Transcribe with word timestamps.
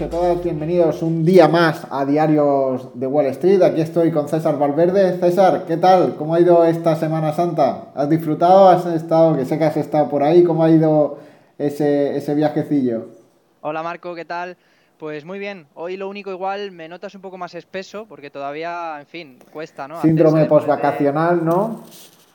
Todos 0.00 0.12
y 0.12 0.16
a 0.16 0.20
todas, 0.20 0.44
bienvenidos 0.44 1.02
un 1.02 1.24
día 1.26 1.46
más 1.46 1.86
a 1.90 2.06
Diarios 2.06 2.88
de 2.94 3.06
Wall 3.06 3.26
Street. 3.26 3.60
Aquí 3.60 3.82
estoy 3.82 4.10
con 4.10 4.28
César 4.28 4.58
Valverde. 4.58 5.18
César, 5.18 5.64
¿qué 5.66 5.76
tal? 5.76 6.16
¿Cómo 6.16 6.34
ha 6.34 6.40
ido 6.40 6.64
esta 6.64 6.96
Semana 6.96 7.34
Santa? 7.34 7.88
¿Has 7.94 8.08
disfrutado? 8.08 8.68
¿Has 8.70 8.86
estado, 8.86 9.36
que 9.36 9.44
sé 9.44 9.58
que 9.58 9.64
has 9.64 9.76
estado 9.76 10.08
por 10.08 10.22
ahí? 10.22 10.42
¿Cómo 10.42 10.64
ha 10.64 10.70
ido 10.70 11.18
ese, 11.58 12.16
ese 12.16 12.34
viajecillo? 12.34 13.08
Hola 13.60 13.82
Marco, 13.82 14.14
¿qué 14.14 14.24
tal? 14.24 14.56
Pues 14.98 15.26
muy 15.26 15.38
bien, 15.38 15.66
hoy 15.74 15.98
lo 15.98 16.08
único 16.08 16.30
igual 16.30 16.72
me 16.72 16.88
notas 16.88 17.14
un 17.14 17.20
poco 17.20 17.36
más 17.36 17.54
espeso 17.54 18.06
porque 18.08 18.30
todavía, 18.30 19.00
en 19.00 19.06
fin, 19.06 19.38
cuesta, 19.52 19.86
¿no? 19.86 20.00
Síndrome 20.00 20.46
postvacacional, 20.46 21.44
¿no? 21.44 21.84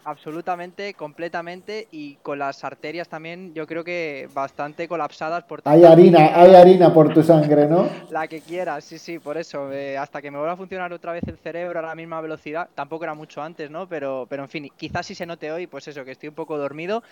Absolutamente, 0.05 0.93
completamente 0.93 1.87
y 1.91 2.15
con 2.21 2.39
las 2.39 2.63
arterias 2.63 3.09
también 3.09 3.53
yo 3.53 3.67
creo 3.67 3.83
que 3.83 4.29
bastante 4.33 4.87
colapsadas 4.87 5.43
por... 5.43 5.61
Hay 5.65 5.83
harina, 5.83 6.31
hay 6.33 6.53
harina 6.55 6.93
por 6.93 7.13
tu 7.13 7.23
sangre, 7.23 7.67
¿no? 7.67 7.89
la 8.11 8.27
que 8.27 8.41
quieras, 8.41 8.85
sí, 8.85 8.99
sí, 8.99 9.19
por 9.19 9.37
eso, 9.37 9.71
eh, 9.73 9.97
hasta 9.97 10.21
que 10.21 10.31
me 10.31 10.37
vuelva 10.37 10.53
a 10.53 10.57
funcionar 10.57 10.93
otra 10.93 11.11
vez 11.11 11.23
el 11.27 11.37
cerebro 11.37 11.79
a 11.79 11.81
la 11.81 11.95
misma 11.95 12.21
velocidad, 12.21 12.69
tampoco 12.75 13.03
era 13.03 13.15
mucho 13.15 13.41
antes, 13.41 13.69
¿no? 13.71 13.89
Pero, 13.89 14.27
pero 14.29 14.43
en 14.43 14.49
fin, 14.49 14.71
quizás 14.77 15.07
si 15.07 15.15
se 15.15 15.25
note 15.25 15.51
hoy, 15.51 15.67
pues 15.67 15.87
eso, 15.87 16.05
que 16.05 16.11
estoy 16.11 16.29
un 16.29 16.35
poco 16.35 16.57
dormido 16.57 17.03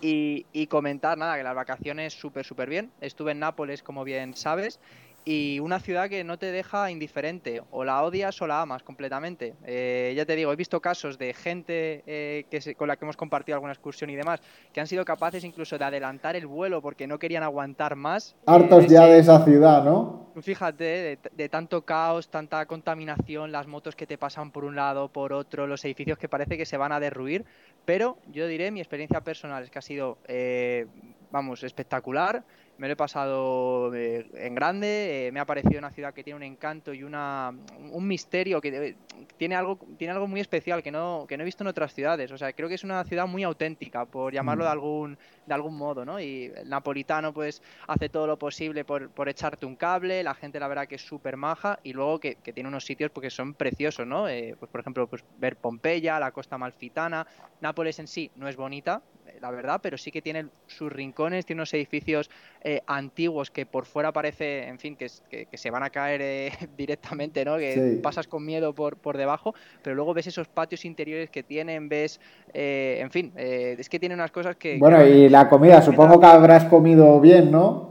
y, 0.00 0.44
y 0.52 0.66
comentar, 0.66 1.16
nada, 1.16 1.36
que 1.36 1.44
las 1.44 1.54
vacaciones 1.54 2.12
súper, 2.12 2.44
súper 2.44 2.68
bien. 2.68 2.90
Estuve 3.00 3.32
en 3.32 3.38
Nápoles, 3.38 3.82
como 3.82 4.02
bien 4.02 4.34
sabes, 4.34 4.80
y 5.24 5.60
una 5.60 5.80
ciudad 5.80 6.08
que 6.08 6.24
no 6.24 6.38
te 6.38 6.50
deja 6.50 6.90
indiferente, 6.90 7.62
o 7.70 7.84
la 7.84 8.02
odias 8.02 8.40
o 8.40 8.46
la 8.46 8.62
amas 8.62 8.82
completamente. 8.82 9.54
Eh, 9.64 10.12
ya 10.16 10.24
te 10.24 10.34
digo, 10.36 10.52
he 10.52 10.56
visto 10.56 10.80
casos 10.80 11.18
de 11.18 11.34
gente 11.34 12.02
eh, 12.06 12.44
que 12.50 12.74
con 12.74 12.88
la 12.88 12.96
que 12.96 13.04
hemos 13.04 13.16
compartido 13.16 13.56
alguna 13.56 13.72
excursión 13.72 14.10
y 14.10 14.16
demás, 14.16 14.40
que 14.72 14.80
han 14.80 14.86
sido 14.86 15.04
capaces 15.04 15.44
incluso 15.44 15.78
de 15.78 15.84
adelantar 15.84 16.36
el 16.36 16.46
vuelo 16.46 16.80
porque 16.80 17.06
no 17.06 17.18
querían 17.18 17.42
aguantar 17.42 17.96
más. 17.96 18.34
Hartos 18.46 18.86
ya 18.86 19.06
de 19.06 19.18
esa 19.18 19.44
ciudad, 19.44 19.84
¿no? 19.84 20.30
Fíjate, 20.40 21.18
de, 21.32 21.48
tanto 21.48 21.82
caos, 21.82 22.28
tanta 22.28 22.64
contaminación, 22.66 23.50
las 23.52 23.66
motos 23.66 23.96
que 23.96 24.06
te 24.06 24.16
pasan 24.16 24.52
por 24.52 24.64
un 24.64 24.76
lado, 24.76 25.08
por 25.08 25.32
otro, 25.32 25.66
los 25.66 25.84
edificios 25.84 26.18
que 26.18 26.28
parece 26.28 26.56
que 26.56 26.64
se 26.64 26.76
van 26.76 26.92
a 26.92 27.00
derruir, 27.00 27.44
pero 27.84 28.16
yo 28.28 28.46
diré, 28.46 28.70
mi 28.70 28.80
experiencia 28.80 29.20
personal 29.22 29.64
es 29.64 29.70
que 29.70 29.78
ha 29.80 29.82
sido, 29.82 30.18
eh, 30.28 30.86
vamos, 31.30 31.64
espectacular 31.64 32.44
me 32.80 32.86
lo 32.86 32.94
he 32.94 32.96
pasado 32.96 33.94
eh, 33.94 34.26
en 34.32 34.54
grande, 34.54 35.26
eh, 35.26 35.32
me 35.32 35.38
ha 35.38 35.44
parecido 35.44 35.78
una 35.78 35.90
ciudad 35.90 36.14
que 36.14 36.24
tiene 36.24 36.38
un 36.38 36.42
encanto 36.42 36.94
y 36.94 37.02
una, 37.02 37.54
un 37.92 38.08
misterio, 38.08 38.58
que 38.58 38.96
tiene 39.36 39.54
algo, 39.54 39.78
tiene 39.98 40.12
algo 40.12 40.26
muy 40.26 40.40
especial 40.40 40.82
que 40.82 40.90
no, 40.90 41.26
que 41.28 41.36
no 41.36 41.42
he 41.42 41.44
visto 41.44 41.62
en 41.62 41.68
otras 41.68 41.92
ciudades. 41.92 42.32
O 42.32 42.38
sea, 42.38 42.54
creo 42.54 42.70
que 42.70 42.76
es 42.76 42.82
una 42.82 43.04
ciudad 43.04 43.26
muy 43.26 43.42
auténtica, 43.42 44.06
por 44.06 44.32
llamarlo 44.32 44.64
de 44.64 44.70
mm. 44.70 44.72
algún, 44.72 45.18
de 45.44 45.52
algún 45.52 45.76
modo, 45.76 46.06
¿no? 46.06 46.18
Y 46.20 46.50
el 46.56 46.70
napolitano 46.70 47.34
pues 47.34 47.62
hace 47.86 48.08
todo 48.08 48.26
lo 48.26 48.38
posible 48.38 48.82
por, 48.86 49.10
por 49.10 49.28
echarte 49.28 49.66
un 49.66 49.76
cable, 49.76 50.22
la 50.22 50.32
gente 50.32 50.58
la 50.58 50.66
verdad 50.66 50.88
que 50.88 50.94
es 50.94 51.02
súper 51.02 51.36
maja 51.36 51.78
y 51.82 51.92
luego 51.92 52.18
que, 52.18 52.36
que, 52.36 52.54
tiene 52.54 52.70
unos 52.70 52.86
sitios 52.86 53.10
porque 53.10 53.28
son 53.28 53.52
preciosos, 53.52 54.06
¿no? 54.06 54.26
Eh, 54.26 54.56
pues 54.58 54.70
por 54.70 54.80
ejemplo, 54.80 55.06
pues 55.06 55.22
ver 55.36 55.56
Pompeya, 55.56 56.18
la 56.18 56.30
costa 56.30 56.56
malfitana, 56.56 57.26
Nápoles 57.60 57.98
en 57.98 58.06
sí 58.06 58.30
no 58.36 58.48
es 58.48 58.56
bonita, 58.56 59.02
la 59.40 59.50
verdad, 59.50 59.80
pero 59.82 59.96
sí 59.96 60.10
que 60.10 60.22
tiene 60.22 60.46
sus 60.66 60.92
rincones, 60.92 61.46
tiene 61.46 61.60
unos 61.60 61.72
edificios 61.74 62.30
eh, 62.62 62.82
antiguos 62.86 63.50
que 63.50 63.66
por 63.66 63.86
fuera 63.86 64.12
parece, 64.12 64.68
en 64.68 64.78
fin, 64.78 64.96
que, 64.96 65.08
que, 65.30 65.56
se 65.56 65.70
van 65.70 65.82
a 65.82 65.90
caer 65.90 66.20
eh, 66.22 66.52
directamente, 66.76 67.44
¿no? 67.44 67.56
Que 67.56 67.98
pasas 68.02 68.26
con 68.26 68.44
miedo 68.44 68.74
por, 68.74 68.96
por 68.96 69.16
debajo, 69.16 69.54
pero 69.82 69.96
luego 69.96 70.14
ves 70.14 70.26
esos 70.26 70.48
patios 70.48 70.84
interiores 70.84 71.30
que 71.30 71.42
tienen, 71.42 71.88
ves, 71.88 72.20
eh, 72.52 72.98
en 73.00 73.10
fin, 73.10 73.32
es 73.36 73.88
que 73.88 73.98
tiene 73.98 74.14
unas 74.14 74.30
cosas 74.30 74.56
que... 74.56 74.78
Bueno, 74.78 75.04
y 75.06 75.28
la 75.28 75.48
comida, 75.48 75.82
supongo 75.82 76.20
que 76.20 76.26
habrás 76.26 76.64
comido 76.66 77.20
bien, 77.20 77.50
¿no? 77.50 77.90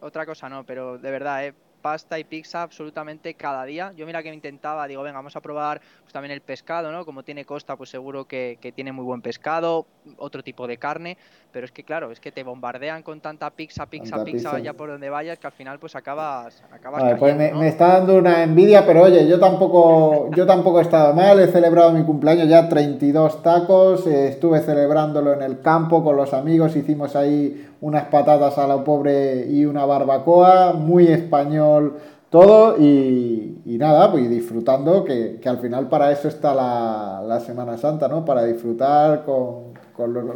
Otra 0.00 0.26
cosa 0.26 0.48
no, 0.48 0.64
pero 0.64 0.98
de 0.98 1.10
verdad, 1.12 1.46
eh, 1.46 1.54
pasta 1.82 2.18
y 2.18 2.24
pizza 2.24 2.62
absolutamente 2.62 3.34
cada 3.34 3.64
día. 3.64 3.92
Yo 3.96 4.06
mira 4.06 4.22
que 4.22 4.30
me 4.30 4.36
intentaba, 4.36 4.86
digo, 4.86 5.02
venga, 5.02 5.18
vamos 5.18 5.36
a 5.36 5.40
probar 5.40 5.80
pues, 6.02 6.12
también 6.12 6.32
el 6.32 6.40
pescado, 6.40 6.92
¿no? 6.92 7.04
Como 7.04 7.24
tiene 7.24 7.44
costa, 7.44 7.76
pues 7.76 7.90
seguro 7.90 8.24
que, 8.24 8.58
tiene 8.74 8.92
muy 8.92 9.04
buen 9.04 9.20
pescado, 9.20 9.86
otro 10.16 10.42
tipo 10.42 10.66
de 10.66 10.78
carne, 10.78 11.18
pero 11.50 11.66
es 11.66 11.72
que 11.72 11.82
claro, 11.82 12.10
es 12.12 12.20
que 12.20 12.32
te 12.32 12.42
bombardean 12.42 13.02
con 13.02 13.20
tanta 13.20 13.50
pizza, 13.50 13.86
pizza, 13.86 14.24
pizza, 14.24 14.52
vaya 14.52 14.72
por 14.72 14.88
donde 14.88 15.10
vayas, 15.10 15.38
que 15.38 15.46
al 15.46 15.52
final 15.52 15.78
pues 15.78 15.96
acabas, 15.96 16.62
acabas 16.72 17.18
pues 17.18 17.36
me, 17.36 17.68
está 17.68 17.98
dando 17.98 18.16
una 18.16 18.42
envidia, 18.44 18.86
pero 18.86 19.02
oye, 19.02 19.26
yo 19.28 19.38
tampoco, 19.40 20.30
yo 20.34 20.46
tampoco 20.46 20.78
he 20.78 20.82
estado 20.82 21.12
mal, 21.12 21.40
he 21.40 21.48
celebrado 21.48 21.92
mi 21.92 22.04
cumpleaños 22.04 22.48
ya 22.48 22.68
32 22.68 23.42
tacos, 23.42 24.06
eh, 24.06 24.28
estuve 24.28 24.60
celebrándolo 24.60 25.32
en 25.32 25.42
el 25.42 25.60
campo 25.60 26.02
con 26.04 26.16
los 26.16 26.32
amigos, 26.32 26.76
hicimos 26.76 27.16
ahí 27.16 27.71
unas 27.82 28.06
patatas 28.06 28.56
a 28.56 28.66
lo 28.66 28.82
pobre 28.84 29.46
y 29.50 29.66
una 29.66 29.84
barbacoa, 29.84 30.72
muy 30.72 31.08
español 31.08 31.98
todo 32.32 32.78
y, 32.78 33.58
nada, 33.78 34.10
pues 34.10 34.30
disfrutando, 34.30 35.04
que, 35.04 35.38
al 35.44 35.58
final 35.58 35.90
para 35.90 36.10
eso 36.10 36.28
está 36.28 36.54
la, 36.54 37.40
Semana 37.40 37.76
Santa, 37.76 38.08
¿no? 38.08 38.24
Para 38.24 38.44
disfrutar 38.44 39.24
con, 39.26 39.74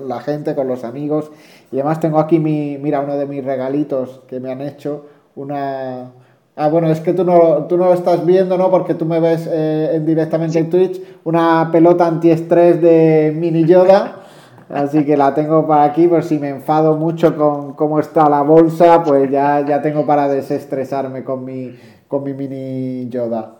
la 0.06 0.20
gente, 0.20 0.54
con 0.54 0.68
los 0.68 0.84
amigos. 0.84 1.30
Y 1.72 1.76
además 1.76 1.98
tengo 1.98 2.18
aquí 2.18 2.38
mi, 2.38 2.76
mira, 2.76 3.00
uno 3.00 3.16
de 3.16 3.24
mis 3.24 3.42
regalitos 3.42 4.20
que 4.28 4.40
me 4.40 4.52
han 4.52 4.60
hecho, 4.60 5.06
una... 5.36 6.12
Ah, 6.54 6.68
bueno, 6.68 6.90
es 6.90 7.00
que 7.00 7.14
tú 7.14 7.24
no, 7.24 7.64
tú 7.66 7.78
no 7.78 7.86
lo 7.86 7.94
estás 7.94 8.26
viendo, 8.26 8.58
¿no? 8.58 8.70
Porque 8.70 8.94
tú 8.94 9.06
me 9.06 9.18
ves 9.18 9.48
eh, 9.50 10.02
directamente 10.04 10.58
en 10.58 10.68
Twitch, 10.68 11.00
una 11.24 11.70
pelota 11.72 12.06
antiestrés 12.06 12.80
de 12.82 13.32
Mini 13.34 13.64
Yoda. 13.64 14.16
Así 14.68 15.04
que 15.04 15.16
la 15.16 15.32
tengo 15.32 15.66
para 15.66 15.84
aquí, 15.84 16.08
por 16.08 16.24
si 16.24 16.38
me 16.38 16.48
enfado 16.48 16.96
mucho 16.96 17.36
con 17.36 17.74
cómo 17.74 18.00
está 18.00 18.28
la 18.28 18.42
bolsa, 18.42 19.02
pues 19.02 19.30
ya, 19.30 19.64
ya 19.64 19.80
tengo 19.80 20.04
para 20.04 20.28
desestresarme 20.28 21.22
con 21.22 21.44
mi, 21.44 21.78
con 22.08 22.24
mi 22.24 22.34
mini 22.34 23.08
Yoda. 23.08 23.54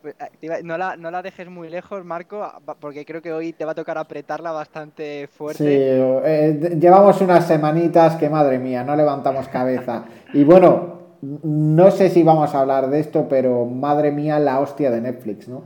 Pues, 0.00 0.14
eh, 0.20 0.60
no 0.62 0.76
la, 0.76 0.96
no 0.96 1.10
la 1.10 1.22
dejes 1.22 1.48
muy 1.48 1.70
lejos, 1.70 2.04
Marco, 2.04 2.46
porque 2.78 3.06
creo 3.06 3.22
que 3.22 3.32
hoy 3.32 3.54
te 3.54 3.64
va 3.64 3.72
a 3.72 3.74
tocar 3.74 3.96
apretarla 3.96 4.52
bastante 4.52 5.28
fuerte. 5.28 5.64
Sí, 5.64 5.66
eh, 5.70 6.76
llevamos 6.78 7.20
unas 7.22 7.46
semanitas 7.46 8.16
que, 8.16 8.28
madre 8.28 8.58
mía, 8.58 8.84
no 8.84 8.94
levantamos 8.94 9.48
cabeza. 9.48 10.04
Y 10.34 10.44
bueno, 10.44 10.98
no 11.42 11.90
sé 11.90 12.10
si 12.10 12.22
vamos 12.22 12.54
a 12.54 12.60
hablar 12.60 12.90
de 12.90 13.00
esto, 13.00 13.26
pero 13.28 13.64
madre 13.64 14.12
mía, 14.12 14.38
la 14.38 14.60
hostia 14.60 14.90
de 14.90 15.00
Netflix, 15.00 15.48
¿no? 15.48 15.62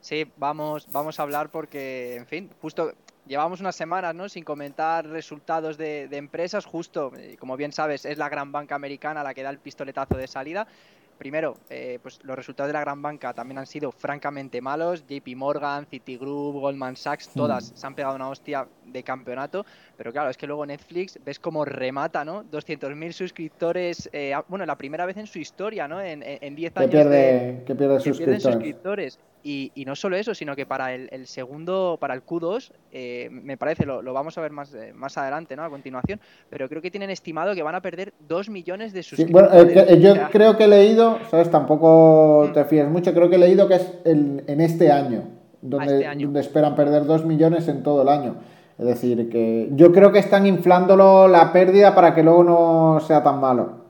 Sí, 0.00 0.30
vamos, 0.38 0.88
vamos 0.90 1.20
a 1.20 1.22
hablar 1.22 1.50
porque, 1.50 2.16
en 2.16 2.26
fin, 2.26 2.50
justo 2.60 2.92
llevamos 3.26 3.60
unas 3.60 3.76
semanas 3.76 4.14
¿no? 4.14 4.28
sin 4.28 4.44
comentar 4.44 5.06
resultados 5.06 5.76
de, 5.76 6.08
empresas, 6.12 6.64
justo, 6.64 7.12
eh, 7.16 7.36
como 7.38 7.56
bien 7.56 7.72
sabes, 7.72 8.04
es 8.04 8.18
la 8.18 8.28
gran 8.28 8.52
banca 8.52 8.74
americana 8.74 9.22
la 9.22 9.34
que 9.34 9.42
da 9.42 9.50
el 9.50 9.58
pistoletazo 9.58 10.16
de 10.16 10.26
salida. 10.26 10.66
Primero, 11.18 11.54
eh, 11.70 12.00
pues 12.02 12.18
los 12.24 12.34
resultados 12.34 12.68
de 12.68 12.72
la 12.72 12.80
gran 12.80 13.00
banca 13.00 13.32
también 13.32 13.58
han 13.58 13.66
sido 13.66 13.92
francamente 13.92 14.60
malos. 14.60 15.04
JP 15.06 15.36
Morgan, 15.36 15.86
Citigroup, 15.86 16.56
Goldman 16.56 16.96
Sachs, 16.96 17.28
todas 17.28 17.70
hmm. 17.70 17.76
se 17.76 17.86
han 17.86 17.94
pegado 17.94 18.16
una 18.16 18.28
hostia 18.28 18.66
de 18.84 19.02
campeonato. 19.04 19.64
Pero 19.96 20.12
claro, 20.12 20.30
es 20.30 20.36
que 20.36 20.48
luego 20.48 20.66
Netflix 20.66 21.18
ves 21.24 21.38
cómo 21.38 21.64
remata, 21.64 22.24
¿no? 22.24 22.42
200.000 22.44 23.12
suscriptores, 23.12 24.10
eh, 24.12 24.34
bueno, 24.48 24.66
la 24.66 24.76
primera 24.76 25.06
vez 25.06 25.16
en 25.16 25.28
su 25.28 25.38
historia, 25.38 25.86
¿no? 25.86 26.00
En 26.00 26.56
10 26.56 26.76
años. 26.78 26.90
Pierde, 26.90 27.62
que 27.64 27.74
pierde 27.76 28.00
suscriptores. 28.00 29.20
Y, 29.46 29.84
no 29.86 29.94
solo 29.94 30.16
eso, 30.16 30.34
sino 30.34 30.56
que 30.56 30.64
para 30.64 30.94
el, 30.94 31.26
segundo, 31.26 31.98
para 32.00 32.14
el 32.14 32.24
Q2, 32.24 32.72
eh, 32.92 33.28
me 33.30 33.58
parece, 33.58 33.84
lo, 33.84 34.02
vamos 34.14 34.38
a 34.38 34.40
ver 34.40 34.52
más, 34.52 34.72
eh, 34.74 34.94
más 34.94 35.18
adelante, 35.18 35.54
¿no? 35.54 35.64
A 35.64 35.68
continuación, 35.68 36.18
pero 36.48 36.66
creo 36.66 36.80
que 36.80 36.90
tienen 36.90 37.10
estimado 37.10 37.54
que 37.54 37.62
van 37.62 37.74
a 37.74 37.82
perder 37.82 38.14
2 38.26 38.48
millones 38.48 38.94
de 38.94 39.02
suscriptores. 39.02 39.74
bueno, 39.74 39.94
yo 39.96 40.14
creo 40.30 40.56
que 40.56 40.64
he 40.64 40.68
leído, 40.68 41.18
¿sabes? 41.30 41.50
Tampoco 41.50 42.46
mm. 42.48 42.52
te 42.54 42.64
fíes 42.64 42.88
mucho, 42.88 43.12
creo 43.12 43.28
que 43.28 43.36
he 43.36 43.38
leído 43.38 43.68
que 43.68 43.74
es 43.74 43.92
en 44.06 44.60
este 44.62 44.90
año, 44.90 45.24
donde, 45.60 46.06
este 46.06 46.24
donde 46.24 46.40
esperan 46.40 46.74
perder 46.74 47.04
2 47.04 47.26
millones 47.26 47.68
en 47.68 47.82
todo 47.82 48.00
el 48.00 48.08
año. 48.08 48.36
Es 48.78 48.86
decir, 48.86 49.28
que 49.28 49.68
yo 49.72 49.92
creo 49.92 50.10
que 50.10 50.18
están 50.18 50.46
inflándolo 50.46 51.28
la 51.28 51.52
pérdida 51.52 51.94
para 51.94 52.14
que 52.14 52.22
luego 52.22 52.42
no 52.42 53.00
sea 53.00 53.22
tan 53.22 53.40
malo. 53.40 53.84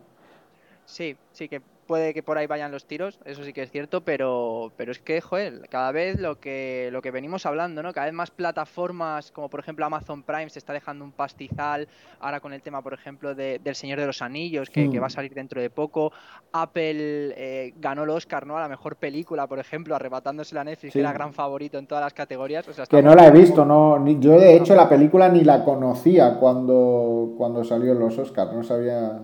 Sí, 0.84 1.16
sí, 1.32 1.48
que 1.48 1.62
puede 1.84 2.14
que 2.14 2.22
por 2.22 2.38
ahí 2.38 2.46
vayan 2.46 2.72
los 2.72 2.86
tiros, 2.86 3.18
eso 3.24 3.44
sí 3.44 3.52
que 3.52 3.62
es 3.62 3.70
cierto, 3.70 4.02
pero, 4.02 4.72
pero 4.76 4.92
es 4.92 4.98
que, 4.98 5.20
joder, 5.20 5.68
cada 5.68 5.92
vez 5.92 6.20
lo 6.20 6.40
que, 6.40 6.88
lo 6.92 7.02
que 7.02 7.10
venimos 7.10 7.46
hablando, 7.46 7.82
¿no? 7.82 7.92
Cada 7.92 8.06
vez 8.06 8.14
más 8.14 8.30
plataformas, 8.30 9.30
como 9.30 9.48
por 9.48 9.60
ejemplo 9.60 9.84
Amazon 9.84 10.22
Prime, 10.22 10.50
se 10.50 10.58
está 10.58 10.72
dejando 10.72 11.04
un 11.04 11.12
pastizal, 11.12 11.88
ahora 12.20 12.40
con 12.40 12.52
el 12.52 12.62
tema, 12.62 12.82
por 12.82 12.94
ejemplo, 12.94 13.34
de, 13.34 13.60
del 13.62 13.74
Señor 13.74 14.00
de 14.00 14.06
los 14.06 14.22
Anillos, 14.22 14.70
que, 14.70 14.88
va 14.98 15.06
a 15.06 15.08
mm. 15.08 15.10
salir 15.10 15.34
dentro 15.34 15.60
de 15.60 15.70
poco. 15.70 16.12
Apple 16.52 17.34
eh, 17.36 17.74
ganó 17.76 18.04
el 18.04 18.10
Oscar, 18.10 18.46
¿no? 18.46 18.56
A 18.56 18.60
la 18.60 18.68
mejor 18.68 18.96
película, 18.96 19.46
por 19.46 19.58
ejemplo, 19.58 19.94
arrebatándose 19.94 20.54
la 20.54 20.64
Netflix, 20.64 20.92
que 20.92 21.00
era 21.00 21.12
gran 21.12 21.32
favorito 21.32 21.78
en 21.78 21.86
todas 21.86 22.02
las 22.02 22.14
categorías. 22.14 22.66
que 22.88 23.02
no 23.02 23.14
la 23.14 23.28
he 23.28 23.30
visto, 23.30 23.64
no, 23.64 24.04
yo 24.20 24.38
de 24.38 24.56
hecho 24.56 24.74
la 24.74 24.88
película 24.88 25.28
ni 25.28 25.44
la 25.44 25.64
conocía 25.64 26.38
cuando, 26.38 27.34
cuando 27.36 27.64
salió 27.64 27.92
en 27.92 27.98
los 27.98 28.18
Oscars, 28.18 28.52
no 28.52 28.62
sabía 28.62 29.20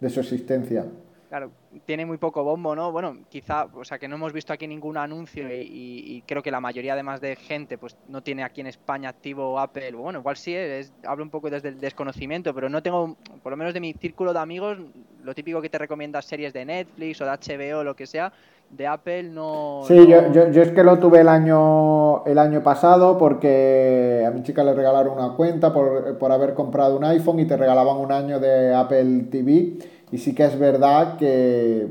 de 0.00 0.10
su 0.10 0.20
existencia. 0.20 0.84
Claro, 1.28 1.50
tiene 1.86 2.06
muy 2.06 2.18
poco 2.18 2.44
bombo, 2.44 2.74
¿no? 2.74 2.92
Bueno, 2.92 3.16
quizá, 3.28 3.66
o 3.74 3.84
sea, 3.84 3.98
que 3.98 4.08
no 4.08 4.16
hemos 4.16 4.32
visto 4.32 4.52
aquí 4.52 4.66
ningún 4.66 4.96
anuncio 4.96 5.48
y, 5.50 6.22
creo 6.26 6.42
que 6.42 6.50
la 6.50 6.60
mayoría 6.60 6.92
además 6.92 7.20
de 7.20 7.36
gente 7.36 7.78
pues 7.78 7.96
no 8.08 8.22
tiene 8.22 8.44
aquí 8.44 8.60
en 8.60 8.66
España 8.66 9.08
activo 9.08 9.58
Apple. 9.58 9.92
Bueno, 9.92 10.20
igual 10.20 10.36
sí, 10.36 10.54
es, 10.54 10.92
hablo 11.04 11.24
un 11.24 11.30
poco 11.30 11.50
desde 11.50 11.68
el 11.68 11.80
desconocimiento, 11.80 12.54
pero 12.54 12.68
no 12.68 12.82
tengo, 12.82 13.16
por 13.42 13.50
lo 13.50 13.56
menos 13.56 13.74
de 13.74 13.80
mi 13.80 13.92
círculo 13.94 14.32
de 14.32 14.38
amigos, 14.38 14.78
lo 15.22 15.34
típico 15.34 15.60
que 15.60 15.68
te 15.68 15.78
recomiendas 15.78 16.26
series 16.26 16.52
de 16.52 16.64
Netflix 16.64 17.20
o 17.20 17.24
de 17.24 17.30
HBO 17.30 17.78
o 17.80 17.84
lo 17.84 17.96
que 17.96 18.06
sea, 18.06 18.32
de 18.70 18.86
Apple 18.86 19.24
no... 19.24 19.82
Sí, 19.86 20.06
Yo, 20.06 20.32
yo, 20.32 20.50
yo, 20.50 20.62
es 20.62 20.70
que 20.70 20.82
lo 20.82 20.98
tuve 20.98 21.20
el 21.20 21.28
año, 21.28 22.24
el 22.24 22.38
año 22.38 22.62
pasado 22.62 23.18
porque 23.18 24.24
a 24.26 24.30
mi 24.30 24.42
chica 24.42 24.64
le 24.64 24.72
regalaron 24.72 25.18
una 25.18 25.34
cuenta 25.34 25.72
por, 25.72 26.16
por 26.18 26.32
haber 26.32 26.54
comprado 26.54 26.96
un 26.96 27.04
iPhone 27.04 27.38
y 27.40 27.46
te 27.46 27.56
regalaban 27.56 27.98
un 27.98 28.12
año 28.12 28.40
de 28.40 28.74
Apple 28.74 29.26
TV 29.30 29.78
y 30.12 30.18
sí 30.18 30.34
que 30.34 30.44
es 30.44 30.58
verdad 30.58 31.16
que, 31.16 31.88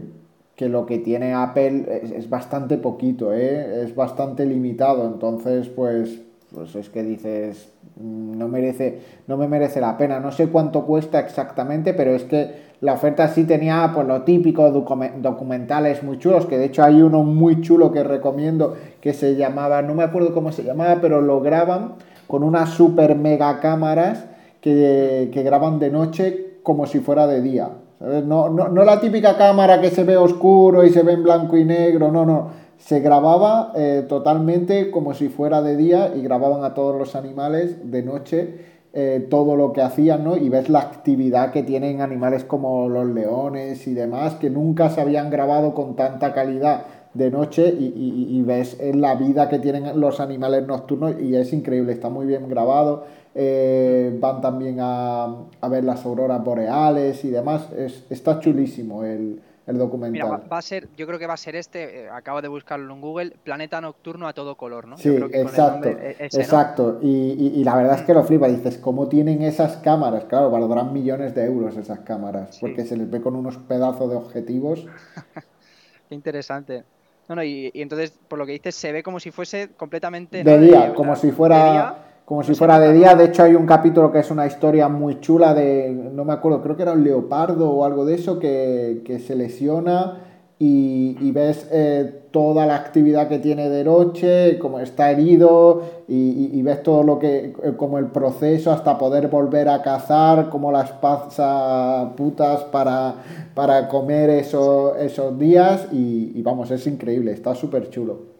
lo 0.59 0.85
que 0.85 0.99
tiene 0.99 1.33
Apple 1.33 2.01
es, 2.15 2.29
bastante 2.29 2.77
poquito, 2.77 3.33
¿eh? 3.33 3.81
es 3.83 3.95
bastante 3.95 4.45
limitado. 4.45 5.07
Entonces, 5.07 5.67
pues, 5.69 6.21
pues 6.53 6.75
es 6.75 6.89
que 6.91 7.01
dices, 7.01 7.73
mm, 7.95 8.37
no, 8.37 8.47
merece, 8.47 8.99
no 9.25 9.37
me 9.37 9.47
merece 9.47 9.81
la 9.81 9.97
pena. 9.97 10.19
No 10.19 10.31
sé 10.31 10.49
cuánto 10.49 10.85
cuesta 10.85 11.19
exactamente, 11.19 11.95
pero 11.95 12.11
es 12.11 12.25
que 12.25 12.71
la 12.81 12.93
oferta 12.93 13.27
sí 13.27 13.45
tenía 13.45 13.89
pues, 13.91 14.05
lo 14.05 14.21
típico, 14.21 14.69
documentales 14.69 16.03
muy 16.03 16.19
chulos, 16.19 16.45
que 16.45 16.59
de 16.59 16.65
hecho 16.65 16.83
hay 16.83 17.01
uno 17.01 17.23
muy 17.23 17.61
chulo 17.61 17.91
que 17.91 18.03
recomiendo 18.03 18.75
que 19.01 19.13
se 19.13 19.35
llamaba, 19.35 19.81
no 19.81 19.95
me 19.95 20.03
acuerdo 20.03 20.31
cómo 20.31 20.51
se 20.51 20.63
llamaba, 20.63 20.99
pero 21.01 21.21
lo 21.21 21.41
graban 21.41 21.95
con 22.27 22.43
unas 22.43 22.69
super 22.69 23.15
mega 23.15 23.59
cámaras 23.59 24.25
que, 24.61 25.31
que 25.33 25.41
graban 25.41 25.79
de 25.79 25.89
noche 25.89 26.59
como 26.61 26.85
si 26.85 26.99
fuera 26.99 27.25
de 27.25 27.41
día. 27.41 27.69
No, 28.01 28.49
no, 28.49 28.83
la 28.83 28.99
típica 28.99 29.37
cámara 29.37 29.79
que 29.79 29.91
se 29.91 30.03
ve 30.03 30.17
oscuro 30.17 30.83
y 30.83 30.89
se 30.89 31.03
ve 31.03 31.13
en 31.13 31.23
blanco 31.23 31.55
y 31.55 31.65
negro, 31.65 32.11
no, 32.11 32.25
no. 32.25 32.49
Se 32.77 32.99
grababa 32.99 33.73
eh, 33.75 34.05
totalmente 34.09 34.89
como 34.89 35.13
si 35.13 35.29
fuera 35.29 35.61
de 35.61 35.77
día 35.77 36.11
y 36.15 36.23
grababan 36.23 36.63
a 36.63 36.73
todos 36.73 36.97
los 36.97 37.15
animales 37.15 37.91
de 37.91 38.01
noche 38.01 38.71
eh, 38.93 39.27
todo 39.29 39.55
lo 39.55 39.71
que 39.71 39.83
hacían, 39.83 40.23
¿no? 40.23 40.35
Y 40.35 40.49
ves 40.49 40.67
la 40.67 40.79
actividad 40.79 41.51
que 41.51 41.61
tienen 41.61 42.01
animales 42.01 42.43
como 42.43 42.89
los 42.89 43.05
leones 43.05 43.87
y 43.87 43.93
demás, 43.93 44.33
que 44.35 44.49
nunca 44.49 44.89
se 44.89 44.99
habían 44.99 45.29
grabado 45.29 45.75
con 45.75 45.95
tanta 45.95 46.33
calidad 46.33 46.85
de 47.13 47.29
noche 47.29 47.67
y, 47.77 47.93
y 48.29 48.41
ves 48.41 48.77
la 48.95 49.15
vida 49.15 49.47
que 49.47 49.59
tienen 49.59 49.99
los 49.99 50.19
animales 50.19 50.65
nocturnos 50.65 51.21
y 51.21 51.35
es 51.35 51.53
increíble, 51.53 51.93
está 51.93 52.09
muy 52.09 52.25
bien 52.25 52.49
grabado 52.49 53.03
eh, 53.33 54.17
van 54.19 54.41
también 54.41 54.77
a, 54.81 55.45
ver 55.69 55.83
las 55.83 56.05
auroras 56.05 56.43
boreales 56.43 57.23
y 57.23 57.29
demás. 57.29 57.71
Es, 57.77 58.05
está 58.09 58.39
chulísimo 58.39 59.03
el, 59.03 59.41
documental. 59.67 60.11
Mira, 60.11 60.47
va, 60.51 60.57
a 60.57 60.61
ser, 60.61 60.89
yo 60.97 61.07
creo 61.07 61.17
que 61.17 61.27
va 61.27 61.35
a 61.35 61.37
ser 61.37 61.55
este, 61.55 62.01
eh, 62.01 62.09
acabo 62.09 62.41
de 62.41 62.49
buscarlo 62.49 62.93
en 62.93 62.99
Google, 62.99 63.33
Planeta 63.41 63.79
Nocturno 63.79 64.27
a 64.27 64.33
todo 64.33 64.57
color, 64.57 64.85
¿no? 64.85 64.97
Sí, 64.97 65.15
exacto, 65.31 65.87
exacto. 66.19 66.99
Y, 67.01 67.63
la 67.63 67.77
verdad 67.77 67.99
es 67.99 68.01
que 68.01 68.13
lo 68.13 68.21
flipa, 68.25 68.49
dices, 68.49 68.77
¿cómo 68.77 69.07
tienen 69.07 69.41
esas 69.43 69.77
cámaras? 69.77 70.25
Claro, 70.25 70.51
valdrán 70.51 70.91
millones 70.91 71.33
de 71.35 71.45
euros 71.45 71.77
esas 71.77 71.99
cámaras, 71.99 72.57
porque 72.59 72.83
se 72.83 72.97
les 72.97 73.09
ve 73.09 73.21
con 73.21 73.33
unos 73.33 73.57
pedazos 73.59 74.09
de 74.09 74.17
objetivos. 74.17 74.85
Qué 76.09 76.15
interesante. 76.15 76.83
No, 77.29 77.41
y, 77.41 77.71
entonces, 77.73 78.11
por 78.27 78.39
lo 78.39 78.45
que 78.45 78.51
dices, 78.51 78.75
se 78.75 78.91
ve 78.91 79.03
como 79.03 79.21
si 79.21 79.31
fuese 79.31 79.69
completamente... 79.77 80.43
De 80.43 80.59
día, 80.59 80.93
como 80.93 81.15
si 81.15 81.31
fuera 81.31 82.10
como 82.31 82.43
si 82.43 82.55
fuera 82.55 82.79
de 82.79 82.93
día. 82.93 83.13
De 83.13 83.25
hecho, 83.25 83.43
hay 83.43 83.55
un 83.55 83.65
capítulo 83.65 84.09
que 84.09 84.19
es 84.19 84.31
una 84.31 84.47
historia 84.47 84.87
muy 84.87 85.19
chula 85.19 85.53
de, 85.53 85.91
no 85.91 86.23
me 86.23 86.31
acuerdo, 86.31 86.61
creo 86.61 86.77
que 86.77 86.83
era 86.83 86.93
un 86.93 87.03
leopardo 87.03 87.69
o 87.69 87.83
algo 87.83 88.05
de 88.05 88.15
eso, 88.15 88.39
que, 88.39 89.21
se 89.27 89.35
lesiona 89.35 90.19
y, 90.57 91.29
ves 91.33 91.67
eh, 91.73 92.29
toda 92.31 92.65
la 92.65 92.77
actividad 92.77 93.27
que 93.27 93.39
tiene 93.39 93.67
de 93.67 93.83
noche, 93.83 94.59
como 94.59 94.79
está 94.79 95.11
herido 95.11 95.81
y, 96.07 96.61
ves 96.61 96.81
todo 96.83 97.03
lo 97.03 97.19
que, 97.19 97.53
eh, 97.63 97.73
como 97.75 97.97
el 97.97 98.05
proceso 98.05 98.71
hasta 98.71 98.97
poder 98.97 99.27
volver 99.27 99.67
a 99.67 99.81
cazar, 99.81 100.47
como 100.47 100.71
las 100.71 100.89
pasa 100.89 102.13
putas 102.15 102.63
para, 102.63 103.15
para 103.53 103.89
comer 103.89 104.29
eso, 104.29 104.95
esos 104.95 105.37
días 105.37 105.89
y 105.91 106.41
vamos, 106.43 106.71
es 106.71 106.87
increíble, 106.87 107.33
está 107.33 107.53
súper 107.55 107.89
chulo 107.89 108.30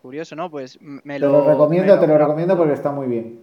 curioso, 0.00 0.36
¿no? 0.36 0.50
Pues 0.50 0.78
me 0.80 1.18
lo... 1.18 1.26
Te 1.28 1.32
lo 1.32 1.48
recomiendo, 1.48 1.98
te 1.98 2.06
lo 2.06 2.18
recomiendo 2.18 2.56
porque 2.56 2.72
está 2.72 2.90
muy 2.90 3.06
bien. 3.06 3.40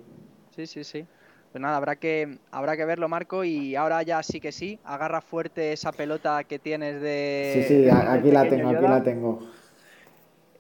Sí, 0.56 0.68
sí, 0.68 0.84
sí. 0.84 1.06
Pues 1.52 1.62
nada, 1.62 1.78
habrá 1.78 1.96
que, 1.96 2.38
habrá 2.52 2.76
que 2.76 2.84
verlo, 2.84 3.08
Marco, 3.08 3.44
y 3.44 3.76
ahora 3.76 4.04
ya 4.04 4.22
sí 4.24 4.42
que 4.42 4.52
sí, 4.52 4.78
agarra 4.84 5.22
fuerte 5.22 5.72
esa 5.72 5.94
pelota 5.94 6.44
que 6.44 6.60
tienes 6.60 7.02
de... 7.02 7.52
Sí, 7.54 7.64
sí, 7.64 7.90
aquí 7.90 8.30
la 8.30 8.48
tengo, 8.50 8.70
aquí 8.70 8.82
la 8.82 9.04
tengo. 9.04 9.40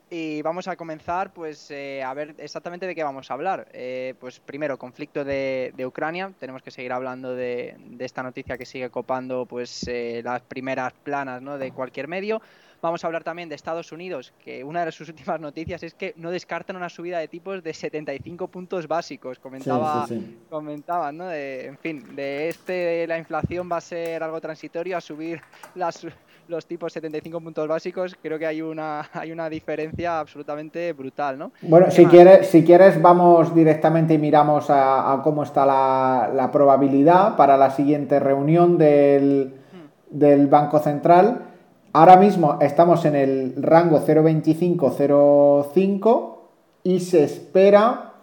Y 0.09 0.41
vamos 0.43 0.67
a 0.67 0.75
comenzar, 0.75 1.33
pues, 1.33 1.69
eh, 1.71 2.03
a 2.03 2.13
ver 2.13 2.35
exactamente 2.37 2.85
de 2.85 2.93
qué 2.93 3.03
vamos 3.03 3.29
a 3.29 3.33
hablar. 3.33 3.67
Eh, 3.73 4.13
pues 4.19 4.39
primero, 4.39 4.77
conflicto 4.77 5.25
de, 5.25 5.73
Ucrania. 5.85 6.31
Tenemos 6.39 6.61
que 6.61 6.71
seguir 6.71 6.93
hablando 6.93 7.35
de, 7.35 7.75
esta 7.99 8.21
noticia 8.21 8.57
que 8.57 8.65
sigue 8.65 8.89
copando, 8.89 9.45
pues, 9.45 9.85
eh, 9.87 10.21
las 10.23 10.41
primeras 10.43 10.93
planas, 10.93 11.41
¿no? 11.41 11.57
De 11.57 11.71
cualquier 11.71 12.07
medio. 12.07 12.41
Vamos 12.85 13.03
a 13.03 13.07
hablar 13.07 13.23
también 13.23 13.49
de 13.49 13.55
Estados 13.55 13.91
Unidos, 13.91 14.31
que 14.43 14.63
una 14.63 14.85
de 14.85 14.91
sus 14.91 15.09
últimas 15.09 15.41
noticias 15.41 15.81
es 15.81 15.95
que 15.95 16.13
no 16.17 16.29
descartan 16.29 16.75
una 16.75 16.87
subida 16.87 17.17
de 17.17 17.27
tipos 17.27 17.63
de 17.63 17.73
75 17.73 18.47
puntos 18.47 18.87
básicos. 18.87 19.39
Comentaba, 19.39 20.05
comentaban, 20.51 21.17
¿no? 21.17 21.31
en 21.31 21.79
fin, 21.79 22.15
de 22.15 22.49
este 22.49 23.07
la 23.07 23.17
inflación 23.17 23.67
va 23.71 23.77
a 23.77 23.81
ser 23.81 24.21
algo 24.21 24.39
transitorio 24.39 24.97
a 24.97 25.01
subir 25.01 25.41
las, 25.73 26.05
los 26.47 26.67
tipos 26.67 26.93
75 26.93 27.41
puntos 27.41 27.67
básicos, 27.67 28.15
creo 28.21 28.37
que 28.37 28.45
hay 28.45 28.61
una, 28.61 29.09
hay 29.13 29.31
una 29.31 29.49
diferencia 29.49 30.19
absolutamente 30.19 30.93
brutal, 30.93 31.39
¿no? 31.39 31.53
Bueno, 31.63 31.89
si 31.89 32.05
quieres, 32.05 32.49
si 32.49 32.63
quieres 32.63 33.01
vamos 33.01 33.55
directamente 33.55 34.13
y 34.13 34.19
miramos 34.19 34.67
a, 34.69 35.21
cómo 35.23 35.41
está 35.41 35.65
la, 35.65 36.29
la, 36.35 36.51
probabilidad 36.51 37.35
para 37.35 37.57
la 37.57 37.71
siguiente 37.71 38.19
reunión 38.19 38.77
del, 38.77 39.55
hmm. 39.73 40.19
del 40.19 40.45
Banco 40.45 40.77
Central. 40.77 41.54
Ahora 41.97 42.17
mismo 42.17 42.57
estamos 42.59 43.05
en 43.05 43.15
el 43.15 43.53
rango 43.55 44.01
0,25-0,5 44.05 46.35
y 46.83 46.99
se 46.99 47.23
espera 47.23 48.15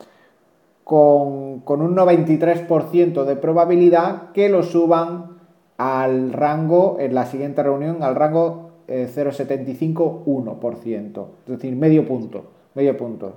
con, 0.84 1.60
con, 1.60 1.80
un 1.80 1.96
93% 1.96 3.24
de 3.24 3.36
probabilidad 3.36 4.32
que 4.32 4.50
lo 4.50 4.62
suban 4.62 5.38
al 5.78 6.34
rango, 6.34 6.98
en 7.00 7.14
la 7.14 7.24
siguiente 7.24 7.62
reunión, 7.62 8.02
al 8.02 8.14
rango 8.14 8.72
0,75-1%. 8.88 10.84
Eh, 10.84 11.10
es 11.46 11.52
decir, 11.52 11.74
medio 11.74 12.06
punto. 12.06 12.44
Medio 12.74 12.94
punto. 12.98 13.36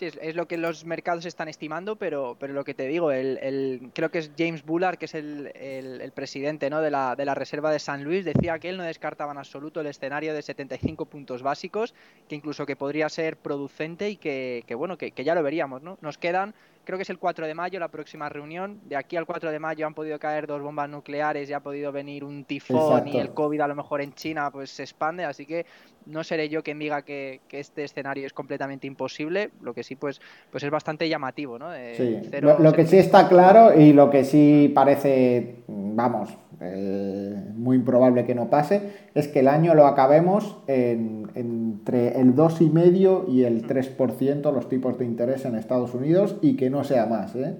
Es, 0.00 0.34
lo 0.34 0.46
que 0.46 0.56
los 0.56 0.84
mercados 0.84 1.24
están 1.26 1.48
estimando, 1.48 1.96
pero, 1.96 2.36
pero 2.38 2.52
lo 2.52 2.64
que 2.64 2.74
te 2.74 2.86
digo, 2.86 3.10
el, 3.12 3.90
creo 3.94 4.10
que 4.10 4.18
es 4.18 4.30
James 4.36 4.64
Bullard, 4.64 4.98
que 4.98 5.06
es 5.06 5.14
el, 5.14 6.12
presidente 6.14 6.70
¿no? 6.70 6.80
de, 6.80 6.90
la, 6.90 7.16
de 7.16 7.24
la 7.24 7.34
Reserva 7.34 7.70
de 7.70 7.78
San 7.78 8.04
Luis, 8.04 8.24
decía 8.24 8.58
que 8.58 8.68
él 8.68 8.76
no 8.76 8.82
descartaba 8.82 9.32
en 9.32 9.38
absoluto 9.38 9.80
el 9.80 9.86
escenario 9.86 10.34
de 10.34 10.42
75 10.42 11.06
puntos 11.06 11.42
básicos, 11.42 11.94
que 12.28 12.34
incluso 12.34 12.66
que 12.66 12.76
podría 12.76 13.08
ser 13.08 13.36
producente 13.36 14.10
y 14.10 14.16
que, 14.16 14.64
que 14.66 14.74
bueno, 14.74 14.98
que, 14.98 15.12
que, 15.12 15.24
ya 15.24 15.34
lo 15.34 15.42
veríamos, 15.42 15.82
¿no? 15.82 15.98
Nos 16.00 16.18
quedan 16.18 16.54
creo 16.84 16.98
que 16.98 17.02
es 17.02 17.10
el 17.10 17.18
4 17.18 17.46
de 17.46 17.54
mayo 17.54 17.80
la 17.80 17.88
próxima 17.88 18.28
reunión. 18.28 18.80
De 18.84 18.96
aquí 18.96 19.16
al 19.16 19.26
4 19.26 19.50
de 19.50 19.58
mayo 19.58 19.86
han 19.86 19.94
podido 19.94 20.18
caer 20.18 20.46
dos 20.46 20.62
bombas 20.62 20.88
nucleares 20.88 21.48
y 21.50 21.52
ha 21.52 21.60
podido 21.60 21.90
venir 21.92 22.24
un 22.24 22.44
tifón 22.44 23.08
y 23.08 23.18
el 23.18 23.32
COVID 23.32 23.60
a 23.60 23.68
lo 23.68 23.74
mejor 23.74 24.00
en 24.00 24.12
China 24.14 24.50
pues 24.50 24.70
se 24.70 24.82
expande, 24.82 25.24
así 25.24 25.46
que 25.46 25.66
no 26.06 26.24
seré 26.24 26.48
yo 26.48 26.62
quien 26.62 26.78
diga 26.78 27.02
que, 27.02 27.40
este 27.50 27.84
escenario 27.84 28.26
es 28.26 28.32
completamente 28.32 28.86
imposible, 28.86 29.50
lo 29.62 29.74
que 29.74 29.82
sí 29.82 29.96
pues, 29.96 30.20
pues 30.50 30.62
es 30.64 30.70
bastante 30.70 31.08
llamativo, 31.08 31.58
¿no? 31.58 31.68
lo, 31.68 32.72
que 32.72 32.86
sí 32.86 32.98
está 32.98 33.28
claro 33.28 33.78
y 33.78 33.92
lo 33.92 34.10
que 34.10 34.24
sí 34.24 34.72
parece, 34.74 35.56
vamos, 35.68 36.36
eh, 36.60 37.34
muy 37.54 37.76
improbable 37.76 38.24
que 38.24 38.34
no 38.34 38.50
pase, 38.50 39.08
es 39.14 39.28
que 39.28 39.40
el 39.40 39.48
año 39.48 39.74
lo 39.74 39.86
acabemos 39.86 40.58
entre 40.66 42.20
el 42.20 42.34
2,5 42.34 43.28
y 43.28 43.44
el 43.44 43.66
3% 43.66 44.52
los 44.52 44.68
tipos 44.68 44.98
de 44.98 45.04
interés 45.04 45.44
en 45.44 45.54
Estados 45.54 45.94
Unidos 45.94 46.36
y 46.42 46.56
que 46.56 46.70
no 46.70 46.84
sea 46.84 47.06
más. 47.06 47.34
¿eh? 47.36 47.56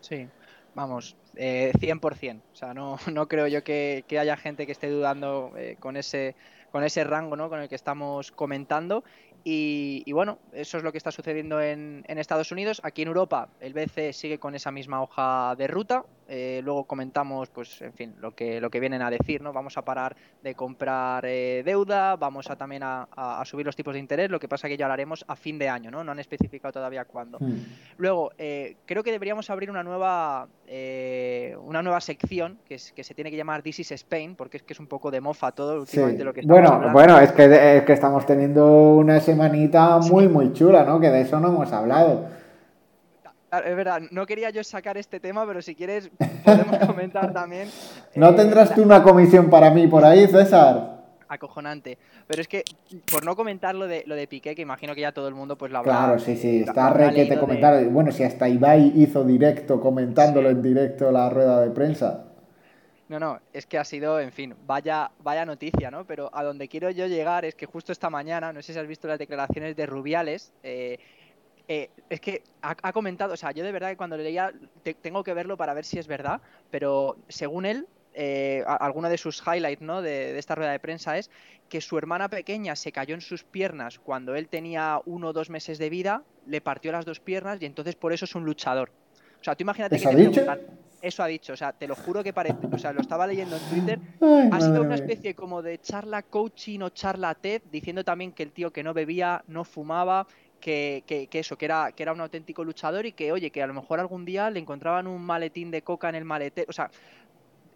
Sí. 0.00 0.28
vamos, 0.74 1.16
eh, 1.36 1.72
100%. 1.78 2.40
O 2.52 2.56
sea, 2.56 2.74
no, 2.74 2.98
no 3.12 3.28
creo 3.28 3.46
yo 3.46 3.62
que, 3.64 4.04
haya 4.18 4.36
gente 4.36 4.66
que 4.66 4.72
esté 4.72 4.90
dudando 4.90 5.52
eh, 5.56 5.76
con, 5.78 5.96
ese, 5.96 6.34
con 6.70 6.84
ese 6.84 7.04
rango 7.04 7.36
¿no? 7.36 7.48
con 7.48 7.60
el 7.60 7.68
que 7.68 7.74
estamos 7.74 8.32
comentando. 8.32 9.04
Y, 9.48 10.10
bueno, 10.10 10.38
eso 10.52 10.76
es 10.76 10.82
lo 10.82 10.90
que 10.90 10.98
está 10.98 11.12
sucediendo 11.12 11.60
en, 11.60 12.04
Estados 12.08 12.50
Unidos. 12.50 12.80
Aquí 12.82 13.02
en 13.02 13.08
Europa, 13.08 13.48
el 13.60 13.74
BCE 13.74 14.12
sigue 14.12 14.40
con 14.40 14.56
esa 14.56 14.72
misma 14.72 15.00
hoja 15.00 15.54
de 15.56 15.68
ruta. 15.68 16.04
Eh, 16.28 16.60
luego 16.64 16.84
comentamos, 16.84 17.48
pues, 17.50 17.80
en 17.82 17.92
fin, 17.92 18.14
lo 18.20 18.34
que, 18.34 18.60
lo 18.60 18.70
que 18.70 18.80
vienen 18.80 19.02
a 19.02 19.10
decir, 19.10 19.42
¿no? 19.42 19.52
Vamos 19.52 19.76
a 19.78 19.82
parar 19.82 20.16
de 20.42 20.54
comprar 20.54 21.24
eh, 21.24 21.62
deuda, 21.64 22.16
vamos 22.16 22.50
a 22.50 22.56
también 22.56 22.82
a, 22.84 23.06
subir 23.44 23.64
los 23.64 23.76
tipos 23.76 23.94
de 23.94 24.00
interés. 24.00 24.30
Lo 24.30 24.40
que 24.40 24.48
pasa 24.48 24.68
que 24.68 24.76
ya 24.76 24.88
lo 24.88 24.92
haremos 24.92 25.24
a 25.28 25.36
fin 25.36 25.58
de 25.58 25.68
año, 25.68 25.90
¿no? 25.90 26.02
No 26.02 26.12
han 26.12 26.18
especificado 26.18 26.72
todavía 26.72 27.04
cuándo. 27.04 27.38
Hmm. 27.40 27.64
Luego, 27.98 28.32
eh, 28.38 28.76
creo 28.86 29.02
que 29.02 29.12
deberíamos 29.12 29.50
abrir 29.50 29.70
una 29.70 29.82
nueva, 29.82 30.48
una 31.62 31.82
nueva 31.82 32.00
sección 32.00 32.58
que, 32.66 32.74
es, 32.74 32.92
que 32.92 33.04
se 33.04 33.14
tiene 33.14 33.30
que 33.30 33.36
llamar 33.36 33.62
This 33.62 33.80
is 33.80 33.92
Spain, 33.92 34.34
porque 34.34 34.56
es 34.56 34.62
que 34.64 34.72
es 34.72 34.80
un 34.80 34.88
poco 34.88 35.10
de 35.10 35.20
mofa 35.20 35.52
todo 35.52 35.80
últimamente 35.80 36.24
lo 36.24 36.32
que 36.32 36.40
estamos 36.40 36.60
bueno, 36.60 36.92
Bueno, 36.92 37.20
es 37.20 37.32
que, 37.32 37.76
es 37.76 37.82
que 37.84 37.92
estamos 37.92 38.26
teniendo 38.26 38.96
una 38.96 39.20
semanita 39.20 39.98
muy, 39.98 40.28
muy 40.28 40.52
chula, 40.52 40.84
¿no? 40.84 40.98
Que 40.98 41.10
de 41.10 41.20
eso 41.20 41.38
no 41.38 41.48
hemos 41.48 41.72
hablado. 41.72 42.45
Es 43.52 43.76
verdad, 43.76 44.02
no 44.10 44.26
quería 44.26 44.50
yo 44.50 44.64
sacar 44.64 44.98
este 44.98 45.20
tema, 45.20 45.46
pero 45.46 45.62
si 45.62 45.74
quieres 45.74 46.10
podemos 46.44 46.78
comentar 46.86 47.32
también. 47.32 47.68
¿No 48.14 48.30
eh, 48.30 48.32
tendrás 48.34 48.74
tú 48.74 48.82
una 48.82 49.02
comisión 49.02 49.48
para 49.48 49.70
mí 49.70 49.86
por 49.86 50.04
ahí, 50.04 50.26
César? 50.26 50.96
Acojonante. 51.28 51.98
Pero 52.26 52.42
es 52.42 52.48
que, 52.48 52.64
por 53.10 53.24
no 53.24 53.36
comentar 53.36 53.74
lo 53.74 53.86
de, 53.86 54.04
lo 54.06 54.14
de 54.14 54.26
Piqué, 54.26 54.54
que 54.54 54.62
imagino 54.62 54.94
que 54.94 55.00
ya 55.00 55.12
todo 55.12 55.28
el 55.28 55.34
mundo 55.34 55.56
pues 55.56 55.70
lo 55.70 55.78
habrá... 55.78 55.92
Claro, 55.92 56.18
sí, 56.18 56.36
sí, 56.36 56.60
está 56.60 56.90
re 56.90 57.12
que 57.12 57.26
te 57.26 57.38
comentaron. 57.38 57.92
Bueno, 57.92 58.12
si 58.12 58.24
hasta 58.24 58.48
Ibai 58.48 58.92
hizo 58.96 59.24
directo, 59.24 59.80
comentándolo 59.80 60.50
en 60.50 60.62
directo 60.62 61.10
la 61.10 61.30
rueda 61.30 61.60
de 61.60 61.70
prensa. 61.70 62.24
No, 63.08 63.20
no, 63.20 63.38
es 63.52 63.66
que 63.66 63.78
ha 63.78 63.84
sido, 63.84 64.18
en 64.18 64.32
fin, 64.32 64.54
vaya, 64.66 65.12
vaya 65.22 65.44
noticia, 65.44 65.92
¿no? 65.92 66.04
Pero 66.04 66.28
a 66.32 66.42
donde 66.42 66.66
quiero 66.66 66.90
yo 66.90 67.06
llegar 67.06 67.44
es 67.44 67.54
que 67.54 67.66
justo 67.66 67.92
esta 67.92 68.10
mañana, 68.10 68.52
no 68.52 68.60
sé 68.62 68.72
si 68.72 68.78
has 68.80 68.86
visto 68.86 69.06
las 69.06 69.18
declaraciones 69.18 69.76
de 69.76 69.86
Rubiales, 69.86 70.52
eh, 70.64 70.98
eh, 71.68 71.90
es 72.08 72.20
que 72.20 72.42
ha, 72.62 72.92
comentado, 72.92 73.34
o 73.34 73.36
sea, 73.36 73.50
yo 73.50 73.64
de 73.64 73.72
verdad 73.72 73.90
que 73.90 73.96
cuando 73.96 74.16
le 74.16 74.22
leía 74.22 74.52
tengo 75.02 75.24
que 75.24 75.34
verlo 75.34 75.56
para 75.56 75.74
ver 75.74 75.84
si 75.84 75.98
es 75.98 76.06
verdad, 76.06 76.40
pero 76.70 77.16
según 77.28 77.66
él, 77.66 77.86
eh, 78.14 78.64
alguno 78.66 79.08
de 79.08 79.18
sus 79.18 79.42
highlights 79.46 79.82
¿no? 79.82 80.00
de, 80.00 80.32
de, 80.32 80.38
esta 80.38 80.54
rueda 80.54 80.72
de 80.72 80.78
prensa 80.78 81.18
es 81.18 81.30
que 81.68 81.80
su 81.80 81.98
hermana 81.98 82.28
pequeña 82.28 82.76
se 82.76 82.92
cayó 82.92 83.14
en 83.14 83.20
sus 83.20 83.44
piernas 83.44 83.98
cuando 83.98 84.36
él 84.36 84.48
tenía 84.48 85.00
uno 85.04 85.28
o 85.28 85.32
dos 85.32 85.50
meses 85.50 85.78
de 85.78 85.90
vida, 85.90 86.22
le 86.46 86.60
partió 86.60 86.92
las 86.92 87.04
dos 87.04 87.20
piernas 87.20 87.60
y 87.60 87.66
entonces 87.66 87.96
por 87.96 88.12
eso 88.12 88.24
es 88.24 88.34
un 88.34 88.44
luchador. 88.44 88.90
O 89.40 89.44
sea, 89.44 89.54
tú 89.54 89.62
imagínate 89.62 89.98
que 89.98 90.06
te 90.06 90.14
preguntan, 90.14 90.60
eso 91.02 91.22
ha 91.22 91.26
dicho, 91.26 91.52
o 91.52 91.56
sea, 91.56 91.72
te 91.72 91.86
lo 91.86 91.94
juro 91.94 92.22
que 92.22 92.32
parece, 92.32 92.66
o 92.70 92.78
sea, 92.78 92.92
lo 92.92 93.00
estaba 93.00 93.26
leyendo 93.26 93.56
en 93.56 93.62
Twitter, 93.64 94.00
ha 94.50 94.60
sido 94.60 94.82
una 94.82 94.94
especie 94.94 95.34
como 95.34 95.62
de 95.62 95.78
charla 95.78 96.22
coaching 96.22 96.80
o 96.80 96.88
charla 96.90 97.34
TED, 97.34 97.62
diciendo 97.70 98.04
también 98.04 98.32
que 98.32 98.42
el 98.42 98.52
tío 98.52 98.72
que 98.72 98.82
no 98.82 98.94
bebía, 98.94 99.44
no 99.46 99.64
fumaba, 99.64 100.26
que, 100.66 101.28
que, 101.30 101.38
eso, 101.38 101.56
que 101.56 101.64
era, 101.64 101.92
que 101.92 102.02
era 102.02 102.12
un 102.12 102.20
auténtico 102.20 102.64
luchador 102.64 103.06
y 103.06 103.12
que, 103.12 103.30
oye, 103.30 103.52
que 103.52 103.62
a 103.62 103.68
lo 103.68 103.74
mejor 103.74 104.00
algún 104.00 104.24
día 104.24 104.50
le 104.50 104.58
encontraban 104.58 105.06
un 105.06 105.22
maletín 105.22 105.70
de 105.70 105.82
coca 105.82 106.08
en 106.08 106.16
el 106.16 106.24
maletero, 106.24 106.66
o 106.68 106.72
sea, 106.72 106.90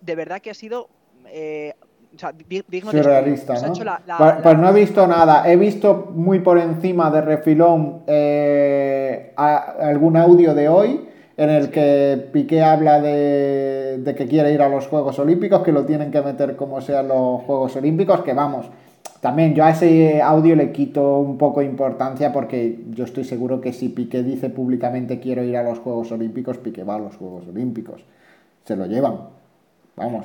de 0.00 0.14
verdad 0.16 0.40
que 0.40 0.50
ha 0.50 0.54
sido... 0.54 0.88
Eh, 1.26 1.74
o 2.12 2.18
sea, 2.18 2.32
digno 2.32 2.90
Surrealista, 2.90 3.54
¿no? 3.54 3.72
pues, 4.18 4.34
pues, 4.42 4.58
no 4.58 4.68
he 4.68 4.72
visto 4.72 5.06
nada. 5.06 5.48
He 5.48 5.54
visto 5.54 6.10
muy 6.12 6.40
por 6.40 6.58
encima 6.58 7.08
de 7.08 7.20
refilón 7.20 8.02
eh, 8.08 9.32
algún 9.36 10.16
audio 10.16 10.52
de 10.52 10.68
hoy 10.68 11.08
en 11.36 11.50
el 11.50 11.70
que 11.70 12.28
Piqué 12.32 12.64
habla 12.64 13.00
de, 13.00 14.02
que 14.16 14.26
quiere 14.26 14.52
ir 14.52 14.60
a 14.60 14.68
los 14.68 14.88
Juegos 14.88 15.20
Olímpicos, 15.20 15.62
que 15.62 15.70
lo 15.70 15.84
tienen 15.84 16.10
que 16.10 16.20
meter 16.20 16.56
como 16.56 16.80
sean 16.80 17.06
los 17.06 17.42
Juegos 17.42 17.76
Olímpicos, 17.76 18.22
que 18.22 18.34
vamos, 18.34 18.66
también 19.20 19.54
yo 19.54 19.64
a 19.64 19.70
ese 19.70 20.22
audio 20.22 20.56
le 20.56 20.72
quito 20.72 21.18
un 21.18 21.36
poco 21.36 21.60
de 21.60 21.66
importancia 21.66 22.32
porque 22.32 22.78
yo 22.90 23.04
estoy 23.04 23.24
seguro 23.24 23.60
que 23.60 23.72
si 23.72 23.90
Piqué 23.90 24.22
dice 24.22 24.48
públicamente 24.48 25.20
quiero 25.20 25.42
ir 25.42 25.56
a 25.56 25.62
los 25.62 25.78
Juegos 25.78 26.10
Olímpicos, 26.12 26.58
Piqué 26.58 26.84
va 26.84 26.96
a 26.96 26.98
los 26.98 27.16
Juegos 27.16 27.46
Olímpicos. 27.48 28.02
Se 28.64 28.76
lo 28.76 28.86
llevan. 28.86 29.20
Vamos 29.96 30.24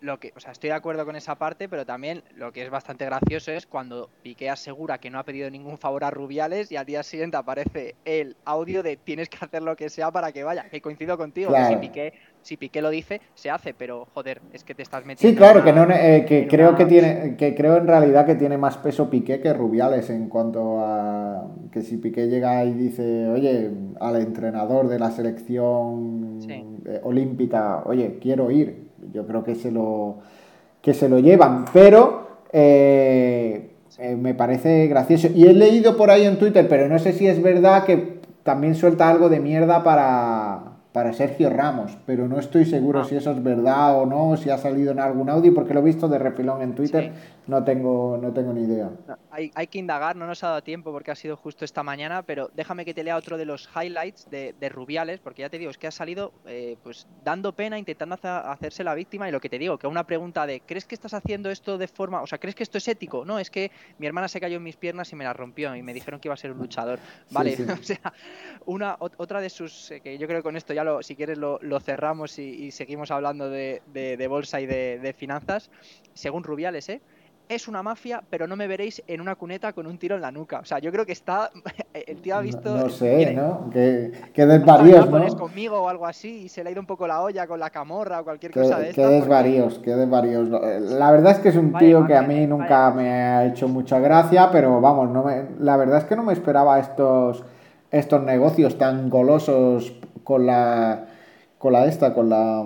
lo 0.00 0.20
que, 0.20 0.32
o 0.36 0.40
sea, 0.40 0.52
estoy 0.52 0.70
de 0.70 0.76
acuerdo 0.76 1.04
con 1.04 1.16
esa 1.16 1.36
parte, 1.36 1.68
pero 1.68 1.84
también 1.84 2.22
lo 2.36 2.52
que 2.52 2.62
es 2.62 2.70
bastante 2.70 3.04
gracioso 3.04 3.50
es 3.50 3.66
cuando 3.66 4.10
Piqué 4.22 4.48
asegura 4.50 4.98
que 4.98 5.10
no 5.10 5.18
ha 5.18 5.24
pedido 5.24 5.50
ningún 5.50 5.78
favor 5.78 6.04
a 6.04 6.10
Rubiales 6.10 6.70
y 6.70 6.76
al 6.76 6.86
día 6.86 7.02
siguiente 7.02 7.36
aparece 7.36 7.96
el 8.04 8.36
audio 8.44 8.82
de 8.82 8.96
tienes 8.96 9.28
que 9.28 9.38
hacer 9.44 9.62
lo 9.62 9.76
que 9.76 9.90
sea 9.90 10.10
para 10.10 10.32
que 10.32 10.44
vaya. 10.44 10.68
Que 10.68 10.80
coincido 10.80 11.16
contigo, 11.16 11.52
que 11.52 11.64
si 11.64 11.76
Piqué, 11.76 12.12
si 12.48 12.56
Piqué 12.56 12.80
lo 12.80 12.90
dice, 12.90 13.20
se 13.34 13.50
hace, 13.50 13.74
pero 13.74 14.06
joder, 14.14 14.40
es 14.52 14.64
que 14.64 14.74
te 14.74 14.82
estás 14.82 15.04
metiendo. 15.04 15.30
Sí, 15.30 15.36
claro, 15.36 15.62
que 15.62 15.72
no 15.72 15.84
eh, 15.90 16.24
que 16.26 16.48
creo 16.48 16.74
que 16.76 16.86
tiene, 16.86 17.36
que 17.36 17.54
creo 17.54 17.76
en 17.76 17.86
realidad 17.86 18.26
que 18.26 18.34
tiene 18.34 18.56
más 18.56 18.76
peso 18.78 19.10
Piqué 19.10 19.40
que 19.40 19.52
Rubiales 19.52 20.10
en 20.10 20.28
cuanto 20.28 20.80
a 20.80 21.46
que 21.70 21.82
si 21.82 21.98
Piqué 21.98 22.28
llega 22.28 22.64
y 22.64 22.72
dice, 22.72 23.28
oye, 23.28 23.70
al 24.00 24.16
entrenador 24.16 24.88
de 24.88 24.98
la 24.98 25.10
selección 25.10 26.38
eh, 26.48 27.00
olímpica, 27.02 27.82
oye, 27.84 28.18
quiero 28.20 28.50
ir 28.50 28.88
yo 29.12 29.26
creo 29.26 29.44
que 29.44 29.54
se 29.54 29.70
lo, 29.70 30.18
que 30.82 30.94
se 30.94 31.08
lo 31.08 31.18
llevan, 31.18 31.64
pero 31.72 32.28
eh, 32.52 33.70
eh, 33.98 34.16
me 34.16 34.34
parece 34.34 34.86
gracioso. 34.86 35.28
Y 35.34 35.46
he 35.46 35.52
leído 35.52 35.96
por 35.96 36.10
ahí 36.10 36.24
en 36.24 36.38
Twitter, 36.38 36.66
pero 36.68 36.88
no 36.88 36.98
sé 36.98 37.12
si 37.12 37.26
es 37.26 37.42
verdad 37.42 37.84
que 37.84 38.18
también 38.42 38.74
suelta 38.74 39.08
algo 39.08 39.28
de 39.28 39.40
mierda 39.40 39.82
para, 39.82 40.67
para 40.98 41.12
Sergio 41.12 41.48
Ramos, 41.48 41.96
pero 42.06 42.26
no 42.26 42.40
estoy 42.40 42.64
seguro 42.64 43.02
ah. 43.02 43.04
si 43.04 43.14
eso 43.14 43.30
es 43.30 43.40
verdad 43.40 44.00
o 44.00 44.04
no, 44.04 44.36
si 44.36 44.50
ha 44.50 44.58
salido 44.58 44.90
en 44.90 44.98
algún 44.98 45.30
audio, 45.30 45.54
porque 45.54 45.72
lo 45.72 45.78
he 45.78 45.84
visto 45.84 46.08
de 46.08 46.18
refilón 46.18 46.60
en 46.60 46.74
Twitter, 46.74 47.12
no, 47.46 47.62
tengo, 47.62 48.18
no 48.20 48.32
tengo 48.32 48.52
ni 48.52 48.62
idea. 48.62 48.90
hay, 49.30 49.52
hay, 49.54 49.68
que 49.68 49.78
indagar, 49.78 50.16
no 50.16 50.26
nos 50.26 50.42
ha 50.42 50.48
dado 50.48 50.62
tiempo 50.64 50.90
porque 50.90 51.12
ha 51.12 51.14
sido 51.14 51.36
justo 51.36 51.64
esta 51.64 51.84
mañana, 51.84 52.24
pero 52.24 52.50
déjame 52.52 52.84
que 52.84 52.94
te 52.94 53.04
lea 53.04 53.16
otro 53.16 53.38
de 53.38 53.44
los 53.44 53.70
highlights 53.80 54.28
de, 54.28 54.56
de 54.58 54.68
Rubiales, 54.68 55.20
porque 55.20 55.42
ya 55.42 55.48
te 55.48 55.56
digo, 55.56 55.70
es 55.70 55.78
que 55.78 55.86
ha 55.86 55.92
salido 55.92 56.32
eh, 56.46 56.76
pues 56.82 57.06
dando 57.24 57.52
pena, 57.52 57.78
intentando 57.78 58.18
hacerse 58.24 58.82
la 58.82 58.96
víctima, 58.96 59.28
y 59.28 59.30
lo 59.30 59.40
que 59.40 59.48
te 59.48 59.60
digo, 59.60 59.78
que 59.78 59.86
una 59.86 60.04
pregunta 60.04 60.48
de, 60.48 60.62
¿crees 60.62 60.84
que 60.84 60.96
estás 60.96 61.14
haciendo 61.14 61.48
esto 61.48 61.78
de 61.78 61.86
forma, 61.86 62.22
o 62.22 62.26
sea, 62.26 62.38
¿crees 62.38 62.56
que 62.56 62.64
esto 62.64 62.78
es 62.78 62.88
ético? 62.88 63.24
No, 63.24 63.38
es 63.38 63.52
que 63.52 63.70
mi 63.98 64.08
hermana 64.08 64.26
se 64.26 64.40
cayó 64.40 64.56
en 64.56 64.64
mis 64.64 64.76
piernas 64.76 65.12
y 65.12 65.14
me 65.14 65.22
la 65.22 65.32
rompió 65.32 65.76
y 65.76 65.82
me 65.84 65.94
dijeron 65.94 66.18
que 66.18 66.26
iba 66.26 66.34
a 66.34 66.38
ser 66.38 66.50
un 66.50 66.58
luchador. 66.58 66.98
Vale, 67.30 67.56
o 67.80 67.82
sea, 67.84 68.12
una, 68.66 68.96
otra 68.98 69.40
de 69.40 69.48
sus, 69.48 69.92
eh, 69.92 70.00
que 70.00 70.18
yo 70.18 70.26
creo 70.26 70.40
que 70.40 70.42
con 70.42 70.56
esto 70.56 70.74
ya 70.74 70.87
si 71.02 71.16
quieres, 71.16 71.38
lo, 71.38 71.80
cerramos 71.80 72.38
y, 72.38 72.70
seguimos 72.70 73.10
hablando 73.10 73.48
de, 73.50 74.26
bolsa 74.28 74.60
y 74.60 74.66
de, 74.66 75.14
finanzas. 75.16 75.70
Según 76.14 76.44
Rubiales, 76.44 76.88
¿eh? 76.88 77.00
es 77.48 77.66
una 77.66 77.82
mafia, 77.82 78.22
pero 78.28 78.46
no 78.46 78.56
me 78.56 78.66
veréis 78.66 79.02
en 79.06 79.20
una 79.20 79.34
cuneta 79.34 79.72
con 79.72 79.86
un 79.86 79.98
tiro 79.98 80.16
en 80.16 80.22
la 80.22 80.30
nuca. 80.30 80.60
O 80.60 80.64
sea, 80.64 80.78
yo 80.78 80.92
creo 80.92 81.06
que 81.06 81.12
está. 81.12 81.50
El 81.94 82.20
tío 82.20 82.36
ha 82.36 82.40
visto. 82.40 82.76
No, 82.76 82.88
sé, 82.90 83.34
¿no? 83.34 83.70
Que, 83.70 84.12
que 84.32 84.46
desvaríos, 84.46 85.10
¿no? 85.10 85.26
conmigo 85.36 85.80
o 85.82 85.88
algo 85.88 86.06
así 86.06 86.44
y 86.44 86.48
se 86.48 86.62
le 86.62 86.70
ha 86.70 86.72
ido 86.72 86.80
un 86.80 86.86
poco 86.86 87.06
la 87.06 87.22
olla 87.22 87.46
con 87.46 87.60
la 87.60 87.70
camorra 87.70 88.20
o 88.20 88.24
cualquier 88.24 88.52
cosa 88.52 88.78
de 88.78 88.92
Que 88.92 89.06
desvaríos, 89.06 89.78
que 89.78 89.94
desvaríos. 89.94 90.48
La 90.48 91.10
verdad 91.10 91.32
es 91.32 91.38
que 91.38 91.48
es 91.48 91.56
un 91.56 91.72
tío 91.74 92.06
que 92.06 92.16
a 92.16 92.22
mí 92.22 92.46
nunca 92.46 92.90
me 92.90 93.10
ha 93.10 93.46
hecho 93.46 93.68
mucha 93.68 93.98
gracia, 93.98 94.50
pero 94.50 94.80
vamos, 94.80 95.10
no 95.10 95.24
me, 95.24 95.44
la 95.60 95.76
verdad 95.76 95.98
es 95.98 96.04
que 96.04 96.16
no 96.16 96.22
me 96.22 96.32
esperaba 96.32 96.78
estos, 96.78 97.44
estos 97.90 98.22
negocios 98.22 98.78
tan 98.78 99.08
golosos 99.10 99.92
con 100.28 100.44
la. 100.44 101.06
con 101.56 101.72
la 101.72 101.86
esta, 101.86 102.12
con 102.12 102.28
la. 102.28 102.62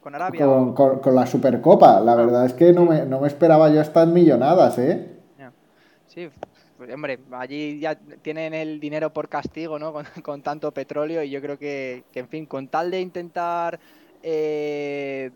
Con, 0.00 0.14
Arabia. 0.14 0.46
Con, 0.46 1.14
la 1.16 1.26
Supercopa. 1.26 1.98
La 1.98 2.14
verdad 2.14 2.46
es 2.46 2.52
que 2.52 2.72
no 2.72 2.84
me, 2.84 3.04
no 3.06 3.18
me 3.18 3.26
esperaba 3.26 3.68
yo 3.70 3.80
estas 3.80 4.06
millonadas, 4.06 4.78
¿eh? 4.78 5.16
Sí, 6.06 6.28
pues, 6.76 6.92
hombre, 6.92 7.18
allí 7.32 7.80
ya 7.80 7.96
tienen 7.96 8.54
el 8.54 8.78
dinero 8.78 9.12
por 9.12 9.28
castigo, 9.28 9.80
¿no? 9.80 9.92
Con, 10.22 10.42
tanto 10.42 10.70
petróleo 10.70 11.24
y 11.24 11.30
yo 11.30 11.40
creo 11.40 11.58
que, 11.58 12.04
que, 12.12 12.20
en 12.20 12.28
fin, 12.28 12.46
con 12.46 12.68
tal 12.68 12.90
de 12.90 13.00
intentar 13.00 13.78
eh, 14.22 15.30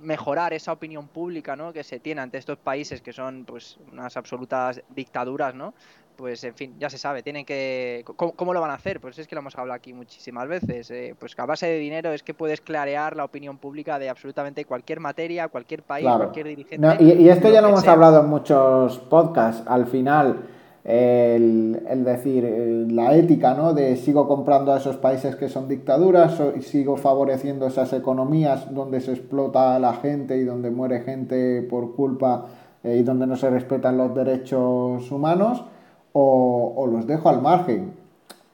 mejorar 0.00 0.52
esa 0.52 0.72
opinión 0.72 1.08
pública, 1.08 1.56
¿no? 1.56 1.72
Que 1.74 1.84
se 1.84 2.00
tiene 2.00 2.22
ante 2.22 2.38
estos 2.38 2.58
países 2.58 3.02
que 3.02 3.12
son, 3.12 3.44
pues, 3.44 3.78
unas 3.92 4.16
absolutas 4.16 4.82
dictaduras, 4.94 5.54
¿no? 5.54 5.74
Pues 6.20 6.44
en 6.44 6.54
fin, 6.54 6.74
ya 6.78 6.88
se 6.90 6.98
sabe, 6.98 7.22
tienen 7.22 7.44
que... 7.44 8.04
¿Cómo, 8.16 8.54
lo 8.54 8.60
van 8.60 8.70
a 8.70 8.74
hacer? 8.74 9.00
Pues 9.00 9.18
es 9.18 9.26
que 9.26 9.34
lo 9.34 9.40
hemos 9.40 9.56
hablado 9.56 9.76
aquí 9.76 9.92
muchísimas 9.92 10.46
veces. 10.46 10.90
Eh, 10.90 11.14
pues 11.18 11.34
que 11.34 11.42
a 11.42 11.46
base 11.46 11.66
de 11.66 11.78
dinero 11.78 12.12
es 12.12 12.22
que 12.22 12.34
puedes 12.34 12.60
clarear 12.60 13.16
la 13.16 13.24
opinión 13.24 13.58
pública 13.58 13.98
de 13.98 14.08
absolutamente 14.08 14.64
cualquier 14.64 15.00
materia, 15.00 15.48
cualquier 15.48 15.82
país, 15.82 16.06
cualquier 16.06 16.46
dirigente. 16.48 16.96
y, 17.00 17.28
esto 17.28 17.50
ya 17.50 17.60
lo 17.60 17.68
hemos 17.68 17.86
hablado 17.88 18.20
en 18.20 18.28
muchos 18.28 18.98
podcasts. 18.98 19.62
Al 19.66 19.86
final, 19.86 20.44
el, 20.84 22.04
decir, 22.04 22.44
la 22.90 23.14
ética, 23.14 23.54
¿no? 23.54 23.74
De 23.74 23.96
sigo 23.96 24.26
comprando 24.26 24.72
a 24.72 24.78
esos 24.78 24.96
países 24.96 25.36
que 25.36 25.48
son 25.48 25.68
dictaduras, 25.68 26.40
y 26.56 26.62
sigo 26.62 26.96
favoreciendo 26.96 27.66
esas 27.66 27.92
economías 27.92 28.72
donde 28.74 29.00
se 29.00 29.12
explota 29.12 29.76
a 29.76 29.78
la 29.78 29.94
gente 29.94 30.36
y 30.36 30.44
donde 30.44 30.70
muere 30.70 31.00
gente 31.00 31.62
por 31.62 31.94
culpa 31.94 32.46
eh, 32.82 32.96
y 32.98 33.02
donde 33.02 33.26
no 33.26 33.36
se 33.36 33.50
respetan 33.50 33.98
los 33.98 34.14
derechos 34.14 35.10
humanos 35.10 35.64
o, 36.12 36.86
los 36.90 37.06
dejo 37.06 37.28
al 37.28 37.42
margen. 37.42 37.92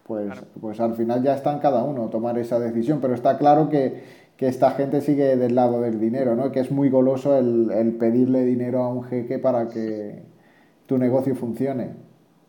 pues, 0.07 0.33
pues 0.61 0.81
al 0.81 0.95
final 0.95 1.23
ya 1.23 1.35
está 1.35 1.53
en 1.53 1.59
cada 1.59 1.83
uno 1.83 2.09
tomar 2.09 2.39
esa 2.39 2.59
decisión, 2.59 3.01
pero 3.01 3.15
está 3.15 3.39
claro 3.39 3.69
que, 3.69 4.27
esta 4.39 4.73
gente 4.73 5.01
sigue 5.01 5.37
del 5.37 5.55
lado 5.55 5.81
del 5.81 5.99
dinero, 5.99 6.37
¿no? 6.37 6.53
Que 6.53 6.61
es 6.61 6.71
muy 6.71 6.91
goloso 6.91 7.39
el, 7.39 7.71
el 7.71 7.95
pedirle 7.95 8.45
dinero 8.45 8.83
a 8.83 8.89
un 8.89 9.03
jeque 9.05 9.39
para 9.39 9.69
que 9.69 10.23
tu 10.87 10.99
negocio 10.99 11.35
funcione. 11.35 12.07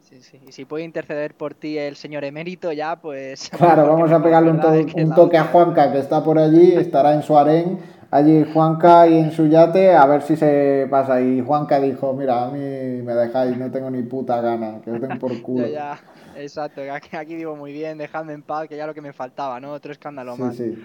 Sí, 0.10 0.22
sí. 0.22 0.40
Y 0.48 0.54
si 0.54 0.64
puede 0.64 0.86
interceder 0.86 1.34
por 1.34 1.54
ti 1.54 1.78
el 1.78 1.98
señor 1.98 2.24
emérito, 2.24 2.72
ya 2.72 2.96
pues. 2.96 3.50
Claro, 3.58 3.88
vamos 3.88 4.10
a 4.10 4.24
pegarle 4.24 4.52
un, 4.52 5.14
toque 5.14 5.38
a 5.38 5.44
Juanca 5.46 5.92
que 5.92 6.00
está 6.00 6.24
por 6.24 6.40
allí, 6.40 6.74
estará 6.74 7.14
en 7.14 7.24
su 7.24 7.38
harén, 7.38 7.80
allí 8.12 8.46
Juanca 8.54 9.08
y 9.08 9.18
en 9.18 9.32
su 9.32 9.48
yate, 9.48 9.96
a 9.96 10.06
ver 10.06 10.22
si 10.22 10.36
se 10.36 10.88
pasa. 10.90 11.22
Y 11.22 11.42
Juanca 11.42 11.80
dijo: 11.80 12.14
Mira, 12.14 12.46
a 12.46 12.52
mí 12.52 12.60
me 12.60 13.14
dejáis, 13.14 13.58
no 13.58 13.72
tengo 13.72 13.90
ni 13.90 14.04
puta 14.04 14.42
gana, 14.42 14.82
que 14.84 14.92
os 14.92 15.02
den 15.02 15.20
por 15.20 15.42
culo. 15.42 15.68
ya, 15.68 16.00
exacto, 16.36 16.82
aquí, 16.92 17.16
aquí 17.16 17.36
digo 17.36 17.56
muy 17.56 17.72
bien, 17.72 17.98
dejadme 17.98 18.34
en 18.34 18.44
paz, 18.44 18.68
que 18.68 18.78
ya 18.78 18.88
lo 18.88 18.94
que 18.94 19.02
me 19.02 19.14
faltaba, 19.14 19.60
¿no? 19.60 19.72
Otro 19.72 19.92
escándalo 19.92 20.36
más. 20.38 20.56
Sí. 20.56 20.76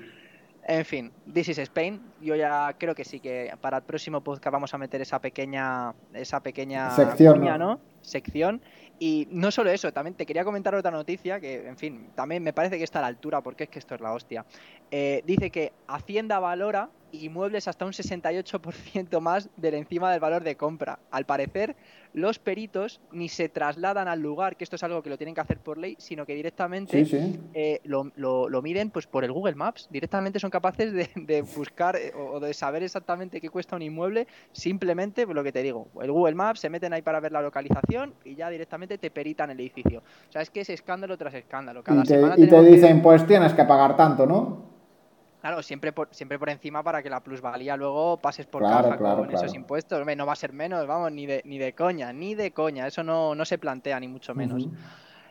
En 0.64 0.84
fin, 0.84 1.10
This 1.32 1.48
is 1.48 1.58
Spain. 1.58 2.00
Yo 2.20 2.36
ya 2.36 2.76
creo 2.78 2.94
que 2.94 3.04
sí 3.04 3.18
que 3.18 3.52
para 3.60 3.78
el 3.78 3.82
próximo 3.82 4.20
podcast 4.20 4.52
vamos 4.52 4.72
a 4.72 4.78
meter 4.78 5.00
esa 5.00 5.18
pequeña 5.20 5.92
esa 6.14 6.40
pequeña 6.40 6.90
sección, 6.90 7.44
¿no? 7.58 7.80
Sección 8.00 8.62
y 9.04 9.26
no 9.32 9.50
solo 9.50 9.72
eso, 9.72 9.92
también 9.92 10.14
te 10.14 10.24
quería 10.24 10.44
comentar 10.44 10.72
otra 10.76 10.92
noticia 10.92 11.40
que, 11.40 11.66
en 11.66 11.76
fin, 11.76 12.10
también 12.14 12.40
me 12.40 12.52
parece 12.52 12.78
que 12.78 12.84
está 12.84 13.00
a 13.00 13.02
la 13.02 13.08
altura 13.08 13.40
porque 13.40 13.64
es 13.64 13.70
que 13.70 13.80
esto 13.80 13.96
es 13.96 14.00
la 14.00 14.12
hostia. 14.12 14.44
Eh, 14.92 15.24
dice 15.26 15.50
que 15.50 15.72
Hacienda 15.88 16.38
valora 16.38 16.88
inmuebles 17.12 17.68
hasta 17.68 17.84
un 17.84 17.92
68% 17.92 19.20
más 19.20 19.50
del 19.56 19.74
encima 19.74 20.10
del 20.10 20.20
valor 20.20 20.42
de 20.42 20.56
compra. 20.56 20.98
Al 21.10 21.26
parecer, 21.26 21.76
los 22.14 22.38
peritos 22.38 23.00
ni 23.12 23.28
se 23.28 23.48
trasladan 23.48 24.08
al 24.08 24.20
lugar, 24.20 24.56
que 24.56 24.64
esto 24.64 24.76
es 24.76 24.82
algo 24.82 25.02
que 25.02 25.10
lo 25.10 25.16
tienen 25.16 25.34
que 25.34 25.40
hacer 25.40 25.58
por 25.58 25.78
ley, 25.78 25.96
sino 25.98 26.26
que 26.26 26.34
directamente 26.34 27.06
eh, 27.54 27.80
lo, 27.84 28.62
miden 28.62 28.90
pues, 28.90 29.06
por 29.06 29.24
el 29.24 29.32
Google 29.32 29.54
Maps. 29.54 29.88
Directamente 29.90 30.38
son 30.38 30.50
capaces 30.50 30.92
de, 30.92 31.42
buscar 31.56 31.96
eh, 31.96 32.12
o 32.14 32.40
de 32.40 32.54
saber 32.54 32.82
exactamente 32.82 33.40
qué 33.40 33.48
cuesta 33.48 33.76
un 33.76 33.82
inmueble, 33.82 34.26
simplemente 34.52 35.24
pues, 35.24 35.34
lo 35.34 35.44
que 35.44 35.52
te 35.52 35.62
digo. 35.62 35.88
El 36.00 36.12
Google 36.12 36.34
Maps 36.34 36.60
se 36.60 36.70
meten 36.70 36.92
ahí 36.92 37.02
para 37.02 37.20
ver 37.20 37.32
la 37.32 37.42
localización 37.42 38.14
y 38.24 38.34
ya 38.34 38.50
directamente 38.50 38.98
te 38.98 39.10
peritan 39.10 39.50
el 39.50 39.60
edificio. 39.60 40.02
O 40.28 40.32
sea, 40.32 40.42
es 40.42 40.50
que 40.50 40.60
es 40.60 40.70
escándalo 40.70 41.16
tras 41.16 41.34
escándalo. 41.34 41.82
Cada 41.82 42.02
y 42.02 42.04
te, 42.04 42.20
y 42.36 42.46
te 42.48 42.62
dicen, 42.62 43.02
pues 43.02 43.26
tienes 43.26 43.52
que 43.54 43.64
pagar 43.64 43.96
tanto, 43.96 44.26
¿no? 44.26 44.71
Claro, 45.42 45.60
siempre 45.60 45.90
por, 45.90 46.08
siempre 46.12 46.38
por 46.38 46.50
encima 46.50 46.84
para 46.84 47.02
que 47.02 47.10
la 47.10 47.18
plusvalía 47.18 47.76
luego 47.76 48.16
pases 48.16 48.46
por 48.46 48.62
caja 48.62 48.96
con 48.96 49.28
esos 49.28 49.52
impuestos. 49.54 50.06
No 50.16 50.24
va 50.24 50.34
a 50.34 50.36
ser 50.36 50.52
menos, 50.52 50.86
vamos, 50.86 51.10
ni 51.10 51.26
de, 51.26 51.42
ni 51.44 51.58
de 51.58 51.72
coña, 51.72 52.12
ni 52.12 52.36
de 52.36 52.52
coña. 52.52 52.86
Eso 52.86 53.02
no, 53.02 53.34
no 53.34 53.44
se 53.44 53.58
plantea, 53.58 53.98
ni 53.98 54.06
mucho 54.06 54.36
menos. 54.36 54.68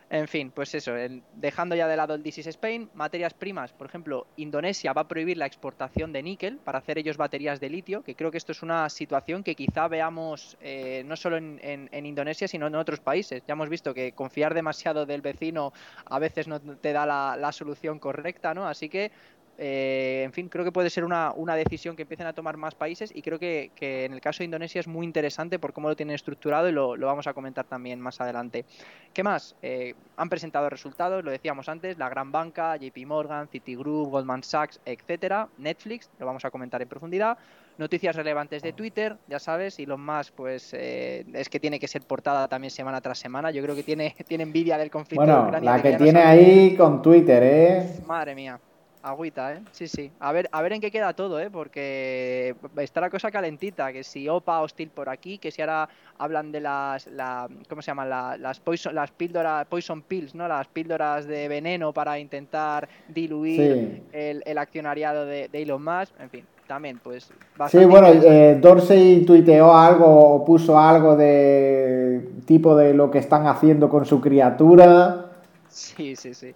En 0.10 0.28
fin, 0.28 0.52
pues 0.52 0.76
eso, 0.76 0.92
dejando 1.36 1.74
ya 1.74 1.88
de 1.88 1.96
lado 1.96 2.14
el 2.14 2.22
This 2.22 2.46
Spain, 2.46 2.90
materias 2.94 3.34
primas, 3.34 3.72
por 3.72 3.88
ejemplo, 3.88 4.28
Indonesia 4.36 4.92
va 4.92 5.04
a 5.04 5.08
prohibir 5.08 5.38
la 5.38 5.46
exportación 5.46 6.12
de 6.12 6.22
níquel 6.22 6.58
para 6.58 6.80
hacer 6.80 6.98
ellos 6.98 7.16
baterías 7.16 7.62
de 7.62 7.70
litio, 7.70 8.04
que 8.04 8.14
creo 8.14 8.30
que 8.30 8.38
esto 8.38 8.52
es 8.52 8.62
una 8.62 8.90
situación 8.90 9.42
que 9.42 9.56
quizá 9.56 9.88
veamos 9.88 10.58
eh, 10.60 11.04
no 11.06 11.16
solo 11.16 11.38
en, 11.38 11.62
en, 11.62 12.06
Indonesia, 12.06 12.50
sino 12.50 12.68
en 12.68 12.76
otros 12.76 13.00
países. 13.00 13.42
Ya 13.48 13.54
hemos 13.54 13.70
visto 13.70 13.94
que 13.94 14.12
confiar 14.12 14.54
demasiado 14.54 15.06
del 15.06 15.22
vecino 15.22 15.72
a 16.04 16.20
veces 16.20 16.50
no 16.50 16.60
te 16.60 16.92
da 16.92 17.06
la, 17.06 17.38
la 17.40 17.54
solución 17.54 17.98
correcta, 17.98 18.54
¿no? 18.54 18.68
Así 18.68 18.90
que 18.90 19.14
eh, 19.58 20.24
en 20.26 20.34
fin, 20.34 20.50
creo 20.50 20.66
que 20.66 20.72
puede 20.72 20.90
ser 20.90 21.04
una, 21.04 21.34
decisión 21.56 21.96
que 21.96 22.04
empiecen 22.04 22.28
a 22.28 22.34
tomar 22.34 22.58
más 22.58 22.74
países 22.76 23.12
y 23.14 23.22
creo 23.22 23.38
que, 23.38 23.72
en 23.80 24.14
el 24.14 24.22
caso 24.22 24.40
de 24.40 24.46
Indonesia 24.46 24.80
es 24.80 24.88
muy 24.88 25.06
interesante 25.06 25.60
por 25.60 25.74
cómo 25.74 25.90
lo 25.90 25.96
tienen 25.96 26.16
estructurado 26.16 26.70
y 26.70 26.72
lo, 26.72 26.98
vamos 26.98 27.28
a 27.28 27.34
comentar 27.34 27.66
también 27.66 28.00
más 28.00 28.20
adelante. 28.22 28.66
¿Qué 29.14 29.24
más? 29.24 29.56
Eh, 29.62 29.94
han 30.18 30.30
presentado 30.30 30.70
resultados, 30.70 31.24
lo 31.24 31.32
decíamos 31.32 31.70
antes, 31.70 31.98
la 31.98 32.10
gran 32.10 32.32
banca, 32.32 32.76
JP 32.78 33.06
Morgan, 33.06 33.48
Citigroup, 33.50 34.10
Goldman 34.10 34.44
Sachs, 34.44 34.80
etcétera, 34.86 35.48
Netflix, 35.58 36.10
lo 36.20 36.26
vamos 36.26 36.46
a 36.46 36.52
comentar 36.52 36.82
en 36.82 36.88
profundidad. 36.88 37.38
Noticias 37.78 38.16
relevantes 38.16 38.62
de 38.62 38.74
Twitter, 38.74 39.16
ya 39.28 39.40
sabes, 39.40 39.80
y 39.80 39.86
lo 39.86 39.98
más, 39.98 40.30
pues 40.32 40.74
eh, 40.74 41.26
es 41.34 41.50
que 41.50 41.60
tiene 41.60 41.80
que 41.80 41.88
ser 41.88 42.02
portada 42.04 42.48
también 42.48 42.70
semana 42.70 43.02
tras 43.02 43.18
semana. 43.18 43.50
Yo 43.52 43.64
creo 43.64 43.76
que 43.76 43.84
tiene, 43.84 44.16
tiene 44.28 44.44
envidia 44.44 44.78
del 44.78 44.92
conflicto. 44.92 45.26
Bueno, 45.26 45.60
la 45.60 45.82
que 45.82 45.94
tiene 45.94 46.22
ahí 46.22 46.76
con 46.76 47.02
Twitter, 47.02 47.44
¿eh? 47.44 48.00
Madre 48.06 48.36
mía. 48.36 48.60
Agüita, 49.04 49.54
¿eh? 49.54 49.62
Sí, 49.72 49.88
sí. 49.88 50.12
A 50.20 50.32
ver, 50.32 50.48
a 50.52 50.62
ver 50.62 50.74
en 50.74 50.82
qué 50.82 50.92
queda 50.92 51.14
todo, 51.14 51.40
¿eh? 51.40 51.50
Porque 51.52 52.56
está 52.78 53.02
la 53.02 53.10
cosa 53.10 53.32
calentita, 53.32 53.92
que 53.92 54.04
si 54.04 54.30
OPA 54.30 54.62
hostil 54.62 54.90
por 54.90 55.10
aquí, 55.10 55.38
que 55.38 55.52
si 55.52 55.62
ahora 55.62 55.90
hablan 56.20 56.52
de 56.52 56.62
las, 56.62 57.08
la, 57.08 57.48
¿cómo 57.68 57.82
se 57.82 57.88
llaman? 57.88 58.10
las, 58.10 58.60
poison, 58.60 58.94
las 58.94 59.12
píldoras, 59.12 59.66
poison 59.66 60.04
pills, 60.04 60.36
¿no? 60.36 60.48
Las 60.48 60.68
píldoras 60.68 61.26
de 61.26 61.48
veneno 61.48 61.94
para 61.94 62.20
intentar 62.20 62.88
diluir 63.08 64.04
el, 64.12 64.58
accionariado 64.58 65.26
de, 65.26 65.50
Elon 65.52 65.84
Musk, 65.84 66.14
en 66.20 66.30
fin. 66.30 66.46
También, 66.68 67.00
pues. 67.04 67.30
Sí, 67.70 67.84
bueno, 67.84 68.08
eh, 68.08 68.58
Dorsey 68.62 69.26
tuiteó 69.26 69.76
algo 69.76 70.06
o 70.06 70.46
puso 70.46 70.80
algo 70.80 71.18
de 71.18 72.30
tipo 72.46 72.78
de 72.78 72.94
lo 72.94 73.12
que 73.12 73.18
están 73.18 73.46
haciendo 73.46 73.90
con 73.90 74.06
su 74.06 74.22
criatura. 74.22 75.26
Sí, 75.68 76.16
sí, 76.16 76.34
sí 76.34 76.54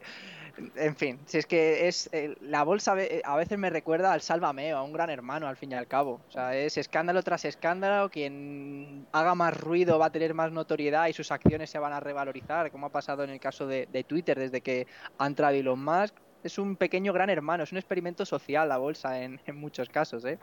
en 0.76 0.96
fin, 0.96 1.20
si 1.26 1.38
es 1.38 1.46
que 1.46 1.88
es 1.88 2.10
eh, 2.12 2.36
la 2.42 2.64
bolsa 2.64 2.96
eh, 2.98 3.22
a 3.26 3.36
veces 3.36 3.58
me 3.58 3.70
recuerda 3.70 4.14
al 4.14 4.22
Sálvame 4.22 4.72
a 4.72 4.82
un 4.82 4.94
gran 4.94 5.10
hermano 5.10 5.48
al 5.48 5.58
fin 5.58 5.72
y 5.72 5.76
al 5.76 5.88
cabo. 5.88 6.22
O 6.28 6.32
sea, 6.32 6.56
es 6.56 6.78
escándalo 6.78 7.24
tras 7.24 7.46
escándalo, 7.46 8.10
quien 8.10 9.06
haga 9.12 9.36
más 9.36 9.60
ruido 9.60 10.00
va 10.00 10.08
a 10.08 10.12
tener 10.12 10.34
más 10.34 10.52
notoriedad 10.52 11.08
y 11.08 11.14
sus 11.14 11.32
acciones 11.32 11.70
se 11.70 11.80
van 11.80 11.94
a 11.94 12.00
revalorizar, 12.00 12.72
como 12.72 12.88
ha 12.88 12.92
pasado 12.92 13.24
en 13.24 13.32
el 13.32 13.40
caso 13.40 13.68
de, 13.68 13.86
Twitter 14.08 14.38
desde 14.38 14.62
que 14.62 14.88
ha 15.18 15.28
entrado 15.28 15.54
Elon 15.54 15.84
Musk. 15.84 16.16
Es 16.44 16.60
un 16.60 16.76
pequeño 16.76 17.12
gran 17.12 17.30
hermano, 17.30 17.64
es 17.64 17.72
un 17.72 17.80
experimento 17.80 18.24
social 18.24 18.70
la 18.70 18.78
bolsa 18.78 19.22
en, 19.22 19.42
en 19.46 19.56
muchos 19.56 19.90
casos, 19.90 20.24
¿eh? 20.26 20.38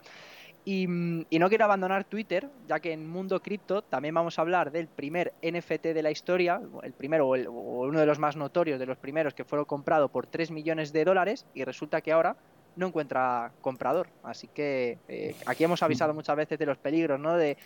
Mm, 0.64 1.22
y, 1.28 1.38
no 1.40 1.48
quiero 1.48 1.64
abandonar 1.64 2.04
Twitter, 2.04 2.48
ya 2.68 2.78
que 2.78 2.92
en 2.92 3.08
Mundo 3.08 3.42
Cripto 3.42 3.82
también 3.82 4.14
vamos 4.14 4.38
a 4.38 4.42
hablar 4.42 4.70
del 4.70 4.86
primer 4.86 5.32
NFT 5.42 5.86
de 5.92 6.02
la 6.02 6.10
historia, 6.12 6.60
el 6.84 6.92
primero 6.92 7.28
o, 7.28 7.86
uno 7.86 7.98
de 7.98 8.06
los 8.06 8.20
más 8.20 8.36
notorios 8.36 8.78
de 8.78 8.86
los 8.86 8.96
primeros 8.96 9.34
que 9.34 9.44
fueron 9.44 9.64
comprados 9.64 10.10
por 10.10 10.26
3 10.26 10.52
millones 10.52 10.92
de 10.92 11.04
dólares 11.04 11.46
y 11.54 11.64
resulta 11.64 12.00
que 12.00 12.12
ahora 12.12 12.36
no 12.76 12.86
encuentra 12.86 13.52
comprador. 13.60 14.08
Así 14.22 14.46
que 14.46 14.98
eh, 15.08 15.34
aquí 15.46 15.64
hemos 15.64 15.82
avisado 15.82 16.14
muchas 16.14 16.36
veces 16.36 16.58
de 16.58 16.66
los 16.66 16.78
peligros, 16.78 17.18
¿no? 17.18 17.36
De 17.36 17.56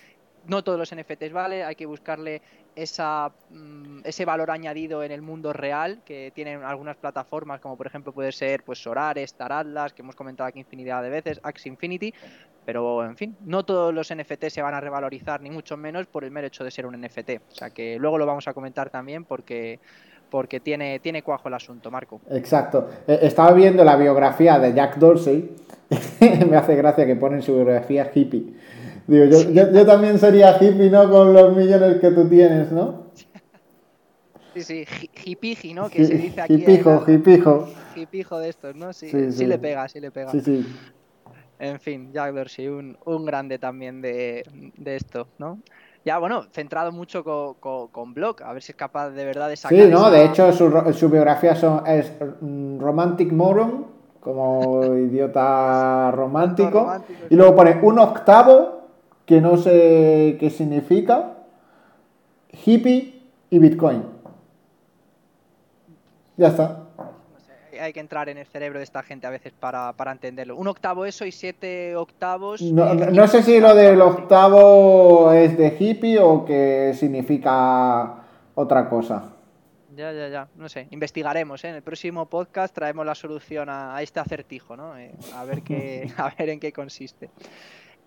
no 0.47 0.65
todos 0.65 0.79
los 0.79 0.95
NFTs 0.95 1.33
vale, 1.33 1.65
hay 1.65 1.75
que 1.75 1.87
buscarle 1.87 2.41
esa, 2.75 3.33
mm, 3.51 4.01
ese 4.05 4.25
valor 4.25 4.51
añadido 4.51 5.03
en 5.03 5.13
el 5.13 5.23
mundo 5.23 5.53
real 5.53 6.03
que 6.05 6.33
tienen 6.35 6.63
algunas 6.63 6.97
plataformas 6.97 7.61
como 7.61 7.77
por 7.77 7.87
ejemplo 7.87 8.13
puede 8.13 8.33
ser 8.33 8.63
pues 8.63 8.79
Solares, 8.79 9.35
Taratlas, 9.35 9.93
que 9.93 10.03
hemos 10.03 10.15
comentado 10.15 10.49
aquí 10.49 10.61
infinidad 10.61 11.03
de 11.03 11.11
veces, 11.11 11.41
Axe 11.43 11.69
Infinity, 11.69 12.15
pero 12.67 13.05
en 13.05 13.17
fin, 13.17 13.37
no 13.45 13.65
todos 13.65 13.95
los 13.95 14.13
NFTs 14.13 14.53
se 14.53 14.61
van 14.61 14.75
a 14.75 14.81
revalorizar 14.81 15.41
ni 15.41 15.51
mucho 15.51 15.77
menos 15.77 16.07
por 16.07 16.25
el 16.25 16.33
mero 16.33 16.49
hecho 16.49 16.65
de 16.65 16.73
ser 16.73 16.85
un 16.85 17.01
NFT, 17.01 17.31
o 17.51 17.55
sea 17.55 17.71
que 17.71 17.97
luego 17.99 18.19
lo 18.19 18.27
vamos 18.27 18.49
a 18.49 18.53
comentar 18.53 18.91
también 18.91 19.25
porque 19.25 19.79
porque 20.29 20.59
tiene, 20.59 20.99
tiene 20.99 21.23
cuajo 21.23 21.47
el 21.47 21.55
asunto, 21.55 21.89
Marco. 21.89 22.21
Exacto. 22.31 22.91
Eh, 23.07 23.21
estaba 23.23 23.53
viendo 23.53 23.85
la 23.85 23.95
biografía 23.95 24.59
de 24.59 24.75
Jack 24.75 24.97
Dorsey, 24.97 25.55
me 26.51 26.57
hace 26.57 26.75
gracia 26.75 27.07
que 27.07 27.15
ponen 27.15 27.43
su 27.43 27.55
biografía 27.55 28.11
hippie 28.13 28.55
Digo, 29.07 29.25
yo, 29.27 29.71
yo, 29.71 29.87
también 29.87 30.19
sería 30.19 30.59
hippie, 30.61 30.91
¿no? 30.91 31.09
Con 31.09 31.33
los 31.33 31.57
millones 31.57 32.01
que 32.01 32.11
tú 32.11 32.29
tienes, 32.29 32.73
¿no? 32.73 33.07
Sí, 34.57 34.63
sí, 34.63 34.87
hippie, 35.25 35.73
¿no? 35.73 35.89
Que 35.89 36.05
se 36.05 36.15
dice 36.15 36.41
aquí. 36.41 36.55
Hipijo, 36.55 37.05
hipijo. 37.07 37.69
Hipijo 37.95 38.39
de 38.41 38.49
estos, 38.49 38.75
¿no? 38.75 38.93
Sí, 38.93 39.09
sí, 39.31 39.47
le 39.47 39.59
pega, 39.59 39.87
sí 39.89 40.01
le 40.01 40.11
pega. 40.11 40.33
Sí, 40.33 40.41
sí. 40.41 40.67
En 41.59 41.81
fin, 41.81 42.13
Jack 42.13 42.35
Dorsey, 42.35 42.69
un, 42.69 42.97
un 43.05 43.25
grande 43.25 43.59
también 43.59 44.03
de, 44.03 44.45
de 44.77 44.97
esto, 44.97 45.29
¿no? 45.39 45.59
ya 46.07 46.19
bueno, 46.19 46.45
centrado 46.53 46.93
mucho 46.93 47.25
con, 47.25 47.55
con, 47.55 47.89
con, 47.89 48.15
Block, 48.15 48.41
a 48.43 48.53
ver 48.53 48.63
si 48.63 48.71
es 48.71 48.77
capaz 48.77 49.11
de 49.11 49.25
verdad 49.25 49.49
de 49.49 49.57
sacar. 49.57 49.77
Sí, 49.77 49.91
no, 49.91 50.09
de 50.09 50.25
hecho 50.25 50.53
su, 50.53 50.71
su 50.93 51.11
biografía 51.11 51.57
son, 51.57 51.85
es 51.85 52.13
mm, 52.41 52.79
Romantic 52.79 53.33
Moron, 53.33 53.87
como 54.21 54.85
idiota 54.97 56.13
romántico, 56.13 56.79
romántico, 56.79 57.21
y 57.29 57.35
luego 57.35 57.57
pone 57.57 57.81
un 57.83 57.99
octavo 57.99 58.87
que 59.27 59.41
no 59.41 59.57
sé 59.57 60.37
qué 60.39 60.49
significa, 60.49 61.33
hippie 62.65 63.21
y 63.51 63.59
Bitcoin. 63.59 64.05
Ya 66.37 66.49
está. 66.49 66.85
Hay 67.87 67.93
que 67.93 68.01
entrar 68.01 68.29
en 68.29 68.37
el 68.37 68.47
cerebro 68.47 68.81
de 68.81 68.85
esta 68.85 69.05
gente 69.05 69.29
a 69.29 69.31
veces 69.31 69.53
para, 69.53 69.95
entenderlo. 70.11 70.57
Un 70.57 70.67
octavo 70.67 71.07
eso 71.07 71.25
y 71.25 71.31
siete 71.31 71.95
octavos. 71.95 72.61
No, 72.61 73.29
sé 73.29 73.45
si 73.45 73.61
lo 73.61 73.77
del 73.77 74.01
octavo 74.01 75.31
es 75.33 75.57
de 75.57 75.77
hippie 75.79 76.19
o 76.19 76.45
que 76.45 76.93
significa 76.99 78.25
otra 78.57 78.89
cosa. 78.89 79.33
Ya, 79.95 80.11
ya, 80.13 80.29
ya. 80.29 80.49
No 80.57 80.69
sé. 80.69 80.89
Investigaremos. 80.91 81.65
¿eh? 81.65 81.69
En 81.69 81.77
el 81.77 81.83
próximo 81.83 82.27
podcast 82.27 82.75
traemos 82.75 83.07
la 83.07 83.15
solución 83.15 83.69
a, 83.71 84.03
este 84.03 84.19
acertijo, 84.19 84.77
¿no? 84.77 84.99
Eh, 84.99 85.13
a, 85.35 85.45
ver 85.45 85.63
qué, 85.63 86.11
a 86.17 86.35
ver 86.37 86.49
en 86.51 86.59
qué 86.59 86.73
consiste. 86.73 87.31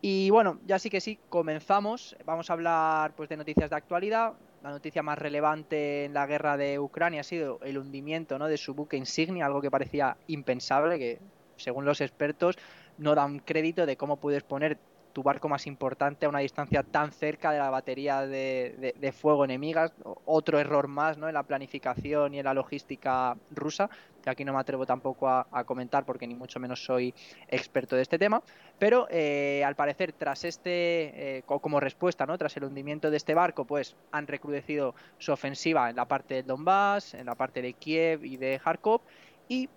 Y 0.01 0.29
bueno, 0.29 0.59
ya 0.65 0.77
sí 0.77 0.89
que 0.89 0.99
sí, 0.99 1.19
comenzamos. 1.29 2.17
Vamos 2.25 2.49
a 2.49 2.53
hablar 2.53 3.13
pues, 3.15 3.29
de 3.29 3.37
noticias 3.37 3.69
de 3.69 3.77
actualidad. 3.77 4.33
La 4.63 4.71
noticia 4.71 5.03
más 5.03 5.17
relevante 5.17 6.05
en 6.05 6.13
la 6.13 6.25
guerra 6.25 6.57
de 6.57 6.79
Ucrania 6.79 7.21
ha 7.21 7.23
sido 7.23 7.59
el 7.63 7.77
hundimiento 7.77 8.37
¿no? 8.37 8.47
de 8.47 8.57
su 8.57 8.73
buque 8.73 8.97
insignia, 8.97 9.45
algo 9.45 9.61
que 9.61 9.71
parecía 9.71 10.17
impensable, 10.27 10.99
que 10.99 11.19
según 11.55 11.85
los 11.85 12.01
expertos 12.01 12.57
no 12.97 13.15
dan 13.15 13.39
crédito 13.39 13.85
de 13.85 13.95
cómo 13.95 14.17
puedes 14.17 14.43
poner 14.43 14.77
tu 15.13 15.23
barco 15.23 15.49
más 15.49 15.67
importante 15.67 16.25
a 16.25 16.29
una 16.29 16.39
distancia 16.39 16.83
tan 16.83 17.11
cerca 17.11 17.51
de 17.51 17.59
la 17.59 17.69
batería 17.69 18.25
de, 18.25 19.13
fuego 19.17 19.45
enemigas. 19.45 19.91
Otro 20.25 20.59
error 20.59 20.87
más 20.87 21.17
¿no? 21.17 21.27
en 21.27 21.33
la 21.33 21.43
planificación 21.43 22.33
y 22.33 22.39
en 22.39 22.45
la 22.45 22.53
logística 22.53 23.35
rusa, 23.51 23.89
que 24.23 24.29
aquí 24.29 24.45
no 24.45 24.53
me 24.53 24.59
atrevo 24.59 24.85
tampoco 24.85 25.27
a, 25.27 25.63
comentar 25.65 26.05
porque 26.05 26.27
ni 26.27 26.35
mucho 26.35 26.59
menos 26.59 26.83
soy 26.83 27.13
experto 27.47 27.95
de 27.95 28.03
este 28.03 28.17
tema. 28.19 28.41
Pero 28.77 29.07
eh, 29.09 29.63
al 29.65 29.75
parecer, 29.75 30.13
tras 30.13 30.45
este, 30.45 31.37
eh, 31.37 31.43
como 31.45 31.79
respuesta, 31.79 32.25
¿no? 32.25 32.37
tras 32.37 32.55
el 32.57 32.63
hundimiento 32.63 33.11
de 33.11 33.17
este 33.17 33.33
barco, 33.33 33.65
pues 33.65 33.95
han 34.11 34.27
recrudecido 34.27 34.95
su 35.17 35.31
ofensiva 35.31 35.89
en 35.89 35.95
la 35.95 36.05
parte 36.05 36.35
del 36.35 36.45
Donbass, 36.45 37.13
en 37.13 37.25
la 37.25 37.35
parte 37.35 37.61
de 37.61 37.73
Kiev 37.73 38.23
y 38.23 38.37
de 38.37 38.59
Kharkov. 38.63 39.01
Y 39.47 39.67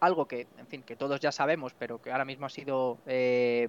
algo 0.00 0.26
que, 0.26 0.46
en 0.58 0.66
fin, 0.66 0.82
que 0.82 0.96
todos 0.96 1.20
ya 1.20 1.30
sabemos, 1.30 1.74
pero 1.78 2.00
que 2.00 2.10
ahora 2.10 2.24
mismo 2.24 2.46
ha 2.46 2.50
sido 2.50 2.98
eh, 3.06 3.68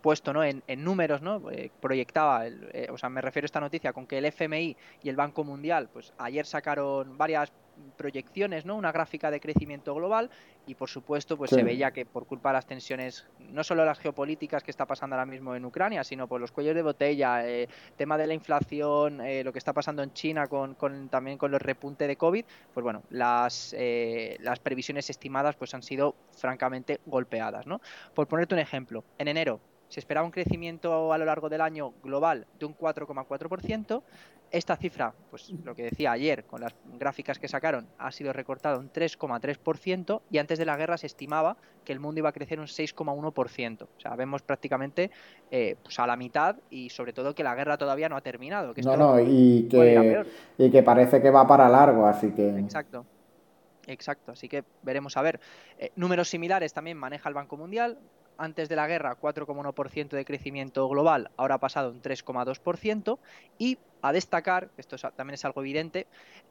puesto 0.00 0.32
¿no? 0.32 0.42
en, 0.42 0.62
números, 0.82 1.22
¿no? 1.22 1.50
Eh, 1.50 1.70
proyectaba, 1.80 2.46
eh, 2.46 2.88
o 2.90 2.98
sea, 2.98 3.08
me 3.08 3.20
refiero 3.20 3.44
a 3.44 3.46
esta 3.46 3.60
noticia 3.60 3.92
con 3.92 4.06
que 4.06 4.18
el 4.18 4.24
FMI 4.24 4.76
y 5.02 5.08
el 5.08 5.16
Banco 5.16 5.44
Mundial, 5.44 5.88
pues 5.92 6.12
ayer 6.18 6.46
sacaron 6.46 7.16
varias 7.18 7.52
proyecciones, 7.96 8.64
¿no? 8.64 8.76
Una 8.76 8.92
gráfica 8.92 9.30
de 9.30 9.40
crecimiento 9.40 9.94
global 9.94 10.30
y 10.66 10.74
por 10.74 10.88
supuesto 10.88 11.36
pues 11.36 11.50
se 11.50 11.62
veía 11.62 11.90
que 11.90 12.06
por 12.06 12.26
culpa 12.26 12.50
de 12.50 12.54
las 12.54 12.66
tensiones, 12.66 13.26
no 13.50 13.64
solo 13.64 13.84
las 13.84 13.98
geopolíticas 13.98 14.62
que 14.62 14.70
está 14.70 14.86
pasando 14.86 15.16
ahora 15.16 15.26
mismo 15.26 15.54
en 15.54 15.64
Ucrania, 15.64 16.04
sino 16.04 16.28
por 16.28 16.40
los 16.40 16.52
cuellos 16.52 16.74
de 16.74 16.82
botella, 16.82 17.46
eh, 17.46 17.68
tema 17.96 18.16
de 18.18 18.26
la 18.26 18.34
inflación, 18.34 19.20
eh, 19.20 19.44
lo 19.44 19.52
que 19.52 19.58
está 19.58 19.72
pasando 19.72 20.02
en 20.02 20.12
China 20.12 20.46
con, 20.46 20.76
también 21.08 21.38
con 21.38 21.50
los 21.50 21.60
repunte 21.60 22.06
de 22.06 22.16
COVID, 22.16 22.44
pues 22.72 22.84
bueno, 22.84 23.02
las, 23.10 23.74
eh, 23.76 24.36
las 24.40 24.58
previsiones 24.60 25.10
estimadas 25.10 25.56
pues 25.56 25.74
han 25.74 25.82
sido 25.82 26.14
francamente 26.36 27.00
golpeadas, 27.06 27.66
¿no? 27.66 27.80
Por 28.14 28.26
ponerte 28.26 28.54
un 28.54 28.60
ejemplo, 28.60 29.04
en 29.18 29.28
enero 29.28 29.60
se 29.90 30.00
esperaba 30.00 30.24
un 30.24 30.30
crecimiento 30.30 31.12
a 31.12 31.18
lo 31.18 31.24
largo 31.24 31.48
del 31.48 31.60
año 31.60 31.92
global 32.02 32.46
de 32.58 32.64
un 32.64 32.76
4,4%. 32.76 34.02
Esta 34.52 34.76
cifra, 34.76 35.12
pues 35.30 35.52
lo 35.64 35.76
que 35.76 35.84
decía 35.84 36.10
ayer 36.10 36.44
con 36.44 36.60
las 36.60 36.74
gráficas 36.98 37.38
que 37.38 37.46
sacaron, 37.46 37.86
ha 37.98 38.10
sido 38.10 38.32
recortada 38.32 38.78
un 38.78 38.90
3,3% 38.90 40.22
y 40.30 40.38
antes 40.38 40.58
de 40.58 40.64
la 40.64 40.76
guerra 40.76 40.96
se 40.96 41.06
estimaba 41.06 41.56
que 41.84 41.92
el 41.92 42.00
mundo 42.00 42.18
iba 42.18 42.30
a 42.30 42.32
crecer 42.32 42.58
un 42.58 42.66
6,1%. 42.66 43.82
O 43.82 44.00
sea, 44.00 44.16
vemos 44.16 44.42
prácticamente 44.42 45.10
eh, 45.50 45.76
pues 45.82 45.98
a 46.00 46.06
la 46.06 46.16
mitad 46.16 46.56
y 46.68 46.90
sobre 46.90 47.12
todo 47.12 47.34
que 47.34 47.44
la 47.44 47.54
guerra 47.54 47.76
todavía 47.76 48.08
no 48.08 48.16
ha 48.16 48.22
terminado. 48.22 48.74
no, 48.82 48.96
no, 48.96 49.20
y 49.20 49.68
que, 49.68 50.24
y 50.58 50.70
que 50.70 50.82
parece 50.82 51.20
que 51.20 51.30
va 51.30 51.46
para 51.46 51.68
largo, 51.68 52.06
así 52.06 52.30
que... 52.30 52.48
Exacto. 52.48 53.06
Exacto, 53.86 54.32
así 54.32 54.48
que 54.48 54.62
veremos 54.82 55.16
a 55.16 55.22
ver. 55.22 55.40
Eh, 55.78 55.90
números 55.96 56.28
similares 56.28 56.72
también 56.72 56.96
maneja 56.96 57.28
el 57.28 57.34
Banco 57.34 57.56
Mundial, 57.56 57.98
antes 58.40 58.68
de 58.68 58.76
la 58.76 58.86
guerra 58.86 59.16
4,1% 59.20 60.08
de 60.08 60.24
crecimiento 60.24 60.88
global, 60.88 61.30
ahora 61.36 61.56
ha 61.56 61.60
pasado 61.60 61.90
un 61.90 62.00
3,2%. 62.00 63.18
Y 63.58 63.78
a 64.02 64.12
destacar, 64.12 64.70
esto 64.78 64.96
también 65.14 65.34
es 65.34 65.44
algo 65.44 65.60
evidente, 65.60 66.06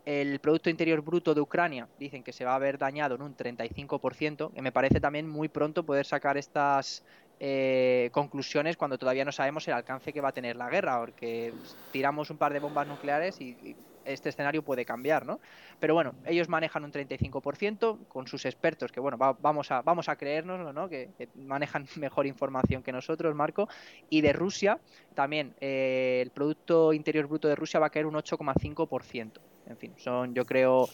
el 0.06 0.40
Producto 0.40 0.70
Interior 0.70 1.02
Bruto 1.02 1.34
de 1.34 1.42
Ucrania 1.42 1.88
dicen 1.98 2.24
que 2.24 2.32
se 2.32 2.46
va 2.46 2.54
a 2.54 2.60
ver 2.60 2.78
dañado 2.78 3.16
en 3.16 3.24
un 3.24 3.36
35%, 3.36 4.54
que 4.54 4.62
me 4.62 4.72
parece 4.72 5.00
también 5.00 5.28
muy 5.28 5.50
pronto 5.50 5.84
poder 5.84 6.06
sacar 6.06 6.38
estas 6.38 7.04
eh, 7.40 8.10
conclusiones 8.12 8.78
cuando 8.78 9.00
todavía 9.00 9.26
no 9.26 9.32
sabemos 9.32 9.68
el 9.68 9.74
alcance 9.74 10.14
que 10.14 10.22
va 10.22 10.30
a 10.30 10.34
tener 10.34 10.56
la 10.56 10.70
guerra, 10.70 11.00
porque 11.00 11.54
tiramos 11.92 12.30
un 12.30 12.38
par 12.38 12.54
de 12.54 12.60
bombas 12.60 12.88
nucleares 12.88 13.42
y 13.42 13.76
este 14.14 14.30
escenario 14.30 14.64
puede 14.64 14.86
cambiar, 14.86 15.26
¿no? 15.26 15.40
Pero 15.80 15.94
bueno, 15.94 16.16
ellos 16.26 16.50
manejan 16.50 16.84
un 16.84 16.92
35% 16.92 18.08
con 18.08 18.28
sus 18.28 18.46
expertos, 18.46 18.92
que 18.92 19.00
bueno, 19.00 19.18
vamos, 19.18 19.72
a, 19.72 19.82
vamos 19.82 20.10
a 20.10 20.16
creérnoslo, 20.16 20.74
¿no? 20.74 20.90
Que, 20.90 21.10
manejan 21.36 21.86
mejor 21.98 22.28
información 22.28 22.84
que 22.84 22.92
nosotros, 22.92 23.34
Marco. 23.36 23.70
Y 24.10 24.22
de 24.22 24.34
Rusia, 24.34 24.80
también 25.16 25.56
eh, 25.62 26.20
el 26.22 26.32
Producto 26.32 26.94
Interior 26.94 27.28
Bruto 27.28 27.48
de 27.48 27.56
Rusia 27.56 27.80
va 27.80 27.88
a 27.88 27.90
caer 27.90 28.06
un 28.06 28.16
8,5%. 28.16 29.32
En 29.68 29.78
fin, 29.78 29.94
son, 29.98 30.34
yo 30.34 30.46
creo, 30.46 30.90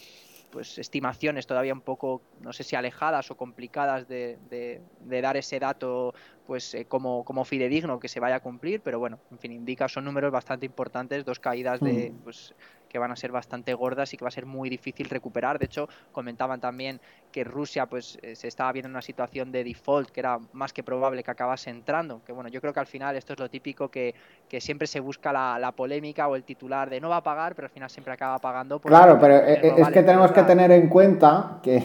pues 0.56 0.78
estimaciones 0.78 1.48
todavía 1.48 1.74
un 1.74 1.82
poco, 1.82 2.22
no 2.40 2.54
sé 2.54 2.64
si 2.64 2.78
alejadas 2.78 3.30
o 3.30 3.36
complicadas 3.36 4.08
de, 4.08 4.38
de, 4.50 5.22
dar 5.22 5.36
ese 5.36 5.60
dato 5.60 6.14
pues 6.48 6.74
eh, 6.76 6.86
como, 6.86 7.26
como 7.26 7.44
fidedigno 7.44 8.00
que 8.00 8.08
se 8.08 8.22
vaya 8.22 8.36
a 8.36 8.40
cumplir, 8.40 8.80
pero 8.80 8.98
bueno, 8.98 9.20
en 9.32 9.40
fin, 9.40 9.52
indica, 9.52 9.90
son 9.90 10.06
números 10.06 10.32
bastante 10.32 10.66
importantes, 10.66 11.26
dos 11.26 11.40
caídas 11.40 11.82
de, 11.82 12.12
mm. 12.12 12.24
pues, 12.24 12.56
que 12.96 13.00
van 13.00 13.12
a 13.12 13.18
ser 13.18 13.34
bastante 13.34 13.74
gordas 13.74 14.14
y 14.14 14.18
que 14.18 14.24
va 14.24 14.30
a 14.30 14.32
ser 14.32 14.46
muy 14.46 14.70
difícil 14.70 15.10
recuperar. 15.10 15.60
De 15.60 15.66
hecho, 15.66 15.90
comentaban 16.14 16.62
también 16.62 17.02
que 17.30 17.44
Rusia 17.44 17.88
pues 17.88 18.18
eh, 18.22 18.38
se 18.38 18.48
estaba 18.48 18.72
viendo 18.72 18.88
en 18.88 18.92
una 18.94 19.02
situación 19.02 19.52
de 19.52 19.66
default 19.66 20.12
que 20.12 20.22
era 20.22 20.40
más 20.54 20.72
que 20.72 20.82
probable 20.82 21.22
que 21.22 21.30
acabase 21.30 21.70
entrando. 21.70 22.22
Que 22.26 22.32
bueno, 22.32 22.50
yo 22.50 22.62
creo 22.62 22.72
que 22.72 22.80
al 22.80 22.86
final 22.86 23.18
esto 23.18 23.34
es 23.34 23.40
lo 23.40 23.50
típico 23.50 23.90
que, 23.90 24.16
siempre 24.60 24.88
se 24.88 25.02
busca 25.02 25.34
la, 25.34 25.74
polémica 25.74 26.30
o 26.30 26.38
el 26.38 26.46
titular 26.46 26.90
de 26.90 27.02
no 27.02 27.10
va 27.10 27.18
a 27.18 27.24
pagar, 27.24 27.54
pero 27.54 27.66
al 27.66 27.72
final 27.72 27.90
siempre 27.90 28.14
acaba 28.14 28.40
pagando. 28.40 28.80
Claro, 28.80 29.18
pero 29.20 29.36
eh, 29.36 29.74
es 29.76 29.90
que 29.90 30.02
tenemos 30.02 30.32
que 30.32 30.44
tener 30.44 30.72
en 30.72 30.88
cuenta 30.88 31.60
que 31.62 31.84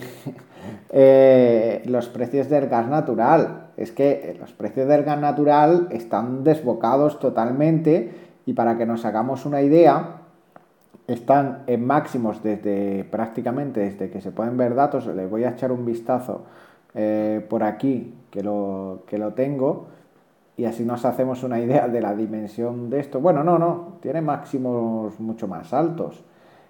eh, 0.91 1.83
los 1.87 2.09
precios 2.09 2.49
del 2.49 2.69
gas 2.69 2.87
natural, 2.87 3.73
es 3.77 3.91
que 3.91 4.37
los 4.39 4.53
precios 4.53 4.87
del 4.87 5.03
gas 5.03 5.19
natural 5.19 5.89
están 5.91 6.45
desbocados 6.45 7.19
totalmente 7.19 8.31
y 8.47 8.53
para 8.53 8.79
que 8.79 8.87
nos 8.87 9.05
hagamos 9.05 9.45
una 9.45 9.63
idea, 9.63 10.20
están 11.13 11.65
en 11.67 11.87
máximos 11.87 12.43
desde 12.43 13.05
prácticamente 13.05 13.81
desde 13.81 14.11
que 14.11 14.21
se 14.21 14.33
pueden 14.33 14.57
ver 14.57 14.75
datos. 14.75 15.07
Les 15.07 15.29
voy 15.29 15.45
a 15.45 15.51
echar 15.51 15.73
un 15.73 15.85
vistazo 15.85 16.45
eh, 16.95 17.45
por 17.49 17.63
aquí 17.63 18.15
que 18.31 18.43
lo, 18.43 19.03
que 19.07 19.19
lo 19.19 19.33
tengo 19.33 19.89
y 20.61 20.67
así 20.67 20.85
nos 20.85 21.05
hacemos 21.07 21.43
una 21.43 21.59
idea 21.59 21.89
de 21.89 22.03
la 22.03 22.15
dimensión 22.15 22.91
de 22.91 23.01
esto. 23.01 23.19
Bueno, 23.19 23.43
no, 23.43 23.59
no, 23.59 23.95
tiene 24.03 24.21
máximos 24.21 25.19
mucho 25.19 25.49
más 25.49 25.73
altos. 25.73 26.23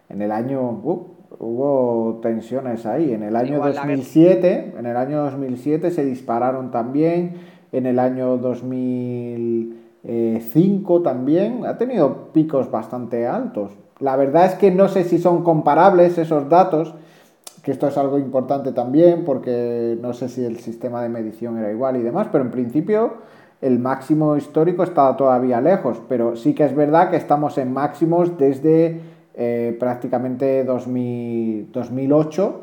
En 0.08 0.22
el 0.22 0.30
año 0.30 0.62
uh, 0.62 1.06
hubo 1.40 2.20
tensiones 2.22 2.86
ahí. 2.86 3.12
En 3.12 3.24
el 3.24 3.34
año 3.34 3.58
2007, 3.58 4.74
en 4.78 4.86
el 4.86 4.96
año 4.96 5.24
2007 5.24 5.90
se 5.90 6.04
dispararon 6.04 6.70
también. 6.70 7.32
En 7.72 7.86
el 7.86 7.98
año 7.98 8.36
2005 8.36 11.02
también. 11.02 11.66
Ha 11.66 11.76
tenido 11.76 12.32
picos 12.32 12.70
bastante 12.70 13.26
altos. 13.26 13.72
La 14.00 14.16
verdad 14.16 14.46
es 14.46 14.54
que 14.54 14.70
no 14.70 14.88
sé 14.88 15.04
si 15.04 15.18
son 15.18 15.44
comparables 15.44 16.16
esos 16.16 16.48
datos, 16.48 16.94
que 17.62 17.70
esto 17.72 17.86
es 17.88 17.98
algo 17.98 18.18
importante 18.18 18.72
también, 18.72 19.24
porque 19.24 19.98
no 20.00 20.14
sé 20.14 20.30
si 20.30 20.42
el 20.42 20.58
sistema 20.60 21.02
de 21.02 21.10
medición 21.10 21.58
era 21.58 21.70
igual 21.70 21.96
y 21.96 22.02
demás, 22.02 22.28
pero 22.32 22.42
en 22.42 22.50
principio 22.50 23.12
el 23.60 23.78
máximo 23.78 24.38
histórico 24.38 24.82
está 24.82 25.14
todavía 25.16 25.60
lejos, 25.60 26.00
pero 26.08 26.34
sí 26.34 26.54
que 26.54 26.64
es 26.64 26.74
verdad 26.74 27.10
que 27.10 27.16
estamos 27.16 27.58
en 27.58 27.74
máximos 27.74 28.38
desde 28.38 29.02
eh, 29.34 29.76
prácticamente 29.78 30.64
2008 30.64 32.60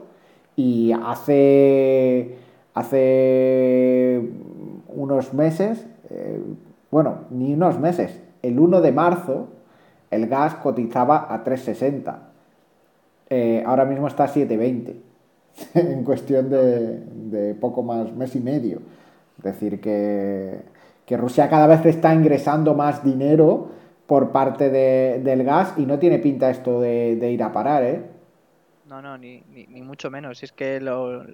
y 0.55 0.91
hace, 0.91 2.35
hace 2.73 4.27
unos 4.87 5.35
meses, 5.35 5.85
eh, 6.09 6.41
bueno, 6.89 7.19
ni 7.29 7.53
unos 7.53 7.79
meses, 7.79 8.19
el 8.41 8.59
1 8.59 8.81
de 8.81 8.91
marzo 8.91 9.49
el 10.11 10.27
gas 10.27 10.55
cotizaba 10.55 11.27
a 11.33 11.43
3,60. 11.43 12.15
Eh, 13.29 13.63
ahora 13.65 13.85
mismo 13.85 14.07
está 14.07 14.25
a 14.25 14.33
7,20 14.33 14.95
en 15.73 16.03
cuestión 16.03 16.49
de, 16.49 17.55
poco 17.59 17.83
más, 17.83 18.11
mes 18.13 18.35
y 18.35 18.39
medio. 18.39 18.81
Es 19.37 19.43
decir, 19.43 19.79
que, 19.81 20.61
Rusia 21.09 21.49
cada 21.49 21.67
vez 21.67 21.85
está 21.85 22.13
ingresando 22.13 22.73
más 22.73 23.03
dinero 23.03 23.69
por 24.07 24.31
parte 24.31 24.69
del 24.69 25.43
gas 25.43 25.73
y 25.77 25.85
no 25.85 25.99
tiene 25.99 26.19
pinta 26.19 26.49
esto 26.49 26.81
de, 26.81 27.31
ir 27.31 27.43
a 27.43 27.51
parar, 27.51 27.83
¿eh? 27.83 28.01
No, 28.87 29.01
no, 29.01 29.17
ni, 29.17 29.43
mucho 29.83 30.09
menos. 30.09 30.43
Es 30.43 30.53
que 30.53 30.79
lo, 30.79 31.25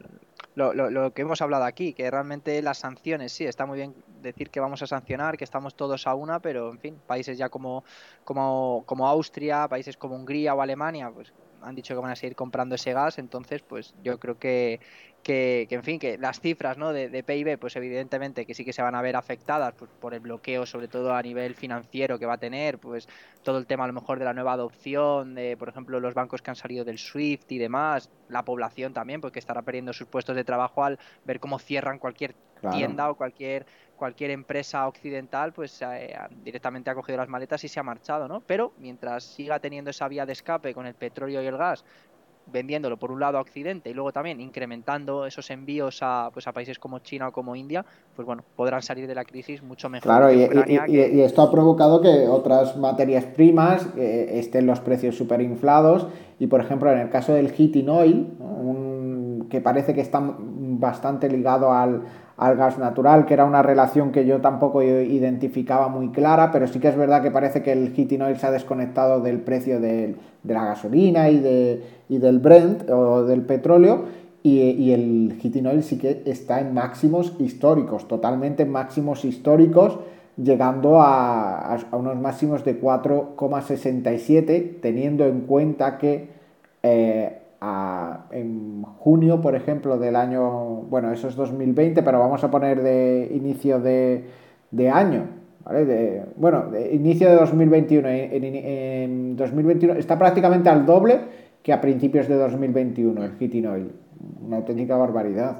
lo, 0.56 0.74
lo, 0.74 1.14
que 1.14 1.22
hemos 1.22 1.42
hablado 1.42 1.66
aquí, 1.66 1.94
que 1.94 2.10
realmente 2.10 2.60
las 2.64 2.80
sanciones, 2.80 3.32
sí, 3.32 3.46
está 3.46 3.68
muy 3.68 3.78
bien 3.78 3.94
decir 4.24 4.50
que 4.50 4.60
vamos 4.60 4.82
a 4.82 4.88
sancionar, 4.88 5.38
que 5.38 5.44
estamos 5.44 5.76
todos 5.76 6.08
a 6.08 6.16
una, 6.16 6.40
pero 6.40 6.72
en 6.72 6.80
fin, 6.80 7.02
países 7.06 7.38
ya 7.38 7.50
como, 7.50 7.84
como, 8.24 8.84
como 8.86 9.08
Austria, 9.08 9.68
países 9.68 9.98
como 9.98 10.16
Hungría 10.16 10.56
o 10.56 10.62
Alemania, 10.62 11.12
pues 11.14 11.34
han 11.64 11.76
dicho 11.76 11.94
que 11.94 12.02
van 12.02 12.12
a 12.12 12.16
seguir 12.16 12.36
comprando 12.36 12.76
ese 12.76 12.94
gas, 12.94 13.18
entonces 13.20 13.62
pues 13.62 13.96
yo 14.04 14.20
creo 14.20 14.38
que, 14.38 14.80
que, 15.24 15.68
en 15.70 15.84
fin, 15.84 16.00
que 16.00 16.18
las 16.18 16.40
cifras 16.40 16.78
¿no? 16.78 16.92
de, 16.92 17.24
PIB, 17.24 17.58
pues 17.58 17.76
evidentemente 17.76 18.46
que 18.46 18.54
sí 18.54 18.66
que 18.66 18.74
se 18.74 18.82
van 18.82 18.96
a 18.96 19.02
ver 19.02 19.16
afectadas 19.16 19.74
pues, 19.74 19.90
por 20.00 20.14
el 20.14 20.20
bloqueo, 20.20 20.66
sobre 20.66 20.88
todo 20.88 21.14
a 21.14 21.22
nivel 21.22 21.56
financiero 21.56 22.20
que 22.20 22.26
va 22.26 22.34
a 22.34 22.38
tener, 22.38 22.78
pues 22.78 23.08
todo 23.42 23.58
el 23.58 23.66
tema 23.66 23.86
a 23.86 23.88
lo 23.88 23.94
mejor 23.94 24.20
de 24.20 24.26
la 24.26 24.34
nueva 24.34 24.54
adopción, 24.54 25.36
de 25.36 25.58
por 25.58 25.70
ejemplo 25.70 26.00
los 26.00 26.14
bancos 26.14 26.42
que 26.42 26.52
han 26.52 26.56
salido 26.56 26.84
del 26.84 27.00
SWIFT 27.00 27.52
y 27.54 27.58
demás, 27.58 28.10
la 28.28 28.44
población 28.44 28.94
también, 28.94 29.22
porque 29.22 29.40
estará 29.40 29.62
perdiendo 29.62 29.94
sus 29.94 30.08
puestos 30.08 30.36
de 30.36 30.44
trabajo 30.44 30.84
al 30.84 31.00
ver 31.26 31.40
cómo 31.40 31.60
cierran 31.60 32.00
cualquier 32.00 32.36
tienda 32.72 33.10
o 33.10 33.16
cualquier 33.16 33.66
cualquier 33.96 34.32
empresa 34.32 34.88
occidental 34.88 35.54
pues 35.54 35.82
eh, 35.82 36.16
directamente 36.44 36.90
ha 36.90 36.96
cogido 36.96 37.18
las 37.18 37.30
maletas 37.30 37.64
y 37.64 37.68
se 37.68 37.80
ha 37.80 37.84
marchado, 37.84 38.28
¿no? 38.28 38.42
Pero 38.42 38.74
mientras 38.80 39.24
siga 39.24 39.60
teniendo 39.60 39.92
esa 39.92 40.08
vía 40.08 40.26
de 40.26 40.34
escape 40.34 40.74
con 40.74 40.86
el 40.86 40.94
petróleo 40.94 41.42
y 41.42 41.48
el 41.48 41.58
gas 41.58 41.84
vendiéndolo 42.52 42.98
por 42.98 43.12
un 43.12 43.20
lado 43.20 43.38
a 43.38 43.42
Occidente 43.42 43.90
y 43.90 43.94
luego 43.94 44.12
también 44.12 44.42
incrementando 44.42 45.26
esos 45.26 45.50
envíos 45.50 46.00
a, 46.02 46.30
pues 46.34 46.48
a 46.48 46.52
países 46.52 46.80
como 46.80 47.00
China 47.00 47.30
o 47.30 47.32
como 47.32 47.56
India, 47.56 47.86
pues 48.16 48.26
bueno, 48.26 48.44
podrán 48.56 48.82
salir 48.82 49.08
de 49.08 49.16
la 49.16 49.24
crisis 49.24 49.64
mucho 49.64 49.90
mejor. 49.90 50.04
Claro, 50.04 50.32
y, 50.32 51.22
esto 51.22 51.42
ha 51.42 51.52
provocado 51.52 52.02
que 52.02 52.28
otras 52.28 52.76
materias 52.78 53.26
primas 53.26 53.88
eh, 53.98 54.32
estén 54.34 54.66
los 54.66 54.80
precios 54.82 55.16
súper 55.16 55.42
inflados 55.42 56.08
y 56.40 56.48
por 56.48 56.60
ejemplo 56.60 56.92
en 56.92 57.00
el 57.00 57.10
caso 57.10 57.34
del 57.34 57.52
heating 57.52 57.90
oil, 57.90 59.48
que 59.50 59.62
parece 59.62 59.94
que 59.94 60.02
está 60.02 60.20
bastante 60.22 61.30
ligado 61.30 61.72
al, 61.72 62.04
al 62.38 62.58
gas 62.58 62.80
natural, 62.80 63.26
que 63.26 63.34
era 63.34 63.46
una 63.46 63.62
relación 63.62 64.12
que 64.12 64.26
yo 64.26 64.42
tampoco 64.42 64.82
identificaba 64.82 65.88
muy 65.88 66.10
clara, 66.10 66.52
pero 66.52 66.68
sí 66.68 66.80
que 66.80 66.88
es 66.88 66.96
verdad 66.96 67.22
que 67.22 67.32
parece 67.32 67.62
que 67.62 67.72
el 67.72 67.94
heating 67.94 68.24
oil 68.24 68.38
se 68.38 68.48
ha 68.48 68.52
desconectado 68.52 69.22
del 69.22 69.40
precio 69.40 69.80
de, 69.80 70.16
la 70.44 70.66
gasolina 70.66 71.30
y, 71.30 71.40
de, 71.40 71.84
del 72.10 72.40
Brent 72.40 72.90
o 72.90 73.24
del 73.24 73.42
petróleo, 73.42 74.06
y, 74.42 74.92
el 74.92 75.38
heating 75.42 75.68
oil 75.68 75.84
sí 75.84 75.98
que 75.98 76.24
está 76.26 76.60
en 76.60 76.74
máximos 76.74 77.34
históricos, 77.40 78.08
totalmente 78.08 78.64
en 78.64 78.72
máximos 78.72 79.26
históricos, 79.26 80.00
llegando 80.36 81.00
a, 81.00 81.78
unos 81.92 82.20
máximos 82.20 82.66
de 82.66 82.82
4,67, 82.82 84.82
teniendo 84.82 85.26
en 85.26 85.42
cuenta 85.42 86.00
que 86.00 86.30
eh, 86.82 87.43
en 88.32 88.84
junio, 88.84 89.42
por 89.42 89.56
ejemplo, 89.56 89.98
del 89.98 90.16
año, 90.16 90.42
bueno, 90.90 91.12
eso 91.12 91.28
es 91.28 91.36
2020, 91.36 92.04
pero 92.04 92.20
vamos 92.20 92.44
a 92.44 92.52
poner 92.52 92.82
de 92.82 93.30
inicio 93.34 93.80
de, 93.80 94.26
año, 94.92 95.28
¿vale? 95.64 95.86
De, 95.86 96.26
bueno, 96.36 96.70
de 96.70 96.94
inicio 96.94 97.30
de 97.30 97.36
2021. 97.36 98.08
En, 98.10 99.36
2021 99.36 99.94
está 99.94 100.18
prácticamente 100.18 100.70
al 100.70 100.86
doble 100.86 101.20
que 101.62 101.72
a 101.72 101.80
principios 101.80 102.28
de 102.28 102.36
2021 102.36 103.24
el 103.24 103.32
heating 103.38 103.66
oil. 103.68 103.92
Una 104.46 104.58
auténtica 104.58 104.98
barbaridad. 104.98 105.58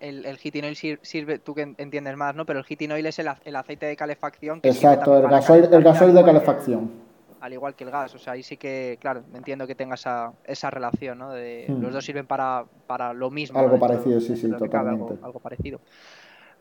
El, 0.00 0.26
el 0.26 0.36
heating 0.36 0.64
oil 0.64 0.76
sirve, 1.02 1.38
tú 1.38 1.54
que 1.54 1.74
entiendes 1.76 2.16
más, 2.16 2.36
¿no? 2.36 2.46
Pero 2.46 2.60
el 2.60 2.64
heating 2.66 2.92
oil 2.92 3.06
es 3.06 3.18
el, 3.18 3.56
aceite 3.56 3.86
de 3.86 3.96
calefacción. 3.96 4.60
Exacto, 4.62 5.16
el 5.16 5.28
gasoil, 5.28 5.68
el 5.72 5.82
gasoil 5.82 6.14
de 6.14 6.24
calefacción 6.24 7.04
al 7.44 7.52
igual 7.52 7.74
que 7.74 7.84
el 7.84 7.90
gas. 7.90 8.14
O 8.14 8.18
sea, 8.18 8.32
ahí 8.32 8.42
sí 8.42 8.56
que, 8.56 8.96
claro, 9.00 9.22
entiendo 9.34 9.66
que 9.66 9.74
tenga 9.74 9.96
esa, 9.96 10.32
esa 10.44 10.70
relación, 10.70 11.18
¿no? 11.18 11.30
De, 11.30 11.66
Los 11.68 11.90
hmm. 11.90 11.92
dos 11.92 12.04
sirven 12.04 12.26
para, 12.26 12.64
para 12.86 13.12
lo 13.12 13.30
mismo. 13.30 13.58
Algo 13.58 13.78
parecido, 13.78 14.18
sí, 14.20 14.34
sí, 14.34 14.50
totalmente. 14.50 15.14
algo, 15.22 15.40
parecido. 15.40 15.80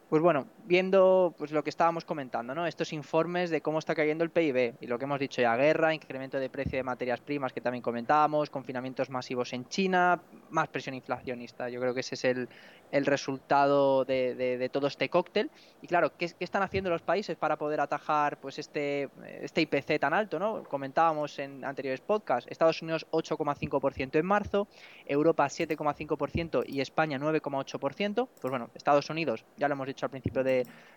Pues 0.10 0.22
bueno, 0.22 0.46
viendo 0.66 1.34
pues 1.38 1.52
lo 1.52 1.64
que 1.64 1.70
estábamos 1.70 2.06
comentando, 2.06 2.56
¿no? 2.56 2.66
Estos 2.66 2.94
informes 2.94 3.50
de 3.50 3.62
cómo 3.62 3.80
está 3.80 3.96
cayendo 3.96 4.24
el 4.24 4.30
PIB 4.30 4.76
y 4.80 4.88
lo 4.88 4.98
que 4.98 5.06
hemos 5.06 5.20
dicho 5.20 5.42
ya, 5.42 5.56
guerra, 5.56 5.94
incremento 5.94 6.40
de 6.40 6.50
precio 6.50 6.78
de 6.78 6.84
materias 6.84 7.20
primas 7.20 7.54
que 7.54 7.62
también 7.62 7.82
comentábamos, 7.82 8.50
confinamientos 8.50 9.10
masivos 9.10 9.54
en 9.54 9.68
China, 9.68 10.22
más 10.50 10.68
presión 10.70 10.96
inflacionista. 10.96 11.70
Yo 11.70 11.80
creo 11.80 11.94
que 11.94 12.00
ese 12.02 12.16
es 12.16 12.26
el, 12.26 12.50
el 12.94 13.08
resultado 13.08 14.06
de, 14.06 14.70
todo 14.72 14.86
este 14.86 15.10
cóctel. 15.10 15.50
Y 15.82 15.88
claro, 15.88 16.16
¿qué, 16.16 16.32
están 16.40 16.62
haciendo 16.62 16.92
los 16.92 17.02
países 17.02 17.36
para 17.36 17.58
poder 17.58 17.82
atajar 17.82 18.40
pues 18.40 18.60
este, 18.60 19.10
este 19.42 19.62
IPC 19.62 20.00
tan 20.00 20.14
alto? 20.14 20.38
¿no? 20.38 20.64
Comentábamos 20.64 21.40
en 21.40 21.66
anteriores 21.66 22.02
podcasts, 22.02 22.50
Estados 22.52 22.84
Unidos 22.84 23.08
8,5% 23.10 24.20
en 24.20 24.26
marzo, 24.26 24.68
Europa 25.08 25.48
7,5% 25.48 26.66
y 26.68 26.82
España 26.82 27.18
9,8%. 27.18 28.28
Pues 28.40 28.52
bueno, 28.52 28.70
Estados 28.76 29.10
Unidos, 29.10 29.44
ya 29.58 29.68
lo 29.68 29.74
hemos 29.74 29.88
dicho 29.88 30.06
al 30.06 30.12
principio 30.12 30.44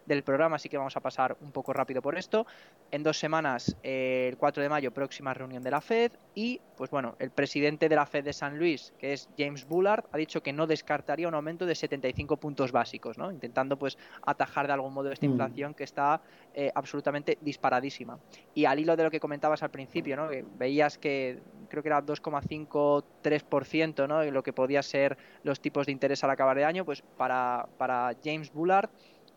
del 0.07 0.23
programa, 0.23 0.57
así 0.57 0.69
que 0.69 0.79
vamos 0.79 0.97
a 0.97 1.01
pasar 1.01 1.37
un 1.41 1.53
poco 1.53 1.73
rápido 1.73 2.01
por 2.01 2.17
esto. 2.17 2.47
En 2.91 3.03
dos 3.03 3.19
semanas, 3.19 3.77
eh, 3.83 4.29
el 4.29 4.39
4 4.39 4.63
de 4.63 4.69
mayo, 4.69 4.93
próxima 4.93 5.35
reunión 5.35 5.63
de 5.63 5.71
la 5.71 5.81
Fed 5.81 6.13
y, 6.35 6.61
pues 6.77 6.91
bueno, 6.91 7.17
el 7.19 7.31
presidente 7.31 7.89
de 7.89 7.97
la 7.97 8.07
Fed 8.07 8.25
de 8.25 8.33
San 8.33 8.59
Luis, 8.59 8.93
que 8.99 9.13
es 9.13 9.29
James 9.37 9.67
Bullard, 9.67 10.05
ha 10.13 10.17
dicho 10.17 10.43
que 10.43 10.53
no 10.53 10.67
descartaría 10.67 11.29
un 11.29 11.35
aumento 11.35 11.67
de 11.67 11.75
75 11.75 12.37
puntos 12.37 12.71
básicos, 12.73 13.19
¿no? 13.19 13.33
intentando 13.33 13.77
pues 13.79 13.99
atajar 14.23 14.67
de 14.67 14.73
algún 14.75 14.95
modo 14.95 15.11
esta 15.11 15.27
mm. 15.27 15.31
inflación 15.31 15.75
que 15.75 15.85
está 15.85 16.21
eh, 16.55 16.71
absolutamente 16.75 17.39
disparadísima. 17.41 18.19
Y 18.55 18.67
al 18.67 18.79
hilo 18.79 18.97
de 18.97 19.05
lo 19.05 19.11
que 19.11 19.21
comentabas 19.21 19.63
al 19.63 19.71
principio, 19.71 20.17
¿no? 20.17 20.29
que 20.29 20.45
veías 20.57 20.99
que 20.99 21.41
creo 21.69 21.83
que 21.83 21.89
era 21.89 22.03
2,53%, 22.03 24.07
¿no? 24.07 24.23
lo 24.25 24.43
que 24.43 24.53
podía 24.53 24.83
ser 24.83 25.17
los 25.43 25.61
tipos 25.61 25.87
de 25.87 25.93
interés 25.93 26.23
al 26.23 26.31
acabar 26.31 26.57
de 26.57 26.65
año, 26.65 26.85
pues 26.85 27.03
para, 27.17 27.67
para 27.77 28.15
James 28.23 28.53
Bullard 28.53 28.91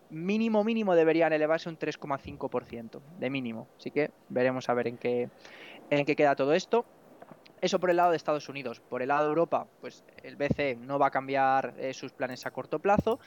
mínimo 0.09 0.63
mínimo 0.63 0.95
deberían 0.95 1.33
elevarse 1.33 1.69
un 1.69 1.77
3,5% 1.77 3.01
de 3.19 3.29
mínimo. 3.29 3.67
Así 3.77 3.91
que 3.91 4.11
veremos 4.29 4.69
a 4.69 4.73
ver 4.73 4.87
en 4.87 4.97
qué, 4.97 5.29
en 5.89 6.05
qué 6.05 6.15
queda 6.15 6.35
todo 6.35 6.53
esto. 6.53 6.85
Eso 7.61 7.79
por 7.79 7.89
el 7.89 7.97
lado 7.97 8.11
de 8.11 8.17
Estados 8.17 8.47
Unidos. 8.49 8.79
Por 8.79 9.01
el 9.01 9.09
lado 9.09 9.23
de 9.23 9.29
Europa, 9.29 9.67
pues 9.81 10.03
el 10.23 10.35
BCE 10.35 10.77
no 10.77 10.97
va 10.97 11.07
a 11.07 11.11
cambiar 11.11 11.73
eh, 11.77 11.93
sus 11.93 12.13
planes 12.13 12.45
a 12.45 12.51
corto 12.51 12.79
plazo 12.79 13.19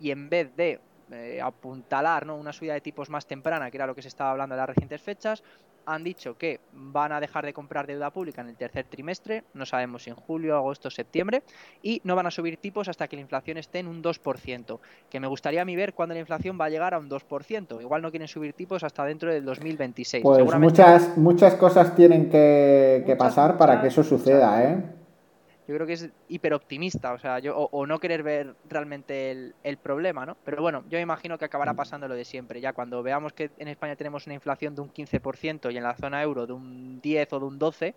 y 0.00 0.10
en 0.10 0.28
vez 0.28 0.54
de 0.56 0.80
eh, 1.12 1.40
apuntalar 1.42 2.26
¿no? 2.26 2.36
una 2.36 2.52
subida 2.52 2.74
de 2.74 2.80
tipos 2.80 3.10
más 3.10 3.26
temprana, 3.26 3.70
que 3.70 3.76
era 3.76 3.86
lo 3.86 3.94
que 3.94 4.02
se 4.02 4.08
estaba 4.08 4.30
hablando 4.30 4.54
en 4.54 4.58
las 4.58 4.68
recientes 4.68 5.00
fechas, 5.00 5.42
han 5.86 6.04
dicho 6.04 6.36
que 6.36 6.60
van 6.72 7.12
a 7.12 7.20
dejar 7.20 7.44
de 7.44 7.52
comprar 7.52 7.86
deuda 7.86 8.10
pública 8.10 8.40
en 8.40 8.48
el 8.48 8.56
tercer 8.56 8.86
trimestre, 8.88 9.44
no 9.54 9.66
sabemos 9.66 10.04
si 10.04 10.10
en 10.10 10.16
julio, 10.16 10.56
agosto, 10.56 10.90
septiembre, 10.90 11.42
y 11.82 12.00
no 12.04 12.16
van 12.16 12.26
a 12.26 12.30
subir 12.30 12.56
tipos 12.56 12.88
hasta 12.88 13.08
que 13.08 13.16
la 13.16 13.22
inflación 13.22 13.58
esté 13.58 13.80
en 13.80 13.88
un 13.88 14.02
2%, 14.02 14.78
que 15.10 15.20
me 15.20 15.26
gustaría 15.26 15.62
a 15.62 15.64
mí 15.64 15.76
ver 15.76 15.94
cuándo 15.94 16.14
la 16.14 16.20
inflación 16.20 16.58
va 16.60 16.66
a 16.66 16.70
llegar 16.70 16.94
a 16.94 16.98
un 16.98 17.08
2%. 17.08 17.80
Igual 17.80 18.02
no 18.02 18.10
quieren 18.10 18.28
subir 18.28 18.52
tipos 18.52 18.82
hasta 18.84 19.04
dentro 19.04 19.32
del 19.32 19.44
2026. 19.44 20.22
Pues 20.22 20.58
muchas, 20.58 21.16
muchas 21.16 21.54
cosas 21.54 21.94
tienen 21.94 22.30
que, 22.30 23.14
pasar 23.18 23.56
para 23.56 23.80
que 23.80 23.88
eso 23.88 24.02
suceda, 24.02 24.64
¿eh? 24.64 24.82
Yo 25.66 25.74
creo 25.74 25.86
que 25.86 25.94
es 25.94 26.10
hiperoptimista, 26.28 27.12
o 27.12 27.18
sea, 27.18 27.38
yo, 27.38 27.56
o, 27.56 27.86
no 27.86 27.98
querer 27.98 28.22
ver 28.22 28.54
realmente 28.68 29.54
el, 29.62 29.76
problema, 29.78 30.26
¿no? 30.26 30.36
Pero 30.44 30.60
bueno, 30.60 30.84
yo 30.90 30.98
me 30.98 31.02
imagino 31.02 31.38
que 31.38 31.46
acabará 31.46 31.72
mm. 31.72 31.76
pasando 31.76 32.08
lo 32.08 32.14
de 32.14 32.24
siempre. 32.24 32.60
Ya 32.60 32.72
cuando 32.72 33.02
veamos 33.02 33.32
que 33.32 33.50
en 33.58 33.68
España 33.68 33.96
tenemos 33.96 34.26
una 34.26 34.34
inflación 34.34 34.74
de 34.74 34.82
un 34.82 34.92
15% 34.92 35.72
y 35.72 35.76
en 35.76 35.82
la 35.82 35.94
zona 35.94 36.22
euro 36.22 36.46
de 36.46 36.52
un 36.52 37.00
10 37.00 37.32
o 37.32 37.40
de 37.40 37.44
un 37.46 37.58
12, 37.58 37.94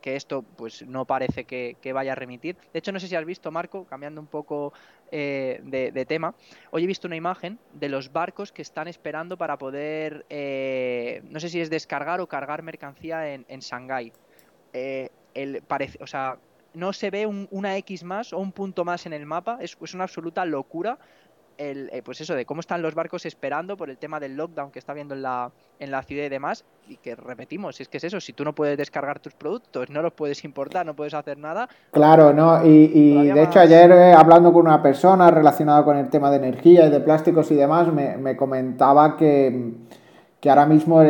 que 0.00 0.16
esto 0.16 0.42
pues 0.42 0.86
no 0.86 1.04
parece 1.04 1.44
que, 1.44 1.92
vaya 1.92 2.12
a 2.12 2.14
remitir. 2.14 2.56
De 2.72 2.78
hecho, 2.78 2.92
no 2.92 3.00
sé 3.00 3.08
si 3.08 3.16
has 3.16 3.24
visto, 3.24 3.50
Marco, 3.50 3.84
cambiando 3.86 4.20
un 4.20 4.26
poco 4.28 4.72
eh, 5.10 5.60
de, 5.64 6.06
tema, 6.06 6.34
hoy 6.70 6.84
he 6.84 6.86
visto 6.86 7.06
una 7.06 7.16
imagen 7.16 7.58
de 7.74 7.88
los 7.88 8.12
barcos 8.12 8.52
que 8.52 8.62
están 8.62 8.88
esperando 8.88 9.36
para 9.36 9.58
poder, 9.58 10.24
eh, 10.30 11.22
no 11.24 11.40
sé 11.40 11.48
si 11.48 11.60
es 11.60 11.70
descargar 11.70 12.20
o 12.20 12.28
cargar 12.28 12.62
mercancía 12.62 13.34
en, 13.34 13.44
en 13.48 13.60
Shanghái. 13.60 14.12
Eh, 14.72 15.10
el, 15.34 15.62
parece, 15.62 15.98
o 16.02 16.06
sea, 16.06 16.38
no 16.74 16.92
se 16.92 17.10
ve 17.10 17.26
una 17.26 17.76
X 17.78 18.04
más 18.04 18.32
o 18.32 18.38
un 18.38 18.52
punto 18.52 18.84
más 18.84 19.06
en 19.06 19.12
el 19.12 19.26
mapa, 19.26 19.58
es, 19.60 19.76
una 19.94 20.04
absoluta 20.04 20.44
locura. 20.44 20.98
El, 21.58 21.90
eh, 21.92 22.00
pues 22.02 22.18
eso, 22.22 22.34
de 22.34 22.46
cómo 22.46 22.60
están 22.60 22.80
los 22.80 22.94
barcos 22.94 23.26
esperando 23.26 23.76
por 23.76 23.90
el 23.90 23.98
tema 23.98 24.18
del 24.18 24.34
lockdown 24.34 24.70
que 24.70 24.78
está 24.78 24.94
viendo 24.94 25.14
en 25.14 25.20
la, 25.20 25.50
en 25.78 25.90
la 25.90 26.02
ciudad 26.02 26.24
y 26.24 26.30
demás, 26.30 26.64
y 26.88 26.96
que 26.96 27.14
repetimos, 27.14 27.78
es 27.82 27.88
que 27.88 27.98
es 27.98 28.04
eso, 28.04 28.18
si 28.18 28.32
tú 28.32 28.44
no 28.44 28.54
puedes 28.54 28.78
descargar 28.78 29.18
tus 29.18 29.34
productos, 29.34 29.90
no 29.90 30.00
los 30.00 30.14
puedes 30.14 30.42
importar, 30.44 30.86
no 30.86 30.96
puedes 30.96 31.12
hacer 31.12 31.36
nada. 31.36 31.68
Claro, 31.90 32.32
no, 32.32 32.64
y, 32.64 33.28
de 33.28 33.42
hecho 33.42 33.60
ayer 33.60 33.90
eh, 33.92 34.14
hablando 34.14 34.54
con 34.54 34.66
una 34.66 34.82
persona 34.82 35.30
relacionada 35.30 35.84
con 35.84 35.98
el 35.98 36.08
tema 36.08 36.30
de 36.30 36.38
energía 36.38 36.86
y 36.86 36.90
de 36.90 37.00
plásticos 37.00 37.50
y 37.50 37.56
demás, 37.56 37.92
me 37.92 38.36
comentaba 38.36 39.18
que 39.18 39.74
que 40.40 40.48
ahora 40.48 40.66
mismo 40.66 41.02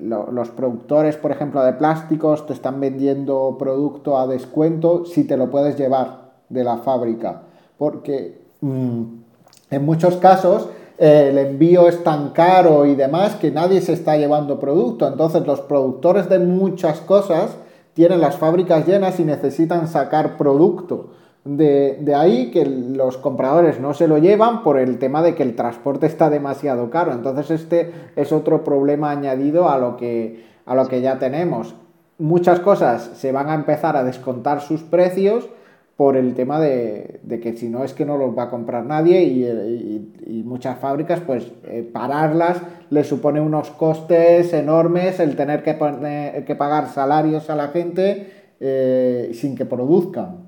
los 0.00 0.48
productores, 0.50 1.16
por 1.16 1.30
ejemplo, 1.30 1.62
de 1.62 1.74
plásticos 1.74 2.44
te 2.46 2.52
están 2.52 2.80
vendiendo 2.80 3.56
producto 3.58 4.18
a 4.18 4.26
descuento 4.26 5.04
si 5.04 5.24
te 5.24 5.36
lo 5.36 5.48
puedes 5.50 5.78
llevar 5.78 6.32
de 6.48 6.64
la 6.64 6.78
fábrica. 6.78 7.42
Porque 7.78 8.42
mm, 8.60 9.02
en 9.70 9.84
muchos 9.84 10.16
casos 10.16 10.68
eh, 10.98 11.28
el 11.30 11.38
envío 11.38 11.88
es 11.88 12.02
tan 12.02 12.30
caro 12.30 12.84
y 12.86 12.96
demás 12.96 13.36
que 13.36 13.52
nadie 13.52 13.80
se 13.80 13.92
está 13.92 14.16
llevando 14.16 14.58
producto. 14.58 15.06
Entonces 15.06 15.46
los 15.46 15.60
productores 15.60 16.28
de 16.28 16.40
muchas 16.40 17.00
cosas 17.00 17.56
tienen 17.94 18.20
las 18.20 18.36
fábricas 18.36 18.86
llenas 18.86 19.20
y 19.20 19.24
necesitan 19.24 19.86
sacar 19.86 20.36
producto. 20.36 21.10
De, 21.44 22.14
ahí 22.16 22.50
que 22.50 22.64
los 22.64 23.18
compradores 23.18 23.78
no 23.78 23.92
se 23.92 24.08
lo 24.08 24.16
llevan 24.16 24.62
por 24.62 24.78
el 24.78 24.98
tema 24.98 25.22
de 25.22 25.34
que 25.34 25.42
el 25.42 25.54
transporte 25.54 26.06
está 26.06 26.30
demasiado 26.30 26.88
caro. 26.90 27.12
Entonces 27.12 27.50
este 27.50 27.92
es 28.16 28.32
otro 28.32 28.64
problema 28.64 29.10
añadido 29.10 29.68
a 29.68 29.78
lo 29.78 29.96
que, 29.96 30.44
a 30.64 30.74
lo 30.74 30.88
que 30.88 31.02
ya 31.02 31.18
tenemos. 31.18 31.74
Muchas 32.18 32.60
cosas 32.60 33.10
se 33.14 33.30
van 33.32 33.50
a 33.50 33.54
empezar 33.54 33.96
a 33.96 34.04
descontar 34.04 34.62
sus 34.62 34.82
precios 34.82 35.50
por 35.96 36.16
el 36.16 36.34
tema 36.34 36.58
de, 36.60 37.20
que 37.42 37.56
si 37.56 37.68
no 37.68 37.84
es 37.84 37.92
que 37.92 38.04
no 38.04 38.16
los 38.16 38.36
va 38.36 38.44
a 38.44 38.50
comprar 38.50 38.84
nadie 38.84 39.22
y, 39.22 40.42
muchas 40.44 40.78
fábricas, 40.78 41.20
pues 41.20 41.50
eh, 41.64 41.88
pararlas 41.90 42.60
le 42.90 43.02
supone 43.02 43.40
unos 43.40 43.70
costes 43.70 44.52
enormes 44.52 45.20
el 45.20 45.36
tener 45.36 45.62
que, 45.62 46.44
que 46.46 46.54
pagar 46.54 46.88
salarios 46.88 47.50
a 47.50 47.56
la 47.56 47.68
gente 47.68 48.28
eh, 48.60 49.30
sin 49.34 49.56
que 49.56 49.64
produzcan. 49.64 50.43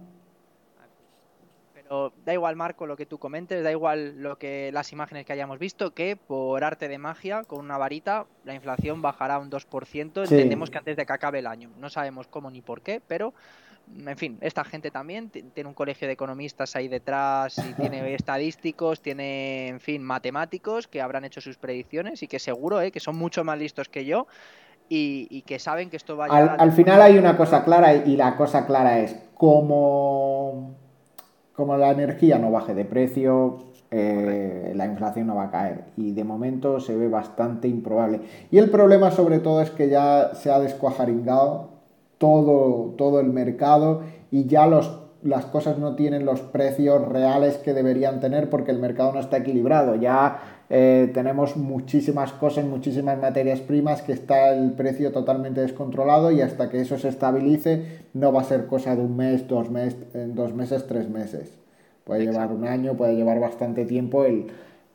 Pero 1.88 2.12
da 2.24 2.32
igual, 2.32 2.56
Marco, 2.56 2.86
lo 2.86 2.96
que 2.96 3.06
tú 3.06 3.18
comentes, 3.18 3.62
da 3.62 3.70
igual 3.70 4.20
lo 4.20 4.38
que 4.38 4.70
las 4.72 4.92
imágenes 4.92 5.24
que 5.24 5.32
hayamos 5.32 5.58
visto, 5.58 5.94
que 5.94 6.16
por 6.16 6.64
arte 6.64 6.88
de 6.88 6.98
magia, 6.98 7.44
con 7.44 7.60
una 7.60 7.78
varita, 7.78 8.26
la 8.44 8.54
inflación 8.54 9.02
bajará 9.02 9.38
un 9.38 9.50
2%. 9.50 10.22
Entendemos 10.22 10.70
que 10.70 10.78
antes 10.78 10.96
de 10.96 11.06
que 11.06 11.12
acabe 11.12 11.38
el 11.38 11.46
año. 11.46 11.70
No 11.78 11.88
sabemos 11.88 12.26
cómo 12.26 12.50
ni 12.50 12.60
por 12.60 12.80
qué, 12.80 13.00
pero 13.06 13.34
en 14.04 14.16
fin, 14.16 14.36
esta 14.40 14.64
gente 14.64 14.90
también 14.90 15.30
tiene 15.30 15.68
un 15.68 15.74
colegio 15.74 16.08
de 16.08 16.14
economistas 16.14 16.74
ahí 16.74 16.88
detrás 16.88 17.56
y 17.58 17.72
tiene 17.80 18.14
estadísticos, 18.14 19.00
tiene, 19.00 19.68
en 19.68 19.80
fin, 19.80 20.02
matemáticos 20.02 20.88
que 20.88 21.00
habrán 21.00 21.24
hecho 21.24 21.40
sus 21.40 21.56
predicciones 21.56 22.20
y 22.22 22.26
que 22.26 22.40
seguro, 22.40 22.80
eh, 22.80 22.90
que 22.90 22.98
son 22.98 23.16
mucho 23.16 23.44
más 23.44 23.58
listos 23.58 23.88
que 23.88 24.04
yo 24.04 24.26
y, 24.88 25.42
que 25.42 25.60
saben 25.60 25.90
que 25.90 25.96
esto 25.96 26.16
va 26.16 26.24
a 26.24 26.28
llegar 26.28 26.60
al, 26.60 26.60
al 26.60 26.72
final 26.72 27.02
hay 27.02 27.18
una 27.18 27.36
cosa 27.36 27.64
clara 27.64 27.94
y 27.94 28.16
la 28.16 28.36
cosa 28.36 28.66
clara 28.66 28.98
es 29.00 29.16
como, 29.34 30.74
como 31.56 31.76
la 31.76 31.90
energía 31.90 32.38
no 32.38 32.50
baje 32.50 32.74
de 32.74 32.84
precio, 32.84 33.58
eh, 33.90 34.72
la 34.74 34.84
inflación 34.86 35.28
no 35.28 35.36
va 35.36 35.44
a 35.44 35.50
caer 35.50 35.84
y 35.96 36.12
de 36.12 36.24
momento 36.24 36.80
se 36.80 36.96
ve 36.96 37.08
bastante 37.08 37.66
improbable. 37.68 38.20
Y 38.50 38.58
el 38.58 38.70
problema 38.70 39.10
sobre 39.10 39.38
todo 39.38 39.62
es 39.62 39.70
que 39.70 39.88
ya 39.88 40.34
se 40.34 40.50
ha 40.50 40.60
descuajaringado 40.60 41.70
todo, 42.18 42.94
todo 42.96 43.20
el 43.20 43.28
mercado 43.28 44.02
y 44.30 44.46
ya 44.46 44.66
los, 44.66 45.05
las 45.22 45.46
cosas 45.46 45.78
no 45.78 45.94
tienen 45.96 46.24
los 46.24 46.40
precios 46.40 47.06
reales 47.08 47.56
que 47.58 47.74
deberían 47.74 48.20
tener 48.20 48.50
porque 48.50 48.70
el 48.70 48.78
mercado 48.78 49.12
no 49.12 49.20
está 49.20 49.38
equilibrado. 49.38 49.94
Ya 49.96 50.38
eh, 50.68 51.10
tenemos 51.14 51.56
muchísimas 51.56 52.32
cosas, 52.32 52.64
muchísimas 52.64 53.18
materias 53.18 53.60
primas 53.60 54.02
que 54.02 54.12
está 54.12 54.54
el 54.54 54.72
precio 54.72 55.12
totalmente 55.12 55.60
descontrolado 55.60 56.30
y 56.30 56.40
hasta 56.40 56.70
que 56.70 56.80
eso 56.80 56.98
se 56.98 57.08
estabilice 57.08 58.04
no 58.14 58.32
va 58.32 58.42
a 58.42 58.44
ser 58.44 58.66
cosa 58.66 58.94
de 58.94 59.02
un 59.02 59.16
mes, 59.16 59.48
dos, 59.48 59.70
mes, 59.70 59.96
dos 60.12 60.54
meses, 60.54 60.86
tres 60.86 61.08
meses. 61.08 61.58
Puede 62.04 62.24
llevar 62.24 62.52
un 62.52 62.66
año, 62.66 62.94
puede 62.94 63.16
llevar 63.16 63.40
bastante 63.40 63.84
tiempo 63.84 64.24
el, 64.24 64.46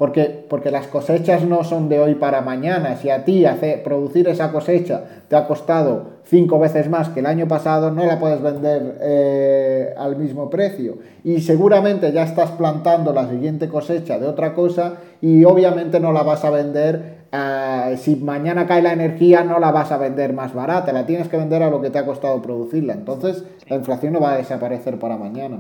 porque, 0.02 0.46
porque 0.50 0.72
las 0.72 0.88
cosechas 0.88 1.44
no 1.44 1.64
son 1.64 1.88
de 1.88 2.00
hoy 2.00 2.16
para 2.16 2.42
mañana. 2.42 2.96
Si 2.96 3.12
a 3.12 3.24
ti 3.24 3.46
hace, 3.46 3.78
producir 3.78 4.28
esa 4.28 4.52
cosecha 4.52 5.04
te 5.28 5.36
ha 5.36 5.46
costado 5.46 6.22
cinco 6.24 6.58
veces 6.58 6.90
más 6.90 7.10
que 7.10 7.20
el 7.20 7.28
año 7.28 7.48
pasado, 7.48 7.92
no 7.92 8.04
la 8.08 8.20
puedes 8.20 8.42
vender 8.42 8.98
eh, 9.00 9.94
al 9.96 10.16
mismo 10.16 10.50
precio. 10.50 10.98
Y 11.24 11.42
seguramente 11.42 12.12
ya 12.12 12.24
estás 12.24 12.50
plantando 12.50 13.14
la 13.14 13.30
siguiente 13.30 13.70
cosecha 13.70 14.18
de 14.18 14.26
otra 14.26 14.56
cosa 14.56 14.96
y 15.22 15.46
obviamente 15.46 16.00
no 16.00 16.14
la 16.14 16.24
vas 16.24 16.44
a 16.46 16.50
vender. 16.50 17.28
Eh, 17.32 17.96
si 18.00 18.16
mañana 18.16 18.66
cae 18.66 18.82
la 18.82 18.94
energía, 18.94 19.44
no 19.44 19.60
la 19.60 19.70
vas 19.70 19.92
a 19.92 20.00
vender 20.00 20.34
más 20.34 20.56
barata, 20.56 20.92
la 20.94 21.06
tienes 21.06 21.28
que 21.28 21.38
vender 21.38 21.62
a 21.62 21.70
lo 21.70 21.80
que 21.80 21.92
te 21.92 22.00
ha 22.00 22.08
costado 22.08 22.42
producirla. 22.42 22.94
Entonces, 22.94 23.44
la 23.70 23.76
inflación 23.76 24.14
no 24.14 24.20
va 24.20 24.34
a 24.34 24.38
desaparecer 24.38 24.98
para 24.98 25.16
mañana. 25.16 25.60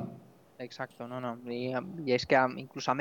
Exacto, 0.63 1.07
no, 1.07 1.19
no. 1.19 1.39
Y, 1.51 1.73
es 2.13 2.25
que 2.27 2.35
incluso 2.55 2.91
a 2.91 2.95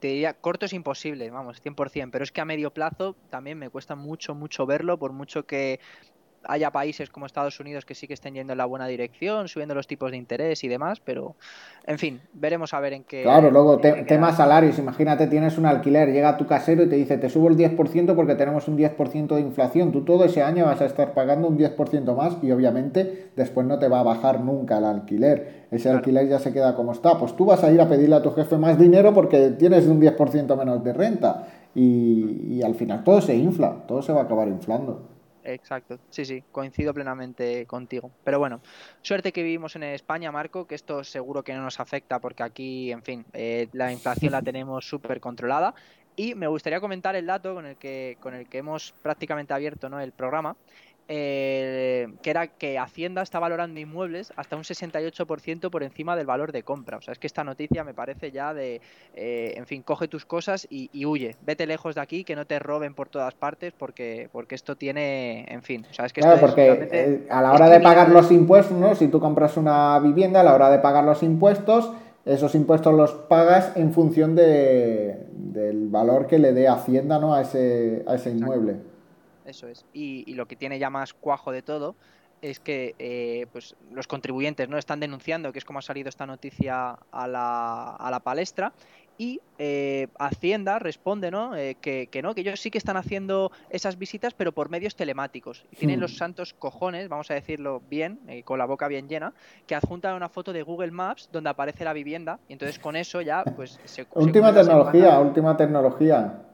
te 0.00 0.08
diría, 0.08 0.34
corto 0.34 0.66
es 0.66 0.72
imposible, 0.72 1.30
vamos, 1.30 1.60
100%, 1.60 2.10
pero 2.10 2.24
es 2.24 2.32
que 2.32 2.40
a 2.40 2.44
medio 2.44 2.72
plazo 2.72 3.16
también 3.28 3.56
me 3.58 3.70
cuesta 3.70 3.94
mucho, 3.94 4.34
mucho 4.34 4.66
verlo, 4.66 4.98
por 4.98 5.12
mucho 5.12 5.46
que 5.46 5.78
haya 6.46 6.70
países 6.70 7.10
como 7.10 7.26
Estados 7.26 7.58
Unidos 7.60 7.84
que 7.84 7.94
sí 7.94 8.06
que 8.06 8.14
estén 8.14 8.34
yendo 8.34 8.52
en 8.52 8.58
la 8.58 8.64
buena 8.64 8.86
dirección, 8.86 9.48
subiendo 9.48 9.74
los 9.74 9.86
tipos 9.86 10.10
de 10.10 10.16
interés 10.16 10.64
y 10.64 10.68
demás, 10.68 11.00
pero 11.00 11.34
en 11.86 11.98
fin, 11.98 12.20
veremos 12.32 12.72
a 12.72 12.80
ver 12.80 12.94
en 12.94 13.04
qué. 13.04 13.22
Claro, 13.22 13.50
luego 13.50 13.78
tema 13.78 14.32
salarios, 14.32 14.78
imagínate, 14.78 15.26
tienes 15.26 15.58
un 15.58 15.66
alquiler, 15.66 16.12
llega 16.12 16.36
tu 16.36 16.46
casero 16.46 16.84
y 16.84 16.88
te 16.88 16.96
dice, 16.96 17.18
te 17.18 17.28
subo 17.28 17.48
el 17.48 17.56
10% 17.56 18.14
porque 18.14 18.34
tenemos 18.34 18.68
un 18.68 18.78
10% 18.78 19.34
de 19.34 19.40
inflación, 19.40 19.92
tú 19.92 20.04
todo 20.04 20.24
ese 20.24 20.42
año 20.42 20.64
vas 20.64 20.80
a 20.80 20.86
estar 20.86 21.12
pagando 21.14 21.48
un 21.48 21.58
10% 21.58 22.16
más 22.16 22.36
y 22.42 22.50
obviamente 22.52 23.30
después 23.36 23.66
no 23.66 23.78
te 23.78 23.88
va 23.88 24.00
a 24.00 24.02
bajar 24.02 24.40
nunca 24.40 24.78
el 24.78 24.84
alquiler, 24.84 25.66
ese 25.70 25.90
alquiler 25.90 26.28
ya 26.28 26.38
se 26.38 26.52
queda 26.52 26.74
como 26.74 26.92
está, 26.92 27.18
pues 27.18 27.36
tú 27.36 27.46
vas 27.46 27.62
a 27.64 27.70
ir 27.70 27.80
a 27.80 27.88
pedirle 27.88 28.16
a 28.16 28.22
tu 28.22 28.30
jefe 28.32 28.56
más 28.56 28.78
dinero 28.78 29.12
porque 29.12 29.50
tienes 29.50 29.86
un 29.86 30.00
10% 30.00 30.56
menos 30.56 30.82
de 30.82 30.92
renta 30.92 31.48
y, 31.74 32.56
y 32.56 32.62
al 32.62 32.74
final 32.74 33.04
todo 33.04 33.20
se 33.20 33.34
infla, 33.34 33.84
todo 33.86 34.02
se 34.02 34.12
va 34.12 34.20
a 34.22 34.24
acabar 34.24 34.48
inflando. 34.48 35.13
Exacto, 35.44 35.98
sí, 36.08 36.24
sí, 36.24 36.42
coincido 36.50 36.94
plenamente 36.94 37.66
contigo. 37.66 38.10
Pero 38.24 38.38
bueno, 38.38 38.62
suerte 39.02 39.30
que 39.30 39.42
vivimos 39.42 39.76
en 39.76 39.82
España, 39.82 40.32
Marco, 40.32 40.66
que 40.66 40.74
esto 40.74 41.04
seguro 41.04 41.44
que 41.44 41.52
no 41.52 41.62
nos 41.62 41.80
afecta 41.80 42.18
porque 42.18 42.42
aquí, 42.42 42.90
en 42.90 43.02
fin, 43.02 43.26
eh, 43.34 43.68
la 43.72 43.92
inflación 43.92 44.32
la 44.32 44.40
tenemos 44.42 44.88
súper 44.88 45.20
controlada. 45.20 45.74
Y 46.16 46.34
me 46.34 46.46
gustaría 46.46 46.80
comentar 46.80 47.14
el 47.16 47.26
dato 47.26 47.54
con 47.54 47.66
el 47.66 47.76
que, 47.76 48.16
con 48.20 48.34
el 48.34 48.48
que 48.48 48.58
hemos 48.58 48.94
prácticamente 49.02 49.52
abierto 49.52 49.90
¿no? 49.90 50.00
el 50.00 50.12
programa, 50.12 50.56
eh, 51.06 52.14
que 52.22 52.30
era 52.30 52.46
que 52.46 52.78
Hacienda 52.78 53.20
está 53.20 53.38
valorando 53.38 53.78
inmuebles 53.78 54.32
hasta 54.36 54.56
un 54.56 54.62
68% 54.62 55.68
por 55.68 55.82
encima 55.82 56.16
del 56.16 56.26
valor 56.26 56.50
de 56.50 56.62
compra. 56.62 56.96
O 56.96 57.02
sea, 57.02 57.12
es 57.12 57.18
que 57.18 57.26
esta 57.26 57.44
noticia 57.44 57.84
me 57.84 57.92
parece 57.92 58.30
ya 58.30 58.54
de, 58.54 58.80
eh, 59.14 59.52
en 59.56 59.66
fin, 59.66 59.82
coge 59.82 60.08
tus 60.08 60.24
cosas 60.24 60.66
y, 60.70 61.04
huye. 61.04 61.36
Vete 61.44 61.66
lejos 61.66 61.94
de 61.94 62.00
aquí, 62.00 62.24
que 62.24 62.34
no 62.34 62.46
te 62.46 62.58
roben 62.58 62.94
por 62.94 63.08
todas 63.08 63.34
partes, 63.34 63.74
porque, 63.76 64.30
porque 64.32 64.54
esto 64.54 64.76
tiene, 64.76 65.44
en 65.48 65.62
fin. 65.62 65.86
O 65.90 65.92
sea, 65.92 66.06
es 66.06 66.12
que 66.12 66.22
claro, 66.22 66.40
porque 66.40 66.88
eh, 66.90 67.26
a 67.30 67.42
la 67.42 67.52
hora 67.52 67.68
de 67.68 67.80
pagar 67.80 68.08
los 68.08 68.30
impuestos, 68.30 68.76
¿no? 68.76 68.94
Si 68.94 69.08
tú 69.08 69.20
compras 69.20 69.56
una 69.58 69.98
vivienda, 69.98 70.40
a 70.40 70.44
la 70.44 70.54
hora 70.54 70.70
de 70.70 70.78
pagar 70.78 71.04
los 71.04 71.22
impuestos, 71.22 71.92
esos 72.24 72.54
impuestos 72.54 72.94
los 72.94 73.12
pagas 73.12 73.76
en 73.76 73.92
función 73.92 74.34
de, 74.34 75.26
del 75.32 75.88
valor 75.88 76.26
que 76.26 76.38
le 76.38 76.54
dé 76.54 76.68
Hacienda, 76.68 77.18
¿no? 77.18 77.34
A 77.34 77.42
ese, 77.42 78.02
a 78.06 78.14
ese 78.14 78.30
inmueble 78.30 78.93
eso 79.44 79.68
es. 79.68 79.84
Y, 79.92 80.34
lo 80.34 80.46
que 80.46 80.56
tiene 80.56 80.78
ya 80.78 80.90
más 80.90 81.14
cuajo 81.14 81.52
de 81.52 81.62
todo 81.62 81.94
es 82.42 82.60
que 82.60 82.94
eh, 82.98 83.46
pues 83.52 83.74
los 83.90 84.06
contribuyentes 84.06 84.68
no 84.68 84.76
están 84.76 85.00
denunciando, 85.00 85.52
que 85.52 85.58
es 85.58 85.64
como 85.64 85.78
ha 85.78 85.82
salido 85.82 86.08
esta 86.08 86.26
noticia 86.26 86.98
a 87.10 87.26
la, 87.26 87.90
a 87.90 88.10
la 88.10 88.20
palestra, 88.20 88.72
y 89.16 89.40
eh, 89.58 90.08
Hacienda 90.18 90.78
responde 90.78 91.30
¿no? 91.30 91.54
Eh, 91.56 91.76
que, 91.80 92.20
no, 92.22 92.34
que 92.34 92.40
ellos 92.40 92.60
sí 92.60 92.70
que 92.70 92.78
están 92.78 92.96
haciendo 92.96 93.52
esas 93.70 93.96
visitas, 93.96 94.34
pero 94.34 94.52
por 94.52 94.68
medios 94.68 94.96
telemáticos. 94.96 95.64
Y 95.70 95.76
tienen 95.76 96.00
los 96.00 96.12
hmm. 96.12 96.16
santos 96.16 96.52
cojones, 96.52 97.08
vamos 97.08 97.30
a 97.30 97.34
decirlo 97.34 97.80
bien, 97.88 98.18
con 98.44 98.58
la 98.58 98.66
boca 98.66 98.88
bien 98.88 99.08
llena, 99.08 99.32
que 99.66 99.74
adjuntan 99.74 100.14
una 100.14 100.28
foto 100.28 100.52
de 100.52 100.62
Google 100.62 100.90
Maps 100.90 101.28
donde 101.32 101.50
aparece 101.50 101.84
la 101.84 101.92
vivienda, 101.92 102.40
y 102.48 102.54
entonces 102.54 102.78
con 102.78 102.96
eso 102.96 103.20
ya 103.20 103.44
pues 103.44 103.78
se... 103.84 104.06
Última 104.14 104.52
tecnología, 104.52 105.18
última 105.20 105.56
tecnología 105.56 106.44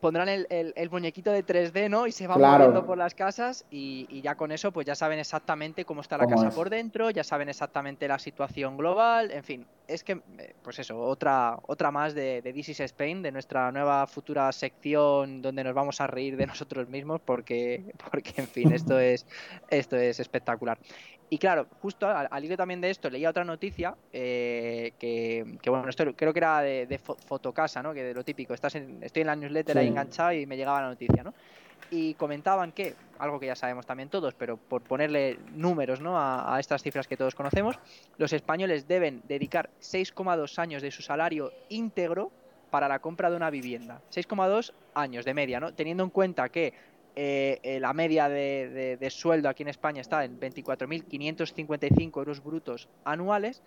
pondrán 0.00 0.28
el, 0.28 0.46
el, 0.50 0.90
muñequito 0.90 1.30
de 1.30 1.44
3D, 1.44 1.88
¿no? 1.88 2.06
Y 2.06 2.12
se 2.12 2.26
va 2.26 2.36
moviendo 2.36 2.86
por 2.86 2.98
las 2.98 3.14
casas 3.14 3.64
y, 3.70 4.20
ya 4.22 4.36
con 4.36 4.52
eso 4.52 4.72
pues 4.72 4.86
ya 4.86 4.94
saben 4.94 5.18
exactamente 5.18 5.84
cómo 5.84 6.00
está 6.00 6.16
la 6.18 6.26
casa 6.26 6.50
por 6.50 6.70
dentro, 6.70 7.10
ya 7.10 7.24
saben 7.24 7.48
exactamente 7.48 8.08
la 8.08 8.18
situación 8.18 8.76
global, 8.76 9.30
en 9.30 9.44
fin, 9.44 9.66
es 9.86 10.04
que, 10.04 10.12
eh, 10.38 10.54
pues 10.62 10.78
eso, 10.78 11.00
otra, 11.00 11.58
otra 11.66 11.90
más 11.90 12.14
de, 12.14 12.42
de 12.42 12.52
This 12.52 12.70
is 12.70 12.80
Spain, 12.80 13.22
de 13.22 13.32
nuestra 13.32 13.70
nueva 13.72 14.06
futura 14.06 14.50
sección 14.52 15.42
donde 15.42 15.64
nos 15.64 15.74
vamos 15.74 16.00
a 16.00 16.06
reír 16.06 16.36
de 16.36 16.46
nosotros 16.46 16.88
mismos 16.88 17.20
porque, 17.20 17.92
porque 18.10 18.32
en 18.36 18.48
fin, 18.48 18.72
esto 18.72 18.98
es, 18.98 19.26
esto 19.70 19.96
es 19.96 20.20
espectacular. 20.20 20.78
Y 21.30 21.38
claro, 21.38 21.66
justo 21.80 22.06
al, 22.06 22.44
hilo 22.44 22.56
también 22.56 22.80
de 22.80 22.90
esto, 22.90 23.08
leía 23.10 23.30
otra 23.30 23.44
noticia 23.44 23.96
eh, 24.12 24.92
que, 24.98 25.58
bueno, 25.66 25.88
esto 25.88 26.14
creo 26.14 26.32
que 26.32 26.38
era 26.38 26.60
de, 26.60 26.98
Fotocasa, 26.98 27.82
¿no? 27.82 27.94
Que 27.94 28.04
de 28.04 28.14
lo 28.14 28.22
típico, 28.22 28.54
estás 28.54 28.74
estoy 28.74 29.22
en 29.22 29.26
la 29.26 29.34
newsletter 29.34 29.78
ahí 29.78 29.88
enganchado 29.88 30.32
y 30.32 30.46
me 30.46 30.56
llegaba 30.56 30.82
la 30.82 30.88
noticia, 30.88 31.24
¿no? 31.24 31.34
Y 31.90 32.14
comentaban 32.14 32.72
que, 32.72 32.94
algo 33.18 33.38
que 33.38 33.46
ya 33.46 33.54
sabemos 33.54 33.86
también 33.86 34.08
todos, 34.08 34.34
pero 34.34 34.56
por 34.56 34.82
ponerle 34.82 35.38
números 35.54 36.00
¿no? 36.00 36.18
a, 36.18 36.58
estas 36.58 36.82
cifras 36.82 37.06
que 37.06 37.16
todos 37.16 37.34
conocemos, 37.34 37.78
los 38.16 38.32
españoles 38.32 38.88
deben 38.88 39.22
dedicar 39.28 39.70
6,2 39.80 40.58
años 40.58 40.82
de 40.82 40.90
su 40.90 41.02
salario 41.02 41.52
íntegro 41.68 42.32
para 42.70 42.88
la 42.88 42.98
compra 42.98 43.30
de 43.30 43.36
una 43.36 43.50
vivienda. 43.50 44.00
6,2 44.10 44.72
años 44.94 45.24
de 45.24 45.34
media, 45.34 45.60
¿no? 45.60 45.72
Teniendo 45.74 46.02
en 46.02 46.10
cuenta 46.10 46.48
que 46.48 46.72
eh, 47.16 47.60
eh, 47.62 47.78
la 47.78 47.92
media 47.92 48.28
de, 48.28 49.08
sueldo 49.10 49.48
aquí 49.48 49.62
en 49.62 49.68
España 49.68 50.00
está 50.00 50.24
en 50.24 50.40
24.555 50.40 52.18
euros 52.18 52.42
brutos 52.42 52.88
anuales 53.04 53.62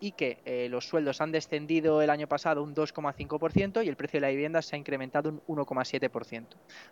y 0.00 0.12
que 0.12 0.38
eh, 0.44 0.68
los 0.70 0.86
sueldos 0.86 1.20
han 1.20 1.30
descendido 1.30 2.02
el 2.02 2.10
año 2.10 2.26
pasado 2.26 2.62
un 2.62 2.74
2,5% 2.74 3.84
y 3.84 3.88
el 3.88 3.96
precio 3.96 4.18
de 4.18 4.22
la 4.22 4.30
vivienda 4.30 4.62
se 4.62 4.74
ha 4.74 4.78
incrementado 4.78 5.28
un 5.46 5.58
1,7%. 5.58 6.46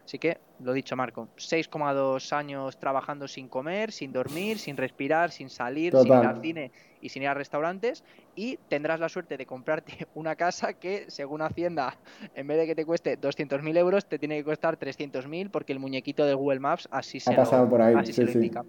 Así 0.04 0.18
que, 0.18 0.38
lo 0.60 0.72
dicho 0.72 0.94
Marco, 0.94 1.28
6,2 1.36 2.32
años 2.32 2.78
trabajando 2.78 3.26
sin 3.26 3.48
comer, 3.48 3.92
sin 3.92 4.12
dormir, 4.12 4.58
sin 4.58 4.76
respirar, 4.76 5.30
sin 5.30 5.48
salir, 5.48 5.96
sin 5.96 6.06
ir 6.06 6.12
al 6.12 6.40
cine 6.40 6.70
y 7.00 7.08
sin 7.08 7.22
ir 7.22 7.28
a 7.28 7.34
restaurantes 7.34 8.04
y 8.34 8.56
tendrás 8.68 9.00
la 9.00 9.08
suerte 9.08 9.36
de 9.36 9.46
comprarte 9.46 10.06
una 10.14 10.36
casa 10.36 10.74
que, 10.74 11.06
según 11.08 11.42
Hacienda, 11.42 11.98
en 12.34 12.46
vez 12.46 12.58
de 12.58 12.66
que 12.66 12.74
te 12.74 12.84
cueste 12.84 13.18
200.000 13.18 13.76
euros, 13.78 14.06
te 14.06 14.18
tiene 14.18 14.36
que 14.36 14.44
costar 14.44 14.78
300.000 14.78 15.50
porque 15.50 15.72
el 15.72 15.78
muñequito 15.78 16.24
de 16.24 16.34
Google 16.34 16.60
Maps 16.60 16.88
así 16.90 17.20
se, 17.20 17.32
ha 17.32 17.36
pasado 17.36 17.68
por 17.68 17.80
ahí. 17.80 17.94
Así 17.96 18.12
se 18.12 18.24
lo 18.24 18.30
indica. 18.30 18.64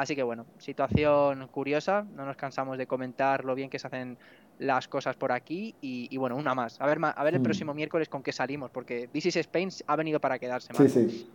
Así 0.00 0.16
que 0.16 0.22
bueno, 0.22 0.46
situación 0.56 1.46
curiosa, 1.48 2.06
no 2.16 2.24
nos 2.24 2.34
cansamos 2.34 2.78
de 2.78 2.86
comentar 2.86 3.44
lo 3.44 3.54
bien 3.54 3.68
que 3.68 3.78
se 3.78 3.86
hacen 3.86 4.16
las 4.58 4.88
cosas 4.88 5.14
por 5.14 5.30
aquí 5.30 5.74
y, 5.82 6.16
bueno, 6.16 6.36
una 6.36 6.54
más. 6.54 6.80
A 6.80 6.86
ver, 6.86 6.98
a 7.02 7.22
ver 7.22 7.34
el 7.34 7.40
hmm. 7.40 7.42
próximo 7.42 7.74
miércoles 7.74 8.08
con 8.08 8.22
qué 8.22 8.32
salimos, 8.32 8.70
porque 8.70 9.08
This 9.08 9.26
is 9.26 9.36
Spain 9.36 9.68
ha 9.86 9.96
venido 9.96 10.18
para 10.18 10.38
quedarse. 10.38 10.72
Sí, 10.72 10.88
sí. 10.88 11.30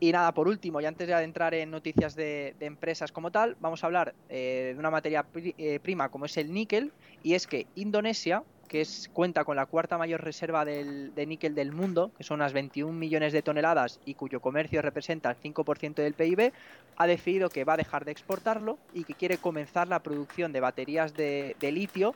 Y 0.00 0.10
nada, 0.10 0.32
por 0.32 0.48
último, 0.48 0.80
y 0.80 0.86
antes 0.86 1.06
de 1.06 1.12
adentrar 1.12 1.52
en 1.52 1.70
noticias 1.70 2.16
de, 2.16 2.54
empresas 2.60 3.12
como 3.12 3.30
tal, 3.30 3.58
vamos 3.60 3.84
a 3.84 3.88
hablar 3.88 4.14
eh, 4.30 4.70
de 4.72 4.78
una 4.78 4.90
materia 4.90 5.26
eh, 5.34 5.80
prima 5.80 6.08
como 6.08 6.24
es 6.24 6.34
el 6.38 6.50
níquel, 6.50 6.92
y 7.22 7.34
es 7.34 7.46
que 7.46 7.66
Indonesia, 7.74 8.42
que 8.68 8.82
es, 8.82 9.10
cuenta 9.12 9.44
con 9.44 9.56
la 9.56 9.66
cuarta 9.66 9.98
mayor 9.98 10.22
reserva 10.22 10.64
de 10.64 11.24
níquel 11.26 11.54
del 11.54 11.72
mundo, 11.72 12.12
que 12.16 12.24
son 12.24 12.36
unas 12.36 12.52
21 12.52 12.92
millones 12.92 13.32
de 13.32 13.42
toneladas 13.42 13.98
y 14.04 14.14
cuyo 14.14 14.40
comercio 14.40 14.82
representa 14.82 15.30
el 15.30 15.36
5% 15.36 15.94
del 15.94 16.14
PIB, 16.14 16.52
ha 16.96 17.06
decidido 17.06 17.48
que 17.48 17.64
va 17.64 17.74
a 17.74 17.78
dejar 17.78 18.04
de 18.04 18.12
exportarlo 18.12 18.78
y 18.94 19.04
que 19.04 19.14
quiere 19.14 19.38
comenzar 19.38 19.88
la 19.88 20.00
producción 20.00 20.52
de 20.52 20.60
baterías 20.60 21.14
de 21.14 21.56
litio 21.60 22.14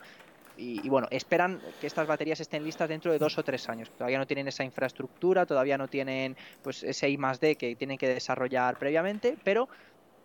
y, 0.57 0.89
bueno, 0.89 1.09
esperan 1.11 1.61
que 1.81 1.87
estas 1.87 2.07
baterías 2.07 2.41
estén 2.41 2.65
listas 2.65 2.89
dentro 2.89 3.11
de 3.11 3.19
dos 3.19 3.39
o 3.39 3.43
tres 3.43 3.69
años. 3.69 3.91
Todavía 3.91 4.19
no 4.19 4.27
tienen 4.27 4.49
esa 4.49 4.65
infraestructura, 4.65 5.47
todavía 5.47 5.79
no 5.79 5.89
tienen 5.89 6.37
pues 6.63 6.83
ese 6.83 7.09
I 7.09 7.19
D 7.41 7.57
que 7.57 7.75
tienen 7.75 7.99
que 7.99 8.09
desarrollar 8.09 8.79
previamente, 8.79 9.37
pero 9.43 9.69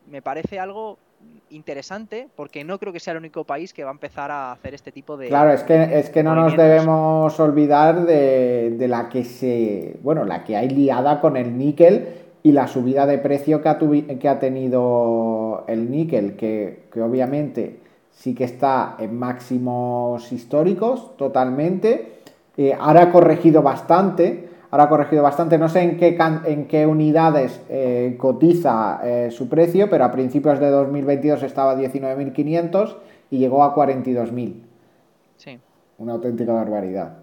me 0.05 0.21
parece 0.21 0.59
algo 0.59 0.99
interesante 1.49 2.27
porque 2.35 2.63
no 2.63 2.77
creo 2.77 2.91
que 2.91 2.99
sea 2.99 3.13
el 3.13 3.19
único 3.19 3.45
país 3.45 3.73
que 3.73 3.83
va 3.83 3.89
a 3.89 3.93
empezar 3.93 4.31
a 4.31 4.51
hacer 4.51 4.73
este 4.73 4.91
tipo 4.91 5.15
de 5.15 5.29
claro 5.29 5.51
es 5.51 5.63
que 5.63 5.97
es 5.97 6.09
que 6.09 6.21
no 6.21 6.35
nos 6.35 6.57
debemos 6.57 7.39
olvidar 7.39 8.05
de, 8.05 8.75
de, 8.77 8.87
la 8.89 9.07
que 9.07 9.23
se 9.23 9.97
bueno 10.03 10.25
la 10.25 10.43
que 10.43 10.57
hay 10.57 10.69
liada 10.69 11.21
con 11.21 11.37
el 11.37 11.57
níquel 11.57 12.07
y 12.43 12.51
la 12.51 12.67
subida 12.67 13.05
de 13.05 13.17
precio 13.17 13.61
que 13.61 13.69
ha, 13.69 13.77
que 13.77 14.29
ha 14.29 14.39
tenido 14.39 15.63
el 15.67 15.89
níquel 15.89 16.35
que, 16.35 16.87
que 16.91 17.01
obviamente 17.01 17.79
sí 18.17 18.33
que 18.33 18.43
está 18.43 18.95
en 18.99 19.17
máximos 19.17 20.31
históricos 20.31 21.15
totalmente. 21.17 22.13
Eh, 22.57 22.75
ahora 22.77 23.03
ha 23.03 23.11
corregido 23.11 23.61
bastante, 23.61 24.46
ahora 24.71 24.85
ha 24.85 24.89
corregido 24.89 25.23
bastante, 25.23 25.57
no 25.57 25.69
sé 25.69 25.81
en 25.81 25.97
qué, 25.97 26.17
en 26.45 26.67
qué 26.67 26.85
unidades 26.85 27.61
eh, 27.69 28.15
cotiza 28.19 28.99
eh, 29.03 29.31
su 29.31 29.47
precio, 29.47 29.89
pero 29.89 30.05
a 30.05 30.11
principios 30.11 30.59
de 30.59 30.69
2022 30.69 31.43
estaba 31.43 31.71
a 31.71 31.77
19.500 31.77 32.95
y 33.31 33.37
llegó 33.39 33.63
a 33.63 33.75
42.000. 33.75 34.53
Sí. 35.37 35.59
Una 35.97 36.13
auténtica 36.13 36.53
barbaridad. 36.53 37.17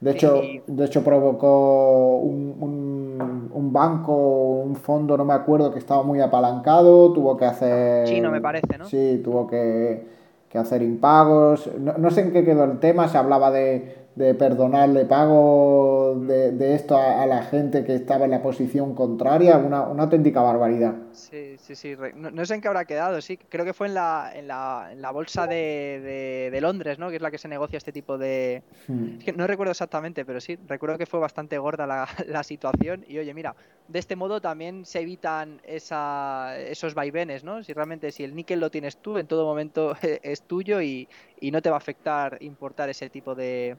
De 0.00 0.12
hecho, 0.12 0.40
de 0.66 0.84
hecho 0.84 1.02
provocó 1.02 2.18
un, 2.18 3.50
un, 3.52 3.72
banco, 3.72 4.62
un 4.62 4.76
fondo, 4.76 5.16
no 5.16 5.24
me 5.24 5.34
acuerdo, 5.34 5.72
que 5.72 5.80
estaba 5.80 6.04
muy 6.04 6.20
apalancado, 6.20 7.12
tuvo 7.12 7.36
que 7.36 7.44
hacer... 7.44 8.06
Chino 8.06 8.30
me 8.30 8.40
parece, 8.40 8.78
¿no? 8.78 8.84
Sí, 8.84 9.20
tuvo 9.24 9.48
que, 9.48 10.06
hacer 10.54 10.82
impagos. 10.82 11.68
no, 11.78 12.10
sé 12.12 12.20
en 12.20 12.32
qué 12.32 12.44
quedó 12.44 12.62
el 12.62 12.78
tema, 12.78 13.08
se 13.08 13.18
hablaba 13.18 13.50
de, 13.50 14.07
de 14.18 14.34
perdonarle 14.34 15.04
pago 15.04 16.16
de, 16.26 16.74
esto 16.74 16.96
a, 16.96 17.24
la 17.24 17.44
gente 17.44 17.84
que 17.84 17.94
estaba 17.94 18.24
en 18.24 18.32
la 18.32 18.42
posición 18.42 18.94
contraria, 18.94 19.56
una, 19.58 19.78
auténtica 19.78 20.42
barbaridad. 20.42 20.94
Sí, 21.12 21.56
sí, 21.58 21.76
sí. 21.76 21.96
No, 22.16 22.44
sé 22.44 22.56
en 22.56 22.60
qué 22.60 22.66
habrá 22.66 22.84
quedado, 22.84 23.20
sí. 23.20 23.36
Creo 23.36 23.64
que 23.64 23.72
fue 23.72 23.86
en 23.86 23.94
la, 23.94 24.32
en 24.34 24.48
la, 24.48 24.88
en 24.90 25.00
la 25.00 25.12
bolsa 25.12 25.46
de, 25.46 26.50
de, 26.52 26.60
Londres, 26.60 26.98
¿no? 26.98 27.10
Que 27.10 27.16
es 27.16 27.22
la 27.22 27.30
que 27.30 27.38
se 27.38 27.46
negocia 27.46 27.76
este 27.76 27.92
tipo 27.92 28.18
de... 28.18 28.62
Hmm. 28.88 29.18
no 29.36 29.46
recuerdo 29.46 29.70
exactamente, 29.70 30.24
pero 30.24 30.40
sí, 30.40 30.58
recuerdo 30.66 30.98
que 30.98 31.06
fue 31.06 31.20
bastante 31.20 31.56
gorda 31.58 31.86
la, 31.86 32.08
la, 32.26 32.42
situación. 32.42 33.04
Y 33.06 33.18
oye, 33.18 33.32
mira, 33.34 33.54
de 33.86 34.00
este 34.00 34.16
modo 34.16 34.40
también 34.40 34.84
se 34.84 35.00
evitan 35.00 35.60
esa, 35.62 36.58
esos 36.58 36.94
vaivenes, 36.94 37.44
¿no? 37.44 37.62
Si 37.62 37.72
realmente 37.72 38.10
si 38.10 38.24
el 38.24 38.34
níquel 38.34 38.58
lo 38.58 38.70
tienes 38.70 38.96
tú, 38.96 39.16
en 39.16 39.28
todo 39.28 39.44
momento 39.44 39.94
es 40.22 40.42
tuyo 40.42 40.82
y, 40.82 41.08
y 41.40 41.52
no 41.52 41.62
te 41.62 41.70
va 41.70 41.76
a 41.76 41.78
afectar 41.78 42.38
importar 42.40 42.88
ese 42.88 43.08
tipo 43.10 43.36
de 43.36 43.76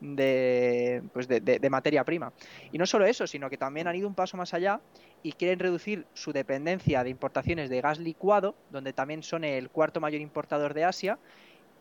de, 0.00 1.02
pues 1.12 1.28
de, 1.28 1.70
materia 1.70 2.04
prima. 2.04 2.32
Y 2.72 2.78
no 2.78 2.86
solo 2.86 3.06
eso, 3.06 3.26
sino 3.26 3.48
que 3.50 3.56
también 3.56 3.88
han 3.88 3.96
ido 3.96 4.08
un 4.08 4.14
paso 4.14 4.36
más 4.36 4.54
allá 4.54 4.80
y 5.22 5.32
quieren 5.32 5.58
reducir 5.58 6.06
su 6.14 6.32
dependencia 6.32 7.02
de 7.04 7.10
importaciones 7.10 7.70
de 7.70 7.80
gas 7.80 7.98
licuado, 7.98 8.54
donde 8.70 8.92
también 8.92 9.22
son 9.22 9.44
el 9.44 9.70
cuarto 9.70 10.00
mayor 10.00 10.20
importador 10.20 10.74
de 10.74 10.84
Asia. 10.84 11.18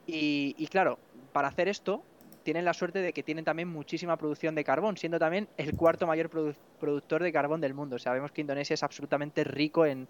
Y, 0.06 0.68
claro, 0.68 1.00
para 1.32 1.48
hacer 1.48 1.68
esto 1.68 2.04
tienen 2.44 2.66
la 2.66 2.74
suerte 2.74 3.00
de 3.00 3.14
que 3.14 3.24
tienen 3.24 3.46
también 3.46 3.70
muchísima 3.70 4.18
producción 4.18 4.54
de 4.54 4.66
carbón, 4.66 4.98
siendo 4.98 5.18
también 5.18 5.48
el 5.56 5.78
cuarto 5.78 6.06
mayor 6.06 6.30
productor 6.30 7.24
de 7.24 7.32
carbón 7.32 7.62
del 7.62 7.74
mundo. 7.74 7.98
Sabemos 8.00 8.34
que 8.34 8.42
Indonesia 8.42 8.74
es 8.74 8.84
absolutamente 8.84 9.46
rico 9.46 9.86
en, 9.86 10.10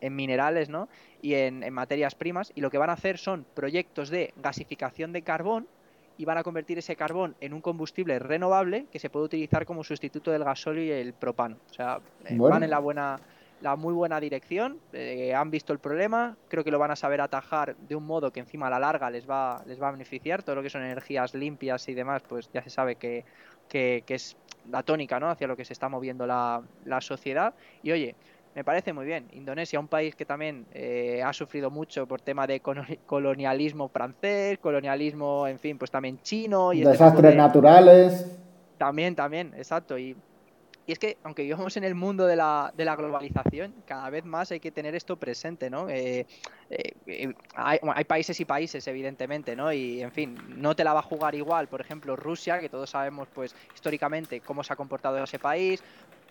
minerales 0.00 0.70
¿no? 0.70 0.88
y 1.20 1.34
en, 1.34 1.62
en, 1.62 1.74
materias 1.74 2.14
primas, 2.14 2.52
y 2.54 2.62
lo 2.62 2.70
que 2.70 2.78
van 2.78 2.88
a 2.88 2.94
hacer 2.94 3.18
son 3.18 3.44
proyectos 3.54 4.08
de 4.08 4.32
gasificación 4.38 5.12
de 5.12 5.20
carbón 5.20 5.68
y 6.18 6.24
van 6.24 6.36
a 6.36 6.42
convertir 6.42 6.78
ese 6.78 6.96
carbón 6.96 7.36
en 7.40 7.54
un 7.54 7.60
combustible 7.60 8.18
renovable 8.18 8.86
que 8.90 8.98
se 8.98 9.08
puede 9.08 9.26
utilizar 9.26 9.64
como 9.64 9.84
sustituto 9.84 10.30
del 10.30 10.44
gasóleo 10.44 10.84
y 10.84 10.90
el 10.90 11.14
propano. 11.14 11.56
O 11.70 11.74
sea, 11.74 12.00
eh, 12.26 12.36
van 12.36 12.64
en 12.64 12.70
la 12.70 12.80
buena 12.80 13.18
la 13.60 13.76
muy 13.76 13.92
buena 13.92 14.20
dirección, 14.20 14.78
eh, 14.92 15.34
han 15.34 15.50
visto 15.50 15.72
el 15.72 15.78
problema, 15.78 16.36
creo 16.48 16.62
que 16.62 16.70
lo 16.70 16.78
van 16.78 16.90
a 16.92 16.96
saber 16.96 17.20
atajar 17.20 17.76
de 17.76 17.96
un 17.96 18.06
modo 18.06 18.30
que 18.30 18.40
encima 18.40 18.68
a 18.68 18.70
la 18.70 18.78
larga 18.78 19.10
les 19.10 19.28
va, 19.28 19.62
les 19.66 19.80
va 19.82 19.88
a 19.88 19.92
beneficiar, 19.92 20.42
todo 20.42 20.56
lo 20.56 20.62
que 20.62 20.70
son 20.70 20.82
energías 20.82 21.34
limpias 21.34 21.88
y 21.88 21.94
demás, 21.94 22.22
pues 22.28 22.48
ya 22.52 22.62
se 22.62 22.70
sabe 22.70 22.96
que, 22.96 23.24
que, 23.68 24.04
es 24.06 24.36
la 24.70 24.82
tónica 24.82 25.18
¿no? 25.18 25.28
hacia 25.28 25.46
lo 25.46 25.56
que 25.56 25.64
se 25.64 25.72
está 25.72 25.88
moviendo 25.88 26.26
la, 26.26 26.62
la 26.84 27.00
sociedad. 27.00 27.54
Y 27.82 27.90
oye, 27.90 28.14
me 28.54 28.64
parece 28.64 28.92
muy 28.92 29.06
bien. 29.06 29.28
Indonesia, 29.32 29.78
un 29.78 29.88
país 29.88 30.16
que 30.16 30.24
también 30.24 30.66
eh, 30.72 31.22
ha 31.24 31.32
sufrido 31.32 31.70
mucho 31.70 32.06
por 32.06 32.20
tema 32.20 32.46
de 32.46 32.60
colonialismo 32.60 33.88
francés, 33.88 34.58
colonialismo, 34.58 35.46
en 35.46 35.58
fin, 35.58 35.78
pues 35.78 35.90
también 35.90 36.20
chino. 36.22 36.72
y 36.72 36.80
este 36.80 36.92
Desastres 36.92 37.36
naturales. 37.36 38.26
También, 38.76 39.14
también, 39.14 39.52
exacto. 39.56 39.98
Y, 39.98 40.16
y, 40.86 40.92
es 40.92 40.98
que, 40.98 41.18
aunque 41.24 41.42
vivamos 41.42 41.76
en 41.76 41.84
el 41.84 41.94
mundo 41.94 42.26
de 42.26 42.36
la, 42.36 42.72
de 42.76 42.84
la, 42.84 42.96
globalización, 42.96 43.74
cada 43.84 44.08
vez 44.10 44.24
más 44.24 44.50
hay 44.52 44.60
que 44.60 44.70
tener 44.70 44.94
esto 44.94 45.16
presente, 45.16 45.68
¿no? 45.68 45.88
Eh, 45.88 46.26
eh, 46.70 47.34
hay, 47.54 47.78
hay, 47.94 48.04
países 48.04 48.38
y 48.40 48.44
países, 48.44 48.86
evidentemente, 48.86 49.54
¿no? 49.54 49.72
Y, 49.72 50.00
en 50.00 50.12
fin, 50.12 50.38
no 50.56 50.74
te 50.74 50.84
la 50.84 50.92
va 50.92 51.00
a 51.00 51.02
jugar 51.02 51.34
igual, 51.34 51.68
por 51.68 51.80
ejemplo, 51.80 52.16
Rusia, 52.16 52.60
que 52.60 52.68
todos 52.68 52.90
sabemos, 52.90 53.28
pues, 53.34 53.54
históricamente 53.74 54.40
cómo 54.40 54.62
se 54.62 54.72
ha 54.72 54.76
comportado 54.76 55.22
ese 55.22 55.38
país, 55.38 55.82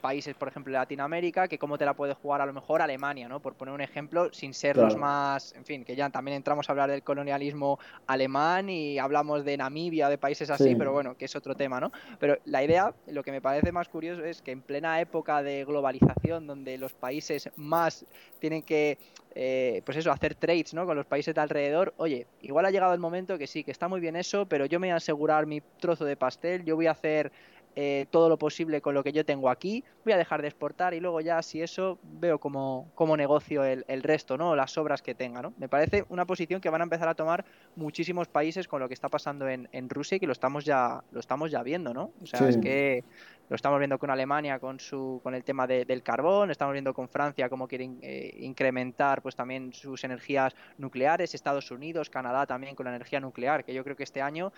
países, 0.08 0.36
por 0.36 0.48
ejemplo, 0.48 0.72
de 0.72 0.80
Latinoamérica, 0.80 1.50
que 1.50 1.58
cómo 1.58 1.78
te 1.78 1.84
la 1.84 1.94
puede 1.94 2.14
jugar 2.14 2.40
a 2.40 2.46
lo 2.46 2.54
mejor 2.54 2.82
Alemania, 2.82 3.28
¿no? 3.28 3.42
Por 3.42 3.56
poner 3.56 3.74
un 3.74 3.82
ejemplo, 3.82 4.30
sin 4.32 4.54
ser 4.54 4.78
los 4.78 4.96
más, 4.96 5.54
en 5.54 5.66
fin, 5.66 5.84
que 5.84 5.98
ya 5.98 6.10
también 6.10 6.38
entramos 6.38 6.70
a 6.70 6.72
hablar 6.72 6.90
del 6.90 7.04
colonialismo 7.04 7.78
alemán 8.06 8.70
y 8.70 9.00
hablamos 9.00 9.44
de 9.44 9.58
Namibia, 9.58 10.08
de 10.08 10.18
países 10.18 10.50
así, 10.50 10.76
pero 10.76 10.94
bueno, 10.94 11.18
que 11.18 11.26
es 11.26 11.36
otro 11.36 11.56
tema, 11.56 11.82
¿no? 11.82 11.92
Pero 12.22 12.38
la 12.46 12.64
idea, 12.64 12.94
lo 13.08 13.22
que 13.22 13.34
me 13.34 13.42
parece 13.42 13.74
más 13.74 13.90
curioso 13.90 14.24
es 14.24 14.42
que 14.42 14.52
en 14.52 14.62
plena 14.62 15.02
época 15.02 15.44
de 15.44 15.66
globalización, 15.66 16.48
donde 16.48 16.78
los 16.78 16.94
países 16.94 17.50
más 17.58 18.06
tienen 18.40 18.62
que 18.62 18.98
eh, 19.40 19.84
pues 19.86 19.96
eso, 19.98 20.12
hacer 20.12 20.34
trades 20.34 20.74
¿no? 20.74 20.88
con 20.88 20.98
los 20.98 21.06
países 21.06 21.36
de 21.36 21.42
alrededor. 21.42 21.94
Oye, 21.98 22.26
igual 22.42 22.66
ha 22.66 22.72
llegado 22.72 22.94
el 22.94 23.00
momento 23.00 23.38
que 23.38 23.46
sí, 23.46 23.64
que 23.64 23.70
está 23.70 23.88
muy 23.88 24.00
bien 24.00 24.16
eso, 24.16 24.48
pero 24.48 24.66
yo 24.66 24.80
me 24.80 24.88
voy 24.88 24.94
a 24.94 24.96
asegurar 24.96 25.46
mi 25.46 25.62
trozo 25.80 26.06
de 26.06 26.16
pastel, 26.16 26.66
yo 26.66 26.76
voy 26.76 26.88
a 26.88 26.92
hacer 26.92 27.32
eh, 27.80 28.08
todo 28.10 28.28
lo 28.28 28.40
posible 28.40 28.82
con 28.82 28.96
lo 28.96 29.04
que 29.04 29.12
yo 29.12 29.24
tengo 29.24 29.52
aquí, 29.52 29.84
voy 30.04 30.12
a 30.12 30.18
dejar 30.18 30.42
de 30.42 30.48
exportar 30.48 30.96
y 30.96 31.00
luego 31.00 31.22
ya 31.22 31.44
si 31.44 31.62
eso 31.62 32.00
veo 32.02 32.40
como, 32.40 32.90
como 32.96 33.16
negocio 33.16 33.64
el, 33.64 34.02
resto, 34.02 34.36
¿no? 34.36 34.56
Las 34.56 34.80
obras 34.80 35.04
que 35.04 35.14
tenga, 35.14 35.44
¿no? 35.44 35.54
Me 35.60 35.70
parece 35.70 36.04
una 36.10 36.26
posición 36.26 36.60
que 36.60 36.72
van 36.72 36.82
a 36.82 36.86
empezar 36.86 37.08
a 37.08 37.14
tomar 37.14 37.46
muchísimos 37.76 38.30
países 38.30 38.68
con 38.68 38.80
lo 38.80 38.88
que 38.88 38.96
está 38.96 39.10
pasando 39.10 39.48
en, 39.48 39.90
Rusia 39.90 40.16
y 40.16 40.20
que 40.20 40.26
lo 40.26 40.34
estamos 40.34 40.66
ya, 40.66 41.04
lo 41.12 41.20
estamos 41.20 41.52
ya 41.52 41.62
viendo, 41.62 41.94
¿no? 41.94 42.14
O 42.20 42.26
sea, 42.26 42.50
es 42.50 42.58
que 42.58 43.04
lo 43.48 43.56
estamos 43.56 43.78
viendo 43.78 43.98
con 43.98 44.10
Alemania 44.10 44.60
con 44.60 44.80
su 44.80 45.22
con 45.24 45.36
el 45.36 45.44
tema 45.44 45.68
del 45.68 46.02
carbón, 46.02 46.50
estamos 46.50 46.74
viendo 46.74 46.96
con 46.96 47.08
Francia 47.08 47.48
cómo 47.48 47.68
quieren 47.68 48.00
eh, 48.02 48.36
incrementar 48.40 49.22
pues 49.22 49.36
también 49.36 49.72
sus 49.72 50.04
energías 50.04 50.56
nucleares, 50.80 51.36
Estados 51.36 51.70
Unidos, 51.72 52.10
Canadá 52.10 52.48
también 52.48 52.76
con 52.76 52.86
la 52.86 52.96
energía 52.96 53.20
nuclear, 53.20 53.64
que 53.64 53.74
yo 53.74 53.84
creo 53.84 53.96
que 53.96 54.04
este 54.04 54.22
año 54.22 54.52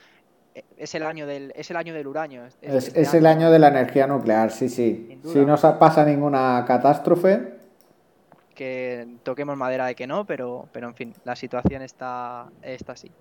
es 0.78 0.96
el 0.96 1.04
año 1.04 1.28
del, 1.28 1.52
es 1.56 1.70
el 1.72 1.78
año 1.78 1.94
del 1.94 2.08
uranio. 2.08 2.46
Es, 2.62 2.92
este 2.96 3.18
el 3.18 3.26
año 3.26 3.52
de 3.52 3.60
la 3.60 3.68
energía 3.70 4.08
nuclear, 4.08 4.52
sí, 4.52 4.70
sí. 4.70 5.20
Si 5.24 5.40
no 5.40 5.56
pasa 5.80 6.06
ninguna 6.06 6.64
catástrofe. 6.68 7.60
Que 8.56 9.08
toquemos 9.24 9.56
madera 9.56 9.86
de 9.86 9.96
que 9.96 10.08
no, 10.08 10.26
pero, 10.26 10.68
pero 10.72 10.88
en 10.88 10.96
fin, 10.96 11.14
la 11.24 11.36
situación 11.36 11.82
está, 11.82 12.48
está 12.62 12.94
así. 12.94 13.12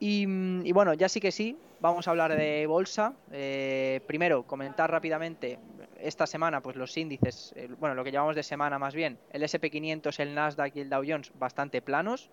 Y, 0.00 0.72
bueno, 0.72 0.92
ya 0.94 1.08
sí 1.08 1.20
que 1.20 1.32
sí, 1.32 1.56
vamos 1.80 2.06
a 2.08 2.10
hablar 2.10 2.36
de 2.36 2.66
bolsa. 2.66 3.14
Eh, 3.32 4.00
primero, 4.06 4.42
comentar 4.42 4.90
rápidamente 4.90 5.58
esta 5.98 6.26
semana, 6.26 6.60
pues 6.60 6.76
los 6.76 6.96
índices, 6.96 7.54
bueno, 7.78 7.94
lo 7.94 8.04
que 8.04 8.12
llamamos 8.12 8.36
de 8.36 8.42
semana 8.42 8.78
más 8.78 8.94
bien, 8.94 9.18
el 9.30 9.42
SP500, 9.42 10.20
el 10.20 10.34
Nasdaq 10.34 10.76
y 10.76 10.80
el 10.80 10.90
Dow 10.90 11.02
Jones 11.06 11.32
bastante 11.38 11.80
planos. 11.80 12.30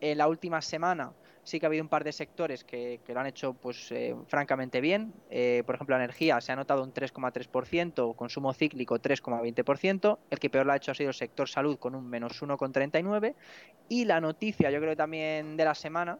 En 0.00 0.18
la 0.18 0.28
última 0.28 0.62
semana 0.62 1.10
sí 1.48 1.58
que 1.58 1.66
ha 1.66 1.68
habido 1.68 1.82
un 1.82 1.88
par 1.88 2.04
de 2.04 2.12
sectores 2.12 2.62
que, 2.62 3.00
lo 3.08 3.20
han 3.20 3.26
hecho 3.26 3.54
pues 3.54 3.90
eh, 3.90 4.14
francamente 4.26 4.80
bien. 4.80 5.14
Eh, 5.30 5.62
por 5.64 5.74
ejemplo, 5.74 5.96
la 5.96 6.04
energía 6.04 6.40
se 6.40 6.52
ha 6.52 6.56
notado 6.56 6.84
un 6.84 6.92
3,3%, 6.92 8.14
consumo 8.14 8.52
cíclico 8.52 8.98
3,20%. 8.98 10.18
El 10.30 10.38
que 10.38 10.50
peor 10.50 10.66
lo 10.66 10.72
ha 10.72 10.76
hecho 10.76 10.92
ha 10.92 10.94
sido 10.94 11.08
el 11.08 11.14
sector 11.14 11.48
salud 11.48 11.78
con 11.78 11.94
un 11.94 12.08
menos 12.08 12.40
1,39%. 12.42 13.34
Y 13.88 14.04
la 14.04 14.20
noticia, 14.20 14.70
yo 14.70 14.78
creo 14.78 14.92
que 14.92 14.96
también 14.96 15.56
de 15.56 15.64
la 15.64 15.74
semana, 15.74 16.18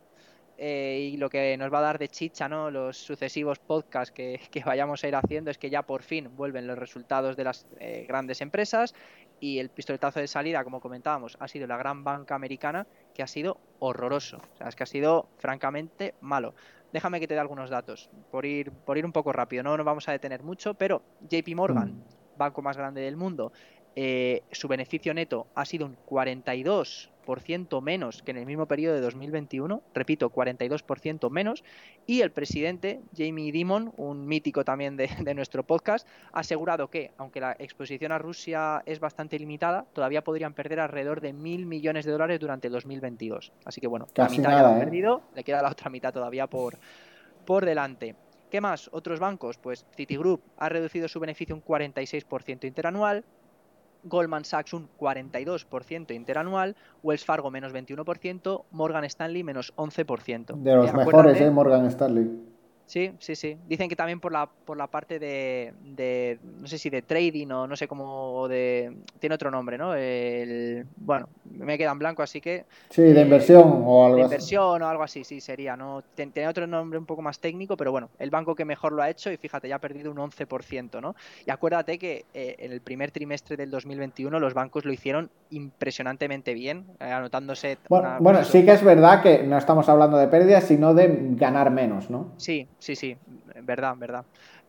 eh, 0.57 1.11
y 1.13 1.17
lo 1.19 1.29
que 1.29 1.57
nos 1.57 1.73
va 1.73 1.79
a 1.79 1.83
dar 1.83 1.99
de 1.99 2.09
chicha 2.09 2.49
¿no? 2.49 2.71
los 2.71 2.97
sucesivos 2.97 3.61
podcasts 3.61 4.13
que, 4.13 4.41
vayamos 4.65 5.05
a 5.05 5.09
ir 5.09 5.15
haciendo 5.15 5.51
es 5.51 5.59
que 5.59 5.71
ya 5.71 5.83
por 5.83 6.03
fin 6.03 6.35
vuelven 6.37 6.67
los 6.67 6.77
resultados 6.77 7.37
de 7.37 7.45
las 7.45 7.67
grandes 8.09 8.41
empresas 8.41 8.95
y 9.41 9.59
el 9.59 9.71
pistoletazo 9.71 10.21
de 10.21 10.27
salida, 10.27 10.65
como 10.65 10.81
comentábamos, 10.81 11.37
ha 11.41 11.49
sido 11.49 11.67
la 11.67 11.77
gran 11.77 12.05
banca 12.05 12.35
americana, 12.35 12.87
que 13.15 13.23
ha 13.23 13.27
sido 13.27 13.59
horroroso. 13.79 14.39
O 14.55 14.57
sea, 14.57 14.69
es 14.69 14.77
que 14.77 14.83
ha 14.83 14.87
sido 14.87 15.29
francamente 15.39 16.15
malo. 16.21 16.55
Déjame 16.93 17.21
que 17.21 17.29
te 17.29 17.35
dé 17.35 17.41
algunos 17.41 17.71
datos, 17.71 18.09
por 18.31 18.47
ir, 18.47 18.71
por 18.73 18.97
ir 18.97 19.05
un 19.05 19.13
poco 19.13 19.33
rápido, 19.33 19.63
no 19.63 19.77
nos 19.77 19.85
vamos 19.85 20.09
a 20.09 20.13
detener 20.13 20.43
mucho, 20.43 20.75
pero 20.75 21.03
JP 21.29 21.55
Morgan, 21.55 21.91
mm. 21.91 22.39
banco 22.39 22.63
más 22.63 22.77
grande 22.77 23.03
del 23.03 23.17
mundo, 23.17 23.53
eh, 23.95 24.43
su 24.53 24.69
beneficio 24.69 25.13
neto 25.13 25.49
ha 25.55 25.65
sido 25.65 25.85
un 25.85 25.97
42 26.07 27.11
menos 27.83 28.23
que 28.23 28.31
en 28.31 28.39
el 28.39 28.47
mismo 28.47 28.67
periodo 28.67 28.95
de 28.95 29.01
2021, 29.01 29.83
repito, 29.95 30.31
42% 30.31 31.31
menos, 31.31 31.63
y 32.07 32.23
el 32.23 32.31
presidente 32.31 33.01
Jamie 33.17 33.53
Dimon, 33.53 33.93
un 33.97 34.27
mítico 34.27 34.65
también 34.65 34.97
de, 34.97 35.35
nuestro 35.35 35.63
podcast, 35.63 36.07
ha 36.33 36.41
asegurado 36.41 36.89
que, 36.89 37.13
aunque 37.19 37.41
la 37.41 37.53
exposición 37.59 38.13
a 38.13 38.19
Rusia 38.19 38.83
es 38.87 38.99
bastante 38.99 39.39
limitada, 39.39 39.85
todavía 39.93 40.25
podrían 40.25 40.55
perder 40.55 40.81
alrededor 40.81 41.21
de 41.21 41.33
mil 41.33 41.67
millones 41.67 42.05
de 42.05 42.13
dólares 42.13 42.41
durante 42.41 42.69
el 42.69 42.73
2022. 42.73 43.53
Así 43.65 43.81
que 43.81 43.87
bueno, 43.87 44.07
la 44.15 44.29
mitad 44.29 44.51
ya 44.51 44.69
han 44.69 44.77
¿eh? 44.77 44.85
perdido, 44.85 45.23
le 45.35 45.45
queda 45.45 45.63
la 45.63 45.71
otra 45.71 45.91
mitad 45.91 46.13
todavía 46.13 46.47
por, 46.47 46.79
por 47.45 47.65
delante. 47.65 48.15
¿Qué 48.51 48.63
más? 48.63 48.89
Otros 48.93 49.21
bancos, 49.21 49.59
pues 49.59 49.85
Citigroup 49.95 50.41
ha 50.57 50.71
reducido 50.71 51.07
su 51.09 51.21
beneficio 51.21 51.55
un 51.55 51.63
46% 51.63 52.65
interanual, 52.67 53.25
Goldman 54.05 54.45
Sachs 54.45 54.73
un 54.73 54.89
42% 54.99 56.15
interanual, 56.15 56.77
Wells 57.03 57.25
Fargo 57.25 57.51
menos 57.51 57.73
21%, 57.73 58.65
Morgan 58.71 59.05
Stanley 59.05 59.43
menos 59.43 59.75
11%. 59.77 60.55
De 60.57 60.75
los 60.75 60.93
mejores, 60.95 61.41
¿eh? 61.41 61.51
Morgan 61.51 61.87
Stanley. 61.87 62.48
Sí, 62.89 63.13
sí, 63.19 63.37
sí. 63.37 63.59
Dicen 63.69 63.87
que 63.87 63.97
también 63.97 64.19
por 64.19 64.33
la, 64.33 64.47
por 64.47 64.79
la 64.79 64.87
parte 64.87 65.19
de, 65.19 65.75
de, 65.85 66.39
no 66.43 66.67
sé 66.67 66.79
si 66.79 66.89
de 66.89 67.03
trading 67.03 67.49
o 67.49 67.67
no 67.67 67.77
sé 67.77 67.87
cómo, 67.87 68.49
de, 68.49 68.97
tiene 69.21 69.35
otro 69.35 69.51
nombre, 69.51 69.77
¿no? 69.77 69.95
El, 69.95 70.87
bueno, 70.97 71.29
me 71.51 71.77
queda 71.77 71.93
en 71.93 71.99
blanco, 71.99 72.23
así 72.23 72.41
que... 72.41 72.65
Sí, 72.89 73.03
de 73.03 73.21
inversión 73.21 73.83
o 73.85 74.07
algo 74.07 74.17
de 74.17 74.23
inversión 74.23 74.81
o 74.81 74.89
algo 74.89 75.03
así, 75.03 75.23
sí, 75.23 75.39
sería, 75.39 75.77
¿no? 75.77 76.03
Tiene 76.15 76.49
otro 76.49 76.67
nombre 76.67 76.99
un 76.99 77.05
poco 77.05 77.21
más 77.21 77.39
técnico, 77.41 77.77
pero 77.77 77.93
bueno, 77.93 78.09
el 78.19 78.31
banco 78.31 78.55
que 78.55 78.65
mejor 78.65 78.93
lo 78.95 79.03
ha 79.03 79.11
hecho 79.11 79.31
y 79.31 79.37
fíjate, 79.37 79.69
ya 79.69 79.77
ha 79.77 79.81
perdido 79.81 80.11
un 80.11 80.17
11%, 80.17 81.03
¿no? 81.03 81.15
Y 81.45 81.51
acuérdate 81.51 81.99
que 81.99 82.25
eh, 82.33 82.57
en 82.59 82.73
el 82.73 82.81
primer 82.81 83.11
trimestre 83.11 83.59
del 83.59 83.71
2021 83.71 84.41
los 84.41 84.55
bancos 84.55 84.87
lo 84.87 84.93
hicieron 84.95 85.29
impresionantemente 85.51 86.55
bien, 86.55 86.85
eh, 87.01 87.11
anotándose... 87.11 87.79
Bueno, 87.89 88.17
bueno 88.21 88.45
sí 88.45 88.65
que 88.65 88.73
es 88.73 88.83
verdad 88.83 89.23
que 89.23 89.43
no 89.43 89.59
estamos 89.59 89.89
hablando 89.89 90.17
de 90.17 90.29
pérdidas, 90.29 90.65
sino 90.65 90.95
de 90.95 91.09
ganar 91.37 91.71
menos, 91.71 92.11
¿no? 92.11 92.33
Sí, 92.37 92.69
sí, 92.79 92.97
sí, 92.97 93.17
verdad, 93.63 93.95
verdad. 93.97 94.25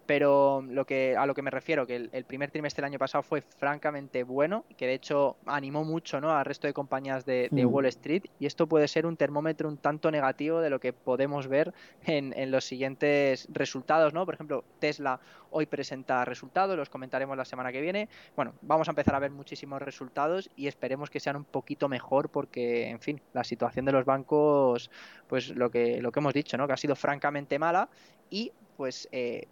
Pero 0.10 0.64
lo 0.68 0.86
que, 0.86 1.16
a 1.16 1.28
lo 1.28 1.36
que 1.36 1.43
me 1.43 1.51
refiero, 1.51 1.86
que 1.86 2.10
el, 2.12 2.26
primer 2.26 2.49
trimestre 2.49 2.82
del 2.82 2.89
año 2.89 2.97
pasado 2.97 3.22
fue 3.22 3.41
francamente 3.41 4.24
bueno, 4.24 4.66
que 4.76 4.88
de 4.88 4.95
hecho 4.95 5.38
animó 5.45 5.84
mucho 5.84 6.20
¿no? 6.20 6.36
al 6.36 6.45
resto 6.45 6.66
de 6.66 6.74
compañías 6.74 7.28
de, 7.28 7.47
mm. 7.51 7.68
Wall 7.68 7.86
Street, 7.86 8.24
y 8.39 8.47
esto 8.47 8.66
puede 8.66 8.88
ser 8.88 9.05
un 9.05 9.18
termómetro 9.18 9.70
un 9.70 9.78
tanto 9.78 10.10
negativo 10.10 10.62
de 10.62 10.72
lo 10.72 10.80
que 10.80 10.93
podemos 10.93 11.45
ver 11.45 11.76
en, 12.07 12.34
en 12.36 12.49
los 12.49 12.66
siguientes 12.66 13.47
resultados, 13.53 14.12
¿no? 14.12 14.26
Por 14.26 14.34
ejemplo, 14.34 14.64
Tesla 14.80 15.20
hoy 15.51 15.68
presenta 15.68 16.26
resultados, 16.26 16.76
los 16.76 16.89
comentaremos 16.89 17.38
la 17.38 17.45
semana 17.45 17.72
que 17.72 17.80
viene. 17.80 18.10
Bueno, 18.36 18.55
vamos 18.64 18.88
a 18.88 18.91
empezar 18.93 19.14
a 19.14 19.20
ver 19.20 19.30
muchísimos 19.30 19.80
resultados 19.80 20.49
y 20.55 20.66
esperemos 20.66 21.12
que 21.12 21.20
sean 21.20 21.36
un 21.36 21.45
poquito 21.45 21.88
mejor 21.88 22.30
porque, 22.30 22.89
en 22.89 22.99
fin, 22.99 23.22
la 23.34 23.43
situación 23.43 23.86
de 23.86 23.91
los 23.91 24.05
bancos, 24.05 24.89
pues 25.28 25.49
lo 25.49 25.70
que, 25.70 26.01
lo 26.01 26.12
que 26.12 26.20
hemos 26.20 26.34
dicho, 26.34 26.57
¿no? 26.57 26.66
Que 26.66 26.74
ha 26.74 26.78
sido 26.78 26.95
francamente 26.95 27.60
mala 27.60 27.89
y 28.32 28.51
pues 28.76 29.10
eh, 29.12 29.47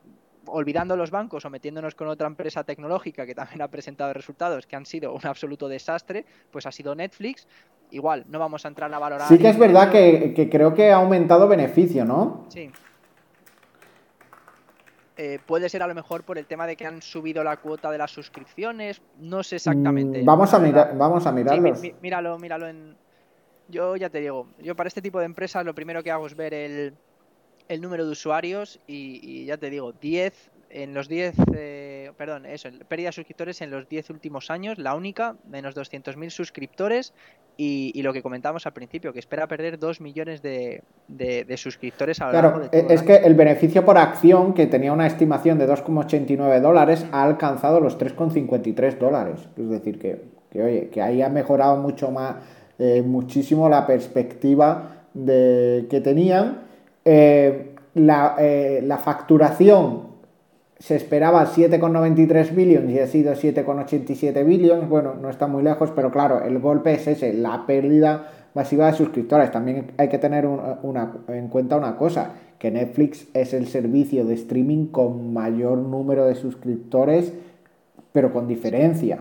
olvidando 0.48 0.96
los 0.96 1.12
bancos 1.12 1.46
o 1.46 1.50
metiéndonos 1.50 1.96
con 1.96 2.08
otra 2.08 2.28
empresa 2.28 2.64
tecnológica 2.64 3.26
que 3.26 3.36
también 3.36 3.62
ha 3.64 3.68
presentado 3.68 4.14
resultados 4.14 4.68
que 4.68 4.76
han 4.76 4.86
sido 4.86 5.14
un 5.14 5.26
absoluto 5.26 5.68
desastre, 5.68 6.26
pues 6.52 6.66
ha 6.66 6.72
sido 6.72 6.96
Netflix. 6.96 7.48
Igual, 7.92 8.26
no 8.28 8.40
vamos 8.40 8.66
a 8.66 8.68
entrar 8.68 8.94
a 8.94 9.00
valorar. 9.00 9.28
Sí 9.28 9.38
que 9.38 9.50
es 9.50 9.58
verdad 9.58 9.92
que, 9.92 10.50
creo 10.52 10.74
que 10.74 10.92
ha 10.92 10.98
aumentado 10.98 11.48
beneficio, 11.48 12.04
¿no? 12.04 12.46
Sí. 12.50 12.70
Eh, 15.16 15.40
puede 15.46 15.68
ser 15.70 15.82
a 15.82 15.88
lo 15.88 15.96
mejor 15.96 16.24
por 16.24 16.38
el 16.38 16.46
tema 16.46 16.68
de 16.68 16.76
que 16.76 16.86
han 16.86 17.02
subido 17.02 17.44
la 17.44 17.58
cuota 17.58 17.90
de 17.90 17.98
las 17.98 18.12
suscripciones, 18.12 19.02
no 19.20 19.42
sé 19.42 19.56
exactamente. 19.56 20.22
Mm, 20.22 20.26
vamos, 20.26 20.54
a 20.54 20.60
mirar, 20.60 20.96
vamos 20.96 21.26
a 21.26 21.32
mirarlos. 21.32 21.82
míralo, 22.02 22.38
míralo 22.38 22.68
en... 22.68 22.96
Yo 23.70 23.96
ya 23.96 24.10
te 24.10 24.20
digo, 24.20 24.48
yo 24.60 24.76
para 24.76 24.88
este 24.88 25.02
tipo 25.02 25.20
de 25.20 25.26
empresas 25.26 25.66
lo 25.66 25.74
primero 25.74 26.04
que 26.04 26.12
hago 26.12 26.28
es 26.28 26.36
ver 26.36 26.54
el, 26.54 26.94
el 27.68 27.82
número 27.82 28.06
de 28.06 28.12
usuarios 28.12 28.80
y, 28.88 29.46
ya 29.46 29.58
te 29.58 29.70
digo, 29.70 29.94
10 29.94 30.52
en 30.70 30.94
los 30.94 31.08
10, 31.08 31.36
eh, 31.56 32.12
perdón, 32.18 32.46
eso, 32.46 32.70
pérdida 32.90 33.08
de 33.08 33.14
suscriptores 33.14 33.62
en 33.62 33.72
los 33.72 33.88
10 33.88 34.10
últimos 34.10 34.52
años, 34.52 34.78
la 34.78 34.96
única, 34.96 35.38
menos 35.50 35.76
200.000 35.76 36.30
suscriptores 36.30 37.14
y, 37.56 38.02
lo 38.02 38.14
que 38.14 38.22
comentábamos 38.22 38.66
al 38.66 38.74
principio, 38.74 39.14
que 39.14 39.20
espera 39.20 39.48
perder 39.48 39.80
2 39.80 40.02
millones 40.02 40.42
de, 40.42 40.84
suscriptores 41.56 42.22
a 42.22 42.28
lo 42.28 42.34
largo 42.34 42.60
de 42.60 42.70
todo 42.70 42.90
es 42.90 43.02
que 43.02 43.16
el 43.16 43.34
beneficio 43.34 43.84
por 43.86 43.98
acción, 43.98 44.54
que 44.54 44.68
tenía 44.68 44.92
una 44.92 45.08
estimación 45.08 45.58
de 45.58 45.68
2,89 45.68 46.60
dólares, 46.62 47.06
ha 47.12 47.24
alcanzado 47.24 47.80
los 47.80 47.98
3,53 47.98 48.98
dólares. 48.98 49.48
Es 49.58 49.70
decir, 49.70 49.98
que, 50.00 50.22
que, 50.52 50.62
oye, 50.62 50.90
que 50.90 51.02
ahí 51.02 51.22
ha 51.22 51.30
mejorado 51.30 51.78
mucho 51.78 52.12
más, 52.12 52.36
eh, 52.78 53.02
muchísimo 53.02 53.70
la 53.70 53.88
perspectiva 53.88 55.06
de, 55.14 55.88
que 55.90 56.02
tenían 56.02 56.67
eh, 57.10 57.76
eh, 57.96 58.82
la, 58.84 58.98
facturación 58.98 60.08
se 60.78 60.98
esperaba 60.98 61.46
7,93 61.46 62.54
billones 62.54 62.94
y 62.94 63.00
ha 63.00 63.08
sido 63.08 63.34
7,87 63.34 64.46
billones. 64.46 64.90
Bueno, 64.90 65.16
no 65.16 65.30
está 65.30 65.48
muy 65.48 65.64
lejos, 65.64 65.92
pero 65.96 66.12
claro, 66.12 66.44
el 66.44 66.60
golpe 66.60 66.94
es 66.94 67.08
ese, 67.08 67.32
la 67.34 67.66
pérdida 67.66 68.30
masiva 68.54 68.88
de 68.88 68.98
suscriptores. 68.98 69.52
También 69.52 69.94
hay 69.98 70.10
que 70.10 70.18
tener 70.18 70.46
en 71.30 71.48
cuenta 71.48 71.78
una 71.78 71.96
cosa, 71.96 72.34
que 72.60 72.72
Netflix 72.72 73.28
es 73.34 73.54
el 73.54 73.68
servicio 73.68 74.26
de 74.26 74.34
streaming 74.34 74.88
con 74.88 75.34
mayor 75.34 75.78
número 75.78 76.26
de 76.26 76.36
suscriptores, 76.36 77.34
pero 78.12 78.34
con 78.34 78.50
diferencia. 78.50 79.20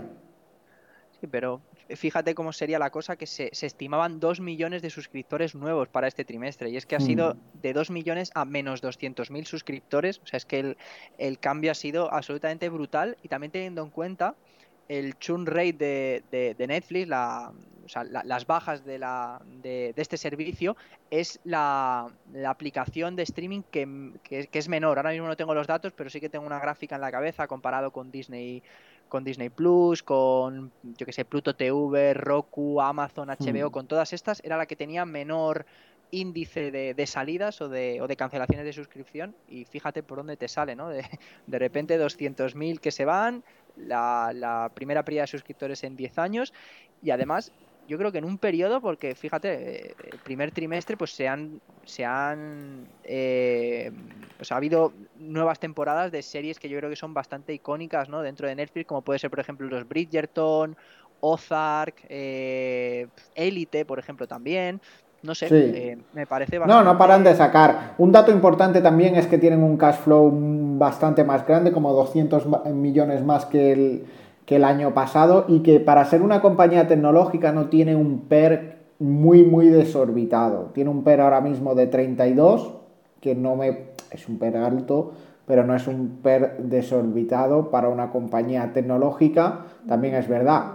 Sí, 1.21 1.29
pero 1.29 1.61
fíjate 1.95 2.35
cómo 2.35 2.53
sería 2.53 2.79
la 2.79 2.91
cosa 2.91 3.17
que 3.17 3.27
se, 3.27 3.51
estimaban 3.53 4.19
2 4.19 4.41
millones 4.41 4.83
de 4.83 4.91
suscriptores 4.91 5.55
nuevos 5.55 5.89
para 5.89 6.09
este 6.09 6.25
trimestre. 6.25 6.71
Y 6.71 6.77
es 6.77 6.87
que 6.87 6.97
ha 6.97 7.01
sido 7.01 7.35
mm. 7.35 7.61
de 7.63 7.73
2 7.73 7.91
millones 7.91 8.31
a 8.35 8.45
menos 8.45 8.83
200.000 8.83 9.45
suscriptores. 9.45 10.19
O 10.19 10.27
sea, 10.27 10.39
es 10.39 10.47
que 10.47 10.77
el, 11.19 11.39
cambio 11.39 11.71
ha 11.71 11.75
sido 11.75 12.13
absolutamente 12.13 12.69
brutal. 12.69 13.17
Y 13.23 13.29
también 13.29 13.53
teniendo 13.53 13.83
en 13.83 13.91
cuenta 13.91 14.35
el 14.89 15.19
churn 15.19 15.47
rate 15.47 16.23
de, 16.31 16.67
Netflix, 16.67 17.09
la, 17.09 17.53
o 17.85 17.89
sea, 17.89 18.05
las 18.05 18.47
bajas 18.47 18.85
de, 18.85 18.99
la, 18.99 19.41
de, 19.63 19.95
este 19.97 20.17
servicio, 20.17 20.77
es 21.11 21.41
la, 21.45 22.09
aplicación 22.47 23.15
de 23.15 23.23
streaming 23.23 23.63
que, 23.71 24.13
que, 24.23 24.49
es 24.53 24.69
menor. 24.69 24.99
Ahora 24.99 25.11
mismo 25.11 25.29
no 25.29 25.37
tengo 25.37 25.55
los 25.55 25.67
datos, 25.67 25.93
pero 25.93 26.11
sí 26.11 26.21
que 26.21 26.29
tengo 26.29 26.47
una 26.47 26.59
gráfica 26.59 26.97
en 26.97 27.01
la 27.01 27.13
cabeza 27.13 27.47
comparado 27.47 27.93
con 27.93 28.11
Disney 28.11 28.63
con 29.09 29.25
Disney 29.25 29.51
Plus, 29.51 30.03
con, 30.03 30.73
yo 30.83 31.07
que 31.07 31.13
sé, 31.13 31.25
Pluto 31.25 31.55
TV, 31.55 32.15
Roku, 32.15 32.81
Amazon, 32.81 33.29
HBO, 33.29 33.69
hmm. 33.69 33.73
con 33.73 33.87
todas 33.87 34.13
estas, 34.13 34.43
era 34.45 34.57
la 34.57 34.67
que 34.67 34.77
tenía 34.77 35.05
menor 35.05 35.67
índice 36.11 36.71
de, 36.71 37.07
salidas 37.07 37.61
o 37.61 37.69
de, 37.69 38.01
o 38.01 38.07
de, 38.07 38.17
cancelaciones 38.17 38.65
de 38.65 38.73
suscripción 38.73 39.35
y 39.49 39.65
fíjate 39.65 40.03
por 40.03 40.19
dónde 40.19 40.37
te 40.37 40.49
sale, 40.49 40.77
¿no? 40.77 40.89
De, 40.89 41.05
de 41.47 41.59
repente 41.59 42.01
200.000 42.01 42.79
que 42.79 42.91
se 42.93 43.05
van, 43.05 43.43
la, 43.77 44.33
la 44.35 44.71
primera 44.75 45.05
pérdida 45.05 45.23
de 45.23 45.27
suscriptores 45.29 45.85
en 45.85 45.97
10 45.97 46.19
años 46.19 46.55
y 47.03 47.11
además 47.11 47.53
yo 47.87 47.99
creo 47.99 48.13
que 48.13 48.19
en 48.19 48.25
un 48.25 48.39
periodo, 48.39 48.81
porque 48.81 49.15
fíjate, 49.15 49.89
eh, 49.89 49.95
el 50.13 50.19
primer 50.19 50.51
trimestre 50.51 50.97
pues 50.97 51.13
se 51.13 51.29
han, 51.29 51.61
se 51.85 52.05
han 52.05 52.87
eh, 53.05 53.93
pues 54.37 54.53
ha 54.53 54.57
habido 54.57 54.93
nuevas 55.19 55.59
temporadas 55.59 56.13
de 56.13 56.23
series 56.23 56.59
que 56.59 56.69
yo 56.69 56.79
creo 56.79 56.91
que 56.91 56.97
son 56.97 57.15
bastante 57.15 57.55
icónicas 57.55 58.09
¿no? 58.09 58.23
dentro 58.23 58.49
de 58.49 58.55
Netflix, 58.55 58.87
como 58.87 59.03
puede 59.03 59.19
ser 59.19 59.31
por 59.31 59.41
ejemplo 59.41 59.69
los 59.69 59.89
Bridgerton, 59.89 60.77
Ozark, 61.21 61.95
eh, 62.09 63.09
Elite, 63.35 63.85
por 63.85 63.99
ejemplo, 63.99 64.27
también. 64.27 64.81
No 65.23 65.35
sé, 65.35 65.49
eh, 65.51 65.99
me 66.13 66.27
parece 66.27 66.59
bastante... 66.59 66.85
No, 66.85 66.93
no 66.93 66.99
paran 66.99 67.25
de 67.25 67.35
sacar. 67.35 67.95
Un 67.99 68.13
dato 68.13 68.31
importante 68.31 68.81
también 68.81 69.17
es 69.17 69.27
que 69.27 69.39
tienen 69.39 69.63
un 69.63 69.77
cash 69.77 69.97
flow 69.97 70.31
bastante 70.79 71.25
más 71.25 71.45
grande, 71.47 71.73
como 71.73 71.93
200 71.93 72.45
millones 72.73 73.25
más 73.25 73.47
que 73.47 73.73
el, 73.73 74.07
que 74.47 74.57
el 74.57 74.65
año 74.65 74.95
pasado 74.95 75.45
y 75.49 75.61
que 75.61 75.81
para 75.81 76.05
ser 76.05 76.23
una 76.23 76.41
compañía 76.41 76.87
tecnológica 76.87 77.53
no 77.53 77.69
tiene 77.69 77.97
un 77.97 78.21
PER 78.29 78.77
muy, 78.99 79.43
muy 79.43 79.69
desorbitado. 79.69 80.71
Tiene 80.73 80.91
un 80.91 81.05
PER 81.05 81.21
ahora 81.21 81.41
mismo 81.41 81.75
de 81.75 81.89
32, 81.89 82.73
que 83.21 83.35
no 83.35 83.57
me... 83.57 83.89
es 84.11 84.29
un 84.29 84.39
PER 84.39 84.57
alto, 84.59 85.13
pero 85.47 85.65
no 85.65 85.75
es 85.75 85.87
un 85.89 86.21
PER 86.23 86.59
desorbitado 86.59 87.71
para 87.71 87.89
una 87.89 88.11
compañía 88.11 88.73
tecnológica. 88.73 89.67
También 89.87 90.15
es 90.15 90.29
verdad, 90.29 90.75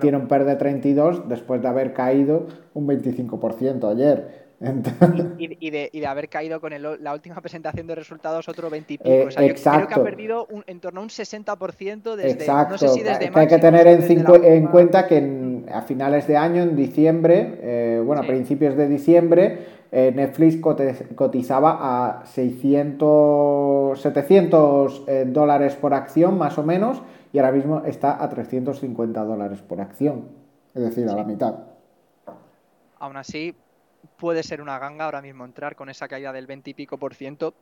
tiene 0.00 0.18
un 0.18 0.28
PER 0.28 0.44
de 0.44 0.56
32 0.56 1.28
después 1.28 1.62
de 1.62 1.68
haber 1.68 1.94
caído 1.94 2.46
un 2.74 2.86
25% 2.86 3.90
ayer. 3.90 4.49
Y, 5.38 5.70
de, 5.70 6.06
haber 6.06 6.28
caído 6.28 6.60
con 6.60 6.70
la 6.80 7.14
última 7.14 7.40
presentación 7.40 7.86
de 7.86 7.94
resultados 7.94 8.46
otro 8.46 8.68
20 8.68 8.92
y 8.92 8.98
pico. 8.98 9.08
Eh, 9.08 9.28
creo 9.54 9.88
que 9.88 9.94
ha 9.94 10.04
perdido 10.04 10.48
en 10.66 10.80
torno 10.80 11.00
a 11.00 11.02
un 11.02 11.08
60% 11.08 12.14
desde. 12.14 12.30
Exacto. 12.32 12.72
No 12.72 12.78
sé 12.78 12.88
si 12.88 13.02
desde 13.02 13.30
hay 13.32 13.48
que 13.48 13.58
tener 13.58 13.86
en, 13.86 14.66
cuenta 14.66 15.06
que 15.06 15.64
a 15.72 15.80
finales 15.82 16.26
de 16.26 16.36
año, 16.36 16.62
en 16.62 16.76
diciembre, 16.76 17.58
eh, 17.62 18.02
bueno, 18.04 18.20
a 18.20 18.26
principios 18.26 18.76
de 18.76 18.86
diciembre, 18.86 19.66
eh, 19.92 20.12
Netflix 20.14 20.58
cotizaba 21.14 22.20
a 22.20 22.26
600, 22.26 23.98
700 23.98 25.06
dólares 25.32 25.74
por 25.76 25.94
acción, 25.94 26.36
más 26.36 26.58
o 26.58 26.62
menos, 26.64 27.00
y 27.32 27.38
ahora 27.38 27.52
mismo 27.52 27.82
está 27.86 28.22
a 28.22 28.28
350 28.28 29.24
dólares 29.24 29.62
por 29.62 29.80
acción. 29.80 30.28
Es 30.74 30.82
decir, 30.82 31.08
a 31.08 31.16
la 31.16 31.24
mitad. 31.24 31.54
Aún 32.98 33.16
así, 33.16 33.54
puede 34.20 34.42
ser 34.42 34.60
una 34.60 34.78
ganga 34.78 35.06
ahora 35.06 35.22
mismo 35.22 35.44
entrar 35.44 35.74
con 35.74 35.88
esa 35.88 36.06
caída 36.06 36.32
del 36.32 36.46
20 36.46 36.70
y 36.70 36.74
pico 36.74 36.98
por 36.98 37.14
ciento. 37.14 37.54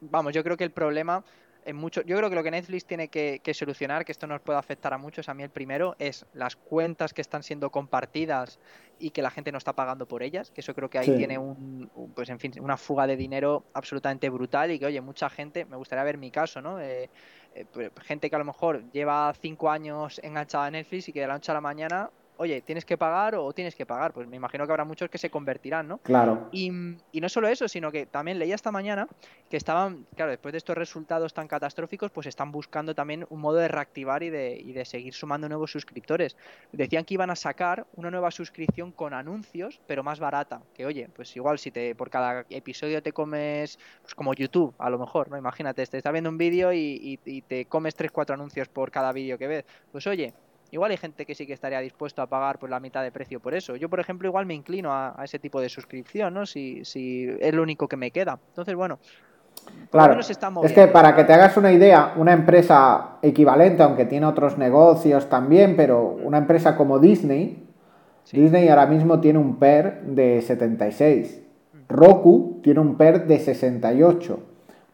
vamos, 0.00 0.32
yo 0.32 0.44
creo 0.44 0.56
que 0.56 0.64
el 0.64 0.70
problema 0.70 1.24
en 1.64 1.76
mucho, 1.76 2.02
yo 2.02 2.16
creo 2.16 2.28
que 2.28 2.36
lo 2.36 2.42
que 2.42 2.50
Netflix 2.50 2.84
tiene 2.84 3.08
que, 3.08 3.40
solucionar, 3.54 4.04
que 4.04 4.12
esto 4.12 4.26
nos 4.26 4.40
puede 4.40 4.58
afectar 4.58 4.92
a 4.92 4.98
muchos, 4.98 5.28
a 5.28 5.34
mí 5.34 5.42
el 5.42 5.50
primero, 5.50 5.94
es 5.98 6.26
las 6.34 6.56
cuentas 6.56 7.14
que 7.14 7.20
están 7.20 7.42
siendo 7.42 7.70
compartidas 7.70 8.58
y 8.98 9.10
que 9.10 9.22
la 9.22 9.30
gente 9.30 9.52
no 9.52 9.58
está 9.58 9.72
pagando 9.72 10.06
por 10.06 10.22
ellas, 10.22 10.50
que 10.50 10.60
eso 10.60 10.74
creo 10.74 10.90
que 10.90 10.98
ahí 10.98 11.16
tiene 11.16 11.38
un, 11.38 11.90
pues 12.14 12.28
en 12.30 12.38
fin, 12.38 12.52
una 12.60 12.76
fuga 12.76 13.06
de 13.06 13.16
dinero 13.16 13.64
absolutamente 13.74 14.28
brutal 14.28 14.70
y 14.70 14.78
que, 14.78 14.86
oye, 14.86 15.00
mucha 15.00 15.30
gente, 15.30 15.64
me 15.64 15.76
gustaría 15.76 16.04
ver 16.04 16.18
mi 16.18 16.30
caso, 16.30 16.60
¿no? 16.60 16.80
Eh, 16.80 17.08
eh, 17.54 17.66
pues, 17.72 17.90
gente 18.02 18.28
que 18.28 18.36
a 18.36 18.38
lo 18.38 18.44
mejor 18.44 18.90
lleva 18.92 19.32
cinco 19.40 19.70
años 19.70 20.20
enganchada 20.22 20.66
a 20.66 20.70
Netflix 20.70 21.08
y 21.08 21.12
que 21.12 21.20
de 21.20 21.26
la 21.26 21.34
noche 21.34 21.52
a 21.52 21.54
la 21.54 21.60
mañana 21.60 22.10
oye, 22.42 22.60
tienes 22.60 22.84
que 22.84 22.98
pagar 22.98 23.34
o 23.36 23.52
tienes 23.52 23.74
que 23.74 23.86
pagar. 23.86 24.12
Pues 24.12 24.26
me 24.26 24.36
imagino 24.36 24.66
que 24.66 24.72
habrá 24.72 24.84
muchos 24.84 25.08
que 25.08 25.18
se 25.18 25.30
convertirán, 25.30 25.88
¿no? 25.88 25.98
Claro. 25.98 26.48
Y, 26.52 26.70
no 26.70 27.28
solo 27.28 27.48
eso, 27.48 27.68
sino 27.68 27.92
que 27.92 28.06
también 28.06 28.38
leía 28.38 28.54
esta 28.54 28.72
mañana 28.72 29.06
que 29.48 29.56
estaban, 29.56 30.06
claro, 30.16 30.32
después 30.32 30.52
de 30.52 30.58
estos 30.58 30.76
resultados 30.76 31.32
tan 31.32 31.46
catastróficos, 31.46 32.10
pues 32.10 32.26
están 32.26 32.50
buscando 32.50 32.94
también 32.94 33.26
un 33.30 33.40
modo 33.40 33.58
de 33.58 33.68
reactivar 33.68 34.22
y 34.24 34.30
de, 34.30 34.56
y 34.58 34.72
de 34.72 34.84
seguir 34.84 35.14
sumando 35.14 35.48
nuevos 35.48 35.70
suscriptores. 35.70 36.36
Decían 36.72 37.04
que 37.04 37.14
iban 37.14 37.30
a 37.30 37.36
sacar 37.36 37.86
una 37.94 38.10
nueva 38.10 38.30
suscripción 38.32 38.90
con 38.90 39.14
anuncios, 39.14 39.80
pero 39.86 40.02
más 40.02 40.18
barata. 40.18 40.62
Que 40.74 40.84
oye, 40.84 41.08
pues 41.14 41.34
igual 41.36 41.58
si 41.58 41.70
te 41.70 41.94
por 41.94 42.10
cada 42.10 42.44
episodio 42.50 43.02
te 43.02 43.12
comes, 43.12 43.78
pues 44.02 44.14
como 44.14 44.34
YouTube, 44.34 44.74
a 44.78 44.90
lo 44.90 44.98
mejor, 44.98 45.30
¿no? 45.30 45.38
Imagínate, 45.38 45.86
te 45.86 45.96
está 45.96 46.10
viendo 46.10 46.30
un 46.30 46.38
vídeo 46.38 46.72
y, 46.72 47.20
y 47.24 47.42
te 47.42 47.66
comes 47.66 47.96
3-4 47.96 48.34
anuncios 48.34 48.68
por 48.68 48.90
cada 48.90 49.12
vídeo 49.12 49.38
que 49.38 49.46
ves. 49.46 49.64
Pues 49.92 50.06
oye, 50.08 50.34
igual 50.72 50.90
hay 50.90 50.96
gente 50.96 51.24
que 51.24 51.34
sí 51.34 51.46
que 51.46 51.52
estaría 51.52 51.78
dispuesto 51.80 52.22
a 52.22 52.26
pagar 52.26 52.58
por 52.58 52.70
la 52.70 52.80
mitad 52.80 53.02
de 53.02 53.12
precio 53.12 53.38
por 53.38 53.54
eso. 53.54 53.76
Yo, 53.76 53.88
por 53.88 54.00
ejemplo, 54.00 54.26
igual 54.26 54.46
me 54.46 54.54
inclino 54.54 54.90
a, 54.92 55.14
ese 55.22 55.38
tipo 55.38 55.60
de 55.60 55.68
suscripción, 55.68 56.34
¿no? 56.34 56.46
Si, 56.46 56.84
si 56.84 57.28
es 57.38 57.54
lo 57.54 57.62
único 57.62 57.86
que 57.86 57.96
me 57.96 58.10
queda. 58.10 58.38
Entonces, 58.48 58.74
bueno. 58.74 58.98
Claro, 59.90 60.18
es 60.18 60.72
que 60.72 60.88
para 60.88 61.14
que 61.14 61.22
te 61.22 61.34
hagas 61.34 61.56
una 61.56 61.70
idea, 61.70 62.14
una 62.16 62.32
empresa 62.32 63.18
equivalente, 63.20 63.82
aunque 63.82 64.06
tiene 64.06 64.26
otros 64.26 64.58
negocios 64.58 65.28
también, 65.28 65.76
pero 65.76 66.18
una 66.22 66.38
empresa 66.38 66.74
como 66.76 66.98
Disney, 66.98 67.68
Disney 68.32 68.68
ahora 68.68 68.86
mismo 68.86 69.20
tiene 69.20 69.38
un 69.38 69.58
PER 69.58 70.02
de 70.02 70.40
76, 70.40 71.42
Roku 71.88 72.60
tiene 72.62 72.80
un 72.80 72.96
PER 72.96 73.26
de 73.26 73.38
68, 73.38 74.40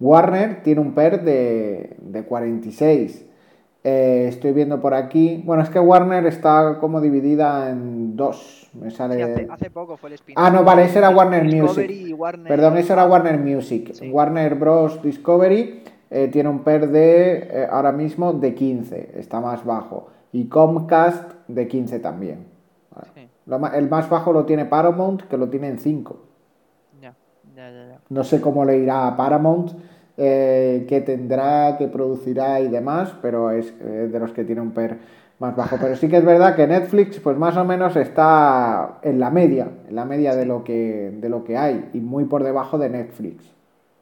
Warner 0.00 0.62
tiene 0.62 0.80
un 0.80 0.92
PER 0.92 1.22
de, 1.22 1.96
de 2.00 2.24
46, 2.24 3.27
eh, 3.88 4.28
estoy 4.28 4.52
viendo 4.52 4.80
por 4.80 4.92
aquí. 4.92 5.42
Bueno, 5.46 5.62
es 5.62 5.70
que 5.70 5.80
Warner 5.80 6.26
está 6.26 6.78
como 6.78 7.00
dividida 7.00 7.70
en 7.70 8.16
dos. 8.16 8.68
Me 8.74 8.90
sale... 8.90 9.48
hace, 9.50 9.70
poco 9.70 9.96
fue 9.96 10.10
el 10.10 10.14
spin 10.14 10.34
Ah, 10.36 10.50
no, 10.50 10.62
vale, 10.62 10.84
ese 10.84 10.98
era 10.98 11.08
Warner 11.08 11.44
Music. 11.44 11.90
Perdón, 12.46 12.76
ese 12.76 12.92
era 12.92 13.06
Warner 13.06 13.38
Music. 13.38 13.94
Warner 14.12 14.54
Bros. 14.56 15.00
Discovery 15.02 15.82
eh, 16.10 16.28
tiene 16.28 16.50
un 16.50 16.60
PER 16.60 16.88
de 16.90 17.32
eh, 17.50 17.68
ahora 17.70 17.92
mismo 17.92 18.34
de 18.34 18.54
15, 18.54 19.12
está 19.16 19.40
más 19.40 19.64
bajo. 19.64 20.08
Y 20.32 20.48
Comcast 20.48 21.32
de 21.48 21.66
15 21.66 21.98
también. 22.00 22.46
el 23.74 23.88
más 23.88 24.10
bajo 24.10 24.32
lo 24.32 24.44
tiene 24.44 24.66
Paramount, 24.66 25.22
que 25.22 25.38
lo 25.38 25.48
tiene 25.48 25.68
en 25.68 25.78
5. 25.78 26.16
Ya, 27.00 27.14
ya, 27.56 27.70
ya, 27.70 28.00
no 28.10 28.22
sé 28.22 28.40
cómo 28.40 28.66
le 28.66 28.78
irá 28.78 29.06
a 29.06 29.16
Paramount 29.16 29.72
eh, 30.20 30.84
que 30.88 31.00
tendrá, 31.00 31.76
que 31.78 31.86
producirá 31.86 32.60
y 32.60 32.66
demás, 32.66 33.14
pero 33.22 33.52
es 33.52 33.72
eh, 33.80 34.08
de 34.10 34.18
los 34.18 34.32
que 34.32 34.42
tiene 34.42 34.60
un 34.60 34.72
PER 34.72 34.98
más 35.38 35.54
bajo. 35.54 35.76
Pero 35.80 35.94
sí 35.94 36.08
que 36.08 36.16
es 36.16 36.24
verdad 36.24 36.56
que 36.56 36.66
Netflix, 36.66 37.20
pues 37.20 37.38
más 37.38 37.56
o 37.56 37.64
menos 37.64 37.94
está 37.94 38.98
en 39.02 39.20
la 39.20 39.30
media, 39.30 39.68
en 39.88 39.94
la 39.94 40.04
media 40.04 40.34
de 40.34 40.44
lo 40.44 40.64
que, 40.64 41.12
de 41.14 41.28
lo 41.28 41.44
que 41.44 41.56
hay, 41.56 41.88
y 41.92 42.00
muy 42.00 42.24
por 42.24 42.42
debajo 42.42 42.78
de 42.78 42.90
Netflix. 42.90 43.44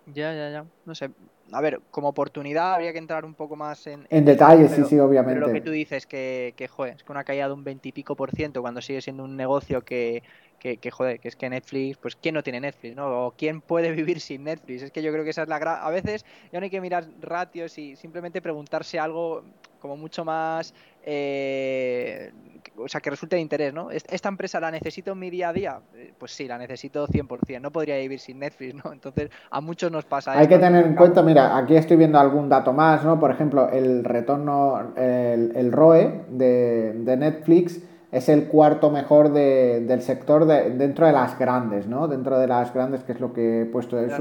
Ya, 0.06 0.32
ya, 0.32 0.48
ya. 0.48 0.64
No 0.86 0.94
sé. 0.94 1.10
A 1.52 1.60
ver, 1.60 1.80
como 1.90 2.08
oportunidad 2.08 2.74
habría 2.74 2.92
que 2.92 2.98
entrar 2.98 3.24
un 3.24 3.34
poco 3.34 3.54
más 3.54 3.86
en... 3.86 4.06
En, 4.08 4.24
detalle, 4.24 4.68
sí, 4.68 4.82
sí, 4.84 4.98
obviamente. 4.98 5.38
Pero 5.38 5.48
lo 5.48 5.52
que 5.52 5.60
tú 5.60 5.70
dices, 5.70 6.06
que, 6.06 6.54
que, 6.56 6.66
joder, 6.66 6.96
es 6.96 7.04
que 7.04 7.12
una 7.12 7.24
caída 7.24 7.46
de 7.46 7.52
un 7.52 7.62
veintipico 7.62 8.16
por 8.16 8.30
ciento 8.32 8.62
cuando 8.62 8.80
sigue 8.80 9.00
siendo 9.00 9.22
un 9.22 9.36
negocio 9.36 9.82
que, 9.82 10.24
que, 10.66 10.78
que, 10.78 10.90
joder, 10.90 11.20
que 11.20 11.28
es 11.28 11.36
que 11.36 11.48
Netflix, 11.48 11.96
pues 11.98 12.16
¿quién 12.16 12.34
no 12.34 12.42
tiene 12.42 12.60
Netflix, 12.60 12.96
no? 12.96 13.26
O 13.26 13.30
¿quién 13.36 13.60
puede 13.60 13.92
vivir 14.00 14.20
sin 14.20 14.44
Netflix? 14.44 14.82
Es 14.82 14.90
que 14.90 15.02
yo 15.02 15.12
creo 15.12 15.22
que 15.22 15.30
esa 15.30 15.42
es 15.42 15.48
la 15.48 15.58
gran... 15.58 15.78
A 15.80 15.90
veces 15.90 16.24
ya 16.52 16.58
no 16.58 16.64
hay 16.64 16.70
que 16.70 16.80
mirar 16.80 17.06
ratios 17.20 17.78
y 17.78 17.94
simplemente 17.94 18.42
preguntarse 18.42 18.98
algo 18.98 19.44
como 19.80 19.96
mucho 19.96 20.24
más... 20.24 20.74
Eh, 21.04 22.32
o 22.78 22.88
sea, 22.88 23.00
que 23.00 23.08
resulte 23.08 23.36
de 23.36 23.42
interés, 23.42 23.72
¿no? 23.72 23.90
¿Esta 23.90 24.28
empresa 24.28 24.58
la 24.58 24.70
necesito 24.72 25.12
en 25.12 25.18
mi 25.20 25.30
día 25.30 25.50
a 25.50 25.52
día? 25.52 25.80
Eh, 25.94 26.12
pues 26.18 26.32
sí, 26.32 26.46
la 26.46 26.58
necesito 26.58 27.06
100%. 27.06 27.60
No 27.60 27.70
podría 27.70 27.96
vivir 27.96 28.18
sin 28.18 28.40
Netflix, 28.40 28.74
¿no? 28.84 28.92
Entonces, 28.92 29.30
a 29.50 29.60
muchos 29.60 29.90
nos 29.90 30.04
pasa 30.04 30.32
Hay 30.32 30.48
que 30.48 30.58
tener 30.58 30.84
en 30.84 30.96
cuenta, 30.96 31.22
mira, 31.22 31.56
aquí 31.56 31.76
estoy 31.76 31.96
viendo 31.96 32.18
algún 32.18 32.48
dato 32.48 32.72
más, 32.72 33.04
¿no? 33.04 33.20
Por 33.20 33.30
ejemplo, 33.30 33.70
el 33.70 34.04
retorno, 34.04 34.92
el, 34.96 35.72
ROE 35.72 36.24
de, 36.28 36.92
de 36.92 37.16
Netflix 37.16 37.80
es 38.16 38.30
el 38.30 38.46
cuarto 38.46 38.90
mejor 38.90 39.30
del 39.30 40.00
sector 40.00 40.46
dentro 40.46 41.06
de 41.06 41.12
las 41.12 41.38
grandes, 41.38 41.86
¿no? 41.86 42.08
Dentro 42.08 42.38
de 42.38 42.46
las 42.46 42.72
grandes, 42.72 43.02
que 43.04 43.12
es 43.12 43.20
lo 43.20 43.34
que 43.34 43.60
he 43.60 43.64
puesto, 43.66 43.98
es 43.98 44.14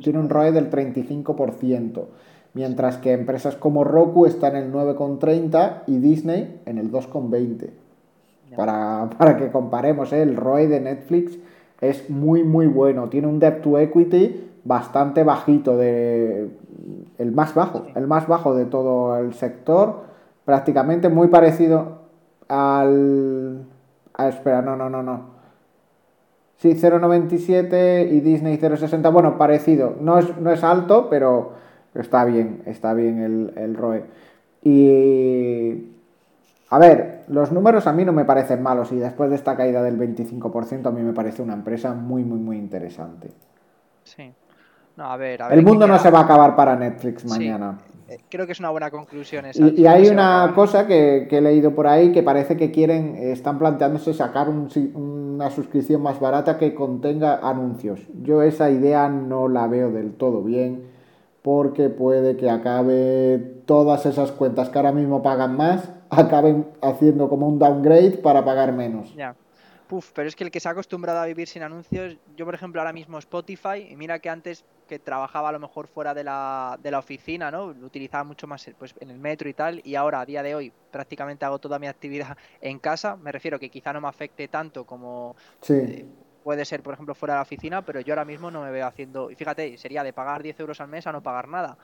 tiene 0.00 0.18
un 0.18 0.30
ROE 0.30 0.50
del 0.50 0.70
35%, 0.70 2.04
mientras 2.54 2.96
que 2.96 3.12
empresas 3.12 3.56
como 3.56 3.84
Roku 3.84 4.24
están 4.24 4.56
en 4.56 4.64
el 4.64 4.72
9,30 4.72 5.82
y 5.86 5.98
Disney 5.98 6.62
en 6.64 6.78
el 6.78 6.90
2,20. 6.90 7.68
Para, 8.56 9.10
para, 9.18 9.36
que 9.36 9.50
comparemos, 9.50 10.10
¿eh? 10.14 10.22
el 10.22 10.36
ROE 10.36 10.66
de 10.66 10.80
Netflix 10.80 11.36
es 11.82 12.08
muy, 12.08 12.44
muy 12.44 12.66
bueno. 12.66 13.10
Tiene 13.10 13.26
un 13.26 13.40
debt 13.40 13.60
to 13.60 13.78
equity 13.78 14.52
bastante 14.64 15.22
bajito, 15.22 15.76
de, 15.76 16.48
el 17.18 17.32
más 17.32 17.54
bajo, 17.54 17.88
el 17.94 18.06
más 18.06 18.26
bajo 18.26 18.54
de 18.54 18.64
todo 18.64 19.18
el 19.18 19.34
sector, 19.34 20.04
prácticamente 20.46 21.10
muy 21.10 21.28
parecido 21.28 22.03
al... 22.48 23.64
Ah, 24.14 24.28
espera, 24.28 24.62
no, 24.62 24.76
no, 24.76 24.88
no, 24.88 25.02
no. 25.02 25.34
Sí, 26.56 26.70
0.97 26.70 28.10
y 28.10 28.20
Disney 28.20 28.58
0.60. 28.58 29.12
Bueno, 29.12 29.36
parecido. 29.36 29.96
No 30.00 30.18
es, 30.18 30.36
no 30.38 30.50
es 30.52 30.62
alto, 30.64 31.08
pero 31.10 31.52
está 31.94 32.24
bien, 32.24 32.62
está 32.66 32.94
bien 32.94 33.20
el, 33.22 33.52
el 33.56 33.76
ROE. 33.76 34.04
Y... 34.62 35.90
A 36.70 36.78
ver, 36.78 37.24
los 37.28 37.52
números 37.52 37.86
a 37.86 37.92
mí 37.92 38.04
no 38.04 38.12
me 38.12 38.24
parecen 38.24 38.62
malos 38.62 38.90
y 38.92 38.96
después 38.96 39.30
de 39.30 39.36
esta 39.36 39.56
caída 39.56 39.82
del 39.82 39.98
25% 39.98 40.86
a 40.86 40.90
mí 40.90 41.02
me 41.02 41.12
parece 41.12 41.42
una 41.42 41.52
empresa 41.54 41.94
muy, 41.94 42.24
muy, 42.24 42.38
muy 42.38 42.56
interesante. 42.56 43.30
Sí. 44.02 44.32
No, 44.96 45.04
a 45.04 45.16
ver, 45.16 45.40
el 45.50 45.62
mundo 45.62 45.86
no 45.86 45.98
se 45.98 46.10
va 46.10 46.20
a 46.20 46.22
acabar 46.22 46.56
para 46.56 46.76
Netflix 46.76 47.24
mañana. 47.26 47.78
Creo 48.28 48.46
que 48.46 48.52
es 48.52 48.60
una 48.60 48.70
buena 48.70 48.90
conclusión 48.90 49.46
esa. 49.46 49.66
Y, 49.66 49.86
hay 49.86 50.08
una 50.08 50.52
cosa 50.54 50.86
que, 50.86 51.28
he 51.30 51.40
leído 51.40 51.74
por 51.74 51.86
ahí 51.86 52.12
que 52.12 52.22
parece 52.22 52.56
que 52.56 52.70
quieren, 52.70 53.16
están 53.16 53.58
planteándose 53.58 54.14
sacar 54.14 54.48
una 54.48 55.50
suscripción 55.50 56.02
más 56.02 56.20
barata 56.20 56.58
que 56.58 56.74
contenga 56.74 57.40
anuncios. 57.42 58.00
Yo 58.22 58.42
esa 58.42 58.70
idea 58.70 59.08
no 59.08 59.48
la 59.48 59.66
veo 59.66 59.90
del 59.90 60.12
todo 60.12 60.42
bien 60.42 60.94
porque 61.42 61.90
puede 61.90 62.38
que 62.38 62.48
acabe 62.48 63.38
todas 63.66 64.06
esas 64.06 64.32
cuentas 64.32 64.70
que 64.70 64.78
ahora 64.78 64.92
mismo 64.92 65.22
pagan 65.22 65.56
más, 65.56 65.92
acaben 66.10 66.66
haciendo 66.80 67.28
como 67.28 67.46
un 67.46 67.58
downgrade 67.58 68.12
para 68.12 68.44
pagar 68.44 68.72
menos. 68.72 69.14
Ya. 69.14 69.34
Puf, 69.88 70.12
pero 70.14 70.28
es 70.28 70.34
que 70.34 70.44
el 70.44 70.50
que 70.50 70.60
se 70.60 70.68
ha 70.68 70.72
acostumbrado 70.72 71.18
a 71.20 71.26
vivir 71.26 71.46
sin 71.46 71.62
anuncios, 71.62 72.16
yo 72.36 72.46
por 72.46 72.54
ejemplo 72.54 72.80
ahora 72.80 72.92
mismo 72.92 73.18
Spotify, 73.18 73.86
y 73.90 73.96
mira 73.96 74.18
que 74.18 74.30
antes 74.30 74.64
que 74.88 74.98
trabajaba 74.98 75.50
a 75.50 75.52
lo 75.52 75.60
mejor 75.60 75.88
fuera 75.88 76.14
de 76.14 76.24
la, 76.24 76.78
de 76.82 76.90
la 76.90 76.98
oficina, 76.98 77.50
¿no? 77.50 77.72
Lo 77.72 77.86
utilizaba 77.86 78.24
mucho 78.24 78.46
más 78.46 78.70
pues, 78.78 78.94
en 79.00 79.10
el 79.10 79.18
metro 79.18 79.48
y 79.48 79.54
tal, 79.54 79.80
y 79.84 79.94
ahora 79.94 80.20
a 80.20 80.26
día 80.26 80.42
de 80.42 80.54
hoy 80.54 80.72
prácticamente 80.90 81.44
hago 81.44 81.58
toda 81.58 81.78
mi 81.78 81.86
actividad 81.94 82.36
en 82.60 82.78
casa, 82.78 83.16
me 83.16 83.30
refiero 83.32 83.58
que 83.58 83.70
quizá 83.70 83.92
no 83.92 84.00
me 84.00 84.08
afecte 84.08 84.48
tanto 84.48 84.84
como 84.84 85.36
eh, 85.68 86.06
puede 86.42 86.64
ser 86.64 86.82
por 86.82 86.94
ejemplo 86.94 87.14
fuera 87.14 87.34
de 87.34 87.38
la 87.38 87.42
oficina, 87.42 87.82
pero 87.82 88.00
yo 88.00 88.14
ahora 88.14 88.24
mismo 88.24 88.50
no 88.50 88.62
me 88.62 88.70
veo 88.70 88.86
haciendo, 88.86 89.30
y 89.30 89.34
fíjate, 89.34 89.76
sería 89.76 90.02
de 90.02 90.12
pagar 90.12 90.42
10 90.42 90.58
euros 90.60 90.80
al 90.80 90.88
mes 90.88 91.06
a 91.06 91.12
no 91.12 91.22
pagar 91.22 91.48
nada. 91.48 91.76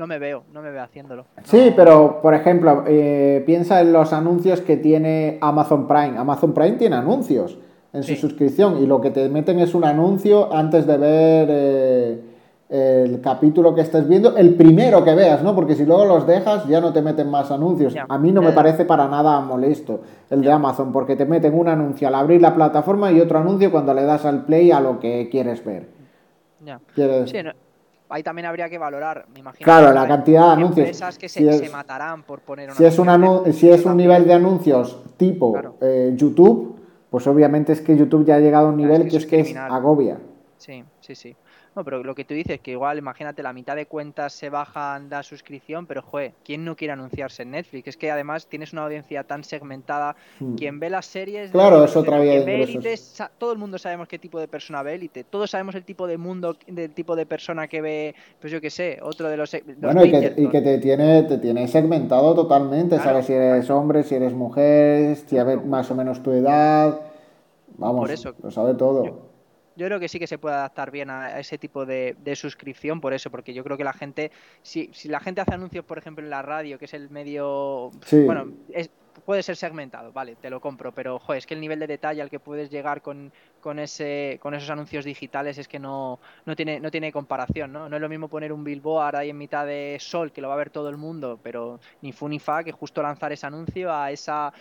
No 0.00 0.06
me 0.06 0.18
veo, 0.18 0.44
no 0.54 0.62
me 0.62 0.70
veo 0.70 0.82
haciéndolo. 0.82 1.26
Sí, 1.44 1.74
pero 1.76 2.22
por 2.22 2.32
ejemplo, 2.32 2.84
eh, 2.86 3.42
piensa 3.44 3.82
en 3.82 3.92
los 3.92 4.14
anuncios 4.14 4.62
que 4.62 4.78
tiene 4.78 5.36
Amazon 5.42 5.86
Prime. 5.86 6.16
Amazon 6.16 6.54
Prime 6.54 6.78
tiene 6.78 6.96
anuncios 6.96 7.58
en 7.92 8.02
su 8.02 8.16
suscripción 8.16 8.82
y 8.82 8.86
lo 8.86 9.02
que 9.02 9.10
te 9.10 9.28
meten 9.28 9.58
es 9.58 9.74
un 9.74 9.84
anuncio 9.84 10.54
antes 10.54 10.86
de 10.86 10.96
ver 10.96 11.48
eh, 11.50 13.04
el 13.04 13.20
capítulo 13.20 13.74
que 13.74 13.82
estés 13.82 14.08
viendo, 14.08 14.38
el 14.38 14.54
primero 14.54 15.04
que 15.04 15.14
veas, 15.14 15.42
¿no? 15.42 15.54
Porque 15.54 15.74
si 15.74 15.84
luego 15.84 16.06
los 16.06 16.26
dejas 16.26 16.66
ya 16.66 16.80
no 16.80 16.94
te 16.94 17.02
meten 17.02 17.28
más 17.28 17.50
anuncios. 17.50 17.94
A 18.08 18.16
mí 18.16 18.32
no 18.32 18.40
me 18.40 18.52
parece 18.52 18.86
para 18.86 19.06
nada 19.06 19.38
molesto 19.40 20.00
el 20.30 20.40
de 20.40 20.50
Amazon 20.50 20.92
porque 20.92 21.14
te 21.14 21.26
meten 21.26 21.52
un 21.52 21.68
anuncio 21.68 22.08
al 22.08 22.14
abrir 22.14 22.40
la 22.40 22.54
plataforma 22.54 23.12
y 23.12 23.20
otro 23.20 23.38
anuncio 23.38 23.70
cuando 23.70 23.92
le 23.92 24.04
das 24.04 24.24
al 24.24 24.46
play 24.46 24.70
a 24.70 24.80
lo 24.80 24.98
que 24.98 25.28
quieres 25.30 25.62
ver. 25.62 25.88
Ya. 26.64 26.80
Ahí 28.10 28.22
también 28.22 28.46
habría 28.46 28.68
que 28.68 28.78
valorar, 28.78 29.26
me 29.32 29.40
imagino. 29.40 29.64
Claro, 29.64 29.92
la 29.92 30.06
cantidad 30.06 30.46
de 30.46 30.52
anuncios. 30.52 30.86
Empresas 30.86 31.16
que 31.16 31.28
se, 31.28 31.70
matarán 31.70 32.24
por 32.24 32.40
poner 32.40 32.72
si 32.72 32.84
es, 32.84 32.98
un 32.98 33.52
si 33.52 33.70
es 33.70 33.84
un 33.84 33.96
nivel 33.96 34.26
de 34.26 34.34
anuncios 34.34 35.02
tipo 35.16 35.76
eh, 35.80 36.12
YouTube, 36.16 36.76
pues 37.08 37.26
obviamente 37.26 37.72
es 37.72 37.80
que 37.80 37.96
YouTube 37.96 38.24
ya 38.24 38.36
ha 38.36 38.40
llegado 38.40 38.66
a 38.66 38.70
un 38.70 38.76
nivel 38.76 39.08
que, 39.08 39.16
es 39.16 39.26
que 39.26 39.40
es 39.40 39.56
agobia. 39.56 40.18
Sí, 40.58 40.84
sí, 41.00 41.14
sí. 41.14 41.36
No, 41.76 41.84
pero 41.84 42.02
lo 42.02 42.14
que 42.16 42.24
tú 42.24 42.34
dices, 42.34 42.60
que 42.60 42.72
igual, 42.72 42.98
imagínate, 42.98 43.42
la 43.42 43.52
mitad 43.52 43.76
de 43.76 43.86
cuentas 43.86 44.32
se 44.32 44.50
bajan 44.50 45.08
la 45.08 45.22
suscripción, 45.22 45.86
pero 45.86 46.02
joder, 46.02 46.32
¿quién 46.44 46.64
no 46.64 46.74
quiere 46.74 46.92
anunciarse 46.92 47.42
en 47.42 47.52
Netflix? 47.52 47.88
Es 47.88 47.96
que 47.96 48.10
además 48.10 48.46
tienes 48.46 48.72
una 48.72 48.84
audiencia 48.84 49.22
tan 49.22 49.44
segmentada. 49.44 50.16
Hmm. 50.40 50.56
Quien 50.56 50.80
ve 50.80 50.90
las 50.90 51.06
series. 51.06 51.52
Claro, 51.52 51.84
es 51.84 51.94
otra 51.94 52.18
vía 52.18 52.44
Todo 53.38 53.52
el 53.52 53.58
mundo 53.58 53.78
sabemos 53.78 54.08
qué 54.08 54.18
tipo 54.18 54.40
de 54.40 54.48
persona 54.48 54.82
ve 54.82 54.94
élite. 54.94 55.22
Todos 55.22 55.50
sabemos 55.50 55.76
el 55.76 55.84
tipo 55.84 56.08
de 56.08 56.18
mundo, 56.18 56.56
del 56.66 56.90
tipo 56.92 57.14
de 57.14 57.24
persona 57.24 57.68
que 57.68 57.80
ve, 57.80 58.14
pues 58.40 58.52
yo 58.52 58.60
qué 58.60 58.70
sé, 58.70 58.98
otro 59.00 59.28
de 59.28 59.36
los. 59.36 59.56
bueno, 59.78 60.04
y 60.04 60.10
que, 60.48 60.60
te 60.60 60.78
tiene, 60.78 61.22
te 61.22 61.38
tiene 61.38 61.68
segmentado 61.68 62.34
totalmente. 62.34 62.98
sabes 62.98 63.26
si 63.26 63.32
eres 63.34 63.70
hombre, 63.70 64.02
si 64.02 64.16
eres 64.16 64.32
mujer, 64.32 65.16
si 65.16 65.36
sabes 65.36 65.64
más 65.64 65.88
o 65.90 65.94
menos 65.94 66.20
tu 66.22 66.32
edad. 66.32 67.00
Vamos, 67.78 68.10
eso, 68.10 68.34
lo 68.42 68.50
sabe 68.50 68.74
todo 68.74 69.04
yo 69.04 69.29
creo 69.76 70.00
que 70.00 70.08
sí 70.08 70.18
que 70.18 70.26
se 70.26 70.38
puede 70.38 70.56
adaptar 70.56 70.90
bien 70.90 71.10
a, 71.10 71.38
ese 71.38 71.58
tipo 71.58 71.86
de, 71.86 72.16
suscripción 72.34 73.00
por 73.00 73.12
eso, 73.12 73.30
porque 73.30 73.54
yo 73.54 73.64
creo 73.64 73.76
que 73.76 73.84
la 73.84 73.92
gente, 73.92 74.30
si, 74.62 74.90
si 74.92 75.08
la 75.08 75.20
gente 75.20 75.40
hace 75.40 75.54
anuncios, 75.54 75.84
por 75.84 75.98
ejemplo, 75.98 76.24
en 76.24 76.30
la 76.30 76.42
radio, 76.42 76.78
que 76.78 76.84
es 76.86 76.94
el 76.94 77.10
medio, 77.10 77.90
bueno, 78.10 78.52
es, 78.72 78.90
puede 79.24 79.42
ser 79.42 79.56
segmentado, 79.56 80.12
vale, 80.12 80.36
te 80.36 80.50
lo 80.50 80.60
compro, 80.60 80.92
pero 80.92 81.18
joder, 81.18 81.38
es 81.38 81.46
que 81.46 81.54
el 81.54 81.60
nivel 81.60 81.78
de 81.78 81.86
detalle 81.86 82.22
al 82.22 82.30
que 82.30 82.40
puedes 82.40 82.70
llegar 82.70 83.02
con, 83.02 83.32
con, 83.60 83.78
ese, 83.78 84.38
con 84.42 84.54
esos 84.54 84.70
anuncios 84.70 85.04
digitales 85.04 85.58
es 85.58 85.68
que 85.68 85.78
no, 85.78 86.20
no, 86.46 86.56
tiene, 86.56 86.80
no 86.80 86.90
tiene 86.90 87.12
comparación, 87.12 87.72
¿no? 87.72 87.88
No 87.88 87.96
es 87.96 88.02
lo 88.02 88.08
mismo 88.08 88.28
poner 88.28 88.52
un 88.52 88.64
billboard 88.64 89.16
ahí 89.16 89.30
en 89.30 89.38
mitad 89.38 89.66
de 89.66 89.96
sol, 90.00 90.32
que 90.32 90.40
lo 90.40 90.48
va 90.48 90.54
a 90.54 90.58
ver 90.58 90.70
todo 90.70 90.88
el 90.88 90.96
mundo, 90.96 91.38
pero 91.42 91.80
ni 92.02 92.12
fu 92.12 92.28
ni 92.28 92.38
fa, 92.38 92.64
que 92.64 92.72
justo 92.72 93.02
lanzar 93.02 93.32
ese 93.32 93.46
anuncio 93.46 93.92
a 93.92 94.10
esa 94.10 94.52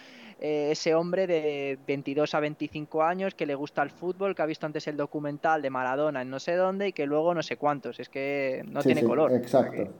eh, 0.41 0.69
ese 0.71 0.95
hombre 0.95 1.27
de 1.27 1.77
22 1.85 2.33
a 2.33 2.39
25 2.39 3.03
años 3.03 3.35
que 3.35 3.45
le 3.45 3.55
gusta 3.55 3.83
el 3.83 3.89
fútbol, 3.89 4.35
que 4.35 4.41
ha 4.41 4.45
visto 4.45 4.65
antes 4.65 4.87
el 4.87 4.95
documental 4.95 5.61
de 5.61 5.69
Maradona 5.69 6.21
en 6.21 6.29
no 6.29 6.39
sé 6.39 6.55
dónde 6.55 6.87
y 6.87 6.93
que 6.93 7.05
luego 7.05 7.33
no 7.33 7.43
sé 7.43 7.57
cuántos. 7.57 7.99
Es 7.99 8.07
que 8.07 8.63
no 8.67 8.81
tiene 8.81 9.03
color. 9.03 9.33
Exacto. 9.33 9.91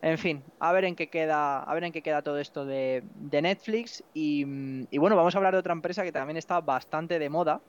En 0.00 0.16
fin, 0.16 0.42
a 0.60 0.72
ver 0.72 0.84
en 0.84 0.94
qué 0.94 1.08
queda, 1.08 1.62
a 1.62 1.74
ver 1.74 1.84
en 1.84 1.92
qué 1.92 2.02
queda 2.02 2.22
todo 2.22 2.38
esto 2.38 2.64
de, 2.64 3.02
Netflix. 3.30 4.04
Y, 4.14 4.44
bueno, 4.96 5.16
vamos 5.16 5.34
a 5.34 5.38
hablar 5.38 5.54
de 5.54 5.58
otra 5.58 5.72
empresa 5.72 6.04
que 6.04 6.12
también 6.12 6.36
está 6.36 6.60
bastante 6.60 7.18
de 7.18 7.28
moda 7.28 7.60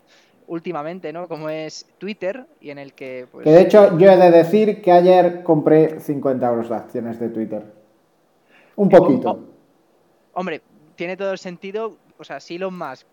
últimamente, 0.48 1.12
¿no? 1.12 1.28
Como 1.28 1.50
es 1.50 1.88
Twitter, 1.98 2.46
y 2.62 2.70
en 2.70 2.78
el 2.78 2.94
que. 2.94 3.28
Pues, 3.32 3.44
que 3.44 3.52
de 3.52 3.62
hecho, 3.62 3.98
yo 3.98 4.12
he 4.12 4.18
de 4.18 4.32
decir 4.32 4.82
que 4.82 4.92
ayer 4.92 5.44
compré 5.44 6.00
50 6.00 6.48
euros 6.48 6.70
de 6.70 6.76
acciones 6.76 7.20
de 7.20 7.30
Twitter. 7.30 7.64
Un 8.76 8.90
poquito. 8.90 9.48
hombre, 10.34 10.62
tiene 11.00 11.16
todo 11.16 11.32
el 11.32 11.38
sentido, 11.38 11.96
o 12.18 12.26
sea, 12.26 12.42
si 12.42 12.58
Elon 12.58 12.78
Musk 12.78 13.08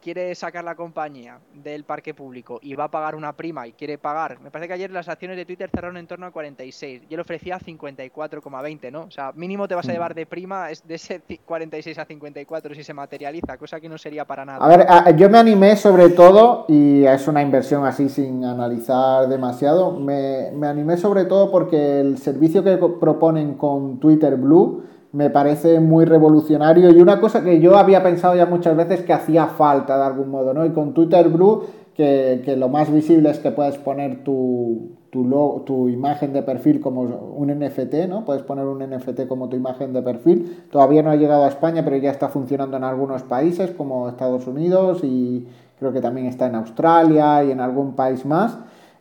quiere 0.00 0.32
sacar 0.36 0.62
la 0.62 0.76
compañía 0.76 1.40
del 1.52 1.82
parque 1.82 2.14
público 2.14 2.60
y 2.62 2.76
va 2.76 2.84
a 2.84 2.88
pagar 2.88 3.16
una 3.16 3.32
prima 3.32 3.66
y 3.66 3.72
quiere 3.72 3.98
pagar, 3.98 4.38
me 4.40 4.52
parece 4.52 4.68
que 4.68 4.74
ayer 4.74 4.92
las 4.92 5.08
acciones 5.08 5.36
de 5.36 5.44
Twitter 5.44 5.68
cerraron 5.68 5.96
en 5.96 6.06
torno 6.06 6.26
a 6.26 6.30
46, 6.30 7.02
yo 7.10 7.16
le 7.16 7.20
ofrecía 7.20 7.58
54,20, 7.58 8.92
¿no? 8.92 9.00
O 9.00 9.10
sea, 9.10 9.32
mínimo 9.34 9.66
te 9.66 9.74
vas 9.74 9.88
a 9.88 9.88
mm. 9.88 9.92
llevar 9.92 10.14
de 10.14 10.24
prima 10.24 10.68
de 10.68 10.94
ese 10.94 11.20
46 11.44 11.98
a 11.98 12.04
54 12.04 12.76
si 12.76 12.84
se 12.84 12.94
materializa, 12.94 13.58
cosa 13.58 13.80
que 13.80 13.88
no 13.88 13.98
sería 13.98 14.24
para 14.24 14.44
nada. 14.44 14.64
A 14.64 14.68
ver, 14.68 15.16
yo 15.16 15.28
me 15.28 15.38
animé 15.38 15.74
sobre 15.74 16.10
todo, 16.10 16.64
y 16.68 17.04
es 17.04 17.26
una 17.26 17.42
inversión 17.42 17.84
así 17.84 18.08
sin 18.08 18.44
analizar 18.44 19.26
demasiado, 19.26 19.90
me, 19.98 20.52
me 20.52 20.68
animé 20.68 20.96
sobre 20.96 21.24
todo 21.24 21.50
porque 21.50 21.98
el 21.98 22.18
servicio 22.18 22.62
que 22.62 22.76
proponen 22.76 23.54
con 23.54 23.98
Twitter 23.98 24.36
Blue 24.36 24.84
me 25.12 25.28
parece 25.28 25.78
muy 25.78 26.06
revolucionario 26.06 26.90
y 26.90 27.00
una 27.00 27.20
cosa 27.20 27.44
que 27.44 27.60
yo 27.60 27.76
había 27.76 28.02
pensado 28.02 28.34
ya 28.34 28.46
muchas 28.46 28.76
veces 28.76 29.02
que 29.02 29.12
hacía 29.12 29.46
falta 29.46 29.98
de 29.98 30.04
algún 30.04 30.30
modo, 30.30 30.54
¿no? 30.54 30.64
Y 30.64 30.70
con 30.70 30.94
Twitter 30.94 31.28
Blue, 31.28 31.64
que, 31.94 32.54
lo 32.56 32.68
más 32.70 32.90
visible 32.90 33.30
es 33.30 33.38
que 33.38 33.50
puedes 33.50 33.76
poner 33.76 34.24
tu, 34.24 34.92
tu, 35.10 35.62
tu 35.66 35.88
imagen 35.90 36.32
de 36.32 36.42
perfil 36.42 36.80
como 36.80 37.02
un 37.02 37.48
NFT, 37.48 38.08
¿no? 38.08 38.24
Puedes 38.24 38.42
poner 38.42 38.64
un 38.64 38.78
NFT 38.78 39.26
como 39.28 39.50
tu 39.50 39.56
imagen 39.56 39.92
de 39.92 40.00
perfil. 40.00 40.64
Todavía 40.70 41.02
no 41.02 41.10
ha 41.10 41.16
llegado 41.16 41.44
a 41.44 41.48
España, 41.48 41.84
pero 41.84 41.96
ya 41.98 42.10
está 42.10 42.28
funcionando 42.28 42.78
en 42.78 42.84
algunos 42.84 43.22
países 43.22 43.70
como 43.72 44.08
Estados 44.08 44.46
Unidos 44.46 45.04
y 45.04 45.46
creo 45.78 45.92
que 45.92 46.00
también 46.00 46.26
está 46.26 46.46
en 46.46 46.54
Australia 46.54 47.44
y 47.44 47.50
en 47.50 47.60
algún 47.60 47.94
país 47.94 48.24
más. 48.24 48.56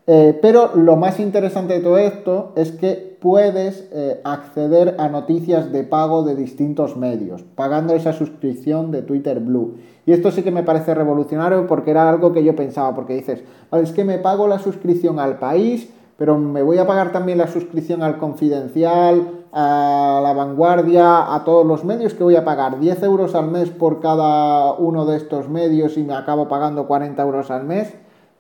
Eh, 0.08 0.38
pero 0.42 0.76
lo 0.76 0.98
más 0.98 1.22
interesante 1.22 1.76
de 1.76 1.80
todo 1.80 1.98
esto 1.98 2.52
es 2.58 2.74
que 2.74 3.11
puedes 3.22 3.88
eh, 3.94 4.20
acceder 4.24 4.96
a 4.98 5.08
noticias 5.08 5.72
de 5.72 5.84
pago 5.84 6.24
de 6.24 6.36
distintos 6.36 6.98
medios, 6.98 7.44
pagando 7.44 7.94
esa 7.94 8.14
suscripción 8.14 8.90
de 8.90 9.04
Twitter 9.04 9.40
Blue. 9.40 9.76
Y 10.08 10.12
esto 10.12 10.32
sí 10.32 10.42
que 10.42 10.50
me 10.50 10.64
parece 10.64 10.96
revolucionario 10.96 11.68
porque 11.68 11.92
era 11.92 12.10
algo 12.10 12.34
que 12.34 12.44
yo 12.44 12.56
pensaba, 12.56 12.96
porque 12.96 13.14
dices, 13.14 13.44
es 13.72 13.92
que 13.92 14.04
me 14.04 14.18
pago 14.18 14.48
la 14.48 14.58
suscripción 14.58 15.20
al 15.20 15.38
país, 15.38 15.88
pero 16.18 16.40
me 16.40 16.64
voy 16.64 16.80
a 16.80 16.88
pagar 16.88 17.12
también 17.12 17.38
la 17.38 17.46
suscripción 17.46 18.02
al 18.02 18.18
confidencial, 18.18 19.46
a 19.52 20.20
la 20.24 20.34
vanguardia, 20.34 21.36
a 21.36 21.44
todos 21.44 21.66
los 21.66 21.86
medios 21.86 22.16
que 22.16 22.24
voy 22.24 22.36
a 22.36 22.44
pagar 22.44 22.80
10 22.80 23.04
euros 23.04 23.36
al 23.36 23.52
mes 23.52 23.70
por 23.70 24.00
cada 24.00 24.74
uno 24.74 25.06
de 25.06 25.18
estos 25.18 25.48
medios 25.48 25.96
y 25.96 26.04
me 26.04 26.16
acabo 26.16 26.48
pagando 26.48 26.88
40 26.88 27.22
euros 27.22 27.52
al 27.52 27.66
mes 27.66 27.94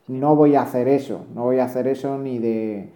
no 0.08 0.36
voy 0.36 0.56
a 0.56 0.64
hacer 0.64 0.88
eso, 0.88 1.22
no 1.34 1.44
voy 1.44 1.60
a 1.60 1.66
hacer 1.66 1.88
eso 1.88 2.18
ni 2.18 2.40
de, 2.40 2.90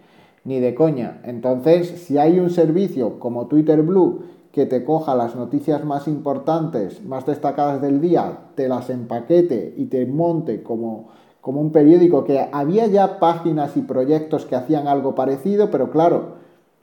ni 0.46 0.60
de 0.60 0.74
coña. 0.74 1.20
Entonces, 1.24 1.88
si 1.88 2.18
hay 2.18 2.38
un 2.38 2.50
servicio 2.50 3.18
como 3.18 3.48
Twitter 3.48 3.82
Blue 3.82 4.22
que 4.52 4.64
te 4.64 4.84
coja 4.84 5.14
las 5.14 5.36
noticias 5.36 5.84
más 5.84 6.08
importantes, 6.08 7.04
más 7.04 7.26
destacadas 7.26 7.82
del 7.82 8.00
día, 8.00 8.38
te 8.54 8.68
las 8.68 8.88
empaquete 8.88 9.74
y 9.76 9.86
te 9.86 10.06
monte 10.06 10.62
como, 10.62 11.08
como 11.42 11.60
un 11.60 11.72
periódico, 11.72 12.24
que 12.24 12.48
había 12.52 12.86
ya 12.86 13.18
páginas 13.18 13.76
y 13.76 13.82
proyectos 13.82 14.46
que 14.46 14.56
hacían 14.56 14.86
algo 14.86 15.14
parecido, 15.14 15.70
pero 15.70 15.90
claro, 15.90 16.36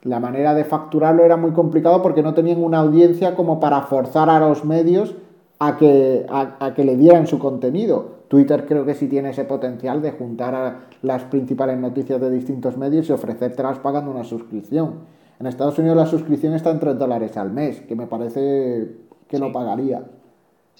la 0.03 0.19
manera 0.19 0.53
de 0.53 0.65
facturarlo 0.65 1.23
era 1.23 1.37
muy 1.37 1.51
complicado 1.51 2.01
porque 2.03 2.21
no 2.21 2.33
tenían 2.33 2.61
una 2.61 2.79
audiencia 2.79 3.35
como 3.35 3.59
para 3.59 3.81
forzar 3.83 4.29
a 4.29 4.39
los 4.39 4.65
medios 4.65 5.15
a 5.59 5.77
que, 5.77 6.25
a 6.29 6.73
que 6.75 6.83
le 6.83 6.97
dieran 6.97 7.25
su 7.25 7.39
contenido. 7.39 8.22
Twitter 8.33 8.65
creo 8.65 8.83
que 8.83 8.95
sí 8.95 9.07
tiene 9.07 9.29
ese 9.29 9.43
potencial 9.43 10.01
de 10.01 10.09
juntar 10.09 10.55
a 10.55 10.79
las 11.03 11.21
principales 11.25 11.77
noticias 11.77 12.19
de 12.19 12.31
distintos 12.31 12.77
medios 12.77 13.07
y 13.07 13.11
ofrecértelas 13.11 13.77
pagando 13.77 14.09
una 14.09 14.23
suscripción. 14.23 15.01
En 15.39 15.45
Estados 15.45 15.77
Unidos 15.77 15.95
la 15.95 16.07
suscripción 16.07 16.55
está 16.55 16.71
en 16.71 16.79
3 16.79 16.97
dólares 16.97 17.37
al 17.37 17.51
mes, 17.51 17.81
que 17.81 17.95
me 17.95 18.07
parece 18.07 18.87
que 19.27 19.37
no 19.37 19.51
pagaría. 19.51 20.01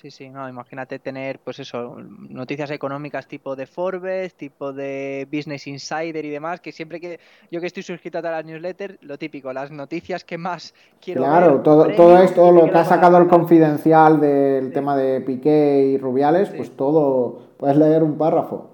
Sí, 0.04 0.12
sí, 0.12 0.30
no, 0.30 0.50
imagínate 0.50 1.00
tener, 1.00 1.40
pues 1.40 1.60
eso, 1.60 1.96
noticias 2.28 2.70
económicas 2.72 3.26
tipo 3.26 3.56
de 3.56 3.66
Forbes, 3.66 4.34
tipo 4.34 4.74
de 4.74 5.26
Business 5.32 5.66
Insider 5.66 6.26
y 6.26 6.30
demás, 6.30 6.60
que 6.60 6.74
siempre 6.74 7.00
que 7.00 7.22
yo 7.50 7.62
que 7.62 7.68
estoy 7.68 7.84
suscrito 7.84 8.18
a 8.18 8.22
todas 8.22 8.36
las 8.36 8.46
newsletters, 8.46 8.98
lo 9.04 9.18
típico, 9.18 9.54
las 9.54 9.72
noticias 9.72 10.26
que 10.26 10.38
más 10.38 10.74
quiero 11.00 11.24
Claro, 11.24 11.62
todo, 11.62 11.88
todo 11.96 12.18
esto, 12.18 12.52
lo 12.52 12.70
que 12.70 12.78
ha 12.78 12.84
sacado 12.84 13.18
el 13.18 13.28
confidencial 13.28 14.20
del 14.20 14.74
tema 14.74 14.98
de 14.98 15.22
Piqué 15.22 15.94
y 15.94 15.98
Rubiales, 15.98 16.50
pues 16.50 16.76
todo, 16.76 17.40
puedes 17.56 17.78
leer 17.78 18.04
un 18.04 18.18
párrafo. 18.18 18.72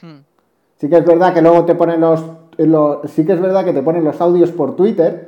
Hmm. 0.00 0.18
Sí 0.76 0.88
que 0.88 0.98
es 0.98 1.04
verdad 1.04 1.34
que 1.34 1.42
luego 1.42 1.64
te 1.64 1.74
ponen 1.74 2.00
los, 2.00 2.24
los, 2.56 3.10
sí 3.10 3.26
que 3.26 3.32
es 3.32 3.40
verdad 3.40 3.64
que 3.64 3.72
te 3.72 3.82
ponen 3.82 4.04
los 4.04 4.20
audios 4.20 4.52
por 4.52 4.76
Twitter, 4.76 5.27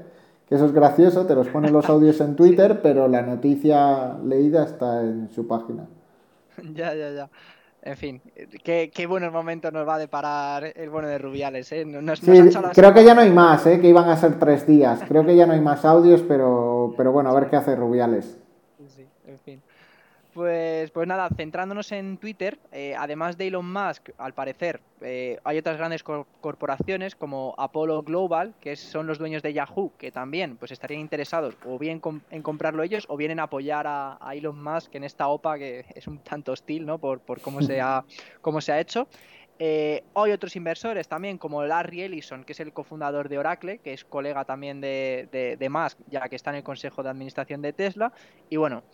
eso 0.51 0.67
es 0.67 0.73
gracioso, 0.73 1.27
te 1.27 1.35
los 1.35 1.49
ponen 1.49 1.73
los 1.73 1.85
audios 1.89 2.21
en 2.21 2.37
Twitter, 2.37 2.81
pero 2.83 3.09
la 3.09 3.23
noticia 3.23 4.19
leída 4.25 4.65
está 4.65 5.03
en 5.03 5.31
su 5.31 5.47
página. 5.47 5.87
Ya, 6.75 6.95
ya, 6.95 7.11
ya. 7.11 7.31
En 7.83 7.97
fin, 7.97 8.21
qué, 8.63 9.07
buenos 9.09 9.33
momentos 9.33 9.73
nos 9.73 9.89
va 9.89 9.95
a 9.95 9.99
deparar 9.99 10.73
el 10.77 10.91
bueno 10.91 11.09
de 11.09 11.17
Rubiales. 11.17 11.73
¿eh? 11.73 11.87
sí, 12.21 12.59
creo 12.75 12.93
que 12.93 13.03
ya 13.03 13.15
no 13.15 13.23
hay 13.23 13.31
más, 13.31 13.67
¿eh? 13.67 13.81
que 13.81 13.89
iban 13.89 14.11
a 14.11 14.17
ser 14.19 14.39
tres 14.39 14.67
días. 14.67 15.01
Creo 15.09 15.25
que 15.25 15.35
ya 15.35 15.47
no 15.47 15.55
hay 15.55 15.63
más 15.63 15.87
audios, 15.87 16.23
pero, 16.29 16.93
pero 16.99 17.13
bueno, 17.13 17.31
a 17.31 17.35
ver 17.35 17.49
qué 17.49 17.57
hace 17.57 17.75
Rubiales. 17.75 18.39
Pues, 20.41 20.91
pues 20.91 21.07
nada, 21.07 21.29
centrándonos 21.37 21.93
en 21.93 22.17
Twitter, 22.17 22.59
eh, 22.73 22.95
además 22.97 23.37
de 23.37 23.49
Elon 23.49 23.71
Musk, 23.71 24.09
al 24.17 24.33
parecer, 24.33 24.81
eh, 25.03 25.39
hay 25.45 25.59
otras 25.59 25.77
grandes 25.77 26.03
corporaciones 26.03 27.15
como 27.15 27.55
Apollo 27.59 28.03
Global, 28.05 28.55
que 28.59 28.75
son 28.77 29.07
los 29.07 29.19
dueños 29.19 29.43
de 29.43 29.53
Yahoo, 29.53 29.93
que 29.99 30.11
también 30.11 30.57
pues 30.57 30.73
estarían 30.73 31.03
interesados 31.03 31.59
o 31.67 31.79
bien 31.79 32.01
en 32.31 32.41
comprarlo 32.41 32.83
ellos 32.83 33.05
o 33.11 33.19
bien 33.19 33.33
en 33.33 33.41
apoyar 33.41 33.85
a, 33.87 34.19
Elon 34.33 34.65
Musk 34.65 34.95
en 34.95 35.05
esta 35.05 35.29
OPA 35.29 35.59
que 35.59 35.85
es 35.95 36.07
un 36.07 36.21
tanto 36.21 36.53
hostil, 36.53 36.87
¿no? 36.87 36.97
Por, 36.97 37.21
cómo, 37.43 37.61
se 37.61 37.83
ha, 37.83 38.03
cómo 38.41 38.63
se 38.63 38.73
ha 38.73 38.81
hecho. 38.81 39.09
Eh, 39.59 40.05
hay 40.15 40.33
otros 40.33 40.57
inversores 40.57 41.07
también, 41.07 41.37
como 41.37 41.63
Larry 41.65 42.01
Ellison, 42.01 42.45
que 42.45 42.55
es 42.55 42.61
el 42.61 42.73
cofundador 42.73 43.29
de 43.29 43.37
Oracle, 43.37 43.77
que 43.77 43.93
es 43.93 44.07
colega 44.07 44.47
también 44.47 44.81
de, 44.81 45.29
de, 45.31 45.59
de 45.59 45.69
Musk, 45.69 45.99
ya 46.09 46.31
que 46.31 46.37
está 46.37 46.49
en 46.49 46.57
el 46.57 46.63
consejo 46.63 47.03
de 47.03 47.11
administración 47.11 47.61
de 47.61 47.75
Tesla. 47.75 48.11
Y 48.49 48.57
bueno, 48.57 48.85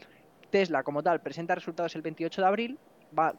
Tesla 0.50 0.82
como 0.82 1.02
tal 1.02 1.20
presenta 1.20 1.54
resultados 1.54 1.94
el 1.96 2.02
28 2.02 2.40
de 2.40 2.46
abril. 2.46 2.78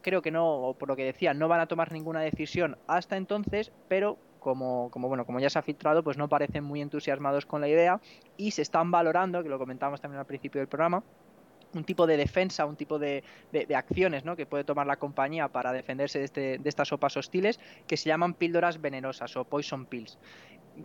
creo 0.02 0.22
que 0.22 0.32
no, 0.32 0.76
por 0.78 0.88
lo 0.90 0.96
que 0.96 1.04
decía, 1.04 1.34
no 1.34 1.48
van 1.48 1.60
a 1.60 1.68
tomar 1.68 1.92
ninguna 1.92 2.22
decisión 2.22 2.78
hasta 2.88 3.18
entonces, 3.18 3.72
pero 3.88 4.18
como, 4.40 4.90
como, 4.92 5.08
bueno, 5.08 5.26
como 5.26 5.40
ya 5.40 5.50
se 5.50 5.60
ha 5.60 5.62
filtrado, 5.62 6.04
pues 6.04 6.18
no 6.18 6.30
parecen 6.30 6.64
muy 6.64 6.82
entusiasmados 6.82 7.46
con 7.46 7.62
la 7.62 7.68
idea 7.68 8.00
y 8.38 8.52
se 8.52 8.62
están 8.62 8.92
valorando, 8.92 9.44
que 9.44 9.50
lo 9.50 9.60
comentamos 9.60 10.00
también 10.00 10.20
al 10.20 10.26
principio 10.26 10.62
del 10.62 10.68
programa, 10.68 11.04
un 11.74 11.84
tipo 11.84 12.08
de 12.08 12.18
defensa, 12.18 12.66
un 12.66 12.76
tipo 12.76 13.00
de, 13.00 13.24
acciones 13.76 14.26
¿no? 14.26 14.36
que 14.36 14.46
puede 14.46 14.64
tomar 14.64 14.88
la 14.88 14.98
compañía 14.98 15.48
para 15.50 15.72
defenderse 15.72 16.20
de, 16.20 16.26
este, 16.26 16.58
de 16.58 16.70
estas 16.70 16.88
sopas 16.88 17.18
hostiles 17.18 17.60
que 17.88 17.98
se 17.98 18.08
llaman 18.08 18.34
píldoras 18.34 18.82
venenosas 18.82 19.36
o 19.38 19.44
poison 19.44 19.86
pills. 19.86 20.18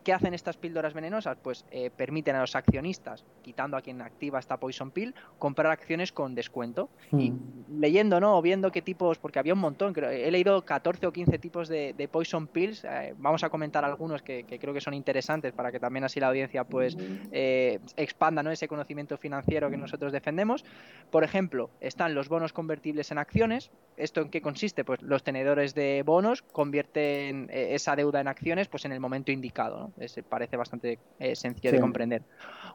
¿Qué 0.05 0.13
hacen 0.13 0.35
estas 0.35 0.57
píldoras 0.57 0.95
venenosas? 0.95 1.37
Pues 1.43 1.65
eh, 1.71 1.91
permiten 1.91 2.37
a 2.37 2.41
los 2.41 2.57
accionistas, 2.57 3.25
quitando 3.43 3.77
a 3.77 3.83
quien 3.83 4.01
activa 4.01 4.39
esta 4.39 4.57
Poison 4.57 4.91
Pill, 4.91 5.15
comprar 5.39 5.71
acciones 5.71 6.13
con 6.13 6.35
descuento. 6.35 6.89
Y 7.13 7.31
hmm. 7.31 7.81
leyendo, 7.81 8.21
¿no? 8.21 8.39
O 8.39 8.43
viendo 8.43 8.71
qué 8.73 8.83
tipos, 8.83 9.19
porque 9.19 9.39
había 9.39 9.55
un 9.55 9.61
montón, 9.61 9.93
creo, 9.93 10.11
he 10.11 10.31
leído 10.31 10.65
14 10.65 11.07
o 11.07 11.13
15 11.13 11.39
tipos 11.39 11.69
de, 11.69 12.09
Poison 12.11 12.47
Pills. 12.47 12.85
Eh, 12.85 13.15
vamos 13.19 13.45
a 13.45 13.51
comentar 13.51 13.85
algunos 13.85 14.23
que, 14.23 14.45
creo 14.45 14.75
que 14.75 14.81
son 14.81 14.95
interesantes 14.95 15.53
para 15.53 15.71
que 15.71 15.81
también 15.81 16.05
así 16.05 16.21
la 16.21 16.29
audiencia 16.29 16.65
pues 16.65 16.97
eh, 17.31 17.79
expanda 17.97 18.43
¿no? 18.43 18.51
ese 18.51 18.69
conocimiento 18.69 19.17
financiero 19.17 19.71
que 19.71 19.77
nosotros 19.77 20.13
defendemos. 20.13 20.65
Por 21.11 21.25
ejemplo, 21.25 21.71
están 21.81 22.15
los 22.15 22.29
bonos 22.29 22.53
convertibles 22.53 23.11
en 23.11 23.19
acciones. 23.19 23.71
¿Esto 23.97 24.21
en 24.23 24.31
qué 24.31 24.41
consiste? 24.41 24.85
Pues 24.85 25.03
los 25.03 25.23
tenedores 25.23 25.75
de 25.75 26.03
bonos 26.05 26.43
convierten 26.43 27.49
esa 27.53 27.95
deuda 27.97 28.21
en 28.21 28.29
acciones 28.29 28.69
pues 28.69 28.85
en 28.85 28.93
el 28.93 29.01
momento 29.01 29.33
indicado 29.33 29.82
parece 30.29 30.57
bastante 30.57 30.99
eh, 31.19 31.35
sencillo 31.35 31.73
de 31.73 31.81
comprender. 31.81 32.23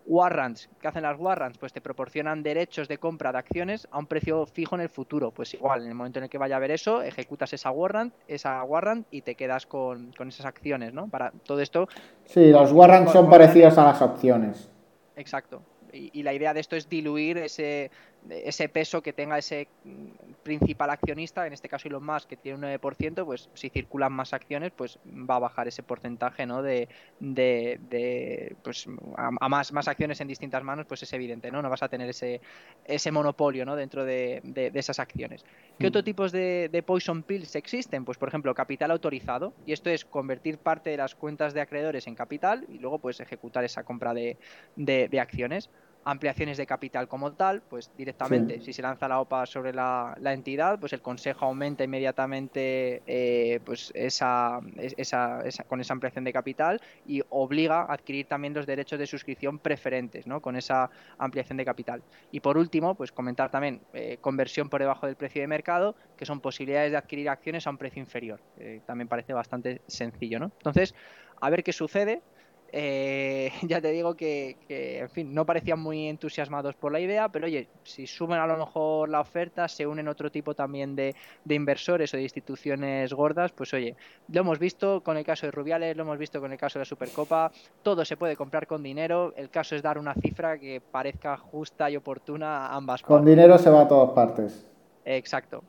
Warrants, 0.05 0.69
¿qué 0.79 0.87
hacen 0.87 1.03
las 1.03 1.19
warrants? 1.19 1.57
Pues 1.57 1.73
te 1.73 1.81
proporcionan 1.81 2.43
derechos 2.43 2.87
de 2.87 2.97
compra 2.97 3.31
de 3.31 3.37
acciones 3.39 3.87
a 3.91 3.99
un 3.99 4.07
precio 4.07 4.45
fijo 4.45 4.75
en 4.75 4.81
el 4.81 4.89
futuro. 4.89 5.31
Pues 5.31 5.53
igual, 5.53 5.83
en 5.83 5.89
el 5.89 5.95
momento 5.95 6.19
en 6.19 6.23
el 6.23 6.29
que 6.29 6.37
vaya 6.37 6.55
a 6.55 6.59
ver 6.59 6.71
eso, 6.71 7.01
ejecutas 7.01 7.53
esa 7.53 7.71
warrant, 7.71 8.13
esa 8.27 8.63
warrant 8.63 9.05
y 9.11 9.21
te 9.21 9.35
quedas 9.35 9.65
con, 9.65 10.13
esas 10.27 10.45
acciones, 10.45 10.93
¿no? 10.93 11.07
Para 11.07 11.31
todo 11.31 11.61
esto. 11.61 11.87
Sí, 12.25 12.51
los 12.51 12.71
warrants 12.71 13.11
son 13.11 13.29
parecidos 13.29 13.77
a 13.77 13.85
las 13.85 14.01
opciones. 14.01 14.69
Exacto. 15.15 15.61
y, 15.91 16.21
la 16.21 16.33
idea 16.33 16.53
de 16.53 16.59
esto 16.59 16.75
es 16.75 16.87
diluir 16.89 17.37
ese, 17.39 17.89
ese 18.29 18.69
peso 18.69 19.01
que 19.01 19.13
tenga 19.13 19.37
ese 19.37 19.67
principal 20.43 20.89
accionista, 20.89 21.45
en 21.45 21.53
este 21.53 21.69
caso 21.69 21.87
Elon 21.87 22.05
Musk, 22.05 22.29
que 22.29 22.37
tiene 22.37 22.57
un 22.57 22.79
9%, 22.79 23.25
pues 23.25 23.49
si 23.53 23.69
circulan 23.69 24.13
más 24.13 24.33
acciones, 24.33 24.71
pues 24.75 24.99
va 25.05 25.35
a 25.35 25.39
bajar 25.39 25.67
ese 25.67 25.83
porcentaje 25.83 26.45
¿no? 26.45 26.61
de, 26.61 26.87
de, 27.19 28.55
pues 28.63 28.87
a, 29.15 29.49
más, 29.49 29.71
más 29.73 29.87
acciones 29.87 30.21
en 30.21 30.27
distintas 30.27 30.63
manos, 30.63 30.85
pues 30.85 31.03
es 31.03 31.13
evidente, 31.13 31.51
¿no? 31.51 31.61
No 31.61 31.69
vas 31.69 31.83
a 31.83 31.89
tener 31.89 32.09
ese, 32.09 32.41
ese 32.85 33.11
monopolio 33.11 33.65
¿no? 33.65 33.75
dentro 33.75 34.05
de, 34.05 34.41
esas 34.73 34.99
acciones. 34.99 35.43
¿Qué 35.77 35.85
mm. 35.85 35.89
otros 35.89 36.03
tipos 36.03 36.31
de, 36.31 36.83
poison 36.85 37.23
pills 37.23 37.55
existen? 37.55 38.05
Pues 38.05 38.17
por 38.17 38.29
ejemplo, 38.29 38.53
capital 38.53 38.91
autorizado, 38.91 39.53
y 39.65 39.73
esto 39.73 39.89
es 39.89 40.05
convertir 40.05 40.57
parte 40.57 40.89
de 40.91 40.97
las 40.97 41.15
cuentas 41.15 41.53
de 41.53 41.61
acreedores 41.61 42.07
en 42.07 42.15
capital 42.15 42.65
y 42.69 42.79
luego 42.79 42.99
pues 42.99 43.19
ejecutar 43.19 43.63
esa 43.63 43.83
compra 43.83 44.13
de, 44.13 44.37
de 44.75 45.19
acciones 45.19 45.69
ampliaciones 46.07 46.55
de 46.55 46.65
capital 46.65 47.09
como 47.09 47.33
tal, 47.33 47.61
pues 47.61 47.91
directamente, 47.97 48.61
si 48.61 48.71
se 48.71 48.81
lanza 48.81 49.09
la 49.09 49.19
OPA 49.19 49.45
sobre 49.45 49.73
la, 49.73 50.15
entidad, 50.23 50.79
pues 50.79 50.93
el 50.93 51.01
consejo 51.01 51.45
aumenta 51.45 51.83
inmediatamente 51.83 53.01
eh, 53.05 53.59
pues 53.65 53.91
esa, 53.93 54.61
esa, 54.77 55.41
con 55.67 55.81
esa 55.81 55.93
ampliación 55.93 56.23
de 56.23 56.31
capital 56.31 56.81
y 57.05 57.21
obliga 57.29 57.81
a 57.81 57.93
adquirir 57.93 58.25
también 58.25 58.53
los 58.53 58.65
derechos 58.65 58.97
de 58.97 59.05
suscripción 59.05 59.59
preferentes, 59.59 60.25
¿no? 60.25 60.41
Con 60.41 60.55
esa 60.55 60.89
ampliación 61.17 61.57
de 61.57 61.65
capital. 61.65 62.01
Y 62.31 62.39
por 62.39 62.57
último, 62.57 62.95
pues 62.95 63.11
comentar 63.11 63.51
también 63.51 63.81
eh, 63.93 64.17
conversión 64.21 64.69
por 64.69 64.79
debajo 64.79 65.07
del 65.07 65.17
precio 65.17 65.41
de 65.41 65.47
mercado, 65.47 65.93
que 66.15 66.25
son 66.25 66.39
posibilidades 66.39 66.91
de 66.91 66.97
adquirir 66.97 67.27
acciones 67.27 67.67
a 67.67 67.69
un 67.69 67.77
precio 67.77 68.01
inferior. 68.01 68.39
también 68.85 69.09
parece 69.09 69.33
bastante 69.33 69.81
sencillo, 69.87 70.39
¿no? 70.39 70.51
Entonces, 70.57 70.95
a 71.41 71.49
ver 71.49 71.63
qué 71.65 71.73
sucede. 71.73 72.21
Eh, 72.71 73.51
ya 73.63 73.81
te 73.81 73.91
digo 73.91 74.15
que, 74.15 74.57
en 74.69 75.09
fin, 75.09 75.33
no 75.33 75.45
parecían 75.45 75.79
muy 75.79 76.07
entusiasmados 76.07 76.75
por 76.75 76.91
la 76.91 76.99
idea, 76.99 77.29
pero 77.29 77.45
oye, 77.45 77.67
si 77.83 78.07
suben 78.07 78.39
a 78.39 78.47
lo 78.47 78.57
mejor 78.57 79.09
la 79.09 79.21
oferta, 79.21 79.67
se 79.67 79.87
unen 79.87 80.07
otro 80.07 80.31
tipo 80.31 80.53
también 80.53 80.95
de, 80.95 81.15
inversores 81.47 82.13
o 82.13 82.17
de 82.17 82.23
instituciones 82.23 83.13
gordas, 83.13 83.51
pues 83.51 83.73
oye, 83.73 83.95
lo 84.29 84.41
hemos 84.41 84.59
visto 84.59 85.01
con 85.01 85.17
el 85.17 85.25
caso 85.25 85.45
de 85.45 85.51
Rubiales, 85.51 85.95
lo 85.95 86.03
hemos 86.03 86.17
visto 86.17 86.39
con 86.41 86.51
el 86.51 86.57
caso 86.57 86.79
de 86.79 86.81
la 86.81 86.85
Supercopa, 86.85 87.51
todo 87.83 88.03
se 88.05 88.17
puede 88.17 88.35
comprar 88.35 88.67
con 88.67 88.83
dinero, 88.83 89.33
el 89.35 89.49
caso 89.49 89.75
es 89.75 89.81
dar 89.81 89.97
una 89.97 90.13
cifra 90.13 90.57
que 90.57 90.81
parezca 90.81 91.37
justa 91.37 91.89
y 91.89 91.95
oportuna 91.95 92.67
a 92.67 92.75
ambas 92.75 93.01
partes. 93.01 93.17
Con 93.17 93.25
dinero 93.25 93.57
se 93.57 93.69
va 93.69 93.81
a 93.81 93.87
todas 93.87 94.11
partes. 94.11 94.67
Exacto. 95.05 95.63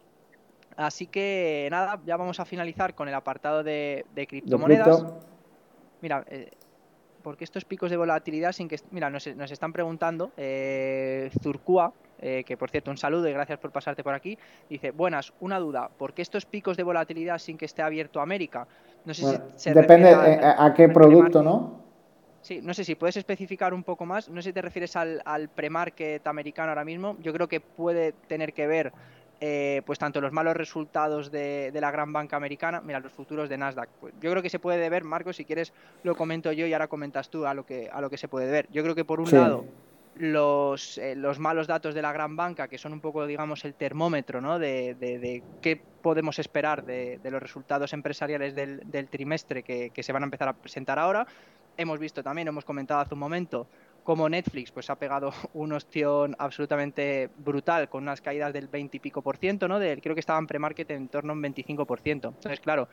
Así 0.76 1.08
que 1.08 1.66
nada, 1.72 2.00
ya 2.06 2.16
vamos 2.16 2.38
a 2.38 2.44
finalizar 2.44 2.94
con 2.94 3.08
el 3.08 3.14
apartado 3.14 3.64
de, 3.64 4.04
criptomonedas. 4.28 5.04
Mira, 6.00 6.24
eh, 6.28 6.50
porque 7.22 7.44
estos 7.44 7.64
picos 7.64 7.90
de 7.90 7.96
volatilidad 7.96 8.52
sin 8.52 8.68
que... 8.68 8.78
Mira, 8.90 9.10
nos, 9.10 9.26
están 9.26 9.72
preguntando, 9.72 10.32
eh, 10.36 11.30
Zurcua, 11.42 11.92
eh, 12.20 12.44
que 12.44 12.56
por 12.56 12.70
cierto, 12.70 12.90
un 12.90 12.96
saludo 12.96 13.28
y 13.28 13.32
gracias 13.32 13.58
por 13.58 13.70
pasarte 13.70 14.02
por 14.02 14.14
aquí, 14.14 14.38
dice, 14.68 14.90
buenas, 14.90 15.32
una 15.40 15.58
duda, 15.58 15.88
¿por 15.96 16.14
qué 16.14 16.22
estos 16.22 16.46
picos 16.46 16.76
de 16.76 16.82
volatilidad 16.82 17.38
sin 17.38 17.56
que 17.56 17.64
esté 17.64 17.82
abierto 17.82 18.20
América? 18.20 18.66
No 19.04 19.14
sé 19.14 19.40
si 19.56 19.70
depende 19.72 20.10
a, 20.10 20.74
qué 20.74 20.88
producto, 20.88 21.42
¿no? 21.42 21.78
Sí, 22.40 22.60
no 22.62 22.72
sé 22.72 22.84
si 22.84 22.94
puedes 22.94 23.16
especificar 23.16 23.74
un 23.74 23.82
poco 23.82 24.06
más, 24.06 24.28
no 24.28 24.40
sé 24.40 24.50
si 24.50 24.52
te 24.52 24.62
refieres 24.62 24.96
al, 24.96 25.20
al 25.24 25.48
pre-market 25.48 26.26
americano 26.26 26.70
ahora 26.70 26.84
mismo, 26.84 27.16
yo 27.20 27.32
creo 27.32 27.48
que 27.48 27.60
puede 27.60 28.12
tener 28.26 28.52
que 28.52 28.66
ver 28.66 28.92
eh, 29.40 29.82
pues 29.86 29.98
tanto 29.98 30.20
los 30.20 30.32
malos 30.32 30.56
resultados 30.56 31.30
de, 31.30 31.70
la 31.74 31.90
gran 31.90 32.12
banca 32.12 32.36
americana, 32.36 32.80
mira, 32.80 33.00
los 33.00 33.12
futuros 33.12 33.48
de 33.48 33.56
Nasdaq. 33.56 33.88
Pues 34.00 34.14
yo 34.20 34.30
creo 34.30 34.42
que 34.42 34.50
se 34.50 34.58
puede 34.58 34.88
ver, 34.88 35.04
Marcos, 35.04 35.36
si 35.36 35.44
quieres 35.44 35.72
lo 36.02 36.16
comento 36.16 36.50
yo 36.52 36.66
y 36.66 36.72
ahora 36.72 36.88
comentas 36.88 37.30
tú 37.30 37.46
a 37.46 37.54
lo 37.54 37.64
que, 37.64 37.88
a 37.92 38.00
lo 38.00 38.10
que 38.10 38.16
se 38.16 38.28
puede 38.28 38.50
ver. 38.50 38.68
Yo 38.72 38.82
creo 38.82 38.94
que 38.94 39.04
por 39.04 39.20
un 39.20 39.30
lado 39.30 39.64
los, 40.18 40.98
eh, 40.98 41.14
los 41.14 41.38
malos 41.38 41.66
datos 41.66 41.94
de 41.94 42.02
la 42.02 42.12
gran 42.12 42.36
banca, 42.36 42.68
que 42.68 42.78
son 42.78 42.92
un 42.92 43.00
poco, 43.00 43.26
digamos, 43.26 43.64
el 43.64 43.74
termómetro 43.74 44.40
¿no? 44.40 44.58
de, 44.58 44.94
de, 44.94 45.42
qué 45.62 45.80
podemos 46.02 46.38
esperar 46.38 46.84
de, 46.84 47.20
los 47.24 47.40
resultados 47.40 47.92
empresariales 47.92 48.54
del, 48.54 49.08
trimestre 49.08 49.62
que, 49.62 49.90
que, 49.90 50.02
se 50.02 50.12
van 50.12 50.22
a 50.22 50.26
empezar 50.26 50.48
a 50.48 50.52
presentar 50.54 50.98
ahora. 50.98 51.26
Hemos 51.76 52.00
visto 52.00 52.24
también, 52.24 52.48
hemos 52.48 52.64
comentado 52.64 53.00
hace 53.00 53.14
un 53.14 53.20
momento, 53.20 53.68
como 54.08 54.26
Netflix 54.26 54.72
pues 54.72 54.88
ha 54.88 54.96
pegado 54.96 55.34
un 55.52 55.70
ostión 55.74 56.34
absolutamente 56.38 57.28
brutal 57.36 57.90
con 57.90 58.04
unas 58.04 58.22
caídas 58.22 58.54
del 58.54 58.66
20 58.66 58.96
y 58.96 59.00
pico 59.00 59.20
por 59.20 59.36
ciento, 59.36 59.68
¿no? 59.68 59.78
creo 59.78 60.14
que 60.14 60.20
estaban 60.20 60.46
pre-market 60.46 60.90
en 60.92 61.08
torno 61.08 61.32
a 61.32 61.36
un 61.36 61.42
25 61.42 61.84
por 61.84 62.00
ciento. 62.00 62.28
Entonces, 62.28 62.58
claro, 62.60 62.88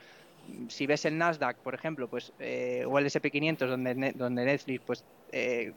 si 0.67 0.85
ves 0.85 1.05
el 1.05 1.17
Nasdaq, 1.17 1.59
por 1.59 1.73
ejemplo, 1.73 2.09
pues 2.09 2.33
eh, 2.37 2.83
o 2.85 2.99
el 2.99 3.05
SP500 3.05 3.65
donde, 3.65 4.11
donde 4.13 4.43
Netflix 4.43 4.81
pues 4.85 5.05
eh, 5.31 5.71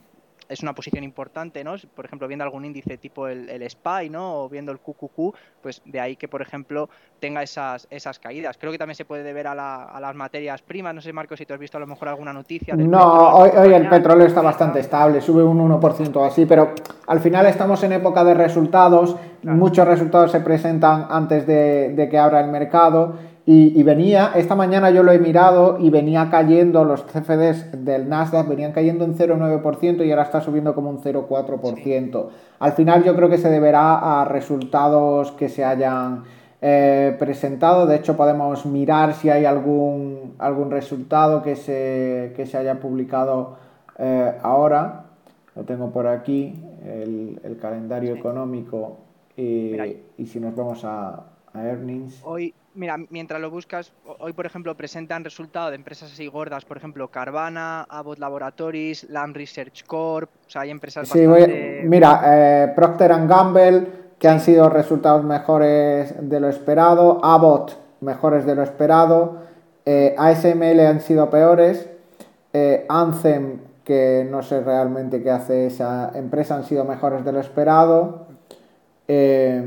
es 0.48 0.62
una 0.62 0.74
posición 0.74 1.04
importante, 1.04 1.62
¿no? 1.62 1.74
Por 1.94 2.04
ejemplo, 2.04 2.26
viendo 2.26 2.44
algún 2.44 2.64
índice 2.64 2.96
tipo 2.96 3.28
el, 3.28 3.48
el, 3.50 3.68
SPY, 3.68 4.10
¿no? 4.10 4.44
O 4.44 4.48
viendo 4.48 4.72
el 4.72 4.78
QQQ, 4.78 5.34
pues 5.62 5.82
de 5.84 6.00
ahí 6.00 6.16
que, 6.16 6.28
por 6.28 6.40
ejemplo, 6.40 6.88
tenga 7.20 7.42
esas, 7.42 7.86
esas 7.90 8.18
caídas. 8.18 8.56
Creo 8.58 8.72
que 8.72 8.78
también 8.78 8.94
se 8.94 9.04
puede 9.04 9.22
deber 9.22 9.46
a, 9.46 9.54
las 9.54 10.14
materias 10.14 10.62
primas. 10.62 10.94
No 10.94 11.00
sé, 11.00 11.12
Marco, 11.12 11.36
si 11.36 11.44
tú 11.44 11.54
has 11.54 11.60
visto 11.60 11.76
a 11.76 11.80
lo 11.80 11.86
mejor 11.86 12.08
alguna 12.08 12.32
noticia. 12.32 12.74
no, 12.74 13.36
hoy, 13.36 13.50
hoy 13.56 13.72
el 13.74 13.88
petróleo 13.88 14.26
está 14.26 14.40
bastante 14.40 14.80
estable, 14.80 15.20
sube 15.20 15.42
un 15.42 15.58
1% 15.58 16.26
así, 16.26 16.46
pero 16.46 16.72
al 17.06 17.20
final 17.20 17.46
estamos 17.46 17.82
en 17.82 17.92
época 17.92 18.24
de 18.24 18.34
resultados. 18.34 19.16
Muchos 19.42 19.86
resultados 19.86 20.32
se 20.32 20.40
presentan 20.40 21.06
antes 21.10 21.46
de, 21.46 21.92
de 21.94 22.08
que 22.08 22.18
abra 22.18 22.40
el 22.40 22.50
mercado 22.50 23.14
y, 23.50 23.82
venía, 23.82 24.32
esta 24.36 24.54
mañana 24.54 24.90
yo 24.90 25.02
lo 25.02 25.10
he 25.10 25.18
mirado 25.18 25.78
y 25.80 25.88
venía 25.88 26.28
cayendo, 26.30 26.84
los 26.84 27.04
CFDs 27.04 27.82
del 27.82 28.06
Nasdaq 28.06 28.46
venían 28.46 28.72
cayendo 28.72 29.06
en 29.06 29.16
0,9% 29.16 30.04
y 30.04 30.10
ahora 30.10 30.24
está 30.24 30.42
subiendo 30.42 30.74
como 30.74 30.90
un 30.90 30.98
0,4%. 30.98 32.28
Al 32.58 32.72
final 32.72 33.04
yo 33.04 33.16
creo 33.16 33.30
que 33.30 33.38
se 33.38 33.48
deberá 33.48 34.20
a 34.20 34.26
resultados 34.26 35.32
que 35.32 35.48
se 35.48 35.64
hayan 35.64 36.24
eh, 36.60 37.16
presentado. 37.18 37.86
De 37.86 37.96
hecho, 37.96 38.18
podemos 38.18 38.66
mirar 38.66 39.14
si 39.14 39.30
hay 39.30 39.46
algún, 39.46 40.34
algún 40.36 40.70
resultado 40.70 41.42
que 41.42 41.56
se, 41.56 42.34
que 42.36 42.44
se 42.44 42.58
haya 42.58 42.78
publicado 42.78 43.56
eh, 43.98 44.34
ahora. 44.42 45.04
Lo 45.56 45.64
tengo 45.64 45.90
por 45.90 46.06
aquí, 46.06 46.62
el, 46.84 47.56
calendario 47.62 48.14
económico. 48.14 48.98
Y, 49.38 49.74
y, 50.18 50.26
si 50.26 50.38
nos 50.38 50.54
vamos 50.54 50.84
a, 50.84 51.24
a 51.54 51.64
earnings. 51.64 52.20
Hoy, 52.24 52.52
mira, 52.74 52.96
mientras 53.10 53.40
lo 53.40 53.50
buscas, 53.50 53.92
hoy 54.18 54.32
por 54.32 54.46
ejemplo 54.46 54.76
presentan 54.76 55.24
resultados 55.24 55.70
de 55.70 55.76
empresas 55.76 56.12
así 56.12 56.26
gordas, 56.26 56.64
por 56.64 56.76
ejemplo 56.76 57.08
Carvana, 57.08 57.82
Abbott 57.82 58.18
Laboratories, 58.18 59.08
Lam 59.10 59.34
Research 59.34 59.84
Corp, 59.86 60.30
o 60.46 60.50
sea, 60.50 60.62
hay 60.62 60.70
empresas 60.70 61.08
sí, 61.08 61.26
mira, 61.84 62.22
eh, 62.24 62.72
Procter 62.74 63.10
Gamble, 63.26 63.86
que 64.18 64.28
han 64.28 64.40
sido 64.40 64.68
resultados 64.68 65.24
mejores 65.24 66.14
de 66.28 66.40
lo 66.40 66.48
esperado, 66.48 67.24
Abbott 67.24 67.76
mejores 68.00 68.46
de 68.46 68.54
lo 68.54 68.62
esperado, 68.62 69.42
eh, 69.84 70.14
ASML 70.18 70.80
han 70.80 71.00
sido 71.00 71.30
peores, 71.30 71.88
eh, 72.52 72.86
Anthem, 72.88 73.60
que 73.84 74.26
no 74.30 74.42
sé 74.42 74.60
realmente 74.60 75.22
qué 75.22 75.30
hace 75.30 75.66
esa 75.66 76.12
empresa, 76.14 76.56
han 76.56 76.64
sido 76.64 76.84
mejores 76.84 77.24
de 77.24 77.32
lo 77.32 77.40
esperado. 77.40 78.26
Eh, 79.08 79.64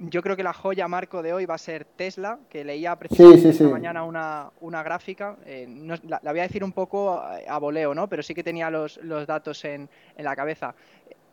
yo 0.00 0.22
creo 0.22 0.34
que 0.34 0.42
la 0.42 0.54
joya 0.54 0.88
marco 0.88 1.22
de 1.22 1.34
hoy 1.34 1.44
va 1.44 1.56
a 1.56 1.58
ser 1.58 1.84
Tesla, 1.84 2.38
que 2.48 2.64
leía 2.64 2.96
precisamente 2.96 3.50
esta 3.50 3.68
mañana 3.68 4.02
una, 4.04 4.50
una 4.60 4.82
gráfica. 4.82 5.36
Eh, 5.44 5.68
la, 6.08 6.20
voy 6.24 6.40
a 6.40 6.44
decir 6.44 6.64
un 6.64 6.72
poco 6.72 7.20
a, 7.20 7.58
voleo, 7.58 7.94
¿no? 7.94 8.08
Pero 8.08 8.22
sí 8.22 8.34
que 8.34 8.42
tenía 8.42 8.70
los, 8.70 8.96
los 9.02 9.26
datos 9.26 9.62
en, 9.64 9.88
en, 10.16 10.24
la 10.24 10.34
cabeza. 10.34 10.74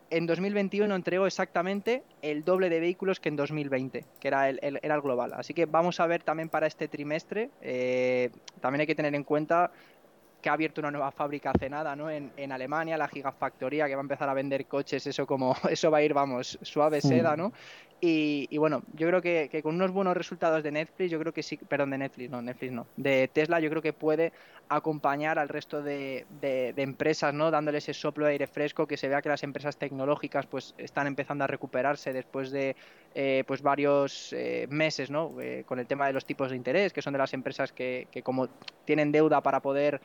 En 0.09 0.25
2021 0.25 0.93
entregó 0.93 1.27
exactamente 1.27 2.03
el 2.21 2.43
doble 2.43 2.69
de 2.69 2.81
vehículos 2.81 3.19
que 3.21 3.29
en 3.29 3.37
2020, 3.37 4.05
que 4.19 4.27
era 4.27 4.49
el, 4.49 4.59
era 4.61 4.95
el 4.95 5.01
global. 5.01 5.33
Así 5.33 5.53
que 5.53 5.65
vamos 5.65 5.99
a 6.01 6.07
ver 6.07 6.23
también 6.23 6.49
para 6.49 6.67
este 6.67 6.89
trimestre. 6.89 7.49
Eh, 7.61 8.31
también 8.59 8.81
hay 8.81 8.87
que 8.87 8.95
tener 8.95 9.15
en 9.15 9.23
cuenta 9.23 9.71
que 10.41 10.49
ha 10.49 10.53
abierto 10.53 10.81
una 10.81 10.91
nueva 10.91 11.11
fábrica 11.11 11.51
hace 11.51 11.69
nada, 11.69 11.95
¿no? 11.95 12.09
En, 12.09 12.31
en, 12.37 12.51
Alemania, 12.51 12.97
la 12.97 13.07
Gigafactoría, 13.07 13.87
que 13.87 13.95
va 13.95 14.01
a 14.01 14.03
empezar 14.03 14.29
a 14.29 14.33
vender 14.33 14.65
coches, 14.65 15.07
eso 15.07 15.25
como, 15.25 15.55
eso 15.69 15.91
va 15.91 15.97
a 15.97 16.03
ir, 16.03 16.13
vamos, 16.13 16.59
suave 16.61 17.01
seda, 17.01 17.35
¿no? 17.35 17.51
Y, 17.99 18.55
bueno, 18.59 18.83
yo 18.93 19.07
creo 19.07 19.21
que, 19.23 19.61
con 19.63 19.73
unos 19.73 19.89
buenos 19.89 20.15
resultados 20.15 20.61
de 20.61 20.71
Netflix, 20.71 21.09
yo 21.09 21.19
creo 21.19 21.33
que 21.33 21.41
sí, 21.41 21.57
perdón, 21.57 21.89
de 21.89 21.97
Netflix, 21.97 22.29
no, 22.29 22.43
Netflix 22.43 22.71
no, 22.71 22.85
de 22.95 23.27
Tesla, 23.27 23.59
yo 23.59 23.71
creo 23.71 23.81
que 23.81 23.91
puede 23.91 24.33
acompañar 24.69 25.39
al 25.39 25.49
resto 25.49 25.81
de, 25.81 26.25
empresas, 26.77 27.33
¿no? 27.33 27.49
Dándole 27.49 27.79
ese 27.79 27.95
soplo 27.95 28.25
de 28.25 28.33
aire 28.33 28.45
fresco, 28.45 28.85
que 28.85 28.97
se 28.97 29.07
vea 29.07 29.23
que 29.23 29.29
las 29.29 29.41
empresas 29.41 29.77
tecnológicas 29.77 30.45
pues 30.45 30.75
están 30.77 31.07
empezando 31.07 31.43
a 31.45 31.47
recuperarse 31.47 32.13
después 32.13 32.51
de 32.51 32.75
eh, 33.15 33.43
pues 33.47 33.63
varios 33.63 34.31
eh, 34.33 34.67
meses, 34.69 35.09
¿no? 35.09 35.31
Eh, 35.41 35.63
con 35.65 35.79
el 35.79 35.87
tema 35.87 36.05
de 36.05 36.13
los 36.13 36.23
tipos 36.23 36.51
de 36.51 36.55
interés, 36.55 36.93
que 36.93 37.01
son 37.01 37.13
de 37.13 37.19
las 37.19 37.33
empresas 37.33 37.71
que, 37.71 38.07
que 38.11 38.21
como 38.21 38.47
tienen 38.85 39.11
deuda 39.11 39.41
para 39.41 39.59
poder 39.59 40.01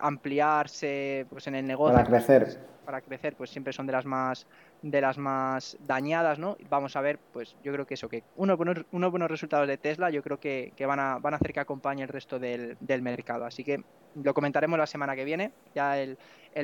ampliarse 0.00 1.26
pues 1.28 1.46
en 1.46 1.54
el 1.54 1.66
negocio. 1.66 1.96
Para 1.96 2.08
crecer. 2.08 2.42
Pues, 2.44 2.58
para 2.84 3.00
crecer, 3.02 3.36
pues 3.36 3.50
siempre 3.50 3.72
son 3.72 3.86
de 3.86 3.92
las 3.92 4.04
más 4.04 4.46
de 4.82 5.00
las 5.00 5.18
más 5.18 5.76
dañadas, 5.86 6.38
¿no? 6.38 6.56
Vamos 6.68 6.96
a 6.96 7.00
ver, 7.00 7.18
pues 7.32 7.56
yo 7.62 7.72
creo 7.72 7.86
que 7.86 7.94
eso, 7.94 8.08
que 8.08 8.22
unos 8.36 8.56
buenos, 8.56 8.84
unos 8.92 9.10
buenos 9.10 9.30
resultados 9.30 9.68
de 9.68 9.76
Tesla, 9.76 10.10
yo 10.10 10.22
creo 10.22 10.40
que, 10.40 10.72
van, 10.86 10.98
a, 10.98 11.18
van 11.18 11.34
a 11.34 11.36
hacer 11.36 11.52
que 11.52 11.60
acompañe 11.60 12.02
el 12.02 12.08
resto 12.08 12.38
del, 12.38 12.76
mercado. 13.02 13.44
Así 13.44 13.62
que 13.62 13.82
lo 14.14 14.34
comentaremos 14.34 14.78
la 14.78 14.86
semana 14.86 15.14
que 15.14 15.24
viene, 15.24 15.52
ya 15.74 15.98
el, 15.98 16.16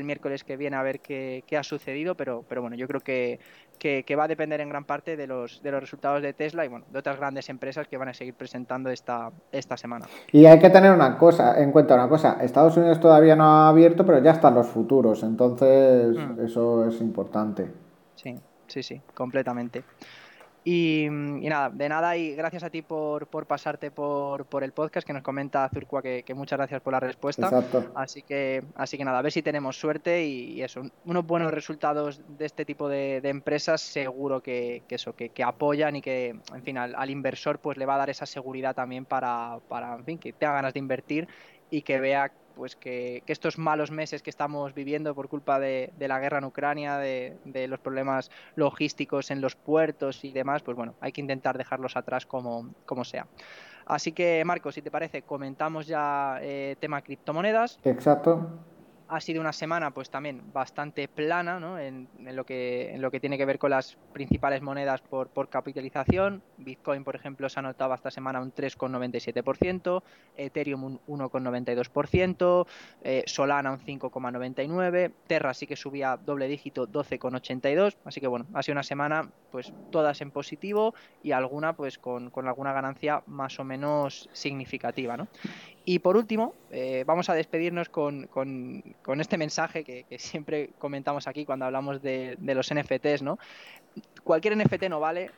miércoles 0.03 0.45
que 0.45 0.57
viene 0.57 0.77
a 0.77 0.83
ver 0.83 1.01
qué, 1.01 1.45
ha 1.57 1.63
sucedido, 1.63 2.15
pero, 2.17 2.45
pero 2.49 2.63
bueno, 2.63 2.77
yo 2.77 2.89
creo 2.89 3.01
que, 3.87 4.03
que, 4.05 4.17
va 4.17 4.25
a 4.25 4.29
depender 4.29 4.61
en 4.61 4.69
gran 4.69 4.85
parte 4.85 5.17
de 5.17 5.29
los, 5.29 5.63
de 5.63 5.71
los 5.71 5.81
resultados 5.81 6.21
de 6.21 6.33
Tesla 6.33 6.65
y 6.65 6.69
bueno, 6.69 6.85
de 6.91 6.99
otras 6.99 7.19
grandes 7.19 7.49
empresas 7.49 7.87
que 7.87 7.97
van 7.97 8.09
a 8.09 8.15
seguir 8.15 8.35
presentando 8.35 8.91
esta, 8.91 9.31
esta 9.53 9.77
semana. 9.77 10.07
Y 10.33 10.45
hay 10.47 10.59
que 10.59 10.71
tener 10.71 10.93
una 10.93 11.17
cosa, 11.17 11.63
en 11.63 11.71
cuenta 11.71 11.95
una 11.95 12.09
cosa, 12.09 12.39
Estados 12.43 12.77
Unidos 12.77 12.99
todavía 12.99 13.37
no 13.37 13.45
ha 13.45 13.69
abierto, 13.69 14.05
pero 14.05 14.21
ya 14.21 14.33
están 14.33 14.55
los 14.55 14.67
futuros, 14.67 15.23
entonces 15.23 16.17
mm. 16.17 16.45
eso 16.45 16.89
es 16.89 17.01
importante. 17.01 17.71
Sí, 18.17 18.35
sí, 18.67 18.83
sí, 18.83 19.01
completamente. 19.15 19.85
Y, 20.69 21.07
nada, 21.09 21.71
de 21.71 21.89
nada 21.89 22.17
y 22.17 22.35
gracias 22.35 22.65
a 22.65 22.71
ti 22.71 22.83
por, 22.83 23.29
por 23.29 23.47
pasarte 23.47 23.93
por, 23.93 24.47
por, 24.47 24.65
el 24.65 24.73
podcast 24.73 25.07
que 25.07 25.13
nos 25.13 25.23
comenta 25.23 25.71
Zurqua 25.73 26.03
que, 26.03 26.25
muchas 26.35 26.59
gracias 26.59 26.81
por 26.81 26.93
la 26.93 26.99
respuesta. 26.99 27.47
Exacto. 27.47 27.93
Así 27.95 28.23
que, 28.23 28.65
así 28.75 28.99
que 28.99 29.05
nada, 29.05 29.21
a 29.21 29.23
ver 29.23 29.31
si 29.31 29.43
tenemos 29.43 29.79
suerte 29.79 30.27
y, 30.27 30.61
eso, 30.61 30.83
unos 31.05 31.25
buenos 31.25 31.53
resultados 31.53 32.21
de 32.37 32.47
este 32.47 32.65
tipo 32.65 32.89
de, 32.89 33.19
empresas 33.19 33.81
seguro 33.81 34.43
que, 34.43 34.83
eso, 34.89 35.15
que, 35.15 35.31
apoyan 35.45 35.95
y 35.95 36.03
que, 36.03 36.31
en 36.53 36.63
fin, 36.65 36.79
al, 36.79 36.97
al, 36.97 37.11
inversor 37.11 37.61
pues 37.61 37.79
le 37.79 37.87
va 37.87 37.95
a 37.95 37.99
dar 37.99 38.11
esa 38.11 38.27
seguridad 38.27 38.75
también 38.75 39.05
para, 39.05 39.61
para, 39.69 39.95
en 39.95 40.05
fin, 40.05 40.19
que 40.19 40.33
tenga 40.33 40.55
ganas 40.55 40.75
de 40.75 40.81
invertir 40.81 41.29
y 41.71 41.83
que 41.83 42.01
vea 42.01 42.33
pues 42.57 42.75
que, 42.75 43.23
estos 43.27 43.59
malos 43.59 43.91
meses 43.91 44.23
que 44.23 44.31
estamos 44.31 44.75
viviendo 44.75 45.15
por 45.15 45.29
culpa 45.29 45.61
de, 45.61 45.93
la 45.99 46.19
guerra 46.19 46.39
en 46.39 46.45
Ucrania, 46.45 46.97
de, 46.97 47.67
los 47.69 47.79
problemas 47.79 48.31
logísticos 48.57 49.31
en 49.31 49.41
los 49.41 49.55
puertos 49.55 50.25
y 50.25 50.33
demás, 50.33 50.63
pues 50.63 50.77
bueno, 50.77 50.95
hay 51.01 51.13
que 51.13 51.21
intentar 51.21 51.59
dejarlos 51.59 51.97
atrás 51.97 52.25
como, 52.27 52.75
como 52.87 53.05
sea. 53.05 53.27
Así 53.85 54.11
que, 54.13 54.43
Marco, 54.45 54.73
si 54.73 54.83
te 54.83 54.91
parece, 54.91 55.23
comentamos 55.23 55.87
ya 55.87 56.39
eh, 56.41 56.77
tema 56.81 57.03
criptomonedas. 57.03 57.79
Exacto 57.85 58.49
ha 59.09 59.21
sido 59.21 59.41
una 59.41 59.53
semana 59.53 59.93
pues 59.93 60.11
también 60.11 60.43
bastante 60.53 61.09
plana 61.09 61.61
¿no? 61.61 61.79
en, 61.79 62.09
lo 62.19 62.45
que, 62.45 63.19
tiene 63.21 63.39
que 63.39 63.45
ver 63.45 63.59
con 63.59 63.71
las 63.71 63.97
principales 64.13 64.63
monedas 64.63 65.01
por, 65.01 65.29
por 65.29 65.49
capitalización. 65.49 66.43
Bitcoin, 66.59 67.05
por 67.05 67.17
ejemplo, 67.17 67.49
se 67.49 67.59
ha 67.61 67.63
notado 67.63 67.95
esta 67.95 68.11
semana 68.11 68.41
un 68.41 68.53
3,97%, 68.53 70.03
Ethereum 70.37 70.85
un 70.85 71.01
1,92%, 71.07 72.67
eh, 73.03 73.23
Solana 73.27 73.73
un 73.73 73.81
5,99%, 73.81 75.13
Terra 75.27 75.55
sí 75.55 75.67
que 75.67 75.77
subía 75.77 76.17
doble 76.17 76.49
dígito 76.49 76.89
12,82%, 76.89 77.97
así 78.05 78.21
que 78.21 78.27
bueno, 78.27 78.47
ha 78.55 78.63
sido 78.63 78.75
una 78.75 78.83
semana 78.83 79.31
pues 79.51 79.73
todas 79.91 80.21
en 80.21 80.31
positivo 80.31 80.95
y 81.23 81.33
alguna 81.33 81.75
pues 81.75 81.99
con, 81.99 82.31
con 82.31 82.47
alguna 82.49 82.73
ganancia 82.73 83.23
más 83.27 83.59
o 83.59 83.65
menos 83.65 84.29
significativa. 84.33 85.17
¿no? 85.17 85.29
Y 85.89 86.01
por 86.01 86.17
último, 86.17 86.53
eh, 86.73 87.05
vamos 87.07 87.31
a 87.31 87.35
despedirnos 87.35 87.89
con, 87.89 88.29
este 89.21 89.39
mensaje 89.39 89.85
que, 89.85 90.05
siempre 90.19 90.71
comentamos 90.81 91.29
aquí 91.29 91.45
cuando 91.45 91.65
hablamos 91.65 92.03
de, 92.03 92.37
los 92.41 92.75
NFTs, 92.75 93.23
¿no? 93.23 93.39
Cualquier 94.25 94.57
NFT 94.57 94.89
no 94.89 94.99
vale, 94.99 95.31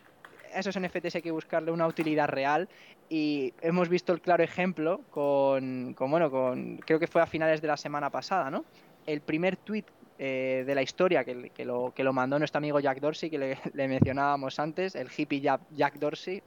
a 0.55 0.61
esos 0.61 0.80
NFTs 0.80 1.16
hay 1.16 1.22
que 1.22 1.30
buscarle 1.32 1.70
una 1.70 1.86
utilidad 1.86 2.28
real 2.28 2.66
y 3.11 3.53
hemos 3.61 3.90
visto 3.90 4.14
el 4.14 4.22
claro 4.22 4.42
ejemplo 4.42 5.03
con, 5.11 5.94
bueno, 5.99 6.30
con, 6.30 6.78
creo 6.78 6.99
que 6.99 7.09
fue 7.09 7.20
a 7.20 7.26
finales 7.26 7.61
de 7.61 7.68
la 7.68 7.76
semana 7.76 8.09
pasada, 8.09 8.51
¿no? 8.51 8.64
El 9.05 9.20
primer 9.20 9.59
tweet 9.59 9.84
eh, 10.18 10.64
de 10.66 10.74
la 10.74 10.80
historia 10.80 11.24
que, 11.24 11.64
lo, 11.66 11.92
que 11.94 12.03
lo 12.03 12.14
mandó 12.14 12.38
nuestro 12.38 12.57
amigo 12.57 12.80
Jack 12.80 13.01
Dorsey, 13.01 13.28
que 13.28 13.36
le, 13.36 13.59
le 13.74 13.86
mencionábamos 13.86 14.59
antes, 14.59 14.94
el 14.94 15.11
hippie 15.14 15.42
Jack 15.42 15.99
Dorsey, 15.99 16.42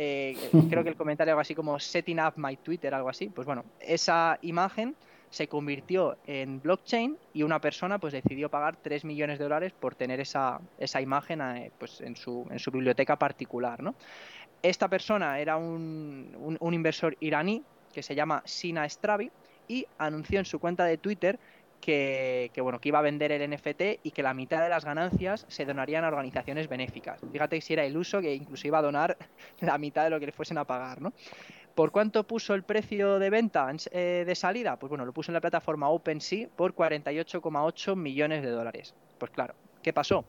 eh, 0.00 0.36
creo 0.70 0.84
que 0.84 0.90
el 0.90 0.96
comentario 0.96 1.32
algo 1.32 1.40
así 1.40 1.56
como 1.56 1.78
setting 1.80 2.20
up 2.20 2.34
my 2.36 2.56
Twitter, 2.56 2.94
algo 2.94 3.08
así. 3.08 3.28
Pues 3.28 3.46
bueno, 3.46 3.64
esa 3.80 4.38
imagen 4.42 4.94
se 5.28 5.48
convirtió 5.48 6.16
en 6.26 6.62
blockchain 6.62 7.18
y 7.34 7.42
una 7.42 7.60
persona 7.60 7.98
pues 7.98 8.12
decidió 8.12 8.48
pagar 8.48 8.76
3 8.76 9.04
millones 9.04 9.38
de 9.38 9.44
dólares 9.44 9.72
por 9.78 9.96
tener 9.96 10.20
esa, 10.20 10.60
esa 10.78 11.00
imagen 11.00 11.40
eh, 11.42 11.72
pues, 11.76 12.00
en, 12.00 12.14
su, 12.14 12.46
en 12.48 12.60
su 12.60 12.70
biblioteca 12.70 13.16
particular. 13.16 13.82
¿no? 13.82 13.96
Esta 14.62 14.86
persona 14.88 15.40
era 15.40 15.56
un, 15.56 16.56
un 16.60 16.74
inversor 16.74 17.16
iraní 17.18 17.64
que 17.92 18.02
se 18.02 18.14
llama 18.14 18.42
Sina 18.46 18.88
Stravi 18.88 19.32
y 19.66 19.84
anunció 19.98 20.38
en 20.38 20.44
su 20.44 20.60
cuenta 20.60 20.84
de 20.84 20.96
Twitter 20.96 21.40
que, 21.80 22.50
bueno, 22.60 22.80
que 22.80 22.88
iba 22.88 22.98
a 22.98 23.02
vender 23.02 23.32
el 23.32 23.50
NFT 23.50 24.00
y 24.02 24.10
que 24.10 24.22
la 24.22 24.34
mitad 24.34 24.62
de 24.62 24.68
las 24.68 24.84
ganancias 24.84 25.46
se 25.48 25.64
donarían 25.64 26.04
a 26.04 26.08
organizaciones 26.08 26.68
benéficas. 26.68 27.20
Fíjate 27.32 27.60
si 27.60 27.72
era 27.72 27.86
iluso 27.86 28.20
que 28.20 28.34
incluso 28.34 28.66
iba 28.66 28.78
a 28.78 28.82
donar 28.82 29.16
la 29.60 29.78
mitad 29.78 30.04
de 30.04 30.10
lo 30.10 30.20
que 30.20 30.26
le 30.26 30.32
fuesen 30.32 30.58
a 30.58 30.64
pagar, 30.64 31.00
¿no? 31.00 31.12
¿Por 31.74 31.92
cuánto 31.92 32.24
puso 32.26 32.54
el 32.54 32.64
precio 32.64 33.20
de 33.20 33.30
venta 33.30 33.70
eh, 33.92 34.24
de 34.26 34.34
salida? 34.34 34.76
Pues 34.80 34.88
bueno, 34.88 35.04
lo 35.04 35.12
puso 35.12 35.30
en 35.30 35.34
la 35.34 35.40
plataforma 35.40 35.88
OpenSea 35.88 36.48
por 36.56 36.74
48,8 36.74 37.94
millones 37.94 38.42
de 38.42 38.50
dólares. 38.50 38.96
Pues 39.16 39.30
claro, 39.30 39.54
¿qué 39.80 39.92
pasó? 39.92 40.24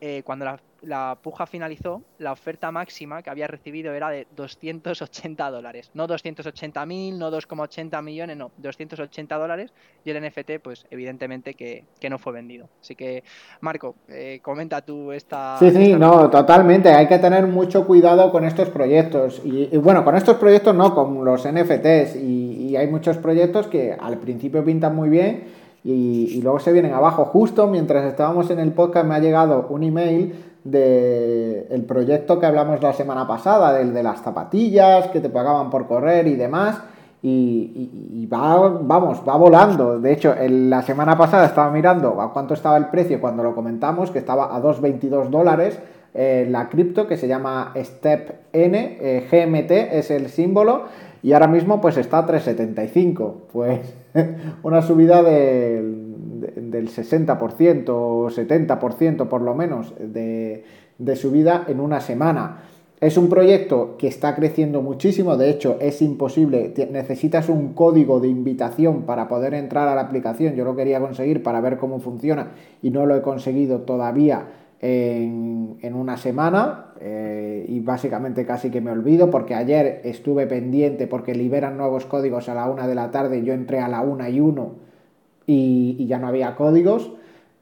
Eh, 0.00 0.22
cuando 0.24 0.44
la, 0.44 0.60
la, 0.82 1.18
puja 1.20 1.46
finalizó, 1.46 2.02
la 2.18 2.30
oferta 2.30 2.70
máxima 2.70 3.22
que 3.22 3.30
había 3.30 3.48
recibido 3.48 3.92
era 3.92 4.10
de 4.10 4.28
280 4.36 5.50
dólares. 5.50 5.90
No 5.94 6.06
280.000, 6.06 7.16
no 7.16 7.30
2,80 7.32 8.02
millones, 8.02 8.36
no, 8.36 8.52
280 8.58 9.36
dólares. 9.36 9.72
Y 10.04 10.10
el 10.10 10.24
NFT, 10.24 10.60
pues 10.62 10.86
evidentemente 10.90 11.54
que, 11.54 11.84
no 12.08 12.18
fue 12.18 12.32
vendido. 12.32 12.68
Así 12.80 12.94
que, 12.94 13.24
Marco, 13.60 13.96
eh, 14.08 14.38
comenta 14.40 14.82
tú 14.82 15.10
esta... 15.10 15.58
Sí, 15.58 15.70
sí, 15.70 15.94
no, 15.94 16.30
totalmente. 16.30 16.90
Hay 16.90 17.08
que 17.08 17.18
tener 17.18 17.46
mucho 17.46 17.86
cuidado 17.86 18.30
con 18.30 18.44
estos 18.44 18.68
proyectos. 18.70 19.42
Y, 19.44 19.76
bueno, 19.78 20.04
con 20.04 20.16
estos 20.16 20.36
proyectos 20.36 20.74
no, 20.74 20.94
con 20.94 21.24
los 21.24 21.46
NFTs. 21.46 22.16
y 22.16 22.76
hay 22.76 22.86
muchos 22.86 23.16
proyectos 23.16 23.66
que 23.66 23.96
al 23.98 24.18
principio 24.18 24.64
pintan 24.64 24.94
muy 24.94 25.08
bien 25.08 25.67
y, 25.84 26.40
luego 26.42 26.58
se 26.58 26.72
vienen 26.72 26.92
abajo. 26.92 27.24
Justo 27.26 27.66
mientras 27.66 28.04
estábamos 28.04 28.50
en 28.50 28.58
el 28.58 28.72
podcast 28.72 29.06
me 29.06 29.14
ha 29.14 29.18
llegado 29.20 29.66
un 29.70 29.84
email 29.84 30.34
del 30.64 31.84
proyecto 31.86 32.38
que 32.38 32.46
hablamos 32.46 32.82
la 32.82 32.92
semana 32.92 33.26
pasada, 33.26 33.72
del 33.72 33.94
de 33.94 34.02
las 34.02 34.20
zapatillas 34.22 35.08
que 35.08 35.20
te 35.20 35.30
pagaban 35.30 35.70
por 35.70 35.86
correr 35.86 36.26
y 36.26 36.34
demás. 36.34 36.80
Y, 37.22 38.28
va, 38.32 38.68
vamos, 38.80 39.22
va 39.26 39.36
volando. 39.36 39.98
De 39.98 40.12
hecho, 40.12 40.34
la 40.48 40.82
semana 40.82 41.16
pasada 41.16 41.46
estaba 41.46 41.70
mirando 41.70 42.20
a 42.20 42.32
cuánto 42.32 42.54
estaba 42.54 42.76
el 42.76 42.86
precio 42.86 43.20
cuando 43.20 43.42
lo 43.42 43.54
comentamos, 43.54 44.10
que 44.10 44.18
estaba 44.18 44.54
a 44.54 44.60
2,22 44.62 45.28
dólares 45.28 45.78
eh, 46.14 46.46
la 46.50 46.68
cripto 46.68 47.06
que 47.06 47.16
se 47.16 47.28
llama 47.28 47.72
Step 47.76 48.48
N, 48.52 48.98
eh, 49.00 49.28
GMT 49.30 49.70
es 49.70 50.10
el 50.10 50.30
símbolo, 50.30 50.84
y 51.22 51.32
ahora 51.32 51.48
mismo 51.48 51.80
pues 51.80 51.96
está 51.96 52.18
a 52.18 52.26
3,75. 52.26 53.34
Pues 53.52 53.80
una 54.62 54.82
subida 54.82 55.22
del, 55.22 56.70
del 56.70 56.88
60% 56.88 57.88
o 57.88 58.28
70% 58.28 59.28
por 59.28 59.42
lo 59.42 59.54
menos 59.54 59.94
de, 59.98 60.64
de 60.98 61.16
subida 61.16 61.64
en 61.68 61.80
una 61.80 62.00
semana. 62.00 62.62
Es 63.00 63.16
un 63.16 63.28
proyecto 63.28 63.96
que 63.96 64.08
está 64.08 64.34
creciendo 64.34 64.82
muchísimo, 64.82 65.36
de 65.36 65.50
hecho 65.50 65.76
es 65.80 66.02
imposible, 66.02 66.74
necesitas 66.90 67.48
un 67.48 67.72
código 67.72 68.18
de 68.18 68.26
invitación 68.26 69.02
para 69.02 69.28
poder 69.28 69.54
entrar 69.54 69.86
a 69.86 69.94
la 69.94 70.00
aplicación, 70.00 70.56
yo 70.56 70.64
lo 70.64 70.74
quería 70.74 70.98
conseguir 70.98 71.44
para 71.44 71.60
ver 71.60 71.76
cómo 71.76 72.00
funciona 72.00 72.54
y 72.82 72.90
no 72.90 73.06
lo 73.06 73.14
he 73.14 73.22
conseguido 73.22 73.82
todavía 73.82 74.46
en, 74.80 75.94
una 75.94 76.16
semana 76.16 76.92
eh, 77.00 77.64
y 77.68 77.80
básicamente 77.80 78.46
casi 78.46 78.70
que 78.70 78.80
me 78.80 78.90
olvido 78.90 79.30
porque 79.30 79.54
ayer 79.54 80.00
estuve 80.04 80.46
pendiente 80.46 81.06
porque 81.06 81.34
liberan 81.34 81.76
nuevos 81.76 82.06
códigos 82.06 82.48
a 82.48 82.54
la 82.54 82.68
una 82.68 82.86
de 82.86 82.94
la 82.94 83.10
tarde, 83.10 83.42
yo 83.42 83.52
entré 83.52 83.80
a 83.80 83.88
la 83.88 84.02
una 84.02 84.30
y 84.30 84.40
uno 84.40 84.74
y 85.46 86.06
ya 86.06 86.18
no 86.18 86.28
había 86.28 86.56
códigos 86.56 87.12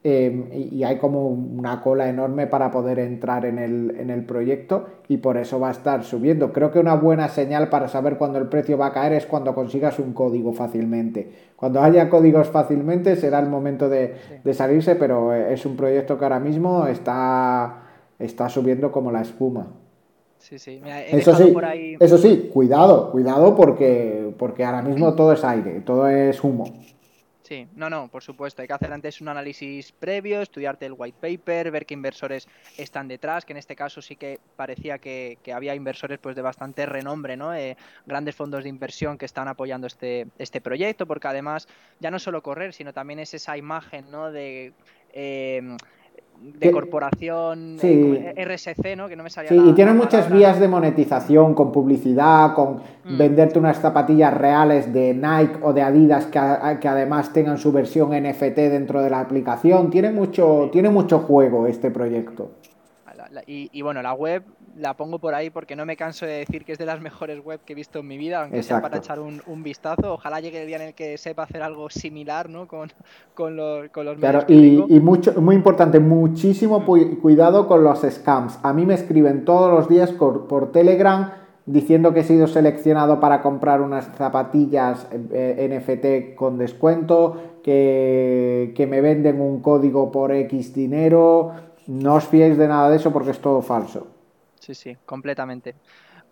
Em, 0.09 0.47
y 0.53 0.85
hay 0.85 0.99
como 0.99 1.27
una 1.27 1.81
cola 1.81 2.09
enorme 2.09 2.47
para 2.47 2.71
poder 2.71 3.01
entrar 3.01 3.45
en 3.45 3.59
el, 3.59 4.25
proyecto 4.25 4.87
y 5.09 5.17
por 5.17 5.37
eso 5.37 5.59
va 5.59 5.67
a 5.67 5.73
estar 5.73 6.05
subiendo. 6.05 6.53
Creo 6.53 6.71
que 6.71 6.79
una 6.79 6.95
buena 6.95 7.29
señal 7.29 7.71
para 7.71 7.89
saber 7.89 8.17
cuándo 8.17 8.39
el 8.39 8.47
precio 8.47 8.79
va 8.79 8.87
a 8.87 8.93
caer 8.93 9.15
es 9.15 9.27
cuando 9.27 9.53
consigas 9.53 9.99
un 9.99 10.13
código 10.13 10.53
fácilmente. 10.53 11.29
Cuando 11.57 11.83
haya 11.83 12.09
códigos 12.09 12.47
fácilmente 12.51 13.17
será 13.17 13.41
el 13.41 13.49
momento 13.49 13.89
de, 13.89 14.15
salirse, 14.53 14.95
pero 14.95 15.35
eh, 15.35 15.53
es 15.55 15.67
un 15.67 15.77
proyecto 15.77 16.17
que 16.17 16.25
ahora 16.25 16.39
mismo 16.39 16.87
está, 16.87 17.83
está 18.21 18.49
subiendo 18.49 18.93
como 18.93 19.11
la 19.11 19.23
espuma. 19.23 19.73
Sí, 20.39 20.61
sí. 20.61 20.81
eso 21.11 21.35
sí, 21.35 21.53
eso 21.99 22.19
sí, 22.19 22.49
cuidado, 22.55 23.11
cuidado 23.11 23.57
porque, 23.57 24.33
porque 24.39 24.65
ahora 24.65 24.83
mismo 24.83 25.15
todo 25.15 25.33
es 25.33 25.43
aire, 25.43 25.81
todo 25.81 26.07
es 26.07 26.45
humo. 26.45 26.67
Sí, 27.47 27.69
no, 27.77 27.89
no, 27.89 28.09
por 28.09 28.25
supuesto. 28.25 28.61
Hay 28.61 28.67
que 28.67 28.75
hacer 28.75 28.93
antes 28.93 29.21
un 29.21 29.29
análisis 29.29 29.93
previo, 29.93 30.43
estudiarte 30.43 30.85
el 30.85 30.95
white 30.97 31.17
paper, 31.21 31.71
ver 31.71 31.87
qué 31.87 31.95
inversores 31.95 32.49
están 32.77 33.07
detrás, 33.07 33.45
que 33.45 33.53
en 33.53 33.59
este 33.59 33.77
caso 33.77 34.03
sí 34.03 34.17
que 34.17 34.41
parecía 34.57 34.99
que, 34.99 35.39
había 35.55 35.77
inversores 35.77 36.19
pues 36.19 36.35
de 36.35 36.43
bastante 36.43 36.87
renombre, 36.87 37.37
¿no? 37.37 37.55
Eh, 37.55 37.77
grandes 38.05 38.35
fondos 38.35 38.65
de 38.65 38.69
inversión 38.69 39.17
que 39.17 39.27
están 39.27 39.47
apoyando 39.47 39.87
este, 39.87 40.27
este 40.39 40.61
proyecto, 40.61 41.07
porque 41.07 41.29
además 41.29 41.69
ya 42.01 42.11
no 42.11 42.19
solo 42.19 42.43
correr, 42.43 42.73
sino 42.73 42.93
también 42.93 43.21
es 43.21 43.33
esa 43.33 43.57
imagen, 43.57 44.11
¿no? 44.11 44.33
De 44.33 44.73
eh, 45.13 45.77
de 46.41 46.71
corporación 46.71 47.77
eh, 47.83 48.35
RSC, 48.37 48.97
¿no? 48.97 49.09
Que 49.09 49.17
no 49.17 49.23
me 49.23 49.31
salía 49.31 49.51
Sí, 49.51 49.61
y 49.65 49.73
tiene 49.73 49.93
muchas 49.93 50.31
vías 50.31 50.59
de 50.61 50.69
monetización 50.69 51.55
con 51.55 51.73
publicidad, 51.73 52.55
con 52.55 52.77
mm. 53.05 53.19
venderte 53.19 53.59
unas 53.59 53.79
zapatillas 53.79 54.35
reales 54.35 54.93
de 54.93 55.15
Nike 55.15 55.59
o 55.63 55.73
de 55.73 55.83
Adidas 55.83 56.27
que, 56.27 56.41
que, 56.81 56.89
además 56.89 57.33
tengan 57.33 57.59
su 57.59 57.73
versión 57.73 58.11
NFT 58.11 58.57
dentro 58.57 59.03
de 59.03 59.11
la 59.11 59.21
aplicación. 59.21 59.91
Tiene 59.91 60.11
mucho, 60.11 60.69
tiene 60.73 60.91
mucho 60.91 61.21
juego 61.21 61.67
este 61.67 61.91
proyecto. 61.91 62.53
y, 63.47 63.83
bueno, 63.83 64.03
la 64.03 64.15
web 64.15 64.43
la 64.79 64.95
pongo 64.95 65.19
por 65.19 65.35
ahí 65.35 65.51
porque 65.51 65.75
no 65.75 65.87
me 65.87 65.97
canso 65.97 66.27
de 66.27 66.33
decir 66.33 66.65
que 66.65 66.73
es 66.73 66.79
de 66.79 66.87
las 66.87 67.01
mejores 67.01 67.43
web 67.43 67.61
que 67.65 67.73
he 67.73 67.77
visto 67.77 68.01
en 68.01 68.09
mi 68.09 68.19
vida, 68.19 68.43
aunque 68.43 68.63
sea 68.63 68.81
para 68.81 68.99
echar 68.99 69.19
un, 69.21 69.63
vistazo. 69.63 70.15
Ojalá 70.15 70.41
llegue 70.41 70.61
el 70.61 70.67
día 70.67 70.77
en 70.77 70.83
el 70.83 70.95
que 70.95 71.17
sepa 71.19 71.45
hacer 71.45 71.63
algo 71.63 71.89
similar 71.91 72.49
¿no? 72.49 72.69
con, 72.69 72.91
con, 73.35 73.57
los, 73.57 73.89
con 73.91 74.05
los 74.05 74.19
claro, 74.19 74.45
y, 74.49 74.85
y, 74.89 75.01
mucho, 75.01 75.41
muy 75.41 75.57
importante, 75.57 75.99
muchísimo 75.99 76.81
mm. 76.81 77.17
cuidado 77.21 77.67
con 77.67 77.83
los 77.83 78.01
scams. 78.03 78.59
A 78.63 78.73
mí 78.73 78.85
me 78.87 78.95
escriben 78.95 79.45
todos 79.45 79.73
los 79.73 79.89
días 79.89 80.13
por, 80.13 80.47
por 80.47 80.73
Telegram 80.73 81.33
diciendo 81.65 82.15
que 82.15 82.21
he 82.21 82.25
sido 82.25 82.47
seleccionado 82.47 83.19
para 83.19 83.43
comprar 83.43 83.81
unas 83.81 84.07
zapatillas 84.17 85.09
eh, 85.33 85.69
NFT 85.69 86.37
con 86.37 86.59
descuento, 86.59 87.37
que, 87.65 88.73
que 88.77 88.87
me 88.87 89.01
venden 89.01 89.41
un 89.41 89.61
código 89.61 90.13
por 90.13 90.33
X 90.33 90.75
dinero. 90.75 91.53
No 91.89 92.15
os 92.15 92.25
fiéis 92.25 92.57
de 92.57 92.69
nada 92.69 92.91
de 92.91 92.97
eso 92.97 93.13
porque 93.13 93.31
es 93.31 93.41
todo 93.41 93.63
falso. 93.63 94.16
Sí, 94.67 94.75
sí, 94.75 94.97
completamente. 95.07 95.77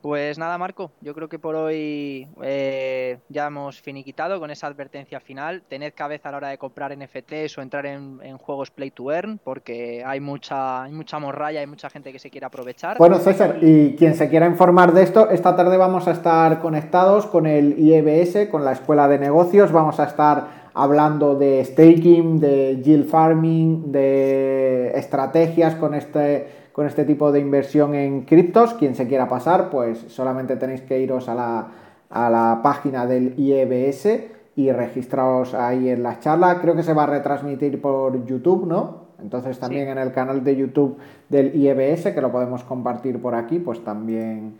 Pues 0.02 0.38
nada, 0.38 0.58
Marco, 0.58 0.90
yo 1.00 1.14
creo 1.14 1.28
que 1.28 1.38
por 1.38 1.54
hoy 1.54 2.26
eh, 2.42 3.18
ya 3.28 3.46
hemos 3.46 3.80
finiquitado 3.80 4.40
con 4.40 4.50
esa 4.50 4.66
advertencia 4.66 5.20
final. 5.20 5.62
Tened 5.68 5.94
cabeza 5.94 6.28
a 6.28 6.32
la 6.32 6.38
hora 6.38 6.48
de 6.48 6.58
comprar 6.58 6.94
NFTs 6.98 7.56
o 7.56 7.62
entrar 7.62 7.86
en, 7.86 8.18
juegos 8.36 8.72
play 8.72 8.90
to 8.90 9.12
earn, 9.12 9.38
porque 9.42 10.02
hay 10.04 10.18
mucha, 10.18 10.82
hay 10.82 10.92
mucha 10.92 11.20
morralla, 11.20 11.60
hay 11.60 11.68
mucha 11.68 11.88
gente 11.88 12.12
que 12.12 12.18
se 12.18 12.28
quiere 12.28 12.44
aprovechar. 12.44 12.98
Bueno, 12.98 13.18
César, 13.18 13.58
y 13.62 13.94
quien 13.94 14.16
se 14.16 14.28
quiera 14.28 14.46
informar 14.46 14.92
de 14.92 15.04
esto, 15.04 15.30
esta 15.30 15.54
tarde 15.54 15.76
vamos 15.76 16.08
a 16.08 16.10
estar 16.10 16.60
conectados 16.60 17.26
con 17.26 17.46
el 17.46 17.78
IEBS, 17.78 18.48
con 18.50 18.64
la 18.64 18.72
Escuela 18.72 19.06
de 19.06 19.20
Negocios. 19.20 19.70
Vamos 19.70 20.00
a 20.00 20.04
estar 20.04 20.64
hablando 20.74 21.36
de 21.36 21.64
staking, 21.64 22.40
de 22.40 22.82
yield 22.82 23.08
farming, 23.08 23.92
de 23.92 24.90
estrategias 24.98 25.76
con 25.76 25.94
este 25.94 26.63
con 26.74 26.86
este 26.88 27.04
tipo 27.04 27.30
de 27.30 27.38
inversión 27.38 27.94
en 27.94 28.22
criptos. 28.22 28.74
Quien 28.74 28.96
se 28.96 29.06
quiera 29.06 29.28
pasar, 29.28 29.70
pues 29.70 29.96
solamente 30.08 30.56
tenéis 30.56 30.80
que 30.80 30.98
iros 30.98 31.28
a 31.28 31.34
la, 31.36 31.68
a 32.10 32.28
la 32.28 32.60
página 32.64 33.06
del 33.06 33.38
IEBS 33.38 34.08
y 34.56 34.72
registraros 34.72 35.54
ahí 35.54 35.88
en 35.88 36.02
la 36.02 36.18
charla. 36.18 36.60
Creo 36.60 36.74
que 36.74 36.82
se 36.82 36.92
va 36.92 37.04
a 37.04 37.06
retransmitir 37.06 37.80
por 37.80 38.26
YouTube, 38.26 38.66
¿no? 38.66 39.04
Entonces 39.22 39.56
también 39.60 39.88
en 39.88 39.98
el 39.98 40.10
canal 40.10 40.42
de 40.42 40.56
YouTube 40.56 40.98
del 41.28 41.54
IEBS, 41.54 42.12
que 42.12 42.20
lo 42.20 42.32
podemos 42.32 42.64
compartir 42.64 43.22
por 43.22 43.36
aquí, 43.36 43.60
pues 43.60 43.82
también, 43.84 44.58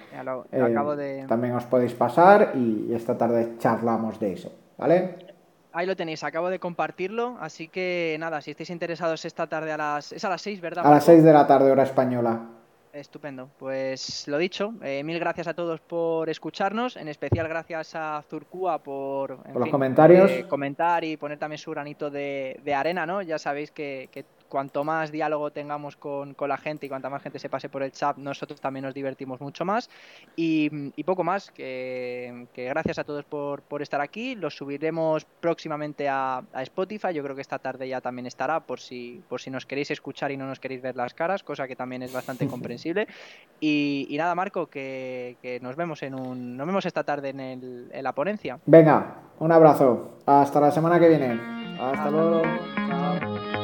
eh, 0.52 1.24
también 1.26 1.54
os 1.54 1.64
podéis 1.64 1.94
pasar 1.94 2.52
y 2.54 2.92
esta 2.94 3.18
tarde 3.18 3.54
charlamos 3.58 4.20
de 4.20 4.34
eso, 4.34 4.52
¿vale? 4.78 5.16
Ahí 5.76 5.86
lo 5.86 5.96
tenéis, 5.96 6.22
acabo 6.22 6.50
de 6.50 6.60
compartirlo, 6.60 7.36
así 7.40 7.66
que 7.66 8.16
nada, 8.20 8.40
si 8.40 8.52
estáis 8.52 8.70
interesados 8.70 9.24
esta 9.24 9.48
tarde 9.48 9.72
a 9.72 9.76
las... 9.76 10.12
Es 10.12 10.24
a 10.24 10.28
las 10.28 10.40
6, 10.40 10.60
¿verdad? 10.60 10.86
A 10.86 10.90
las 10.90 11.04
6 11.04 11.24
de 11.24 11.32
la 11.32 11.48
tarde, 11.48 11.68
hora 11.68 11.82
española. 11.82 12.42
Estupendo. 12.92 13.50
Pues 13.58 14.28
lo 14.28 14.38
dicho, 14.38 14.74
eh, 14.84 15.02
mil 15.02 15.18
gracias 15.18 15.48
a 15.48 15.54
todos 15.54 15.80
por 15.80 16.30
escucharnos, 16.30 16.96
en 16.96 17.08
especial 17.08 17.48
gracias 17.48 17.96
a 17.96 18.22
Zurkua 18.30 18.78
por, 18.84 19.40
los 19.52 19.68
comentarios. 19.68 20.30
Eh, 20.30 20.46
comentar 20.48 21.02
y 21.02 21.16
poner 21.16 21.40
también 21.40 21.58
su 21.58 21.72
granito 21.72 22.08
de, 22.08 22.56
arena, 22.72 23.04
¿no? 23.04 23.20
Ya 23.20 23.40
sabéis 23.40 23.72
que, 23.72 24.08
que 24.12 24.24
cuanto 24.48 24.84
más 24.84 25.10
diálogo 25.10 25.50
tengamos 25.50 25.96
con, 25.96 26.36
la 26.46 26.56
gente 26.56 26.86
y 26.86 26.88
cuanta 26.88 27.10
más 27.10 27.22
gente 27.22 27.38
se 27.38 27.48
pase 27.48 27.68
por 27.68 27.82
el 27.82 27.92
chat, 27.92 28.16
nosotros 28.16 28.60
también 28.60 28.84
nos 28.84 28.94
divertimos 28.94 29.40
mucho 29.40 29.64
más. 29.64 29.90
Y, 30.36 30.70
poco 31.04 31.24
más, 31.24 31.50
que, 31.50 32.46
gracias 32.54 32.98
a 32.98 33.04
todos 33.04 33.24
por, 33.24 33.82
estar 33.82 34.00
aquí. 34.00 34.34
Los 34.34 34.56
subiremos 34.56 35.24
próximamente 35.24 36.08
a, 36.08 36.42
Spotify. 36.54 37.12
Yo 37.12 37.22
creo 37.22 37.34
que 37.34 37.42
esta 37.42 37.58
tarde 37.58 37.88
ya 37.88 38.00
también 38.00 38.26
estará 38.26 38.60
por 38.60 38.80
si, 38.80 39.22
por 39.28 39.40
si 39.40 39.50
nos 39.50 39.66
queréis 39.66 39.90
escuchar 39.90 40.30
y 40.30 40.36
no 40.36 40.46
nos 40.46 40.60
queréis 40.60 40.82
ver 40.82 40.96
las 40.96 41.14
caras, 41.14 41.42
cosa 41.42 41.66
que 41.66 41.76
también 41.76 42.02
es 42.02 42.12
bastante 42.12 42.46
comprensible. 42.48 43.06
Y, 43.60 44.14
nada, 44.18 44.34
Marco, 44.34 44.66
que, 44.66 45.58
nos 45.62 45.76
vemos 45.76 46.02
en 46.02 46.14
un, 46.14 46.56
nos 46.56 46.66
vemos 46.66 46.86
esta 46.86 47.04
tarde 47.04 47.30
en, 47.30 47.40
el, 47.40 47.90
en 47.92 48.02
la 48.04 48.12
ponencia. 48.12 48.58
Venga, 48.66 49.16
un 49.38 49.52
abrazo. 49.52 50.18
Hasta 50.26 50.60
la 50.60 50.70
semana 50.70 50.98
que 50.98 51.08
viene. 51.08 51.40
Hasta 51.80 52.10
luego. 52.10 52.42
Chao. 52.88 53.63